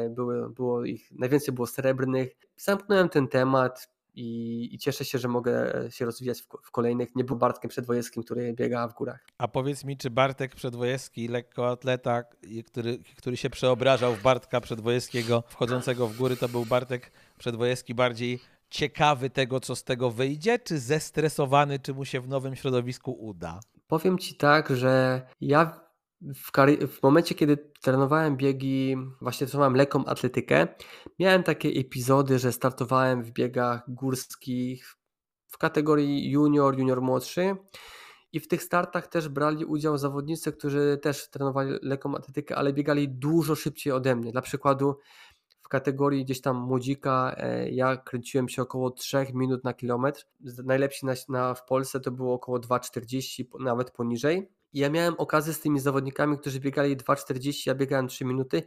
były, 0.09 0.49
było 0.49 0.85
ich, 0.85 1.11
najwięcej 1.11 1.53
było 1.53 1.67
srebrnych. 1.67 2.31
Zamknąłem 2.57 3.09
ten 3.09 3.27
temat, 3.27 3.89
i, 4.13 4.69
i, 4.75 4.77
cieszę 4.77 5.05
się, 5.05 5.17
że 5.17 5.27
mogę 5.27 5.73
się 5.89 6.05
rozwijać 6.05 6.41
w, 6.41 6.47
w, 6.63 6.71
kolejnych. 6.71 7.15
Nie 7.15 7.23
był 7.23 7.35
Bartkiem 7.35 7.69
Przedwojewskim, 7.69 8.23
który 8.23 8.53
biega 8.53 8.87
w 8.87 8.93
górach. 8.93 9.25
A 9.37 9.47
powiedz 9.47 9.83
mi, 9.83 9.97
czy 9.97 10.09
Bartek 10.09 10.55
Przedwojewski, 10.55 11.27
lekkoatleta, 11.27 12.23
który, 12.65 12.99
który 13.17 13.37
się 13.37 13.49
przeobrażał 13.49 14.15
w 14.15 14.21
Bartka 14.21 14.61
Przedwojewskiego 14.61 15.43
wchodzącego 15.47 16.07
w 16.07 16.17
góry, 16.17 16.37
to 16.37 16.49
był 16.49 16.65
Bartek 16.65 17.11
Przedwojewski 17.37 17.95
bardziej 17.95 18.39
ciekawy 18.69 19.29
tego, 19.29 19.59
co 19.59 19.75
z 19.75 19.83
tego 19.83 20.11
wyjdzie, 20.11 20.59
czy 20.59 20.79
zestresowany, 20.79 21.79
czy 21.79 21.93
mu 21.93 22.05
się 22.05 22.21
w 22.21 22.27
nowym 22.27 22.55
środowisku 22.55 23.11
uda? 23.11 23.59
Powiem 23.87 24.17
Ci 24.17 24.35
tak, 24.35 24.75
że 24.75 25.21
ja 25.41 25.80
w, 26.21 26.51
w, 26.87 27.03
momencie, 27.03 27.35
kiedy 27.35 27.57
trenowałem 27.81 28.37
biegi, 28.37 28.95
właśnie 29.21 29.47
trenowałem 29.47 29.75
lekką 29.75 30.05
atletykę, 30.05 30.67
miałem 31.19 31.43
takie 31.43 31.69
epizody, 31.69 32.39
że 32.39 32.51
startowałem 32.51 33.23
w 33.23 33.31
biegach 33.31 33.83
górskich 33.87 34.95
w 35.47 35.57
kategorii 35.57 36.31
junior, 36.31 36.79
junior 36.79 37.01
młodszy 37.01 37.55
i 38.33 38.39
w 38.39 38.47
tych 38.47 38.63
startach 38.63 39.07
też 39.07 39.29
brali 39.29 39.65
udział 39.65 39.97
zawodnicy, 39.97 40.51
którzy 40.51 40.99
też 41.01 41.29
trenowali 41.29 41.73
lekką 41.81 42.15
atletykę, 42.15 42.55
ale 42.55 42.73
biegali 42.73 43.09
dużo 43.09 43.55
szybciej 43.55 43.93
ode 43.93 44.15
mnie. 44.15 44.31
Dla 44.31 44.41
przykładu 44.41 44.97
w 45.61 45.67
kategorii 45.67 46.25
gdzieś 46.25 46.41
tam 46.41 46.57
młodzika 46.57 47.35
e, 47.37 47.69
ja 47.69 47.97
kręciłem 47.97 48.49
się 48.49 48.61
około 48.61 48.91
3 48.91 49.25
minut 49.33 49.63
na 49.63 49.73
kilometr. 49.73 50.27
Najlepsi 50.63 51.05
na, 51.05 51.13
na, 51.29 51.53
w 51.53 51.65
Polsce 51.65 51.99
to 51.99 52.11
było 52.11 52.33
około 52.33 52.59
2,40, 52.59 53.45
nawet 53.59 53.91
poniżej 53.91 54.60
ja 54.73 54.89
miałem 54.89 55.15
okazję 55.17 55.53
z 55.53 55.59
tymi 55.59 55.79
zawodnikami, 55.79 56.37
którzy 56.37 56.59
biegali 56.59 56.97
2,40, 56.97 57.67
ja 57.67 57.75
biegałem 57.75 58.07
3 58.07 58.25
minuty, 58.25 58.63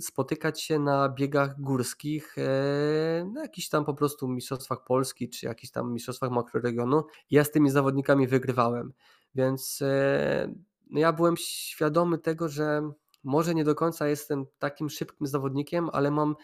spotykać 0.00 0.62
się 0.62 0.78
na 0.78 1.08
biegach 1.08 1.60
górskich, 1.60 2.36
e, 2.38 3.24
na 3.32 3.42
jakichś 3.42 3.68
tam 3.68 3.84
po 3.84 3.94
prostu 3.94 4.28
mistrzostwach 4.28 4.84
Polski, 4.84 5.28
czy 5.28 5.46
jakichś 5.46 5.72
tam 5.72 5.92
mistrzostwach 5.92 6.30
makroregionu. 6.30 7.04
Ja 7.30 7.44
z 7.44 7.50
tymi 7.50 7.70
zawodnikami 7.70 8.26
wygrywałem, 8.26 8.92
więc 9.34 9.82
e, 9.82 10.54
no 10.90 11.00
ja 11.00 11.12
byłem 11.12 11.36
świadomy 11.36 12.18
tego, 12.18 12.48
że 12.48 12.90
może 13.24 13.54
nie 13.54 13.64
do 13.64 13.74
końca 13.74 14.08
jestem 14.08 14.46
takim 14.58 14.90
szybkim 14.90 15.26
zawodnikiem, 15.26 15.90
ale 15.92 16.10
mam 16.10 16.36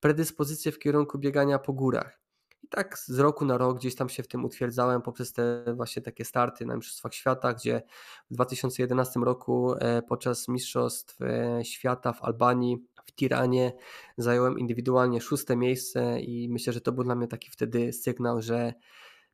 predyspozycję 0.00 0.72
w 0.72 0.78
kierunku 0.78 1.18
biegania 1.18 1.58
po 1.58 1.72
górach. 1.72 2.23
I 2.64 2.68
tak 2.68 2.98
z 2.98 3.18
roku 3.18 3.44
na 3.44 3.58
rok 3.58 3.78
gdzieś 3.78 3.94
tam 3.94 4.08
się 4.08 4.22
w 4.22 4.28
tym 4.28 4.44
utwierdzałem 4.44 5.02
poprzez 5.02 5.32
te 5.32 5.64
właśnie 5.76 6.02
takie 6.02 6.24
starty 6.24 6.66
na 6.66 6.76
Mistrzostwach 6.76 7.14
Świata, 7.14 7.52
gdzie 7.52 7.82
w 8.30 8.34
2011 8.34 9.20
roku 9.20 9.74
e, 9.78 10.02
podczas 10.02 10.48
Mistrzostw 10.48 11.22
e, 11.22 11.64
Świata 11.64 12.12
w 12.12 12.22
Albanii, 12.22 12.86
w 13.06 13.12
Tiranie 13.12 13.72
zająłem 14.18 14.58
indywidualnie 14.58 15.20
szóste 15.20 15.56
miejsce 15.56 16.20
i 16.20 16.48
myślę, 16.48 16.72
że 16.72 16.80
to 16.80 16.92
był 16.92 17.04
dla 17.04 17.14
mnie 17.14 17.28
taki 17.28 17.50
wtedy 17.50 17.92
sygnał, 17.92 18.42
że 18.42 18.74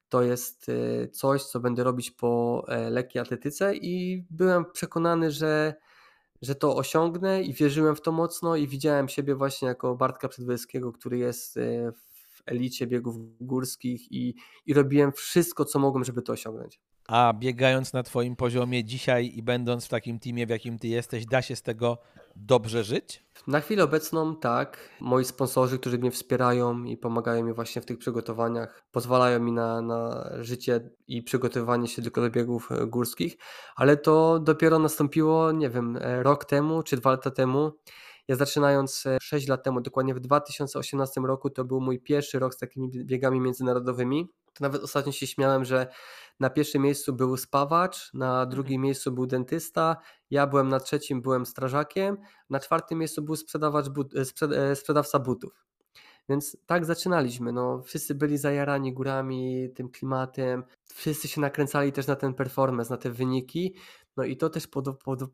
to 0.08 0.22
jest 0.22 0.68
e, 0.68 1.08
coś, 1.08 1.44
co 1.44 1.60
będę 1.60 1.84
robić 1.84 2.10
po 2.10 2.64
lekkiej 2.90 3.22
atletyce 3.22 3.76
i 3.76 4.24
byłem 4.30 4.64
przekonany, 4.72 5.30
że 5.30 5.74
że 6.42 6.54
to 6.54 6.76
osiągnę 6.76 7.42
i 7.42 7.54
wierzyłem 7.54 7.96
w 7.96 8.00
to 8.00 8.12
mocno 8.12 8.56
i 8.56 8.68
widziałem 8.68 9.08
siebie 9.08 9.34
właśnie 9.34 9.68
jako 9.68 9.96
Bartka 9.96 10.28
Przedwojewskiego, 10.28 10.92
który 10.92 11.18
jest 11.18 11.58
w 11.92 12.09
elicie 12.46 12.86
biegów 12.86 13.16
górskich 13.40 14.12
i, 14.12 14.34
i 14.66 14.74
robiłem 14.74 15.12
wszystko, 15.12 15.64
co 15.64 15.78
mogłem, 15.78 16.04
żeby 16.04 16.22
to 16.22 16.32
osiągnąć. 16.32 16.80
A 17.08 17.32
biegając 17.32 17.92
na 17.92 18.02
Twoim 18.02 18.36
poziomie 18.36 18.84
dzisiaj 18.84 19.32
i 19.34 19.42
będąc 19.42 19.86
w 19.86 19.88
takim 19.88 20.18
teamie, 20.18 20.46
w 20.46 20.50
jakim 20.50 20.78
Ty 20.78 20.88
jesteś, 20.88 21.26
da 21.26 21.42
się 21.42 21.56
z 21.56 21.62
tego 21.62 21.98
dobrze 22.36 22.84
żyć? 22.84 23.24
Na 23.46 23.60
chwilę 23.60 23.84
obecną 23.84 24.36
tak. 24.36 24.78
Moi 25.00 25.24
sponsorzy, 25.24 25.78
którzy 25.78 25.98
mnie 25.98 26.10
wspierają 26.10 26.84
i 26.84 26.96
pomagają 26.96 27.44
mi 27.44 27.52
właśnie 27.52 27.82
w 27.82 27.86
tych 27.86 27.98
przygotowaniach, 27.98 28.82
pozwalają 28.92 29.40
mi 29.40 29.52
na, 29.52 29.82
na 29.82 30.30
życie 30.40 30.90
i 31.08 31.22
przygotowywanie 31.22 31.88
się 31.88 32.02
tylko 32.02 32.20
do 32.20 32.30
biegów 32.30 32.68
górskich, 32.86 33.36
ale 33.76 33.96
to 33.96 34.38
dopiero 34.38 34.78
nastąpiło, 34.78 35.52
nie 35.52 35.70
wiem, 35.70 35.98
rok 36.22 36.44
temu 36.44 36.82
czy 36.82 36.96
dwa 36.96 37.10
lata 37.10 37.30
temu. 37.30 37.72
Ja 38.28 38.36
zaczynając 38.36 39.04
6 39.22 39.48
e, 39.48 39.50
lat 39.50 39.64
temu, 39.64 39.80
dokładnie 39.80 40.14
w 40.14 40.20
2018 40.20 41.20
roku, 41.20 41.50
to 41.50 41.64
był 41.64 41.80
mój 41.80 42.00
pierwszy 42.00 42.38
rok 42.38 42.54
z 42.54 42.58
takimi 42.58 42.90
biegami 42.90 43.40
międzynarodowymi. 43.40 44.28
To 44.52 44.64
nawet 44.64 44.82
ostatnio 44.82 45.12
się 45.12 45.26
śmiałem, 45.26 45.64
że 45.64 45.86
na 46.40 46.50
pierwszym 46.50 46.82
miejscu 46.82 47.12
był 47.12 47.36
spawacz, 47.36 48.14
na 48.14 48.46
drugim 48.46 48.74
mhm. 48.74 48.82
miejscu 48.82 49.12
był 49.12 49.26
dentysta, 49.26 49.96
ja 50.30 50.46
byłem 50.46 50.68
na 50.68 50.80
trzecim, 50.80 51.22
byłem 51.22 51.46
strażakiem, 51.46 52.16
na 52.50 52.60
czwartym 52.60 52.98
miejscu 52.98 53.22
był 53.22 53.36
sprzedawacz 53.36 53.88
but, 53.88 54.16
e, 54.16 54.24
sprzed, 54.24 54.52
e, 54.52 54.76
sprzedawca 54.76 55.18
butów. 55.18 55.70
Więc 56.28 56.56
tak 56.66 56.84
zaczynaliśmy. 56.84 57.52
No, 57.52 57.82
wszyscy 57.82 58.14
byli 58.14 58.38
zajarani 58.38 58.92
górami, 58.92 59.68
tym 59.74 59.88
klimatem. 59.88 60.64
Wszyscy 60.94 61.28
się 61.28 61.40
nakręcali 61.40 61.92
też 61.92 62.06
na 62.06 62.16
ten 62.16 62.34
performance, 62.34 62.90
na 62.90 62.96
te 62.96 63.10
wyniki. 63.10 63.74
No 64.16 64.24
i 64.24 64.36
to 64.36 64.50
też 64.50 64.68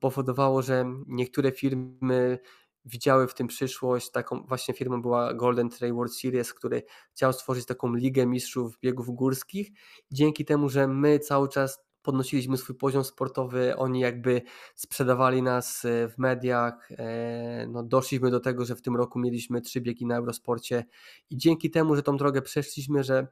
powodowało, 0.01 0.63
że 0.63 0.85
niektóre 1.07 1.53
firmy 1.53 2.39
widziały 2.87 3.29
w 3.29 3.35
tym 3.35 3.47
przyszłość. 3.47 4.11
Taką 4.11 4.43
właśnie 4.43 4.75
firmą 4.75 5.03
była 5.03 5.35
Golden 5.35 5.69
Trail 5.71 5.95
World 5.95 6.15
Series, 6.15 6.55
który 6.55 6.83
chciał 7.11 7.33
stworzyć 7.33 7.67
taką 7.67 7.95
ligę 7.95 8.27
mistrzów 8.27 8.79
biegów 8.79 9.11
górskich. 9.11 9.71
Dzięki 10.11 10.45
temu, 10.45 10.69
że 10.69 10.89
my 10.89 11.19
cały 11.19 11.49
czas 11.49 11.87
podnosiliśmy 12.03 12.57
swój 12.57 12.77
poziom 12.77 13.05
sportowy, 13.05 13.77
oni 13.77 14.01
jakby 14.01 14.43
sprzedawali 14.75 15.43
nas 15.43 15.85
e, 15.85 16.09
w 16.09 16.19
mediach. 16.19 16.89
E, 16.91 17.67
no, 17.69 17.83
doszliśmy 17.83 18.31
do 18.31 18.41
tego, 18.41 18.65
że 18.65 18.77
w 18.77 18.83
tym 18.83 18.97
roku 18.97 19.19
mieliśmy 19.19 19.61
trzy 19.61 19.81
biegi 19.81 20.07
na 20.07 20.17
Eurosporcie 20.17 20.85
i 21.31 21.37
dzięki 21.37 21.71
temu, 21.71 21.97
że 21.97 22.03
tą 22.03 22.17
drogę 22.17 22.43
przeszliśmy, 22.43 23.05
że 23.05 23.27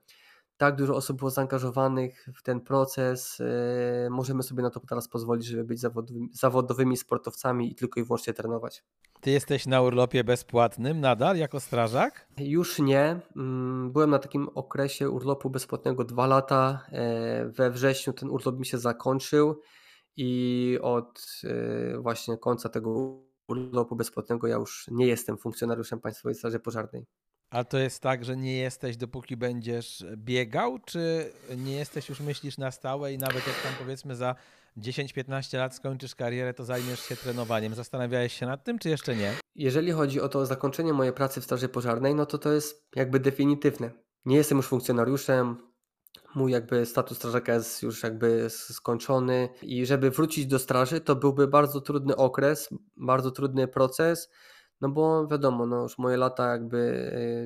tak 0.56 0.76
dużo 0.76 0.94
osób 0.94 1.18
było 1.18 1.30
zaangażowanych 1.30 2.28
w 2.34 2.42
ten 2.42 2.60
proces. 2.60 3.40
E, 3.40 4.10
możemy 4.10 4.42
sobie 4.42 4.62
na 4.62 4.70
to 4.70 4.80
teraz 4.80 5.08
pozwolić, 5.08 5.46
żeby 5.46 5.64
być 5.64 5.80
zawodowymi, 5.80 6.28
zawodowymi 6.32 6.96
sportowcami 6.96 7.72
i 7.72 7.74
tylko 7.74 8.00
i 8.00 8.04
wyłącznie 8.04 8.34
trenować. 8.34 8.84
Ty 9.20 9.30
jesteś 9.30 9.66
na 9.66 9.82
urlopie 9.82 10.24
bezpłatnym 10.24 11.00
nadal 11.00 11.36
jako 11.36 11.60
strażak? 11.60 12.26
Już 12.38 12.78
nie. 12.78 13.20
Mm, 13.36 13.92
byłem 13.92 14.10
na 14.10 14.18
takim 14.18 14.48
okresie 14.54 15.10
urlopu 15.10 15.50
bezpłatnego 15.50 16.04
dwa 16.04 16.26
lata. 16.26 16.86
E, 16.92 17.44
we 17.46 17.70
wrześniu 17.70 18.12
ten 18.12 18.30
urlop 18.30 18.58
mi 18.58 18.66
się 18.66 18.78
zakończył 18.78 19.60
i 20.16 20.78
od 20.82 21.40
e, 21.44 21.98
właśnie 21.98 22.38
końca 22.38 22.68
tego 22.68 23.20
urlopu 23.48 23.96
bezpłatnego 23.96 24.46
ja 24.46 24.56
już 24.56 24.86
nie 24.90 25.06
jestem 25.06 25.38
funkcjonariuszem 25.38 26.00
Państwowej 26.00 26.34
Straży 26.34 26.60
Pożarnej. 26.60 27.06
A 27.54 27.64
to 27.64 27.78
jest 27.78 28.00
tak, 28.00 28.24
że 28.24 28.36
nie 28.36 28.56
jesteś 28.56 28.96
dopóki 28.96 29.36
będziesz 29.36 30.04
biegał, 30.16 30.78
czy 30.78 31.32
nie 31.56 31.76
jesteś 31.76 32.08
już 32.08 32.20
myślisz 32.20 32.58
na 32.58 32.70
stałe 32.70 33.12
i 33.12 33.18
nawet 33.18 33.46
jak 33.46 33.62
tam 33.62 33.72
powiedzmy 33.78 34.16
za 34.16 34.34
10-15 34.76 35.58
lat 35.58 35.74
skończysz 35.74 36.14
karierę, 36.14 36.54
to 36.54 36.64
zajmiesz 36.64 37.00
się 37.00 37.16
trenowaniem. 37.16 37.74
Zastanawiałeś 37.74 38.32
się 38.32 38.46
nad 38.46 38.64
tym, 38.64 38.78
czy 38.78 38.88
jeszcze 38.88 39.16
nie? 39.16 39.32
Jeżeli 39.54 39.92
chodzi 39.92 40.20
o 40.20 40.28
to 40.28 40.46
zakończenie 40.46 40.92
mojej 40.92 41.12
pracy 41.12 41.40
w 41.40 41.44
Straży 41.44 41.68
Pożarnej, 41.68 42.14
no 42.14 42.26
to 42.26 42.38
to 42.38 42.52
jest 42.52 42.88
jakby 42.96 43.20
definitywne. 43.20 43.90
Nie 44.24 44.36
jestem 44.36 44.58
już 44.58 44.66
funkcjonariuszem, 44.66 45.56
mój 46.34 46.52
jakby 46.52 46.86
status 46.86 47.18
strażaka 47.18 47.54
jest 47.54 47.82
już 47.82 48.02
jakby 48.02 48.50
skończony 48.50 49.48
i 49.62 49.86
żeby 49.86 50.10
wrócić 50.10 50.46
do 50.46 50.58
straży, 50.58 51.00
to 51.00 51.16
byłby 51.16 51.48
bardzo 51.48 51.80
trudny 51.80 52.16
okres, 52.16 52.68
bardzo 52.96 53.30
trudny 53.30 53.68
proces, 53.68 54.30
no 54.80 54.88
bo 54.88 55.26
wiadomo, 55.26 55.66
no 55.66 55.82
już 55.82 55.98
moje 55.98 56.16
lata 56.16 56.50
jakby 56.50 56.76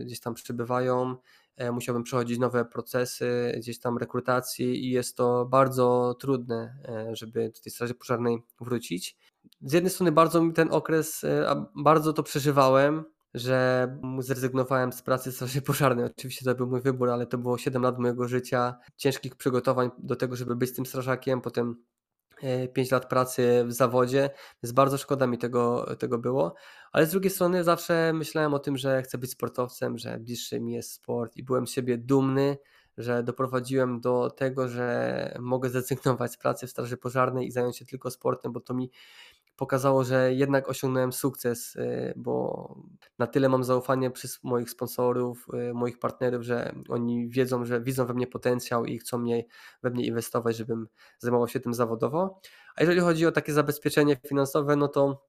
y, 0.01 0.05
gdzieś 0.05 0.21
tam 0.21 0.35
przybywają, 0.35 1.17
e, 1.57 1.73
musiałbym 1.73 2.03
przechodzić 2.03 2.39
nowe 2.39 2.65
procesy 2.65 3.55
gdzieś 3.57 3.81
tam 3.81 3.99
rekrutacji 3.99 4.85
i 4.85 4.91
jest 4.91 5.17
to 5.17 5.47
bardzo 5.47 6.17
trudne, 6.21 6.79
e, 6.89 7.17
żeby 7.17 7.51
do 7.55 7.61
tej 7.61 7.73
straży 7.73 7.95
pożarnej 7.95 8.39
wrócić. 8.61 9.17
Z 9.61 9.73
jednej 9.73 9.91
strony 9.91 10.13
bardzo 10.13 10.43
mi 10.43 10.53
ten 10.53 10.73
okres, 10.73 11.25
e, 11.25 11.67
bardzo 11.77 12.13
to 12.13 12.23
przeżywałem, 12.23 13.05
że 13.35 13.89
zrezygnowałem 14.19 14.93
z 14.93 15.03
pracy 15.03 15.33
straży 15.33 15.63
pożarnej. 15.63 16.05
Oczywiście 16.05 16.45
to 16.45 16.55
był 16.55 16.67
mój 16.67 16.81
wybór, 16.81 17.11
ale 17.11 17.27
to 17.27 17.39
było 17.39 17.59
7 17.59 17.83
lat 17.83 17.99
mojego 17.99 18.29
życia, 18.29 18.75
ciężkich 18.97 19.37
przygotowań 19.37 19.91
do 19.99 20.17
tego, 20.17 20.37
żeby 20.37 20.57
być 20.57 20.75
tym 20.75 20.87
strażakiem, 20.87 21.41
potem 21.41 21.77
5 22.73 22.91
lat 22.91 23.09
pracy 23.09 23.65
w 23.67 23.73
zawodzie, 23.73 24.31
więc 24.63 24.73
bardzo 24.73 24.99
szkoda 24.99 25.27
mi 25.27 25.39
tego, 25.39 25.87
tego 25.99 26.19
było. 26.19 26.55
Ale 26.93 27.07
z 27.07 27.11
drugiej 27.11 27.31
strony 27.31 27.65
zawsze 27.65 28.13
myślałem 28.13 28.55
o 28.55 28.59
tym, 28.59 28.77
że 28.77 29.03
chcę 29.03 29.19
być 29.19 29.31
sportowcem, 29.31 29.99
że 29.99 30.19
bliższy 30.19 30.61
mi 30.61 30.73
jest 30.73 30.93
sport 30.93 31.37
i 31.37 31.43
byłem 31.43 31.67
z 31.67 31.71
siebie 31.71 31.99
dumny, 31.99 32.57
że 32.99 33.23
doprowadziłem 33.23 34.01
do 34.01 34.31
tego, 34.31 34.69
że 34.69 35.37
mogę 35.41 35.71
zrezygnować 35.71 36.33
z 36.33 36.37
pracy 36.37 36.67
w 36.67 36.71
Straży 36.71 36.97
Pożarnej 36.97 37.47
i 37.47 37.51
zająć 37.51 37.79
się 37.79 37.85
tylko 37.85 38.11
sportem, 38.11 38.53
bo 38.53 38.61
to 38.61 38.75
mi 38.75 38.91
pokazało, 39.59 40.05
że 40.05 40.35
jednak 40.35 40.69
osiągnąłem 40.69 41.13
sukces, 41.13 41.77
y, 41.77 42.13
bo 42.17 42.75
na 43.19 43.27
tyle 43.27 43.49
mam 43.49 43.65
zaufanie 43.65 44.11
przez 44.11 44.45
moich 44.45 44.71
sponsorów, 44.71 45.47
y, 45.71 45.75
moich 45.75 45.99
partnerów, 45.99 46.43
że 46.43 46.73
oni 46.89 47.29
wiedzą, 47.29 47.65
że 47.65 47.81
widzą 47.81 48.07
we 48.07 48.15
mnie 48.15 48.27
potencjał 48.27 48.85
i 48.85 48.99
chcą 48.99 49.19
mnie, 49.19 49.45
we 49.83 49.91
mnie 49.91 50.07
inwestować, 50.07 50.57
żebym 50.57 50.89
zajmował 51.19 51.49
się 51.49 51.61
tym 51.61 51.75
zawodowo. 51.75 52.41
A 52.77 52.81
jeżeli 52.83 53.01
chodzi 53.01 53.27
o 53.27 53.33
takie 53.33 53.53
zabezpieczenie 53.53 54.17
finansowe, 54.29 54.77
no 54.77 54.89
to 54.89 55.27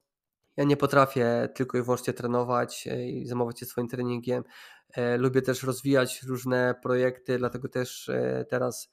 ja 0.57 0.64
nie 0.64 0.77
potrafię 0.77 1.49
tylko 1.56 1.77
i 1.77 1.81
wyłącznie 1.81 2.14
trenować 2.14 2.88
y, 2.88 3.07
i 3.07 3.26
zajmować 3.26 3.60
się 3.60 3.65
swoim 3.65 3.88
treningiem. 3.88 4.43
Lubię 5.18 5.41
też 5.41 5.64
rozwijać 5.64 6.23
różne 6.23 6.76
projekty, 6.84 7.38
dlatego 7.38 7.69
też 7.69 8.11
teraz 8.49 8.91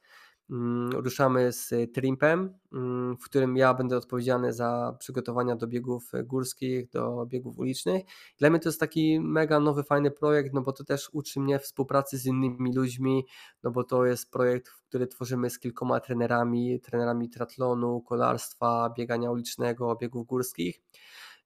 ruszamy 0.93 1.52
z 1.52 1.74
Trimpem, 1.94 2.59
mm, 2.73 3.16
w 3.16 3.24
którym 3.24 3.56
ja 3.56 3.74
będę 3.74 3.97
odpowiedzialny 3.97 4.52
za 4.52 4.97
przygotowania 4.98 5.56
do 5.56 5.66
biegów 5.66 6.12
górskich, 6.24 6.90
do 6.90 7.27
biegów 7.27 7.59
ulicznych. 7.59 8.02
Dla 8.39 8.51
mnie 8.51 8.60
to 8.60 8.68
jest 8.68 8.81
taki 8.81 9.20
mega 9.20 9.60
nowy, 9.60 9.85
fajny 9.85 10.10
projekt, 10.10 10.55
no 10.55 10.62
bo 10.62 10.73
to 10.73 10.85
też 10.85 11.10
uczy 11.12 11.40
mnie 11.40 11.59
współpracy 11.59 12.18
z 12.18 12.27
innymi 12.27 12.74
ludźmi, 12.74 13.27
no 13.62 13.70
bo 13.70 13.85
to 13.85 14.06
jest 14.06 14.31
projekt, 14.31 14.70
który 14.89 15.06
tworzymy 15.06 15.51
z 15.51 15.59
kilkoma 15.59 16.01
trenerami, 16.01 16.81
trenerami 16.81 17.31
triatlonu, 17.31 18.01
kolarstwa, 18.01 18.90
biegania 18.97 19.31
ulicznego, 19.31 19.97
biegów 19.97 20.27
górskich, 20.27 20.81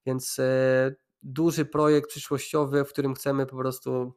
więc 0.06 0.38
e, 0.38 0.94
duży 1.22 1.64
projekt 1.64 2.10
przyszłościowy, 2.10 2.84
w 2.84 2.88
którym 2.88 3.14
chcemy 3.14 3.46
po 3.46 3.56
prostu 3.56 4.14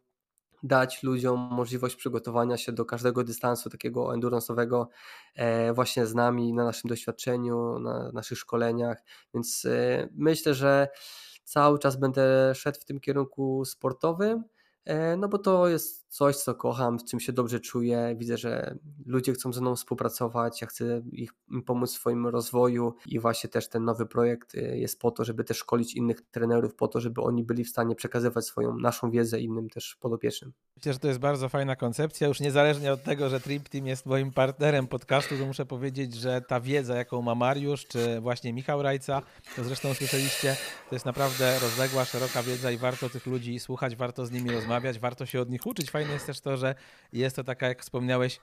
dać 0.64 1.04
ludziom 1.04 1.40
możliwość 1.52 1.96
przygotowania 1.96 2.58
się 2.58 2.72
do 2.72 2.86
każdego 2.86 3.24
dystansu 3.24 3.70
takiego 3.70 4.06
endurance'owego 4.06 4.86
e, 5.36 5.74
właśnie 5.74 6.06
z 6.06 6.16
nami, 6.16 6.54
na 6.54 6.66
naszym 6.66 6.88
doświadczeniu, 6.88 7.80
na 7.80 8.12
naszych 8.12 8.38
szkoleniach, 8.38 9.04
więc 9.34 9.66
e, 9.66 10.10
myślę, 10.16 10.54
że 10.54 10.88
cały 11.44 11.80
czas 11.80 11.96
będę 11.96 12.56
szedł 12.56 12.80
w 12.82 12.86
tym 12.86 13.00
kierunku 13.00 13.66
sportowym, 13.66 14.44
no 15.18 15.28
bo 15.28 15.38
to 15.38 15.68
jest 15.68 16.04
coś, 16.14 16.36
co 16.36 16.56
kocham, 16.56 17.00
w 17.00 17.04
czym 17.04 17.20
się 17.20 17.34
dobrze 17.34 17.60
czuję. 17.60 18.16
Widzę, 18.18 18.38
że 18.38 18.76
ludzie 19.06 19.34
chcą 19.34 19.54
ze 19.54 19.62
mną 19.62 19.76
współpracować, 19.76 20.62
ja 20.62 20.68
chcę 20.68 21.02
ich, 21.12 21.34
pomóc 21.66 21.92
w 21.92 21.94
swoim 21.94 22.28
rozwoju 22.28 22.94
i 23.06 23.20
właśnie 23.20 23.50
też 23.50 23.70
ten 23.70 23.86
nowy 23.86 24.06
projekt 24.06 24.56
e, 24.56 24.78
jest 24.78 25.00
po 25.00 25.12
to, 25.12 25.26
żeby 25.26 25.44
też 25.44 25.58
szkolić 25.58 25.96
innych 25.96 26.22
trenerów, 26.22 26.76
po 26.76 26.88
to, 26.88 27.00
żeby 27.00 27.22
oni 27.22 27.44
byli 27.44 27.64
w 27.64 27.70
stanie 27.70 27.96
przekazywać 27.96 28.46
swoją 28.46 28.78
naszą 28.78 29.12
wiedzę 29.12 29.40
innym 29.40 29.70
też 29.70 29.98
podopiecznym. 30.00 30.54
Myślę, 30.76 30.94
że 30.94 31.00
to 31.00 31.08
jest 31.08 31.20
bardzo 31.20 31.50
fajna 31.50 31.76
koncepcja. 31.76 32.28
Już 32.28 32.40
niezależnie 32.40 32.94
od 32.94 33.04
tego, 33.04 33.30
że 33.30 33.40
Trip 33.40 33.70
Team 33.70 33.88
jest 33.88 34.06
moim 34.06 34.32
partnerem 34.32 34.88
podcastu, 34.88 35.38
to 35.38 35.46
muszę 35.46 35.66
powiedzieć, 35.66 36.14
że 36.16 36.42
ta 36.42 36.60
wiedza, 36.62 36.96
jaką 36.96 37.22
ma 37.22 37.36
Mariusz, 37.36 37.86
czy 37.86 38.22
właśnie 38.22 38.54
Michał 38.54 38.82
Rajca, 38.82 39.22
to 39.56 39.64
zresztą 39.64 39.94
słyszeliście, 39.94 40.56
to 40.90 40.96
jest 40.96 41.06
naprawdę 41.06 41.60
rozległa, 41.60 42.06
szeroka 42.06 42.44
wiedza 42.44 42.72
i 42.72 42.78
warto 42.78 43.10
tych 43.10 43.26
ludzi 43.26 43.60
słuchać, 43.60 43.96
warto 43.96 44.26
z 44.26 44.32
nimi 44.32 44.52
rozmawiać 44.52 44.73
rozmawiać, 44.74 45.00
warto 45.00 45.26
się 45.26 45.42
od 45.42 45.50
nich 45.50 45.66
uczyć. 45.66 45.92
Fajne 45.92 46.14
jest 46.14 46.26
też 46.26 46.40
to, 46.40 46.58
że 46.58 46.76
jest 47.14 47.36
to 47.36 47.44
taka, 47.44 47.68
jak 47.68 47.82
wspomniałeś, 47.82 48.40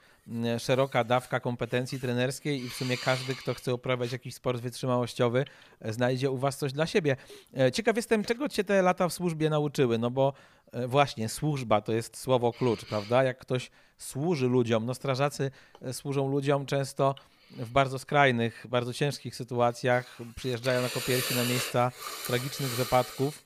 szeroka 0.59 1.05
dawka 1.05 1.41
kompetencji 1.41 2.01
trenerskiej 2.01 2.65
i 2.65 2.71
w 2.71 2.75
sumie 2.75 2.97
każdy, 2.97 3.35
kto 3.35 3.55
chce 3.55 3.75
uprawiać 3.75 4.13
jakiś 4.13 4.35
sport 4.35 4.61
wytrzymałościowy, 4.61 5.45
e, 5.81 5.93
znajdzie 5.93 6.31
u 6.31 6.37
Was 6.37 6.59
coś 6.59 6.73
dla 6.73 6.87
siebie. 6.87 7.17
E, 7.59 7.73
ciekaw 7.73 7.97
jestem, 7.97 8.25
czego 8.25 8.49
Cię 8.49 8.65
te 8.65 8.83
lata 8.83 9.09
w 9.09 9.13
służbie 9.13 9.51
nauczyły, 9.51 9.99
no 9.99 10.11
bo 10.11 10.33
e, 10.73 10.87
właśnie 10.87 11.29
służba 11.29 11.81
to 11.81 11.93
jest 11.93 12.17
słowo 12.17 12.53
klucz, 12.53 12.85
prawda? 12.85 13.23
Jak 13.23 13.39
ktoś 13.39 13.71
służy 13.99 14.47
ludziom, 14.47 14.87
no 14.87 14.95
strażacy 14.95 15.51
służą 15.93 16.29
ludziom 16.29 16.67
często 16.67 17.15
w 17.51 17.71
bardzo 17.71 17.99
skrajnych, 17.99 18.67
bardzo 18.69 18.93
ciężkich 18.93 19.37
sytuacjach, 19.37 20.19
przyjeżdżają 20.37 20.83
jako 20.83 21.01
pierwsi 21.01 21.35
na 21.35 21.45
miejsca 21.45 21.93
tragicznych 22.27 22.71
wypadków 22.71 23.45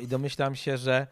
i 0.00 0.06
domyślam 0.06 0.54
się, 0.54 0.76
że 0.76 1.06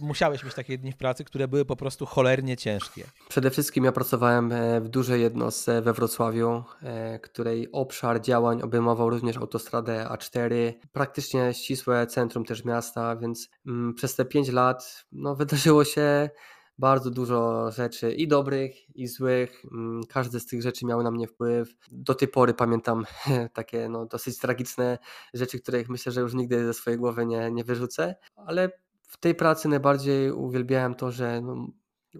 musiałeś 0.00 0.44
mieć 0.44 0.54
takie 0.54 0.78
dni 0.78 0.92
w 0.92 0.96
pracy, 0.96 1.24
które 1.24 1.48
były 1.48 1.64
po 1.64 1.76
prostu 1.76 2.06
cholernie 2.06 2.56
ciężkie. 2.56 3.04
Przede 3.28 3.50
wszystkim 3.50 3.84
ja 3.84 3.92
pracowałem 3.92 4.52
e, 4.52 4.80
w 4.80 4.88
dużej 4.88 5.22
jednostce 5.22 5.82
we 5.82 5.92
Wrocławiu, 5.92 6.64
e, 6.82 7.18
której 7.18 7.68
obszar 7.72 8.20
działań 8.20 8.62
obejmował 8.62 9.10
również 9.10 9.36
autostradę 9.36 10.06
A4, 10.10 10.72
praktycznie 10.92 11.54
ścisłe 11.54 12.06
centrum 12.06 12.44
też 12.44 12.64
miasta, 12.64 13.16
więc 13.16 13.50
mm, 13.66 13.94
przez 13.94 14.14
te 14.14 14.24
5 14.24 14.48
lat 14.48 15.04
no, 15.12 15.36
wydarzyło 15.36 15.84
się 15.84 16.30
bardzo 16.78 17.10
dużo 17.10 17.70
rzeczy 17.70 18.12
i 18.12 18.28
dobrych, 18.28 18.96
i 18.96 19.06
złych. 19.06 19.62
Mm, 19.72 20.00
każde 20.08 20.40
z 20.40 20.46
tych 20.46 20.62
rzeczy 20.62 20.86
miało 20.86 21.02
na 21.02 21.10
mnie 21.10 21.26
wpływ. 21.26 21.74
Do 21.90 22.14
tej 22.14 22.28
pory 22.28 22.54
pamiętam 22.54 23.04
takie 23.52 23.88
no, 23.88 24.06
dosyć 24.06 24.38
tragiczne 24.38 24.98
rzeczy, 25.34 25.60
których 25.60 25.88
myślę, 25.88 26.12
że 26.12 26.20
już 26.20 26.34
nigdy 26.34 26.66
ze 26.66 26.74
swojej 26.74 26.98
głowy 26.98 27.26
nie, 27.26 27.50
nie 27.50 27.64
wyrzucę, 27.64 28.14
ale 28.36 28.70
w 29.08 29.16
tej 29.16 29.34
pracy 29.34 29.68
najbardziej 29.68 30.32
uwielbiałem 30.32 30.94
to, 30.94 31.10
że 31.10 31.40
no, 31.40 31.66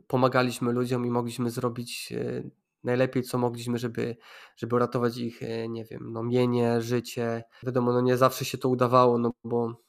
pomagaliśmy 0.07 0.73
ludziom 0.73 1.07
i 1.07 1.11
mogliśmy 1.11 1.51
zrobić 1.51 2.13
e, 2.13 2.51
najlepiej, 2.85 3.23
co 3.23 3.39
mogliśmy, 3.39 3.79
żeby, 3.79 4.17
żeby 4.57 4.77
uratować 4.77 5.17
ich, 5.19 5.43
e, 5.43 5.69
nie 5.69 5.85
wiem, 5.85 6.13
no, 6.13 6.23
mienie, 6.23 6.81
życie. 6.81 7.45
Wiadomo, 7.63 7.93
no 7.93 8.01
nie 8.01 8.17
zawsze 8.17 8.45
się 8.45 8.59
to 8.59 8.69
udawało, 8.69 9.19
no 9.19 9.33
bo 9.45 9.83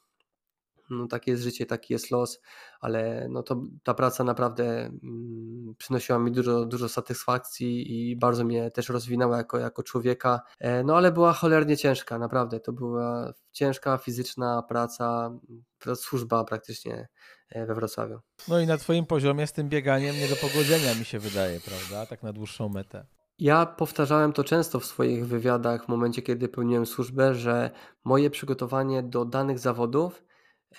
no, 0.90 1.06
takie 1.06 1.30
jest 1.30 1.42
życie, 1.42 1.66
taki 1.66 1.92
jest 1.92 2.10
los, 2.10 2.40
ale 2.80 3.26
no 3.30 3.42
to 3.42 3.62
ta 3.82 3.94
praca 3.94 4.24
naprawdę 4.24 4.64
mm, 4.86 5.74
przynosiła 5.78 6.18
mi 6.18 6.32
dużo, 6.32 6.64
dużo 6.64 6.88
satysfakcji 6.88 8.10
i 8.10 8.16
bardzo 8.16 8.44
mnie 8.44 8.70
też 8.70 8.88
rozwinęła 8.88 9.36
jako, 9.36 9.58
jako 9.58 9.82
człowieka. 9.82 10.40
E, 10.58 10.84
no 10.84 10.96
ale 10.96 11.12
była 11.12 11.32
cholernie 11.32 11.76
ciężka, 11.76 12.18
naprawdę. 12.18 12.60
To 12.60 12.72
była 12.72 13.32
ciężka 13.52 13.98
fizyczna 13.98 14.62
praca, 14.62 15.30
służba 15.94 16.44
praktycznie 16.44 17.08
e, 17.48 17.66
we 17.66 17.74
Wrocławiu. 17.74 18.20
No 18.48 18.60
i 18.60 18.66
na 18.66 18.76
Twoim 18.76 19.06
poziomie 19.06 19.46
z 19.46 19.52
tym 19.52 19.68
bieganiem 19.68 20.16
nie 20.16 20.28
do 20.28 20.36
pogodzenia 20.36 20.94
mi 20.94 21.04
się 21.04 21.18
wydaje, 21.18 21.60
prawda? 21.60 22.06
Tak 22.06 22.22
na 22.22 22.32
dłuższą 22.32 22.68
metę. 22.68 23.06
Ja 23.38 23.66
powtarzałem 23.66 24.32
to 24.32 24.44
często 24.44 24.80
w 24.80 24.84
swoich 24.84 25.26
wywiadach 25.26 25.84
w 25.84 25.88
momencie, 25.88 26.22
kiedy 26.22 26.48
pełniłem 26.48 26.86
służbę, 26.86 27.34
że 27.34 27.70
moje 28.04 28.30
przygotowanie 28.30 29.02
do 29.02 29.24
danych 29.24 29.58
zawodów 29.58 30.24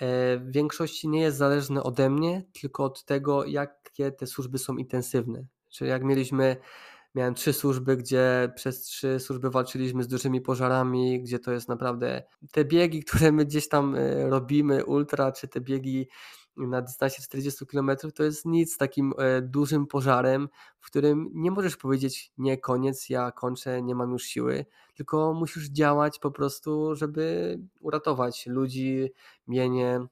w 0.00 0.50
większości 0.50 1.08
nie 1.08 1.20
jest 1.20 1.36
zależne 1.36 1.82
ode 1.82 2.10
mnie, 2.10 2.44
tylko 2.60 2.84
od 2.84 3.04
tego, 3.04 3.44
jakie 3.44 4.12
te 4.12 4.26
służby 4.26 4.58
są 4.58 4.76
intensywne. 4.76 5.44
Czyli 5.68 5.90
jak 5.90 6.04
mieliśmy, 6.04 6.56
miałem 7.14 7.34
trzy 7.34 7.52
służby, 7.52 7.96
gdzie 7.96 8.52
przez 8.56 8.80
trzy 8.80 9.20
służby 9.20 9.50
walczyliśmy 9.50 10.02
z 10.02 10.08
dużymi 10.08 10.40
pożarami, 10.40 11.22
gdzie 11.22 11.38
to 11.38 11.52
jest 11.52 11.68
naprawdę 11.68 12.22
te 12.52 12.64
biegi, 12.64 13.02
które 13.08 13.32
my 13.32 13.44
gdzieś 13.44 13.68
tam 13.68 13.94
e, 13.94 14.30
robimy, 14.30 14.84
ultra, 14.84 15.32
czy 15.32 15.48
te 15.48 15.60
biegi 15.60 16.08
na 16.56 16.82
dystansie 16.82 17.22
40 17.22 17.66
km 17.66 17.90
to 18.14 18.22
jest 18.22 18.44
nic 18.44 18.76
takim 18.76 19.12
e, 19.18 19.42
dużym 19.42 19.86
pożarem, 19.86 20.48
w 20.78 20.86
którym 20.86 21.30
nie 21.34 21.50
możesz 21.50 21.76
powiedzieć 21.76 22.32
nie, 22.38 22.58
koniec, 22.58 23.08
ja 23.08 23.32
kończę, 23.32 23.82
nie 23.82 23.94
mam 23.94 24.12
już 24.12 24.22
siły, 24.22 24.66
tylko 24.94 25.34
musisz 25.34 25.68
działać 25.68 26.18
po 26.18 26.30
prostu, 26.30 26.96
żeby 26.96 27.58
uratować 27.80 28.46
ludzi, 28.46 29.12
mienie 29.46 30.06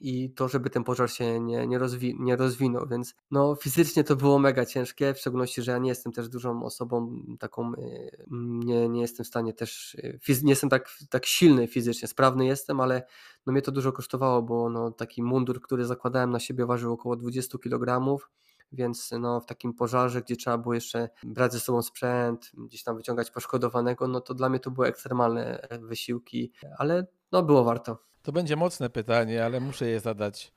i 0.00 0.30
to, 0.30 0.48
żeby 0.48 0.70
ten 0.70 0.84
pożar 0.84 1.10
się 1.10 1.40
nie, 1.40 1.66
nie, 1.66 1.78
rozwi 1.78 2.16
nie 2.18 2.36
rozwinął, 2.36 2.86
więc 2.86 3.14
no 3.30 3.54
fizycznie 3.54 4.04
to 4.04 4.16
było 4.16 4.38
mega 4.38 4.66
ciężkie, 4.66 5.14
w 5.14 5.18
szczególności, 5.18 5.62
że 5.62 5.72
ja 5.72 5.78
nie 5.78 5.88
jestem 5.88 6.12
też 6.12 6.28
dużą 6.28 6.64
osobą 6.64 7.22
taką, 7.38 7.74
y, 7.74 8.24
nie, 8.64 8.88
nie 8.88 9.00
jestem 9.00 9.24
w 9.24 9.28
stanie 9.28 9.52
też, 9.52 9.94
y, 9.94 10.20
nie 10.42 10.52
jestem 10.52 10.70
tak, 10.70 10.90
tak 11.10 11.26
silny 11.26 11.66
fizycznie, 11.66 12.08
sprawny 12.08 12.46
jestem, 12.46 12.80
ale 12.80 13.02
no 13.46 13.52
mnie 13.52 13.62
to 13.62 13.72
dużo 13.72 13.92
kosztowało, 13.92 14.42
bo 14.42 14.70
no 14.70 14.90
taki 14.90 15.22
mundur, 15.22 15.60
który 15.60 15.86
zakładałem 15.86 16.30
na 16.30 16.40
siebie 16.40 16.66
ważył 16.66 16.92
około 16.92 17.16
20 17.16 17.58
kg, 17.58 18.18
więc 18.72 19.10
no, 19.20 19.40
w 19.40 19.46
takim 19.46 19.74
pożarze, 19.74 20.22
gdzie 20.22 20.36
trzeba 20.36 20.58
było 20.58 20.74
jeszcze 20.74 21.08
brać 21.22 21.52
ze 21.52 21.60
sobą 21.60 21.82
sprzęt, 21.82 22.50
gdzieś 22.54 22.82
tam 22.82 22.96
wyciągać 22.96 23.30
poszkodowanego, 23.30 24.08
no 24.08 24.20
to 24.20 24.34
dla 24.34 24.48
mnie 24.48 24.60
to 24.60 24.70
były 24.70 24.86
ekstremalne 24.86 25.60
e, 25.60 25.78
wysiłki, 25.78 26.52
ale 26.78 27.06
no 27.32 27.42
było 27.42 27.64
warto. 27.64 28.08
To 28.28 28.32
będzie 28.32 28.56
mocne 28.56 28.90
pytanie, 28.90 29.44
ale 29.44 29.60
muszę 29.60 29.88
je 29.88 30.00
zadać. 30.00 30.52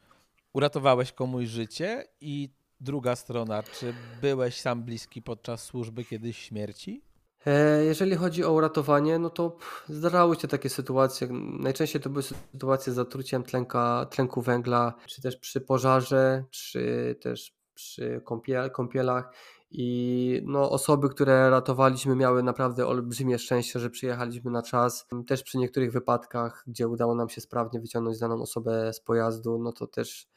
Uratowałeś 0.53 1.11
komuś 1.11 1.47
życie 1.47 2.05
i 2.21 2.49
druga 2.81 3.15
strona, 3.15 3.63
czy 3.63 3.93
byłeś 4.21 4.61
sam 4.61 4.83
bliski 4.83 5.21
podczas 5.21 5.63
służby 5.63 6.05
kiedyś 6.05 6.37
śmierci? 6.37 7.01
E, 7.45 7.83
jeżeli 7.83 8.15
chodzi 8.15 8.43
o 8.43 8.51
uratowanie, 8.51 9.19
no 9.19 9.29
to 9.29 9.57
zdarzały 9.89 10.35
się 10.35 10.47
takie 10.47 10.69
sytuacje. 10.69 11.27
Najczęściej 11.59 12.01
to 12.01 12.09
były 12.09 12.23
sytuacje 12.23 12.93
z 12.93 12.95
zatruciem 12.95 13.43
tlenka, 13.43 14.07
tlenku 14.09 14.41
węgla, 14.41 14.93
czy 15.07 15.21
też 15.21 15.37
przy 15.37 15.61
pożarze, 15.61 16.43
czy 16.49 17.15
też 17.21 17.53
przy 17.73 18.21
kąpiel, 18.25 18.71
kąpielach 18.71 19.33
i 19.73 20.41
no, 20.45 20.71
osoby, 20.71 21.09
które 21.09 21.49
ratowaliśmy, 21.49 22.15
miały 22.15 22.43
naprawdę 22.43 22.87
olbrzymie 22.87 23.39
szczęście, 23.39 23.79
że 23.79 23.89
przyjechaliśmy 23.89 24.51
na 24.51 24.61
czas. 24.61 25.07
Też 25.27 25.43
przy 25.43 25.57
niektórych 25.57 25.91
wypadkach, 25.91 26.63
gdzie 26.67 26.87
udało 26.87 27.15
nam 27.15 27.29
się 27.29 27.41
sprawnie 27.41 27.79
wyciągnąć 27.79 28.19
daną 28.19 28.41
osobę 28.41 28.93
z 28.93 28.99
pojazdu, 28.99 29.59
no 29.59 29.71
to 29.71 29.87
też 29.87 30.27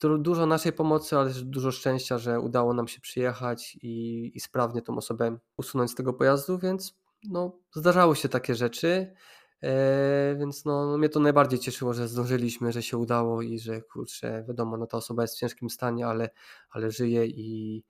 dużo 0.00 0.46
naszej 0.46 0.72
pomocy, 0.72 1.16
ale 1.16 1.28
też 1.28 1.44
dużo 1.44 1.70
szczęścia, 1.72 2.18
że 2.18 2.40
udało 2.40 2.74
nam 2.74 2.88
się 2.88 3.00
przyjechać 3.00 3.78
i, 3.82 4.32
i 4.34 4.40
sprawnie 4.40 4.82
tą 4.82 4.96
osobę 4.96 5.38
usunąć 5.56 5.90
z 5.90 5.94
tego 5.94 6.12
pojazdu, 6.12 6.58
więc 6.58 6.94
no, 7.28 7.58
zdarzały 7.74 8.16
się 8.16 8.28
takie 8.28 8.54
rzeczy. 8.54 9.14
E, 9.62 10.36
więc 10.38 10.64
no, 10.64 10.98
mnie 10.98 11.08
to 11.08 11.20
najbardziej 11.20 11.58
cieszyło, 11.58 11.94
że 11.94 12.08
zdążyliśmy, 12.08 12.72
że 12.72 12.82
się 12.82 12.96
udało 12.98 13.42
i 13.42 13.58
że 13.58 13.82
kurczę, 13.82 14.44
wiadomo, 14.48 14.76
no 14.76 14.86
ta 14.86 14.96
osoba 14.96 15.22
jest 15.22 15.34
w 15.34 15.38
ciężkim 15.38 15.70
stanie, 15.70 16.06
ale, 16.06 16.30
ale 16.70 16.90
żyje 16.90 17.26
i, 17.26 17.84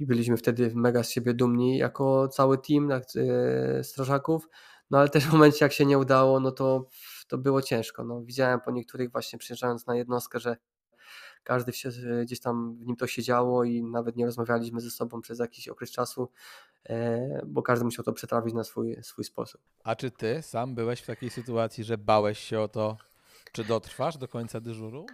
i 0.00 0.06
byliśmy 0.06 0.36
wtedy 0.36 0.72
mega 0.74 1.02
z 1.02 1.10
siebie 1.10 1.34
dumni 1.34 1.78
jako 1.78 2.28
cały 2.28 2.58
team 2.58 2.90
e, 2.90 3.84
strażaków. 3.84 4.48
No 4.90 4.98
ale 4.98 5.08
też 5.08 5.26
w 5.26 5.32
momencie 5.32 5.64
jak 5.64 5.72
się 5.72 5.86
nie 5.86 5.98
udało, 5.98 6.40
no 6.40 6.52
to, 6.52 6.88
to 7.28 7.38
było 7.38 7.62
ciężko. 7.62 8.04
No, 8.04 8.22
widziałem 8.22 8.60
po 8.60 8.70
niektórych 8.70 9.12
właśnie 9.12 9.38
przyjeżdżając 9.38 9.86
na 9.86 9.96
jednostkę, 9.96 10.40
że 10.40 10.56
każdy 11.42 11.72
się, 11.72 11.90
gdzieś 12.22 12.40
tam 12.40 12.76
w 12.76 12.86
nim 12.86 12.96
to 12.96 13.06
się 13.06 13.22
działo 13.22 13.64
i 13.64 13.82
nawet 13.82 14.16
nie 14.16 14.26
rozmawialiśmy 14.26 14.80
ze 14.80 14.90
sobą 14.90 15.20
przez 15.20 15.38
jakiś 15.38 15.68
okres 15.68 15.90
czasu, 15.90 16.28
e, 16.84 17.42
bo 17.46 17.62
każdy 17.62 17.84
musiał 17.84 18.04
to 18.04 18.12
przetrawić 18.12 18.54
na 18.54 18.64
swój, 18.64 18.96
swój 19.02 19.24
sposób. 19.24 19.60
A 19.84 19.96
czy 19.96 20.10
ty 20.10 20.42
sam 20.42 20.74
byłeś 20.74 21.00
w 21.00 21.06
takiej 21.06 21.30
sytuacji, 21.30 21.84
że 21.84 21.98
bałeś 21.98 22.38
się 22.38 22.60
o 22.60 22.68
to, 22.68 22.96
czy 23.52 23.64
dotrwasz 23.64 24.18
do 24.18 24.28
końca 24.28 24.60
dyżuru? 24.60 25.06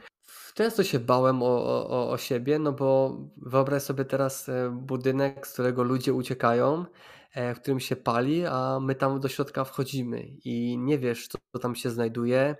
Często 0.55 0.85
się 0.85 0.99
bałem 0.99 1.43
o, 1.43 1.65
o, 1.89 2.11
o 2.11 2.19
siebie, 2.19 2.59
no 2.59 2.73
bo 2.73 3.19
wyobraź 3.37 3.83
sobie 3.83 4.05
teraz 4.05 4.49
e, 4.49 4.71
budynek, 4.71 5.47
z 5.47 5.53
którego 5.53 5.83
ludzie 5.83 6.13
uciekają, 6.13 6.85
e, 7.35 7.55
w 7.55 7.61
którym 7.61 7.81
się 7.81 7.97
pali, 7.97 8.47
a 8.47 8.81
my 8.81 8.95
tam 8.95 9.21
do 9.21 9.29
środka 9.29 9.65
wchodzimy 9.65 10.27
i 10.45 10.79
nie 10.79 10.99
wiesz, 10.99 11.29
co 11.29 11.59
tam 11.59 11.75
się 11.75 11.91
znajduje, 11.91 12.57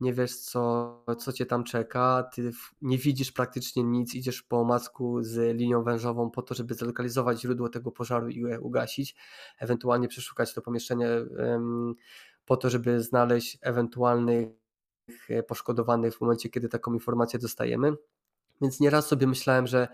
nie 0.00 0.14
wiesz, 0.14 0.36
co, 0.36 1.04
co 1.18 1.32
cię 1.32 1.46
tam 1.46 1.64
czeka, 1.64 2.30
ty 2.34 2.50
nie 2.82 2.98
widzisz 2.98 3.32
praktycznie 3.32 3.82
nic, 3.82 4.14
idziesz 4.14 4.42
po 4.42 4.60
omacku 4.60 5.22
z 5.22 5.56
linią 5.56 5.82
wężową 5.82 6.30
po 6.30 6.42
to, 6.42 6.54
żeby 6.54 6.74
zlokalizować 6.74 7.40
źródło 7.40 7.68
tego 7.68 7.92
pożaru 7.92 8.28
i 8.28 8.40
je 8.40 8.60
ugasić, 8.60 9.14
ewentualnie 9.58 10.08
przeszukać 10.08 10.54
to 10.54 10.62
pomieszczenie 10.62 11.08
po 12.44 12.56
to, 12.56 12.70
żeby 12.70 13.00
znaleźć 13.00 13.58
ewentualnych 13.62 14.59
poszkodowanych 15.48 16.14
w 16.14 16.20
momencie, 16.20 16.48
kiedy 16.48 16.68
taką 16.68 16.94
informację 16.94 17.38
dostajemy. 17.38 17.92
Więc 18.60 18.80
nieraz 18.80 19.06
sobie 19.06 19.26
myślałem, 19.26 19.66
że 19.66 19.88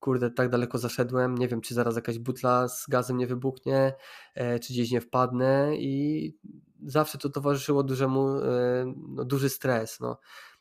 kurde, 0.00 0.30
tak 0.30 0.48
daleko 0.48 0.78
zaszedłem, 0.78 1.38
nie 1.38 1.48
wiem, 1.48 1.60
czy 1.60 1.74
zaraz 1.74 1.96
jakaś 1.96 2.18
butla 2.18 2.68
z 2.68 2.86
gazem 2.88 3.16
nie 3.16 3.26
wybuchnie, 3.26 3.94
e, 4.34 4.58
czy 4.58 4.72
gdzieś 4.72 4.90
nie 4.90 5.00
wpadnę 5.00 5.76
i 5.76 6.34
zawsze 6.86 7.18
to 7.18 7.28
towarzyszyło 7.30 7.82
dużemu, 7.82 8.28
e, 8.28 8.94
no, 9.08 9.24
duży 9.24 9.48
stres. 9.48 10.00
No. 10.00 10.18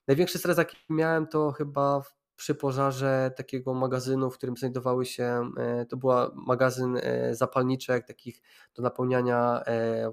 Największy 0.07 0.37
stres, 0.37 0.57
jaki 0.57 0.77
miałem, 0.89 1.27
to 1.27 1.51
chyba 1.51 2.01
przy 2.35 2.55
pożarze 2.55 3.31
takiego 3.37 3.73
magazynu, 3.73 4.31
w 4.31 4.37
którym 4.37 4.57
znajdowały 4.57 5.05
się, 5.05 5.51
e, 5.57 5.85
to 5.85 5.97
była 5.97 6.31
magazyn 6.35 6.99
zapalniczek, 7.31 8.07
takich 8.07 8.41
do 8.75 8.83
napełniania 8.83 9.63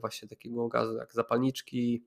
właśnie 0.01 0.29
takiego 0.29 0.69
gazu, 0.69 0.97
jak 0.97 1.13
zapalniczki, 1.15 2.05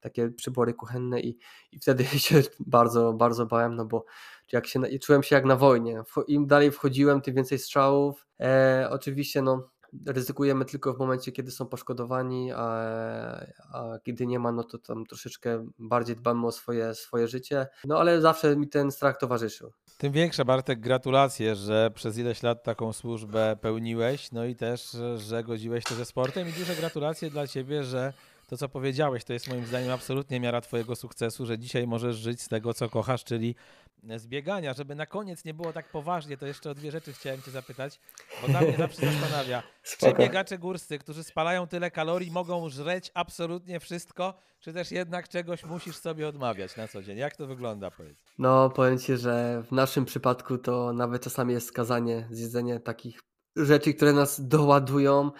takie 0.00 0.28
przybory 0.28 0.74
kuchenne 0.74 1.20
i, 1.20 1.38
i 1.72 1.78
wtedy 1.78 2.04
się 2.26 2.42
bardzo, 2.60 3.12
bardzo 3.12 3.46
bałem, 3.46 3.76
no 3.76 3.84
bo 3.84 4.04
jak 4.52 4.66
się, 4.66 4.80
czułem 5.02 5.22
się 5.22 5.36
jak 5.36 5.44
na 5.44 5.56
wojnie. 5.56 6.02
Im 6.28 6.46
dalej 6.46 6.70
wchodziłem, 6.70 7.20
tym 7.20 7.34
więcej 7.34 7.58
strzałów. 7.58 8.26
E, 8.40 8.88
oczywiście 8.90 9.42
no, 9.42 9.70
ryzykujemy 10.06 10.64
tylko 10.64 10.94
w 10.94 10.98
momencie, 10.98 11.32
kiedy 11.32 11.50
są 11.50 11.66
poszkodowani, 11.66 12.52
a, 12.52 12.66
a 13.72 13.98
kiedy 14.04 14.26
nie 14.26 14.38
ma, 14.38 14.52
no 14.52 14.64
to 14.64 14.78
tam 14.78 15.06
troszeczkę 15.06 15.66
bardziej 15.78 16.16
dbamy 16.16 16.46
o 16.46 16.52
swoje, 16.52 16.94
swoje 16.94 17.28
życie. 17.28 17.66
No 17.84 17.98
ale 17.98 18.20
zawsze 18.20 18.56
mi 18.56 18.68
ten 18.68 18.90
strach 18.90 19.18
towarzyszył. 19.18 19.72
Tym 19.98 20.12
większe, 20.12 20.44
Bartek, 20.44 20.80
gratulacje, 20.80 21.54
że 21.54 21.90
przez 21.94 22.18
ileś 22.18 22.42
lat 22.42 22.62
taką 22.62 22.92
służbę 22.92 23.56
pełniłeś, 23.60 24.32
no 24.32 24.44
i 24.44 24.56
też, 24.56 24.96
że 25.16 25.44
godziłeś 25.44 25.84
się 25.88 25.94
ze 25.94 26.04
sportem 26.04 26.48
i 26.48 26.52
duże 26.52 26.74
gratulacje 26.74 27.30
dla 27.30 27.46
Ciebie, 27.46 27.84
że 27.84 28.12
to, 28.46 28.56
co 28.56 28.68
powiedziałeś, 28.68 29.24
to 29.24 29.32
jest 29.32 29.48
moim 29.48 29.66
zdaniem 29.66 29.90
absolutnie 29.90 30.40
miara 30.40 30.60
Twojego 30.60 30.96
sukcesu, 30.96 31.46
że 31.46 31.58
dzisiaj 31.58 31.86
możesz 31.86 32.16
żyć 32.16 32.42
z 32.42 32.48
tego, 32.48 32.74
co 32.74 32.88
kochasz, 32.88 33.24
czyli 33.24 33.54
z 34.16 34.26
biegania. 34.26 34.74
Żeby 34.74 34.94
na 34.94 35.06
koniec 35.06 35.44
nie 35.44 35.54
było 35.54 35.72
tak 35.72 35.90
poważnie, 35.90 36.36
to 36.36 36.46
jeszcze 36.46 36.70
o 36.70 36.74
dwie 36.74 36.90
rzeczy 36.90 37.12
chciałem 37.12 37.42
Cię 37.42 37.50
zapytać, 37.50 38.00
bo 38.42 38.48
dla 38.48 38.60
mnie 38.60 38.76
zawsze 38.86 39.06
zastanawia, 39.06 39.62
czy 39.82 40.14
biegacze 40.14 40.58
górscy, 40.58 40.98
którzy 40.98 41.24
spalają 41.24 41.66
tyle 41.66 41.90
kalorii, 41.90 42.30
mogą 42.30 42.68
żreć 42.68 43.10
absolutnie 43.14 43.80
wszystko, 43.80 44.34
czy 44.60 44.72
też 44.72 44.90
jednak 44.90 45.28
czegoś 45.28 45.64
musisz 45.64 45.96
sobie 45.96 46.28
odmawiać 46.28 46.76
na 46.76 46.88
co 46.88 47.02
dzień? 47.02 47.18
Jak 47.18 47.36
to 47.36 47.46
wygląda, 47.46 47.90
powiedz? 47.90 48.18
No, 48.38 48.70
powiem 48.70 48.98
Ci, 48.98 49.16
że 49.16 49.62
w 49.68 49.72
naszym 49.72 50.04
przypadku 50.04 50.58
to 50.58 50.92
nawet 50.92 51.22
czasami 51.22 51.52
jest 51.52 51.68
skazanie 51.68 52.26
zjedzenie 52.30 52.80
takich 52.80 53.20
rzeczy, 53.56 53.94
które 53.94 54.12
nas 54.12 54.48
doładują 54.48 55.30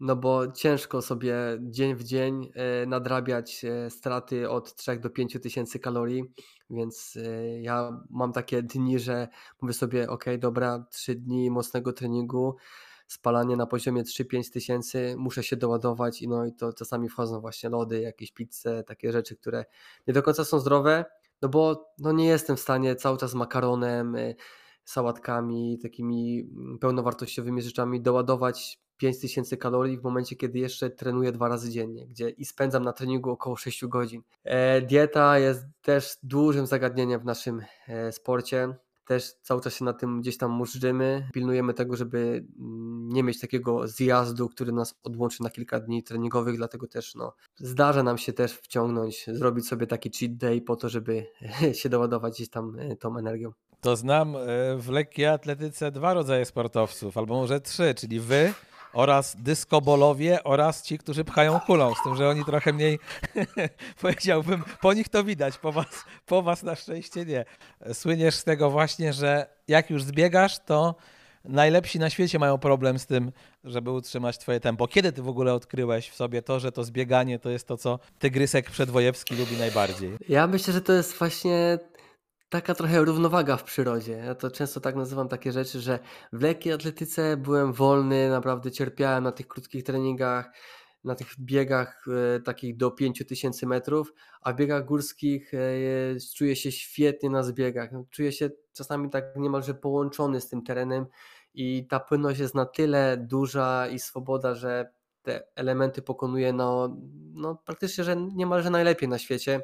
no 0.00 0.16
bo 0.16 0.52
ciężko 0.52 1.02
sobie 1.02 1.34
dzień 1.60 1.94
w 1.94 2.04
dzień 2.04 2.52
e, 2.54 2.86
nadrabiać 2.86 3.64
e, 3.64 3.90
straty 3.90 4.50
od 4.50 4.74
3 4.74 4.98
do 4.98 5.10
5 5.10 5.38
tysięcy 5.42 5.78
kalorii, 5.78 6.24
więc 6.70 7.16
e, 7.16 7.60
ja 7.60 8.02
mam 8.10 8.32
takie 8.32 8.62
dni, 8.62 8.98
że 8.98 9.28
mówię 9.60 9.74
sobie, 9.74 10.10
ok, 10.10 10.24
dobra, 10.38 10.84
3 10.90 11.14
dni 11.14 11.50
mocnego 11.50 11.92
treningu, 11.92 12.56
spalanie 13.06 13.56
na 13.56 13.66
poziomie 13.66 14.02
3-5 14.02 14.52
tysięcy, 14.52 15.14
muszę 15.18 15.42
się 15.42 15.56
doładować 15.56 16.22
i 16.22 16.28
no 16.28 16.46
i 16.46 16.52
to 16.52 16.72
czasami 16.72 17.08
wchodzą 17.08 17.40
właśnie 17.40 17.70
lody, 17.70 18.00
jakieś 18.00 18.32
pizze, 18.32 18.84
takie 18.84 19.12
rzeczy, 19.12 19.36
które 19.36 19.64
nie 20.06 20.14
do 20.14 20.22
końca 20.22 20.44
są 20.44 20.58
zdrowe, 20.58 21.04
no 21.42 21.48
bo 21.48 21.92
no 21.98 22.12
nie 22.12 22.26
jestem 22.26 22.56
w 22.56 22.60
stanie 22.60 22.96
cały 22.96 23.18
czas 23.18 23.34
makaronem, 23.34 24.16
sałatkami, 24.84 25.78
takimi 25.82 26.40
mm, 26.40 26.78
pełnowartościowymi 26.78 27.62
rzeczami 27.62 28.00
doładować 28.00 28.78
5000 29.00 29.56
kalorii 29.56 29.98
w 29.98 30.02
momencie, 30.02 30.36
kiedy 30.36 30.58
jeszcze 30.58 30.90
trenuję 30.90 31.32
dwa 31.32 31.48
razy 31.48 31.70
dziennie, 31.70 32.06
gdzie 32.06 32.30
i 32.30 32.44
spędzam 32.44 32.82
na 32.82 32.92
treningu 32.92 33.30
około 33.30 33.56
6 33.56 33.86
godzin. 33.86 34.22
E, 34.44 34.80
dieta 34.80 35.38
jest 35.38 35.64
też 35.82 36.16
dużym 36.22 36.66
zagadnieniem 36.66 37.20
w 37.20 37.24
naszym 37.24 37.62
e, 37.88 38.12
sporcie. 38.12 38.74
Też 39.06 39.32
cały 39.42 39.60
czas 39.60 39.74
się 39.74 39.84
na 39.84 39.92
tym 39.92 40.20
gdzieś 40.20 40.38
tam 40.38 40.50
muszczymy. 40.50 41.28
Pilnujemy 41.32 41.74
tego, 41.74 41.96
żeby 41.96 42.46
mm, 42.58 43.08
nie 43.08 43.22
mieć 43.22 43.40
takiego 43.40 43.88
zjazdu, 43.88 44.48
który 44.48 44.72
nas 44.72 44.94
odłączy 45.02 45.42
na 45.42 45.50
kilka 45.50 45.80
dni 45.80 46.02
treningowych, 46.02 46.56
dlatego 46.56 46.86
też 46.86 47.14
no, 47.14 47.34
zdarza 47.56 48.02
nam 48.02 48.18
się 48.18 48.32
też 48.32 48.52
wciągnąć, 48.52 49.26
zrobić 49.32 49.68
sobie 49.68 49.86
taki 49.86 50.10
cheat 50.10 50.36
day 50.36 50.60
po 50.60 50.76
to, 50.76 50.88
żeby 50.88 51.26
się 51.80 51.88
doładować 51.88 52.34
gdzieś 52.34 52.48
tam 52.48 52.78
e, 52.78 52.96
tą 52.96 53.18
energią. 53.18 53.52
To 53.80 53.96
znam 53.96 54.36
w 54.78 54.88
lekkiej 54.88 55.26
atletyce 55.26 55.90
dwa 55.90 56.14
rodzaje 56.14 56.44
sportowców, 56.44 57.18
albo 57.18 57.34
może 57.34 57.60
trzy, 57.60 57.94
czyli 57.94 58.20
wy, 58.20 58.52
oraz 58.92 59.36
dyskobolowie 59.36 60.44
oraz 60.44 60.82
ci, 60.82 60.98
którzy 60.98 61.24
pchają 61.24 61.60
kulą, 61.60 61.94
z 61.94 62.04
tym, 62.04 62.16
że 62.16 62.28
oni 62.28 62.44
trochę 62.44 62.72
mniej, 62.72 62.98
powiedziałbym, 64.02 64.64
po 64.80 64.92
nich 64.92 65.08
to 65.08 65.24
widać, 65.24 65.58
po 65.58 65.72
was, 65.72 66.04
po 66.26 66.42
was 66.42 66.62
na 66.62 66.74
szczęście 66.74 67.24
nie. 67.24 67.44
Słyniesz 67.92 68.34
z 68.34 68.44
tego 68.44 68.70
właśnie, 68.70 69.12
że 69.12 69.46
jak 69.68 69.90
już 69.90 70.02
zbiegasz, 70.02 70.58
to 70.58 70.94
najlepsi 71.44 71.98
na 71.98 72.10
świecie 72.10 72.38
mają 72.38 72.58
problem 72.58 72.98
z 72.98 73.06
tym, 73.06 73.32
żeby 73.64 73.90
utrzymać 73.90 74.38
twoje 74.38 74.60
tempo. 74.60 74.88
Kiedy 74.88 75.12
ty 75.12 75.22
w 75.22 75.28
ogóle 75.28 75.54
odkryłeś 75.54 76.08
w 76.08 76.14
sobie 76.14 76.42
to, 76.42 76.60
że 76.60 76.72
to 76.72 76.84
zbieganie 76.84 77.38
to 77.38 77.50
jest 77.50 77.66
to, 77.66 77.76
co 77.76 77.98
tygrysek 78.18 78.70
przedwojewski 78.70 79.36
lubi 79.36 79.56
najbardziej? 79.56 80.16
Ja 80.28 80.46
myślę, 80.46 80.72
że 80.72 80.80
to 80.80 80.92
jest 80.92 81.18
właśnie 81.18 81.78
taka 82.50 82.74
trochę 82.74 83.04
równowaga 83.04 83.56
w 83.56 83.64
przyrodzie. 83.64 84.12
Ja 84.12 84.34
to 84.34 84.50
często 84.50 84.80
tak 84.80 84.96
nazywam 84.96 85.28
takie 85.28 85.52
rzeczy, 85.52 85.80
że 85.80 85.98
w 86.32 86.42
lekkiej 86.42 86.72
atletyce 86.72 87.36
byłem 87.36 87.72
wolny, 87.72 88.30
naprawdę 88.30 88.70
cierpiałem 88.70 89.24
na 89.24 89.32
tych 89.32 89.48
krótkich 89.48 89.84
treningach, 89.84 90.50
na 91.04 91.14
tych 91.14 91.28
biegach 91.40 92.04
e, 92.36 92.40
takich 92.40 92.76
do 92.76 92.90
5000 92.90 93.66
metrów, 93.66 94.12
a 94.40 94.52
w 94.52 94.56
biegach 94.56 94.84
górskich 94.84 95.54
e, 95.54 95.58
czuję 96.36 96.56
się 96.56 96.72
świetnie 96.72 97.30
na 97.30 97.42
zbiegach. 97.42 97.90
Czuję 98.10 98.32
się 98.32 98.50
czasami 98.72 99.10
tak 99.10 99.24
niemalże 99.36 99.74
połączony 99.74 100.40
z 100.40 100.48
tym 100.48 100.62
terenem 100.62 101.06
i 101.54 101.86
ta 101.86 102.00
płynność 102.00 102.40
jest 102.40 102.54
na 102.54 102.66
tyle 102.66 103.16
duża 103.16 103.88
i 103.88 103.98
swoboda, 103.98 104.54
że 104.54 104.92
te 105.22 105.42
elementy 105.54 106.02
pokonuje 106.02 106.52
no, 106.52 106.96
no 107.32 107.62
praktycznie, 107.64 108.04
że 108.04 108.16
niemalże 108.16 108.70
najlepiej 108.70 109.08
na 109.08 109.18
świecie. 109.18 109.60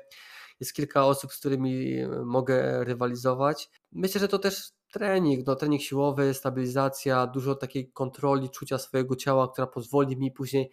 Jest 0.61 0.73
kilka 0.73 1.07
osób, 1.07 1.33
z 1.33 1.39
którymi 1.39 1.97
mogę 2.25 2.85
rywalizować. 2.85 3.71
Myślę, 3.93 4.21
że 4.21 4.29
to 4.29 4.39
też 4.39 4.71
trening, 4.93 5.47
no, 5.47 5.57
trening 5.57 5.83
siłowy, 5.83 6.35
stabilizacja, 6.35 7.27
dużo 7.27 7.55
takiej 7.55 7.91
kontroli, 7.93 8.51
czucia 8.51 8.79
swojego 8.79 9.17
ciała, 9.17 9.49
która 9.49 9.67
pozwoli 9.67 10.17
mi 10.17 10.33
później 10.33 10.71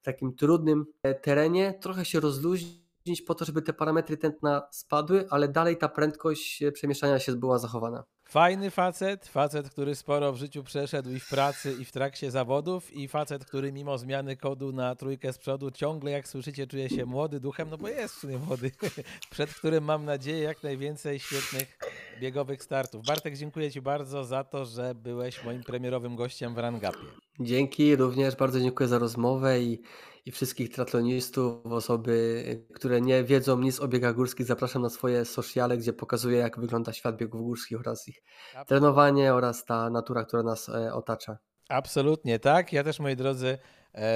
w 0.00 0.04
takim 0.04 0.36
trudnym 0.36 0.84
e, 1.02 1.14
terenie 1.14 1.78
trochę 1.80 2.04
się 2.04 2.20
rozluźnić 2.20 2.83
po 3.26 3.34
to, 3.34 3.44
żeby 3.44 3.62
te 3.62 3.72
parametry 3.72 4.16
tętna 4.16 4.62
spadły, 4.70 5.26
ale 5.30 5.48
dalej 5.48 5.76
ta 5.76 5.88
prędkość 5.88 6.62
e, 6.62 6.72
przemieszczania 6.72 7.18
się 7.18 7.32
była 7.32 7.58
zachowana. 7.58 8.04
Fajny 8.28 8.70
facet, 8.70 9.28
facet, 9.28 9.70
który 9.70 9.94
sporo 9.94 10.32
w 10.32 10.36
życiu 10.36 10.62
przeszedł 10.62 11.10
i 11.10 11.20
w 11.20 11.28
pracy, 11.28 11.76
i 11.80 11.84
w 11.84 11.92
trakcie 11.92 12.30
zawodów, 12.30 12.92
i 12.92 13.08
facet, 13.08 13.44
który 13.44 13.72
mimo 13.72 13.98
zmiany 13.98 14.36
kodu 14.36 14.72
na 14.72 14.94
trójkę 14.94 15.32
z 15.32 15.38
przodu 15.38 15.70
ciągle, 15.70 16.10
jak 16.10 16.28
słyszycie, 16.28 16.66
czuje 16.66 16.90
się 16.90 17.06
młody 17.06 17.40
duchem, 17.40 17.70
no 17.70 17.78
bo 17.78 17.88
jest 17.88 18.14
w 18.14 18.18
sumie 18.18 18.38
młody, 18.38 18.70
przed 19.30 19.54
którym 19.54 19.84
mam 19.84 20.04
nadzieję 20.04 20.42
jak 20.42 20.62
najwięcej 20.62 21.18
świetnych 21.18 21.78
biegowych 22.20 22.62
startów. 22.62 23.06
Bartek, 23.06 23.36
dziękuję 23.36 23.72
Ci 23.72 23.80
bardzo 23.80 24.24
za 24.24 24.44
to, 24.44 24.64
że 24.64 24.94
byłeś 24.94 25.44
moim 25.44 25.62
premierowym 25.62 26.16
gościem 26.16 26.54
w 26.54 26.58
Rangapie. 26.58 27.06
Dzięki, 27.40 27.96
również 27.96 28.36
bardzo 28.36 28.60
dziękuję 28.60 28.88
za 28.88 28.98
rozmowę 28.98 29.60
i, 29.60 29.82
i 30.26 30.32
wszystkich 30.32 30.70
triatlonistów, 30.70 31.66
osoby, 31.66 32.66
które 32.74 33.00
nie 33.00 33.24
wiedzą 33.24 33.58
nic 33.58 33.80
o 33.80 33.88
biegach 33.88 34.14
górskich, 34.14 34.46
zapraszam 34.46 34.82
na 34.82 34.90
swoje 34.90 35.24
sociale, 35.24 35.78
gdzie 35.78 35.92
pokazuję 35.92 36.38
jak 36.38 36.60
wygląda 36.60 36.92
świat 36.92 37.16
biegów 37.16 37.42
górskich 37.42 37.80
oraz 37.80 38.08
ich 38.08 38.22
trenowanie 38.66 39.34
oraz 39.34 39.64
ta 39.64 39.90
natura, 39.90 40.24
która 40.24 40.42
nas 40.42 40.68
e, 40.68 40.94
otacza. 40.94 41.38
Absolutnie 41.68 42.38
tak. 42.38 42.72
Ja 42.72 42.84
też, 42.84 43.00
moi 43.00 43.16
drodzy, 43.16 43.58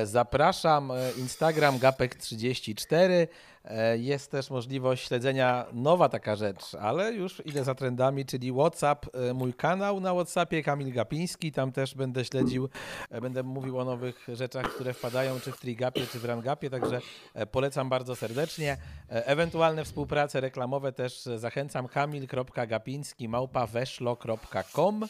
zapraszam. 0.05 0.91
E, 0.91 1.11
Instagram 1.19 1.79
Gapek34. 1.79 3.27
E, 3.65 3.99
Jest 3.99 4.31
też 4.31 4.51
możliwość 4.51 5.09
śledzenia, 5.09 5.67
nowa 5.73 6.09
taka 6.09 6.37
rzecz, 6.37 6.75
ale 6.75 7.13
już 7.13 7.47
idę 7.47 7.65
za 7.65 7.75
trendami, 7.75 8.25
czyli 8.25 8.53
WhatsApp, 8.53 9.07
mój 9.35 9.55
kanał 9.55 10.01
na 10.01 10.15
WhatsAppie, 10.15 10.63
Kamil 10.63 10.93
Gapiński. 10.93 11.53
Tam 11.53 11.73
też 11.73 11.95
będę 11.95 12.25
śledził, 12.25 12.69
będę 13.23 13.43
mówił 13.43 13.79
o 13.79 13.85
nowych 13.85 14.27
rzeczach, 14.33 14.67
które 14.67 14.95
wpadają, 14.95 15.41
czy 15.41 15.53
w 15.53 15.61
Trigapie, 15.61 16.07
czy 16.13 16.19
w 16.19 16.25
Rangapie, 16.25 16.71
także 16.71 17.01
polecam 17.51 17.89
bardzo 17.89 18.17
serdecznie. 18.17 18.77
Ewentualne 19.09 19.85
współprace 19.85 20.41
reklamowe 20.41 20.93
też 20.93 21.23
zachęcam 21.37 21.89
kamil.gapiński 21.89 23.29
małpa 23.29 23.67
weszlo.com 23.67 25.07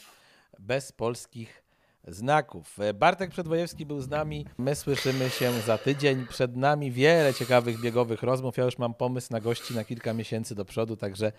bez 0.59 0.93
polskich 0.93 1.68
znaków. 2.09 2.79
Bartek 2.95 3.31
Przedwojewski 3.31 3.87
był 3.87 4.01
z 4.01 4.09
nami. 4.09 4.47
My 4.59 4.75
słyszymy 4.75 5.31
się 5.31 5.53
za 5.67 5.79
tydzień. 5.79 6.27
Przed 6.27 6.57
nami 6.57 6.93
wiele 6.93 7.35
ciekawych 7.35 7.81
biegowych 7.81 8.23
rozmów. 8.23 8.57
Ja 8.57 8.65
już 8.65 8.79
mam 8.79 8.95
pomysł 8.95 9.29
na 9.31 9.41
gości 9.41 9.75
na 9.75 9.85
kilka 9.85 10.15
miesięcy 10.15 10.55
do 10.55 10.65
przodu, 10.65 10.97
także 10.97 11.33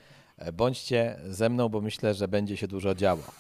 bądźcie 0.54 1.20
ze 1.28 1.50
mną, 1.50 1.70
bo 1.70 1.82
myślę, 1.82 2.14
że 2.14 2.28
będzie 2.28 2.58
się 2.58 2.68
dużo 2.68 2.96
działo. 2.96 3.24